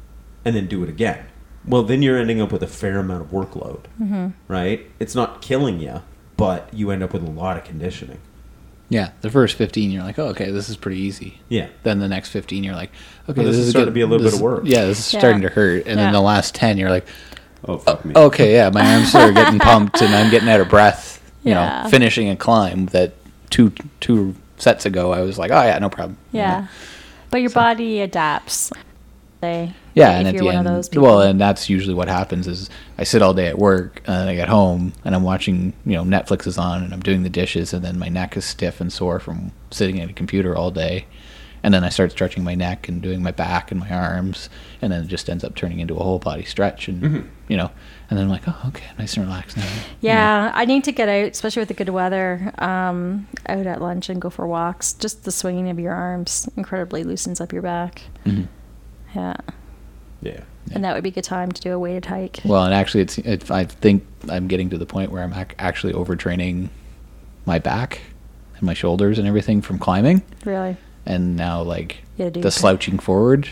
and 0.47 0.57
then 0.57 0.67
do 0.67 0.83
it 0.83 0.89
again 0.89 1.27
well 1.67 1.83
then 1.83 2.01
you're 2.01 2.17
ending 2.17 2.41
up 2.41 2.51
with 2.53 2.63
a 2.63 2.67
fair 2.67 2.99
amount 2.99 3.21
of 3.23 3.31
workload 3.31 3.81
mm-hmm. 4.01 4.29
right 4.49 4.87
it's 4.99 5.15
not 5.15 5.43
killing 5.43 5.81
you 5.81 6.01
but 6.37 6.73
you 6.73 6.91
end 6.91 7.03
up 7.03 7.13
with 7.13 7.23
a 7.23 7.31
lot 7.31 7.57
of 7.59 7.65
conditioning 7.65 8.19
Yeah, 8.89 9.11
the 9.21 9.31
first 9.31 9.57
15, 9.57 9.91
you're 9.91 10.05
like, 10.05 10.17
oh, 10.19 10.29
okay, 10.29 10.51
this 10.53 10.69
is 10.69 10.77
pretty 10.77 11.01
easy. 11.01 11.41
yeah 11.49 11.67
Then 11.83 11.99
the 11.99 12.07
next 12.09 12.29
15, 12.31 12.63
you're 12.63 12.75
like, 12.77 12.93
okay, 13.29 13.41
Well, 13.43 13.51
this 13.51 13.57
is 13.57 13.71
starting 13.71 13.87
to 13.87 13.93
be 13.93 14.03
a 14.03 14.07
little 14.07 14.23
this 14.23 14.35
bit 14.35 14.39
of 14.39 14.43
work. 14.43 14.63
Yeah, 14.65 14.85
this 14.85 15.01
is 15.01 15.13
Yeah. 15.13 15.19
starting 15.21 15.43
to 15.43 15.49
hurt. 15.49 15.87
And 15.89 15.99
then 15.99 16.13
the 16.13 16.21
last 16.21 16.55
10, 16.55 16.79
you're 16.79 16.91
like, 16.91 17.07
oh 17.65 17.79
fuck 17.79 18.05
me 18.05 18.15
okay, 18.15 18.53
yeah, 18.55 18.71
my 18.71 18.95
arms 18.95 19.13
are 19.15 19.33
getting 19.33 19.59
pumped 19.59 20.01
and 20.03 20.15
I'm 20.15 20.31
getting 20.31 20.49
out 20.49 20.61
of 20.61 20.69
breath. 20.69 21.21
You 21.43 21.51
Yeah. 21.53 21.83
know, 21.83 21.91
finishing 21.91 22.29
a 22.31 22.37
climb 22.37 22.87
that 22.87 23.15
two 23.51 23.73
two 24.01 24.35
sets 24.59 24.87
ago, 24.87 25.13
I 25.13 25.21
was 25.23 25.37
like, 25.39 25.51
oh 25.51 25.63
yeah, 25.63 25.79
no 25.79 25.89
problem. 25.89 26.17
You 26.33 26.41
yeah. 26.41 26.61
know? 26.61 26.69
But 27.31 27.41
your 27.41 27.51
body 27.51 28.01
adapts. 28.03 28.71
They, 29.41 29.73
Yeah, 29.95 30.13
if 30.13 30.19
and 30.19 30.29
at 30.29 30.35
you're 30.35 30.45
the 30.45 30.51
end, 30.59 30.67
of 30.67 30.75
those 30.75 30.89
people. 30.89 31.05
well, 31.05 31.21
and 31.21 31.41
that's 31.41 31.69
usually 31.69 31.95
what 31.95 32.09
happens 32.09 32.47
is 32.49 32.71
I 32.99 33.05
sit 33.05 33.21
all 33.23 33.35
day 33.35 33.49
at 33.49 33.59
work 33.59 34.03
and 34.07 34.17
then 34.17 34.29
I 34.29 34.35
get 34.35 34.49
home 34.49 34.93
and 35.05 35.15
I'm 35.15 35.23
watching, 35.25 35.75
you 35.85 35.93
know, 35.93 36.05
Netflix 36.05 36.47
is 36.47 36.57
on 36.59 36.83
and 36.83 36.93
I'm 36.95 37.01
doing 37.01 37.23
the 37.23 37.29
dishes 37.31 37.73
and 37.75 37.85
then 37.85 37.99
my 37.99 38.09
neck 38.09 38.37
is 38.37 38.45
stiff 38.47 38.81
and 38.81 38.93
sore 38.93 39.21
from 39.21 39.53
sitting 39.71 40.01
at 40.01 40.09
a 40.09 40.13
computer 40.15 40.57
all 40.57 40.71
day. 40.71 41.07
And 41.63 41.75
then 41.75 41.83
I 41.83 41.89
start 41.89 42.13
stretching 42.13 42.45
my 42.45 42.55
neck 42.55 42.89
and 42.89 43.03
doing 43.03 43.23
my 43.25 43.33
back 43.33 43.73
and 43.73 43.81
my 43.81 43.91
arms, 43.91 44.49
and 44.81 44.93
then 44.93 45.03
it 45.03 45.09
just 45.09 45.29
ends 45.29 45.43
up 45.43 45.57
turning 45.57 45.81
into 45.81 45.97
a 45.97 46.03
whole 46.03 46.21
body 46.21 46.45
stretch, 46.45 46.87
and 46.87 47.03
Mm-hmm. 47.03 47.27
you 47.49 47.57
know, 47.57 47.71
and 48.09 48.17
then 48.17 48.27
I'm 48.27 48.31
like, 48.31 48.43
oh, 48.47 48.57
okay, 48.69 48.85
nice 49.01 49.17
and 49.17 49.27
relaxed 49.27 49.57
now. 49.57 49.67
Yeah, 50.01 50.53
I 50.55 50.65
need 50.65 50.85
to 50.85 50.93
get 50.93 51.09
out, 51.09 51.33
especially 51.33 51.61
with 51.63 51.69
the 51.69 51.75
good 51.75 51.89
weather, 51.89 52.53
um, 52.59 53.27
out 53.49 53.67
at 53.67 53.83
lunch 53.83 54.09
and 54.09 54.21
go 54.23 54.31
for 54.31 54.47
walks. 54.47 54.93
Just 54.93 55.25
the 55.25 55.33
swinging 55.33 55.69
of 55.69 55.81
your 55.81 55.93
arms 55.93 56.49
incredibly 56.57 57.03
loosens 57.03 57.41
up 57.41 57.53
your 57.53 57.63
back. 57.63 58.03
Mhm. 58.25 58.47
Yeah. 59.15 59.37
yeah 60.23 60.41
And 60.73 60.85
that 60.85 60.95
would 60.95 61.03
be 61.03 61.11
a 61.11 61.13
good 61.13 61.25
time 61.25 61.53
to 61.53 61.61
do 61.61 61.73
a 61.73 61.79
weighted 61.79 62.05
hike. 62.07 62.41
Well, 62.45 62.65
and 62.65 62.75
actually, 62.75 63.03
it's 63.03 63.19
it, 63.19 63.51
I 63.51 63.65
think 63.65 64.05
I'm 64.29 64.49
getting 64.49 64.71
to 64.71 64.79
the 64.79 64.87
point 64.87 65.11
where 65.13 65.23
I'm 65.23 65.33
ac- 65.33 65.55
actually 65.59 65.93
overtraining 65.93 66.69
my 67.45 67.59
back 67.59 68.01
and 68.55 68.63
my 68.65 68.75
shoulders 68.75 69.19
and 69.19 69.27
everything 69.29 69.63
from 69.63 69.79
climbing, 69.79 70.23
really. 70.45 70.77
and 71.05 71.37
now 71.37 71.63
like 71.63 71.99
Yeah, 72.17 72.31
the 72.31 72.51
slouching 72.51 72.99
forward 72.99 73.49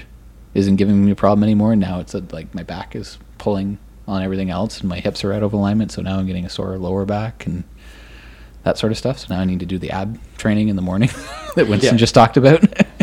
isn't 0.55 0.77
giving 0.77 1.05
me 1.05 1.11
a 1.13 1.15
problem 1.17 1.43
anymore. 1.45 1.77
Now 1.77 2.01
it's 2.01 2.15
a, 2.15 2.21
like 2.33 2.55
my 2.55 2.63
back 2.63 2.97
is 2.97 3.19
pulling 3.39 3.79
on 4.09 4.23
everything 4.23 4.51
else, 4.51 4.81
and 4.81 4.89
my 4.89 4.99
hips 5.01 5.25
are 5.25 5.33
out 5.33 5.43
of 5.43 5.53
alignment. 5.53 5.93
So 5.93 6.03
now 6.03 6.19
I'm 6.19 6.27
getting 6.27 6.45
a 6.45 6.51
sore 6.51 6.77
lower 6.79 7.05
back 7.05 7.47
and 7.47 7.65
that 8.65 8.79
sort 8.79 8.93
of 8.93 8.99
stuff. 8.99 9.19
So 9.19 9.35
now 9.35 9.41
I 9.41 9.45
need 9.45 9.61
to 9.61 9.67
do 9.67 9.79
the 9.79 9.91
ab 9.91 10.19
training 10.39 10.69
in 10.69 10.77
the 10.77 10.83
morning 10.83 11.11
that 11.57 11.69
Winston 11.69 11.95
Yeah. 11.95 11.99
just 11.99 12.15
talked 12.15 12.37
about. 12.37 12.65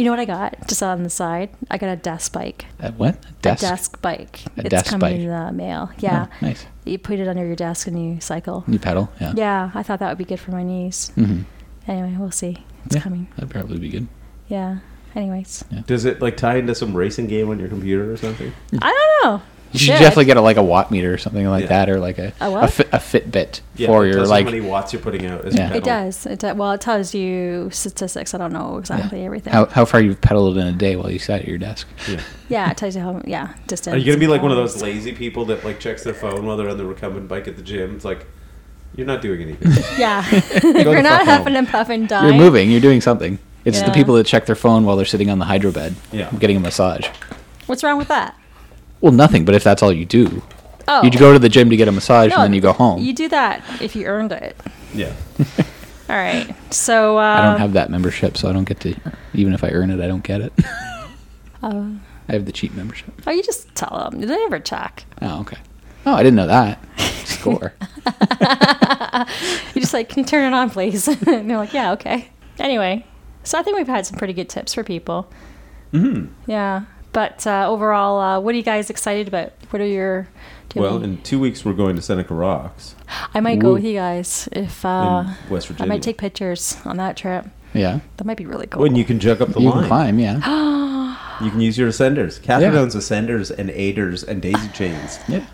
You 0.00 0.06
know 0.06 0.12
what 0.12 0.20
I 0.20 0.24
got? 0.24 0.66
Just 0.66 0.82
on 0.82 1.02
the 1.02 1.10
side, 1.10 1.50
I 1.70 1.76
got 1.76 1.90
a 1.90 1.96
desk 1.96 2.32
bike. 2.32 2.64
Uh, 2.80 2.90
what? 2.92 3.22
Desk? 3.42 3.62
A 3.62 3.66
desk 3.66 4.00
bike. 4.00 4.40
A 4.56 4.60
it's 4.60 4.70
desk 4.70 4.86
coming 4.86 5.00
bike. 5.00 5.20
in 5.20 5.28
the 5.28 5.52
mail. 5.52 5.90
Yeah. 5.98 6.28
Oh, 6.30 6.34
nice. 6.40 6.64
You 6.86 6.96
put 6.96 7.18
it 7.18 7.28
under 7.28 7.44
your 7.44 7.54
desk 7.54 7.86
and 7.86 8.02
you 8.02 8.18
cycle. 8.18 8.64
You 8.66 8.78
pedal? 8.78 9.12
Yeah. 9.20 9.34
Yeah, 9.36 9.70
I 9.74 9.82
thought 9.82 9.98
that 9.98 10.08
would 10.08 10.16
be 10.16 10.24
good 10.24 10.40
for 10.40 10.52
my 10.52 10.62
knees. 10.62 11.12
Mm-hmm. 11.18 11.42
Anyway, 11.86 12.16
we'll 12.18 12.30
see. 12.30 12.64
It's 12.86 12.94
yeah, 12.96 13.02
coming. 13.02 13.28
That'd 13.36 13.50
probably 13.50 13.78
be 13.78 13.90
good. 13.90 14.08
Yeah. 14.48 14.78
Anyways, 15.14 15.66
Yeah. 15.70 15.82
Does 15.86 16.06
it 16.06 16.22
like 16.22 16.38
tie 16.38 16.56
into 16.56 16.74
some 16.74 16.96
racing 16.96 17.26
game 17.26 17.50
on 17.50 17.58
your 17.58 17.68
computer 17.68 18.10
or 18.10 18.16
something? 18.16 18.54
I 18.80 19.18
don't 19.22 19.30
know. 19.32 19.42
You 19.72 19.78
should 19.78 19.92
definitely 19.98 20.24
get 20.24 20.36
a 20.36 20.40
like 20.40 20.56
a 20.56 20.62
watt 20.62 20.90
meter 20.90 21.14
or 21.14 21.18
something 21.18 21.46
like 21.46 21.62
Yeah. 21.62 21.68
that, 21.68 21.90
or 21.90 22.00
like 22.00 22.18
a 22.18 22.32
A 22.40 22.50
what? 22.50 22.72
fi- 22.72 22.84
a 22.92 22.98
Fitbit 22.98 23.60
Yeah, 23.76 23.86
for 23.86 24.04
it 24.04 24.08
your 24.08 24.16
tells 24.16 24.30
like. 24.30 24.44
how 24.46 24.50
many 24.50 24.62
watts 24.62 24.92
you're 24.92 25.00
putting 25.02 25.26
out. 25.26 25.52
Yeah. 25.52 25.72
It 25.72 25.84
does. 25.84 26.26
It 26.26 26.40
does. 26.40 26.56
Well, 26.56 26.72
it 26.72 26.80
tells 26.80 27.14
you 27.14 27.68
statistics. 27.72 28.34
I 28.34 28.38
don't 28.38 28.52
know 28.52 28.78
exactly 28.78 29.24
everything. 29.24 29.52
How, 29.52 29.66
how 29.66 29.84
far 29.84 30.00
you've 30.00 30.20
pedaled 30.20 30.56
in 30.58 30.66
a 30.66 30.72
day 30.72 30.96
while 30.96 31.10
you 31.10 31.20
sat 31.20 31.42
at 31.42 31.48
your 31.48 31.58
desk. 31.58 31.86
Yeah. 32.08 32.20
yeah, 32.48 32.70
it 32.72 32.76
tells 32.76 32.96
you 32.96 33.02
how. 33.02 33.22
Yeah, 33.24 33.54
distance. 33.68 33.94
Are 33.94 33.98
you 33.98 34.06
gonna 34.06 34.18
be 34.18 34.26
like 34.26 34.42
one 34.42 34.50
of 34.50 34.56
those 34.56 34.82
lazy 34.82 35.12
people 35.12 35.44
that 35.46 35.64
like 35.64 35.78
checks 35.78 36.02
their 36.02 36.14
phone 36.14 36.46
while 36.46 36.56
they're 36.56 36.68
on 36.68 36.76
the 36.76 36.84
recumbent 36.86 37.28
bike 37.28 37.46
at 37.46 37.56
the 37.56 37.62
gym? 37.62 37.94
It's 37.94 38.04
like, 38.04 38.26
You're 38.96 39.06
not 39.06 39.22
doing 39.22 39.40
anything. 39.40 39.70
Yeah. 39.98 40.28
the 40.30 40.82
You're 40.84 41.00
not 41.02 41.20
fuck 41.20 41.28
huffing 41.28 41.54
home. 41.54 41.56
and 41.56 41.68
puffing, 41.68 42.06
dying. 42.06 42.26
You're 42.34 42.34
moving. 42.44 42.70
You're 42.72 42.80
doing 42.80 43.00
something. 43.00 43.38
It's 43.64 43.80
the 43.82 43.92
people 43.92 44.14
that 44.16 44.26
check 44.26 44.46
their 44.46 44.56
phone 44.56 44.84
while 44.84 44.96
they're 44.96 45.04
sitting 45.04 45.30
on 45.30 45.38
the 45.38 45.44
hydro 45.44 45.70
bed, 45.70 45.94
Yeah. 46.10 46.30
getting 46.38 46.56
a 46.56 46.60
massage. 46.60 47.06
What's 47.66 47.84
wrong 47.84 47.98
with 47.98 48.08
that? 48.08 48.34
Well, 49.00 49.12
nothing. 49.12 49.44
But 49.44 49.54
if 49.54 49.64
that's 49.64 49.82
all 49.82 49.92
you 49.92 50.04
do, 50.04 50.42
Oh. 50.88 51.02
you 51.04 51.10
go 51.10 51.32
to 51.32 51.38
the 51.38 51.48
gym 51.48 51.70
to 51.70 51.76
get 51.76 51.88
a 51.88 51.92
massage 51.92 52.30
No, 52.30 52.36
and 52.36 52.44
then 52.44 52.52
you 52.52 52.60
go 52.60 52.72
home. 52.72 53.00
You 53.00 53.12
do 53.12 53.28
that 53.28 53.62
if 53.80 53.94
you 53.94 54.06
earned 54.06 54.32
it. 54.32 54.56
yeah. 54.94 55.12
All 56.08 56.16
right. 56.16 56.52
So 56.72 57.18
uh, 57.18 57.20
I 57.22 57.42
don't 57.42 57.60
have 57.60 57.74
that 57.74 57.88
membership, 57.90 58.36
so 58.36 58.48
I 58.48 58.52
don't 58.52 58.64
get 58.64 58.80
to. 58.80 58.94
Even 59.32 59.52
if 59.54 59.62
I 59.62 59.68
earn 59.70 59.90
it, 59.90 60.00
I 60.02 60.08
don't 60.08 60.24
get 60.24 60.40
it. 60.40 60.52
Oh. 61.62 61.94
I 62.26 62.32
have 62.32 62.46
the 62.46 62.52
cheap 62.52 62.72
membership. 62.72 63.12
oh, 63.26 63.30
you 63.30 63.42
just 63.42 63.74
tell 63.74 63.90
them. 64.10 64.18
Did 64.20 64.30
They 64.30 64.36
never 64.38 64.58
check. 64.58 65.04
Oh, 65.20 65.40
okay. 65.42 65.58
Oh, 66.06 66.14
I 66.14 66.22
didn't 66.22 66.36
know 66.36 66.46
that. 66.46 66.78
Score. 67.26 67.74
You 69.74 69.80
just 69.82 69.92
like, 69.92 70.08
can 70.08 70.20
you 70.20 70.24
turn 70.24 70.50
it 70.52 70.56
on, 70.56 70.70
please? 70.70 71.06
and 71.06 71.18
they're 71.50 71.56
like, 71.58 71.74
yeah, 71.74 71.92
okay. 71.92 72.30
Anyway, 72.58 73.04
so 73.44 73.58
I 73.58 73.62
think 73.62 73.76
we've 73.76 73.86
had 73.86 74.06
some 74.06 74.16
pretty 74.18 74.32
good 74.32 74.48
tips 74.48 74.72
for 74.74 74.82
people. 74.82 75.30
hmm 75.92 76.26
Yeah. 76.46 76.84
But 77.12 77.46
uh, 77.46 77.68
overall, 77.68 78.20
uh, 78.20 78.40
what 78.40 78.54
are 78.54 78.56
you 78.58 78.62
guys 78.62 78.88
excited 78.90 79.26
about? 79.28 79.52
What 79.70 79.80
are 79.82 79.86
your. 79.86 80.28
do 80.68 80.80
Well, 80.80 81.02
in 81.02 81.20
two 81.22 81.40
weeks 81.40 81.64
we're 81.64 81.72
going 81.72 81.96
to 81.96 82.02
Seneca 82.02 82.32
Rocks 82.32 82.94
I 83.34 83.40
might 83.40 83.58
go 83.58 83.72
with 83.74 83.84
you 83.84 83.94
guys 83.94 84.48
if. 84.52 84.84
Uh, 84.84 85.24
in 85.44 85.50
West 85.50 85.70
I 85.80 85.84
might 85.86 86.02
take 86.02 86.16
pictures 86.18 86.76
on 86.84 86.96
that 86.98 87.16
trip. 87.16 87.46
Yeah. 87.74 88.00
That 88.16 88.24
might 88.24 88.36
be 88.36 88.46
really 88.46 88.66
cool. 88.68 88.82
When 88.82 88.94
you 88.96 89.04
can 89.04 89.18
jug 89.20 89.42
up 89.42 89.48
the 89.52 89.60
You 89.60 89.70
line. 89.70 89.78
can 89.80 89.88
climb. 89.88 90.18
Yeah. 90.18 90.76
You 91.40 91.50
can 91.50 91.62
use 91.62 91.78
your 91.78 91.88
ascenders. 91.88 92.40
Catherine 92.42 92.74
Yeah. 92.74 92.80
owns 92.80 92.94
ascenders 92.94 93.50
and 93.50 93.70
aiders 93.70 94.22
and 94.22 94.42
daisy 94.42 94.68
chains. 94.74 95.18
yeah. 95.26 95.46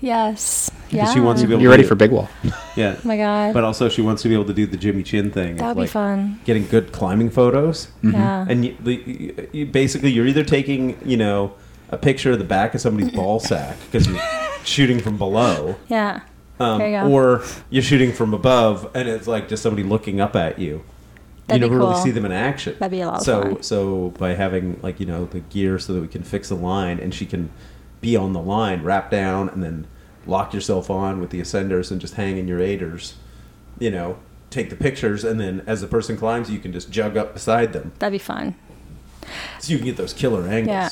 Yes. 0.00 0.70
Because 0.90 1.08
Yeah. 1.08 1.14
she 1.14 1.20
wants 1.20 1.42
to 1.42 1.46
be 1.48 1.52
able 1.54 1.62
You're 1.62 1.70
to 1.70 1.72
ready 1.72 1.82
do- 1.82 1.88
for 1.88 1.94
big 1.94 2.10
wall. 2.10 2.28
Yeah. 2.76 2.94
Oh 2.96 3.08
my 3.08 3.16
god. 3.16 3.54
But 3.54 3.64
also 3.64 3.88
she 3.88 4.02
wants 4.02 4.22
to 4.22 4.28
be 4.28 4.34
able 4.34 4.44
to 4.44 4.52
do 4.54 4.64
the 4.64 4.76
Jimmy 4.76 5.02
Chin 5.02 5.30
thing. 5.32 5.56
that 5.56 5.62
of, 5.62 5.68
would 5.70 5.74
be 5.74 5.80
like, 5.82 5.90
fun. 5.90 6.38
Getting 6.44 6.66
good 6.66 6.92
climbing 6.92 7.30
photos. 7.30 7.88
Yeah. 8.02 8.46
And 8.48 8.64
you, 8.64 8.76
the, 8.80 9.48
you, 9.52 9.66
basically, 9.66 10.10
you're 10.12 10.26
either 10.26 10.44
taking, 10.44 10.96
you 11.04 11.16
know, 11.16 11.54
a 11.90 11.98
picture 11.98 12.30
of 12.32 12.38
the 12.38 12.44
back 12.44 12.74
of 12.76 12.80
somebody's 12.80 13.10
ball 13.12 13.40
sack 13.50 13.76
because 13.90 14.06
you're 14.06 14.20
shooting 14.64 15.00
from 15.00 15.18
below, 15.18 15.74
yeah. 15.88 16.20
um, 16.60 16.78
There 16.78 16.88
you 16.88 16.96
go. 16.98 17.10
or 17.10 17.42
you're 17.70 17.82
shooting 17.82 18.12
from 18.12 18.32
above, 18.32 18.88
and 18.94 19.08
it's 19.08 19.26
like 19.26 19.48
just 19.48 19.62
somebody 19.62 19.82
looking 19.82 20.20
up 20.20 20.36
at 20.36 20.58
you. 20.60 20.84
That'd 21.48 21.62
you 21.62 21.68
be 21.68 21.74
never 21.74 21.86
really 21.90 22.00
see 22.02 22.10
them 22.12 22.26
in 22.26 22.30
action. 22.32 22.76
That'd 22.78 22.92
be 22.92 23.00
a 23.00 23.06
lot 23.06 23.16
of 23.20 23.22
so, 23.24 23.42
fun. 23.42 23.62
So 23.62 24.10
by 24.18 24.34
having 24.34 24.78
like 24.82 25.00
you 25.00 25.06
know 25.06 25.24
the 25.24 25.40
gear 25.40 25.78
so 25.78 25.94
that 25.94 26.00
we 26.00 26.06
can 26.08 26.22
fix 26.22 26.50
the 26.50 26.54
line, 26.56 27.00
and 27.00 27.12
she 27.14 27.24
can 27.26 27.50
be 28.00 28.16
on 28.16 28.32
the 28.32 28.40
line, 28.40 28.82
rap 28.82 29.10
down, 29.10 29.48
and 29.48 29.62
then 29.62 29.86
lock 30.26 30.52
yourself 30.54 30.90
on 30.90 31.20
with 31.20 31.30
the 31.30 31.40
ascenders 31.40 31.90
and 31.90 32.00
just 32.00 32.14
hang 32.14 32.36
in 32.38 32.46
your 32.48 32.60
aiders. 32.60 33.14
You 33.78 33.90
know, 33.90 34.18
take 34.50 34.70
the 34.70 34.76
pictures, 34.76 35.24
and 35.24 35.38
then 35.40 35.62
as 35.66 35.80
the 35.80 35.86
person 35.86 36.16
climbs, 36.16 36.50
you 36.50 36.58
can 36.58 36.72
just 36.72 36.90
jug 36.90 37.16
up 37.16 37.34
beside 37.34 37.72
them, 37.72 37.92
That'd 37.98 38.12
be 38.12 38.18
fun. 38.18 38.54
so 39.60 39.72
you 39.72 39.78
can 39.78 39.86
get 39.86 39.96
those 39.96 40.12
killer 40.12 40.46
angles. 40.48 40.68
Yeah. 40.68 40.88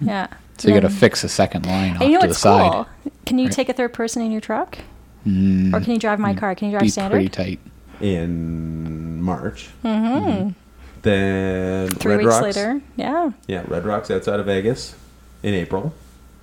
Yeah. 0.00 0.26
So 0.58 0.68
you 0.68 0.74
got 0.74 0.80
to 0.88 0.90
fix 0.94 1.24
a 1.24 1.28
second 1.28 1.66
line 1.66 1.96
off 1.96 2.02
you 2.02 2.10
know 2.12 2.20
to 2.20 2.26
the 2.26 2.28
what's 2.28 2.38
side. 2.40 2.70
cool? 2.72 2.86
Can 3.26 3.38
you 3.38 3.46
Right. 3.46 3.54
take 3.54 3.68
a 3.68 3.72
third 3.72 3.92
person 3.94 4.22
in 4.22 4.30
your 4.32 4.40
truck? 4.42 4.78
Mm, 5.26 5.72
Or 5.74 5.80
can 5.80 5.92
you 5.92 5.98
drive 5.98 6.18
my 6.18 6.34
car? 6.34 6.54
Can 6.54 6.68
you 6.68 6.72
drive 6.72 6.82
be 6.82 6.88
standard? 6.88 7.16
pretty 7.16 7.28
tight. 7.28 7.60
In 8.00 9.22
March. 9.22 9.68
Mm-hmm. 9.84 10.50
Then 11.02 11.88
Three 11.90 12.10
Red 12.16 12.18
weeks 12.24 12.28
Rocks. 12.28 12.42
later. 12.42 12.80
Yeah. 12.96 13.30
Yeah, 13.46 13.64
Red 13.68 13.84
Rocks 13.86 14.10
outside 14.10 14.40
of 14.40 14.46
Vegas 14.46 14.94
in 15.42 15.54
April. 15.54 15.94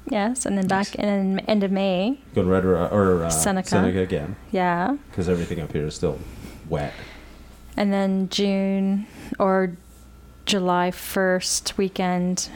Yes. 0.09 0.45
And 0.45 0.57
then 0.57 0.67
back 0.67 0.95
in 0.95 1.39
end 1.41 1.63
of 1.63 1.71
May. 1.71 2.19
Go 2.33 2.43
to 2.43 2.49
Red 2.49 2.63
or 2.65 3.23
uh, 3.25 3.29
Seneca. 3.29 3.67
Seneca 3.69 3.99
again 4.01 4.35
Yeah. 4.51 4.95
because 5.09 5.27
everything 5.29 5.59
up 5.59 5.71
here 5.73 5.85
is 5.87 5.95
still 5.95 6.19
wet. 6.69 6.93
And 7.75 7.91
then 7.93 8.29
June 8.29 9.05
or 9.37 9.75
July 10.45 10.91
1st 10.91 11.77
weekend. 11.77 12.49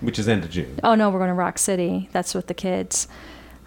Which 0.00 0.18
is 0.18 0.28
end 0.28 0.44
of 0.44 0.50
June. 0.50 0.78
Oh, 0.84 0.94
no, 0.94 1.10
we're 1.10 1.18
going 1.18 1.28
to 1.28 1.34
Rock 1.34 1.58
City. 1.58 2.08
That's 2.12 2.34
with 2.34 2.46
the 2.46 2.54
kids. 2.54 3.08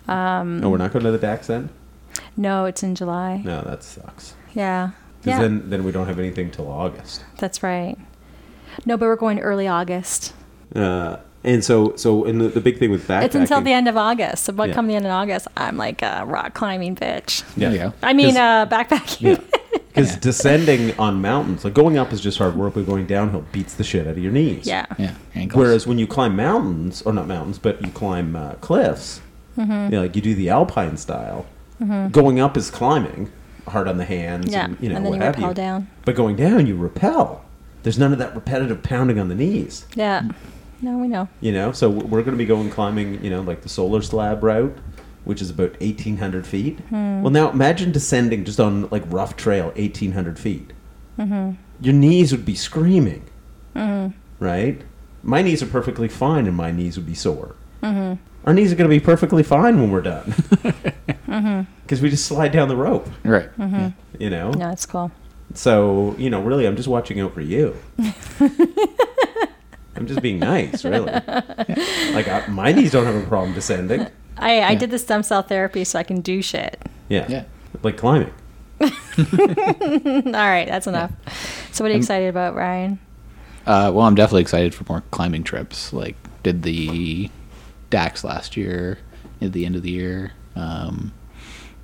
Um, 0.08 0.60
No, 0.62 0.70
we're 0.70 0.78
not 0.78 0.94
going 0.94 1.04
to 1.06 1.12
the 1.12 1.18
Dax 1.18 1.48
then. 1.48 1.70
no, 2.38 2.66
it's 2.66 2.82
in 2.84 2.96
July. 2.96 3.42
No, 3.44 3.62
that 3.64 3.84
sucks. 3.84 4.36
Yeah. 4.54 4.92
Because 5.20 5.40
Yeah. 5.40 5.42
then 5.42 5.70
then 5.70 5.84
we 5.84 5.92
don't 5.92 6.08
have 6.08 6.20
anything 6.20 6.50
till 6.52 6.70
August. 6.72 7.24
That's 7.38 7.62
right. 7.62 7.98
No, 8.86 8.96
but 8.98 9.06
we're 9.08 9.16
going 9.18 9.40
early 9.40 9.68
August. 9.68 10.34
Uh, 10.76 11.18
and 11.48 11.64
so 11.64 11.95
so 11.95 12.26
and 12.26 12.39
the, 12.41 12.50
the 12.50 12.62
big 12.62 12.78
thing 12.78 12.91
with 12.91 13.08
backpacking. 13.08 13.24
It's 13.24 13.36
until 13.36 13.62
the 13.62 13.72
end 13.74 13.88
of 13.88 13.98
August. 13.98 14.43
So, 14.45 14.54
what 14.54 14.70
Yeah. 14.70 14.76
come 14.76 14.88
the 14.88 14.95
end 14.95 15.06
of 15.06 15.12
August, 15.12 15.48
I'm 15.58 15.78
like 15.78 16.02
a 16.02 16.24
rock 16.28 16.54
climbing 16.54 16.95
bitch. 16.95 17.43
Yeah. 17.56 17.72
yeah. 17.72 17.91
I 18.04 18.14
mean, 18.14 18.38
uh, 18.38 18.66
backpacking. 18.68 19.41
Because 19.72 20.12
Yeah. 20.14 20.20
descending 20.20 20.98
on 21.00 21.22
mountains, 21.22 21.64
like 21.64 21.74
going 21.74 21.98
up 21.98 22.14
is 22.14 22.22
just 22.22 22.38
hard 22.38 22.56
work, 22.56 22.74
but 22.76 22.86
going 22.86 23.08
downhill 23.08 23.45
beats 23.52 23.74
the 23.76 23.84
shit 23.84 24.06
out 24.06 24.12
of 24.12 24.20
your 24.20 24.32
knees. 24.32 24.68
yeah. 24.68 24.86
Yeah. 25.00 25.14
Ankles. 25.36 25.58
Whereas 25.60 25.88
when 25.88 25.98
you 25.98 26.06
climb 26.08 26.36
mountains, 26.36 27.02
or 27.02 27.14
not 27.14 27.28
mountains, 27.28 27.58
but 27.58 27.84
you 27.84 27.91
climb 27.91 28.36
uh, 28.36 28.54
cliffs, 28.56 29.22
Mm-hmm. 29.58 29.72
you 29.86 29.89
know, 29.89 30.02
like 30.02 30.16
you 30.16 30.22
do 30.22 30.36
the 30.36 30.50
alpine 30.52 30.98
style, 30.98 31.48
going 32.12 32.39
up 32.39 32.56
is 32.58 32.70
climbing, 32.70 33.32
hard 33.68 33.88
on 33.88 33.98
the 33.98 34.06
hands, 34.06 34.52
Yeah. 34.52 34.66
and 34.66 34.78
you 34.80 34.89
know 34.89 34.98
and 34.98 35.06
then 35.06 35.10
what 35.12 35.16
you 35.20 35.24
have 35.26 35.34
rappel 35.36 35.50
you. 35.50 35.56
down. 35.56 35.88
But 36.06 36.16
going 36.16 36.36
down, 36.36 36.68
you 36.68 36.76
repel. 36.78 37.43
There's 37.82 37.98
none 37.98 38.12
of 38.14 38.20
that 38.20 38.36
repetitive 38.36 38.84
pounding 38.84 39.18
on 39.20 39.30
the 39.30 39.36
knees. 39.36 39.86
Yeah. 39.95 40.30
No, 40.82 40.98
we 40.98 41.08
know. 41.08 41.28
You 41.42 41.52
know, 41.52 41.72
so 41.72 41.90
we're 41.90 42.22
going 42.22 42.32
to 42.34 42.38
be 42.38 42.46
going 42.46 42.70
climbing, 42.70 43.24
you 43.24 43.30
know, 43.30 43.42
like 43.42 43.62
the 43.62 43.70
solar 43.70 44.02
slab 44.02 44.44
route, 44.44 44.78
which 45.26 45.42
is 45.42 45.50
about 45.50 45.72
1,800 45.82 46.46
feet. 46.46 46.80
Hmm. 46.90 47.22
Well, 47.22 47.32
now 47.32 47.50
imagine 47.50 47.92
descending 47.92 48.46
just 48.46 48.60
on 48.60 48.88
like 48.90 49.04
rough 49.08 49.36
trail, 49.36 49.66
1,800 49.76 50.38
feet. 50.40 50.72
Mm-hmm. 51.18 51.52
Your 51.82 51.94
knees 51.94 52.32
would 52.32 52.46
be 52.46 52.56
screaming, 52.56 53.24
right? 54.40 54.82
My 55.24 55.42
knees 55.42 55.62
are 55.64 55.68
perfectly 55.68 56.08
fine, 56.08 56.48
and 56.48 56.56
my 56.56 56.72
knees 56.72 56.96
would 56.98 57.06
be 57.08 57.16
sore. 57.16 57.56
Mm-hmm. 57.84 58.22
Our 58.48 58.54
knees 58.54 58.72
are 58.72 58.76
going 58.76 58.90
to 58.90 58.96
be 58.96 59.04
perfectly 59.04 59.44
fine 59.44 59.80
when 59.80 59.92
we're 59.92 60.02
done, 60.02 60.34
because 61.84 62.02
we 62.02 62.10
just 62.10 62.26
slide 62.26 62.52
down 62.52 62.68
the 62.70 62.76
rope. 62.78 63.10
right. 63.24 63.50
Mm-hmm. 63.58 63.88
You 64.22 64.30
know, 64.30 64.52
No, 64.52 64.70
it's 64.72 64.86
cool. 64.86 65.12
so 65.54 66.16
you 66.18 66.30
know, 66.30 66.42
really, 66.42 66.66
I'm 66.66 66.76
just 66.76 66.88
watching 66.88 67.20
out 67.20 67.34
for 67.34 67.42
you. 67.42 67.76
I'm 69.98 70.08
just 70.08 70.22
being 70.22 70.39
nice, 70.39 70.86
really. 70.86 71.12
Like 71.12 72.28
I, 72.28 72.45
my 72.50 72.72
knees 72.72 72.91
don't 72.91 73.06
have 73.06 73.16
a 73.16 73.26
problem 73.28 73.54
descending. 73.54 74.02
I, 74.38 74.60
I 74.60 74.72
Yeah. 74.72 74.76
did 74.76 74.91
the 74.91 75.00
stem 75.00 75.24
cell 75.24 75.41
therapy 75.41 75.84
so 75.84 75.98
I 76.00 76.04
can 76.04 76.22
do 76.22 76.41
shit. 76.41 76.80
Yeah, 77.10 77.26
Yeah. 77.28 77.43
like 77.84 77.98
climbing. 77.98 78.32
All 78.80 78.88
right, 80.34 80.66
that's 80.68 80.88
enough. 80.88 81.12
So, 81.72 81.84
what 81.84 81.89
are 81.89 81.93
you 81.93 82.00
excited 82.00 82.28
about, 82.30 82.56
Ryan? 82.56 83.00
Uh, 83.66 83.91
well, 83.93 84.06
I'm 84.06 84.16
definitely 84.16 84.41
excited 84.43 84.74
for 84.76 84.86
more 84.88 85.02
climbing 85.12 85.43
trips. 85.43 85.91
Like, 85.91 86.16
did 86.43 86.64
the 86.64 87.30
Dax 87.89 88.24
last 88.24 88.56
year 88.56 89.00
at 89.41 89.54
the 89.54 89.66
end 89.66 89.76
of 89.76 89.82
the 89.84 89.89
year. 89.91 90.34
Um, 90.56 91.14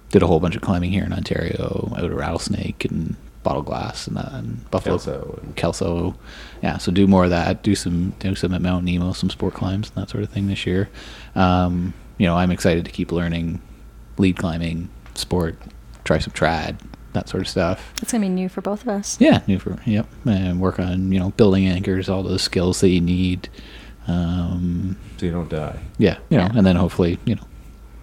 did 0.10 0.22
a 0.22 0.28
whole 0.28 0.40
bunch 0.40 0.56
of 0.56 0.62
climbing 0.62 0.92
here 0.92 1.04
in 1.04 1.12
Ontario, 1.14 1.92
out 1.98 2.04
of 2.06 2.14
Rattlesnake 2.14 2.86
and 2.86 3.16
Bottle 3.44 3.62
Glass 3.62 4.08
and, 4.08 4.16
that, 4.18 4.32
and 4.34 4.70
Buffalo 4.72 4.96
Kelso 4.98 5.40
and- 5.44 5.56
Kelso. 5.56 6.16
Yeah, 6.62 6.78
so 6.78 6.92
do 6.92 7.06
more 7.08 7.26
of 7.26 7.30
that. 7.30 7.62
Do 7.64 7.76
some 7.76 8.12
do 8.20 8.36
some 8.36 8.54
at 8.54 8.62
Mount 8.62 8.86
Nemo, 8.86 9.12
some 9.14 9.30
sport 9.30 9.54
climbs 9.54 9.90
and 9.90 10.02
that 10.02 10.10
sort 10.10 10.24
of 10.24 10.30
thing 10.30 10.48
this 10.48 10.66
year. 10.66 10.90
Um, 11.36 11.94
you 12.18 12.26
know, 12.26 12.36
I'm 12.38 12.52
excited 12.52 12.86
to 12.86 12.92
keep 12.92 13.12
learning 13.12 13.62
lead 14.18 14.38
climbing, 14.38 14.90
sport, 15.16 15.58
try 16.04 16.20
some 16.20 16.34
trad, 16.34 16.78
that 17.14 17.28
sort 17.28 17.42
of 17.42 17.48
stuff. 17.50 17.92
It's 18.02 18.12
gonna 18.12 18.22
be 18.26 18.30
new 18.30 18.48
for 18.48 18.62
both 18.62 18.82
of 18.84 18.88
us. 18.88 19.18
Yeah, 19.20 19.42
new 19.48 19.60
for 19.60 19.78
yep, 19.86 20.08
and 20.26 20.60
work 20.62 20.80
on 20.80 21.12
you 21.12 21.20
know 21.20 21.32
building 21.32 21.68
anchors, 21.68 22.08
all 22.10 22.24
those 22.24 22.42
skills 22.44 22.80
that 22.82 22.90
you 22.90 23.02
need. 23.02 23.50
Um, 24.08 24.98
So 25.18 25.26
you 25.26 25.32
don't 25.32 25.50
die. 25.50 25.80
yeah, 25.98 26.18
you 26.30 26.38
know, 26.38 26.44
Yeah. 26.46 26.52
and 26.58 26.66
then 26.66 26.76
hopefully 26.76 27.20
you 27.26 27.36
know, 27.36 27.44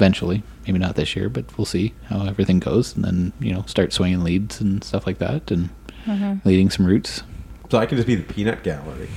eventually, 0.00 0.42
maybe 0.66 0.78
not 0.78 0.96
this 0.96 1.14
year, 1.14 1.28
but 1.28 1.44
we'll 1.58 1.66
see 1.66 1.92
how 2.08 2.24
everything 2.26 2.58
goes, 2.58 2.96
and 2.96 3.04
then 3.04 3.32
you 3.38 3.52
know 3.52 3.62
start 3.66 3.92
swinging 3.92 4.24
leads 4.24 4.60
and 4.60 4.82
stuff 4.82 5.06
like 5.06 5.18
that, 5.18 5.50
and 5.50 5.68
Mm-hmm. 6.06 6.48
leading 6.48 6.70
some 6.70 6.86
routes. 6.86 7.22
So 7.70 7.76
I 7.76 7.84
can 7.84 7.96
just 7.98 8.06
be 8.06 8.14
the 8.14 8.22
peanut 8.32 8.62
gallery. 8.64 9.08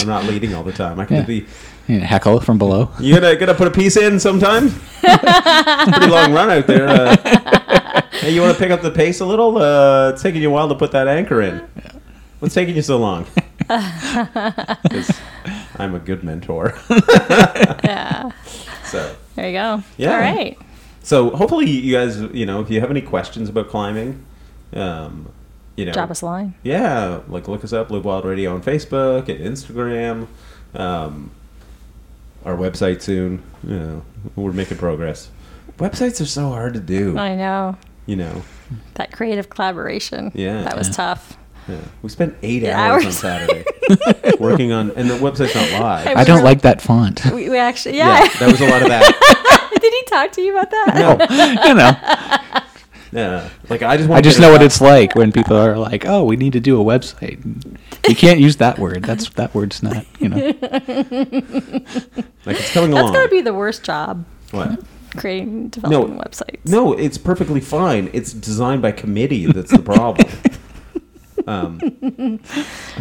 I'm 0.00 0.08
not 0.08 0.24
leading 0.24 0.54
all 0.54 0.62
the 0.62 0.72
time. 0.72 0.98
I 0.98 1.04
can 1.04 1.16
Yeah. 1.16 1.20
just 1.22 1.28
be. 1.28 1.46
Yeah, 1.92 1.98
heckle 1.98 2.40
from 2.40 2.56
below. 2.56 2.88
You 2.98 3.12
gonna 3.20 3.36
gonna 3.36 3.52
put 3.54 3.68
a 3.68 3.70
piece 3.70 3.98
in 3.98 4.18
sometime? 4.18 4.68
it's 5.02 5.88
a 5.88 5.90
pretty 5.92 6.06
long 6.10 6.32
run 6.32 6.48
out 6.48 6.66
there. 6.66 6.88
Uh, 6.88 8.02
hey, 8.12 8.30
you 8.32 8.40
want 8.40 8.54
to 8.56 8.58
pick 8.58 8.70
up 8.70 8.80
the 8.80 8.90
pace 8.90 9.20
a 9.20 9.26
little? 9.26 9.58
Uh, 9.58 10.10
it's 10.10 10.22
taking 10.22 10.40
you 10.40 10.48
a 10.48 10.52
while 10.52 10.68
to 10.70 10.74
put 10.74 10.90
that 10.92 11.06
anchor 11.06 11.42
in. 11.42 11.58
What's 12.38 12.54
taking 12.54 12.76
you 12.76 12.82
so 12.82 12.96
long? 12.98 13.26
'Cause 13.68 15.10
I'm 15.78 15.94
a 15.94 15.98
good 16.00 16.24
mentor. 16.24 16.74
Yeah. 17.84 18.30
so 18.84 19.14
There 19.34 19.46
you 19.48 19.52
go. 19.54 19.82
Yeah. 19.96 20.12
All 20.12 20.18
right. 20.20 20.58
so 21.02 21.30
hopefully 21.30 21.68
you 21.70 21.92
guys, 21.94 22.20
you 22.20 22.46
know, 22.46 22.60
if 22.60 22.70
you 22.70 22.80
have 22.80 22.90
any 22.90 23.00
questions 23.02 23.48
about 23.48 23.68
climbing, 23.68 24.24
um, 24.74 25.28
you 25.76 25.86
know, 25.86 25.92
Drop 25.92 26.10
us 26.10 26.20
a 26.22 26.26
line. 26.26 26.54
yeah, 26.62 27.20
like 27.28 27.48
look 27.48 27.64
us 27.64 27.72
up, 27.72 27.90
Live 27.90 28.04
Wild 28.04 28.24
Radio 28.26 28.54
on 28.54 28.62
Facebook 28.62 29.28
and 29.28 29.40
Instagram. 29.40 30.26
Um, 30.74 31.30
our 32.44 32.56
website 32.56 33.00
soon. 33.02 33.42
You 33.66 33.78
know, 33.78 34.02
we're 34.36 34.52
making 34.52 34.78
progress. 34.78 35.30
Websites 35.78 36.20
are 36.20 36.26
so 36.26 36.48
hard 36.50 36.74
to 36.74 36.80
do. 36.80 37.16
I 37.16 37.34
know. 37.36 37.76
You 38.06 38.16
know, 38.16 38.42
That 38.94 39.12
creative 39.12 39.48
collaboration. 39.48 40.32
Yeah. 40.34 40.62
That 40.64 40.76
was 40.76 40.88
Yeah. 40.88 40.94
tough. 40.94 41.38
Yeah. 41.68 41.80
we 42.02 42.08
spent 42.08 42.36
eight 42.42 42.62
Yeah, 42.62 42.80
hours 42.80 43.06
on. 43.06 43.12
Saturday 43.12 43.64
working 44.38 44.72
on, 44.72 44.90
and 44.92 45.08
the 45.08 45.14
website's 45.14 45.54
not 45.54 45.70
live. 45.80 46.06
I 46.06 46.20
I 46.20 46.24
don't 46.24 46.44
like 46.44 46.62
that 46.62 46.80
font. 46.80 47.24
We, 47.26 47.48
we 47.48 47.58
actually, 47.58 47.96
yeah, 47.96 48.22
yeah. 48.22 48.28
that 48.38 48.50
was 48.50 48.60
a 48.60 48.68
lot 48.68 48.82
of 48.82 48.88
that. 48.88 49.70
Did 49.80 49.92
he 49.92 50.02
talk 50.04 50.32
to 50.32 50.40
you 50.42 50.52
about 50.52 50.70
that? 50.70 50.94
No, 50.94 51.12
you 51.68 51.74
know, 51.74 52.60
yeah, 53.12 53.48
like 53.68 53.82
I 53.82 53.96
just 53.96 54.08
want. 54.08 54.18
I 54.18 54.22
just 54.22 54.40
know 54.40 54.50
what 54.52 54.62
it's 54.62 54.80
like 54.80 55.14
when 55.14 55.32
people 55.32 55.56
are 55.56 55.76
like, 55.76 56.06
"Oh, 56.06 56.24
we 56.24 56.36
need 56.36 56.52
to 56.52 56.60
do 56.60 56.80
a 56.80 56.84
website." 56.84 57.40
You 58.08 58.16
can't 58.16 58.40
use 58.40 58.56
that 58.56 58.78
word. 58.78 59.04
That's 59.04 59.28
that 59.30 59.54
word's 59.54 59.82
not. 59.82 60.06
You 60.18 60.28
know. 60.28 60.36
like 60.36 60.56
it's 62.58 62.72
coming 62.72 62.90
That's 62.90 63.02
along. 63.02 63.12
That's 63.12 63.12
gotta 63.12 63.28
be 63.28 63.40
the 63.40 63.54
worst 63.54 63.84
job, 63.84 64.24
what? 64.50 64.80
creating, 65.16 65.68
developing 65.68 66.18
websites. 66.18 66.64
No, 66.64 66.92
it's 66.92 67.18
perfectly 67.18 67.60
fine. 67.60 68.10
It's 68.12 68.32
designed 68.32 68.82
by 68.82 68.92
committee. 68.92 69.46
That's 69.46 69.70
the 69.70 69.82
problem. 69.82 70.28
Um, 71.46 71.78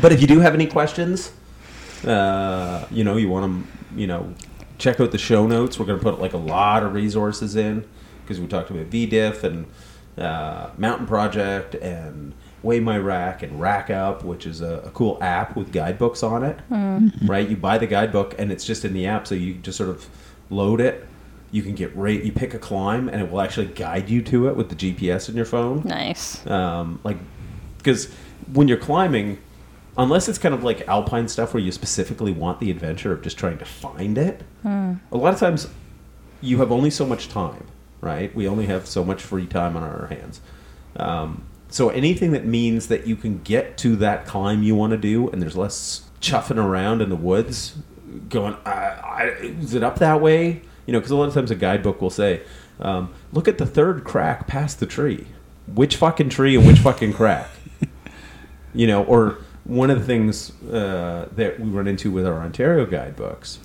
but 0.01 0.11
if 0.11 0.21
you 0.21 0.27
do 0.27 0.39
have 0.39 0.53
any 0.53 0.67
questions, 0.67 1.31
uh, 2.05 2.85
you 2.91 3.03
know, 3.03 3.17
you 3.17 3.29
want 3.29 3.65
to, 3.65 3.99
you 3.99 4.07
know, 4.07 4.33
check 4.77 4.99
out 4.99 5.11
the 5.11 5.17
show 5.17 5.47
notes. 5.47 5.77
We're 5.79 5.85
going 5.85 5.99
to 5.99 6.03
put 6.03 6.19
like 6.19 6.33
a 6.33 6.37
lot 6.37 6.83
of 6.83 6.93
resources 6.93 7.55
in 7.55 7.87
because 8.23 8.39
we 8.39 8.47
talked 8.47 8.69
about 8.71 8.89
VDiff 8.89 9.43
and 9.43 9.65
uh, 10.17 10.69
Mountain 10.77 11.07
Project 11.07 11.75
and 11.75 12.33
Weigh 12.63 12.79
My 12.79 12.97
Rack 12.97 13.43
and 13.43 13.59
Rakkup, 13.59 14.23
which 14.23 14.45
is 14.45 14.61
a, 14.61 14.81
a 14.85 14.89
cool 14.91 15.17
app 15.21 15.55
with 15.55 15.71
guidebooks 15.71 16.23
on 16.23 16.43
it. 16.43 16.59
Right? 17.27 17.47
You 17.47 17.55
buy 17.57 17.77
the 17.77 17.87
guidebook 17.87 18.35
and 18.39 18.51
it's 18.51 18.65
just 18.65 18.85
in 18.85 18.93
the 18.93 19.05
app, 19.07 19.27
so 19.27 19.35
you 19.35 19.55
just 19.55 19.77
sort 19.77 19.89
of 19.89 20.07
load 20.49 20.81
it. 20.81 21.07
You 21.51 21.63
can 21.63 21.75
get 21.75 21.95
rate. 21.97 22.23
You 22.23 22.31
pick 22.31 22.53
a 22.53 22.59
climb, 22.59 23.09
and 23.09 23.21
it 23.21 23.29
will 23.29 23.41
actually 23.41 23.65
guide 23.67 24.09
you 24.09 24.21
to 24.23 24.47
it 24.47 24.55
with 24.55 24.69
the 24.69 24.75
GPS 24.75 25.27
in 25.27 25.35
your 25.35 25.43
phone 25.45 25.83
Nice. 25.83 26.45
um, 26.47 26.99
like 27.03 27.17
because 27.77 28.09
when 28.53 28.67
you're 28.67 28.77
climbing 28.77 29.37
unless 29.97 30.29
it's 30.29 30.37
kind 30.37 30.55
of 30.55 30.63
like 30.63 30.87
alpine 30.87 31.27
stuff 31.27 31.53
where 31.53 31.61
you 31.61 31.71
specifically 31.71 32.31
want 32.31 32.59
the 32.59 32.71
adventure 32.71 33.11
of 33.11 33.21
just 33.21 33.37
trying 33.37 33.57
to 33.57 33.65
find 33.65 34.17
it 34.17 34.43
a 35.11 35.17
lot 35.17 35.33
of 35.33 35.39
times 35.39 35.67
you 36.41 36.57
have 36.59 36.71
only 36.71 36.89
so 36.89 37.05
much 37.05 37.27
time 37.27 37.67
right? 38.01 38.35
We 38.35 38.47
only 38.47 38.65
have 38.65 38.87
so 38.87 39.05
much 39.05 39.21
free 39.21 39.45
time 39.45 39.77
on 39.77 39.83
our 39.83 40.07
hands. 40.07 40.41
Um, 40.97 41.45
so 41.69 41.89
anything 41.89 42.31
that 42.31 42.45
means 42.45 42.87
that 42.87 43.07
you 43.07 43.15
can 43.15 43.41
get 43.43 43.77
to 43.77 43.95
that 43.97 44.25
climb 44.25 44.61
you 44.61 44.75
want 44.75 44.91
to 44.91 44.97
do 44.97 45.29
and 45.29 45.41
there's 45.41 45.55
less 45.55 46.03
chuffing 46.19 46.57
around 46.57 47.01
in 47.01 47.09
the 47.09 47.15
woods 47.15 47.75
going 48.27 48.55
I, 48.65 48.71
I, 48.71 49.23
is 49.41 49.73
it 49.73 49.83
up 49.83 49.99
that 49.99 50.19
way? 50.19 50.61
You 50.85 50.93
know 50.93 50.99
because 50.99 51.11
a 51.11 51.15
lot 51.15 51.29
of 51.29 51.33
times 51.33 51.49
a 51.49 51.55
guidebook 51.55 52.01
will 52.01 52.09
say 52.09 52.41
um, 52.79 53.13
look 53.31 53.47
at 53.47 53.57
the 53.57 53.65
third 53.65 54.03
crack 54.03 54.47
past 54.47 54.79
the 54.79 54.85
tree. 54.85 55.27
Which 55.73 55.95
fucking 55.95 56.29
tree 56.29 56.55
and 56.57 56.67
which 56.67 56.79
fucking 56.79 57.13
crack 57.13 57.49
you 58.73 58.87
know 58.87 59.03
or 59.03 59.37
one 59.63 59.89
of 59.89 59.99
the 59.99 60.05
things 60.05 60.51
uh, 60.63 61.29
that 61.35 61.59
we 61.59 61.69
run 61.69 61.87
into 61.87 62.09
with 62.11 62.25
our 62.25 62.39
ontario 62.39 62.85
guidebooks 62.85 63.59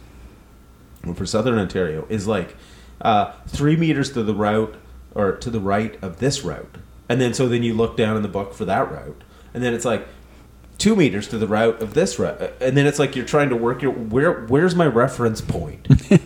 for 1.15 1.25
southern 1.25 1.59
ontario 1.59 2.07
is 2.09 2.27
like 2.27 2.57
uh, 3.01 3.33
three 3.47 3.77
meters 3.77 4.13
to 4.13 4.23
the 4.23 4.35
route 4.35 4.75
or 5.15 5.33
to 5.33 5.51
the 5.51 5.61
right 5.61 5.99
of 6.03 6.19
this 6.19 6.43
route. 6.45 6.77
And 7.09 7.21
then 7.21 7.35
so 7.35 7.49
then 7.49 7.63
you 7.63 7.75
look 7.75 7.97
down 7.97 8.17
in 8.17 8.23
the 8.23 8.29
book 8.29 8.53
for 8.53 8.65
that 8.65 8.91
route. 8.91 9.23
And 9.55 9.63
then 9.63 9.73
it's 9.73 9.85
like 9.85 10.07
two 10.79 10.95
meters 10.97 11.29
to 11.29 11.39
the 11.39 11.47
route 11.47 11.81
of 11.81 11.95
this 11.95 12.19
route. 12.19 12.53
And 12.61 12.77
then 12.77 12.87
it's 12.87 12.99
like 12.99 13.17
you're 13.17 13.25
trying 13.25 13.49
to 13.51 13.57
work 13.57 13.81
your 13.83 13.93
where 13.93 14.45
where's 14.47 14.75
my 14.75 14.87
reference 14.87 15.41
point? 15.41 15.89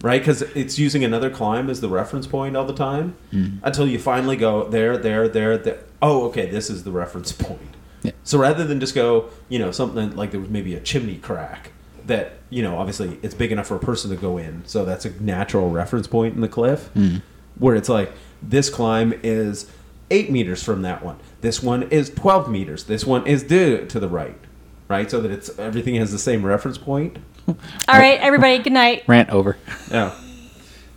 Right? 0.00 0.20
Because 0.20 0.42
it's 0.42 0.78
using 0.78 1.02
another 1.02 1.28
climb 1.28 1.68
as 1.68 1.80
the 1.80 1.88
reference 1.88 2.26
point 2.28 2.56
all 2.56 2.64
the 2.64 2.72
time 2.72 3.16
until 3.64 3.86
you 3.86 3.98
finally 3.98 4.36
go 4.36 4.68
there 4.68 4.96
there 4.96 5.28
there 5.28 5.58
there. 5.58 5.80
Oh 6.00 6.26
okay 6.26 6.48
this 6.48 6.70
is 6.70 6.84
the 6.84 6.92
reference 6.92 7.32
point 7.32 7.76
Yeah. 8.02 8.12
so 8.22 8.38
rather 8.38 8.64
than 8.64 8.80
just 8.80 8.94
go 8.94 9.28
you 9.48 9.58
know 9.58 9.72
something 9.72 10.14
like 10.14 10.30
there 10.30 10.40
was 10.40 10.50
maybe 10.50 10.74
a 10.74 10.80
chimney 10.80 11.16
crack 11.16 11.72
that 12.06 12.34
you 12.50 12.62
know 12.62 12.78
obviously 12.78 13.18
it's 13.22 13.34
big 13.34 13.52
enough 13.52 13.66
for 13.66 13.76
a 13.76 13.80
person 13.80 14.10
to 14.10 14.16
go 14.16 14.38
in 14.38 14.62
so 14.66 14.84
that's 14.84 15.04
a 15.04 15.22
natural 15.22 15.70
reference 15.70 16.06
point 16.06 16.34
in 16.34 16.40
the 16.40 16.48
cliff 16.48 16.90
mm. 16.94 17.20
where 17.58 17.74
it's 17.74 17.88
like 17.88 18.12
this 18.40 18.70
climb 18.70 19.12
is 19.22 19.70
eight 20.10 20.30
meters 20.30 20.62
from 20.62 20.82
that 20.82 21.04
one 21.04 21.18
this 21.40 21.62
one 21.62 21.82
is 21.84 22.10
12 22.10 22.50
meters 22.50 22.84
this 22.84 23.04
one 23.04 23.26
is 23.26 23.42
due 23.42 23.84
to 23.86 23.98
the 23.98 24.08
right 24.08 24.38
right 24.86 25.10
so 25.10 25.20
that 25.20 25.30
it's 25.30 25.58
everything 25.58 25.96
has 25.96 26.12
the 26.12 26.18
same 26.18 26.44
reference 26.46 26.78
point 26.78 27.18
All 27.88 27.98
right, 27.98 28.20
everybody. 28.20 28.58
Good 28.58 28.74
night. 28.74 29.04
Rant 29.06 29.30
over. 29.30 29.56
yeah 29.90 30.14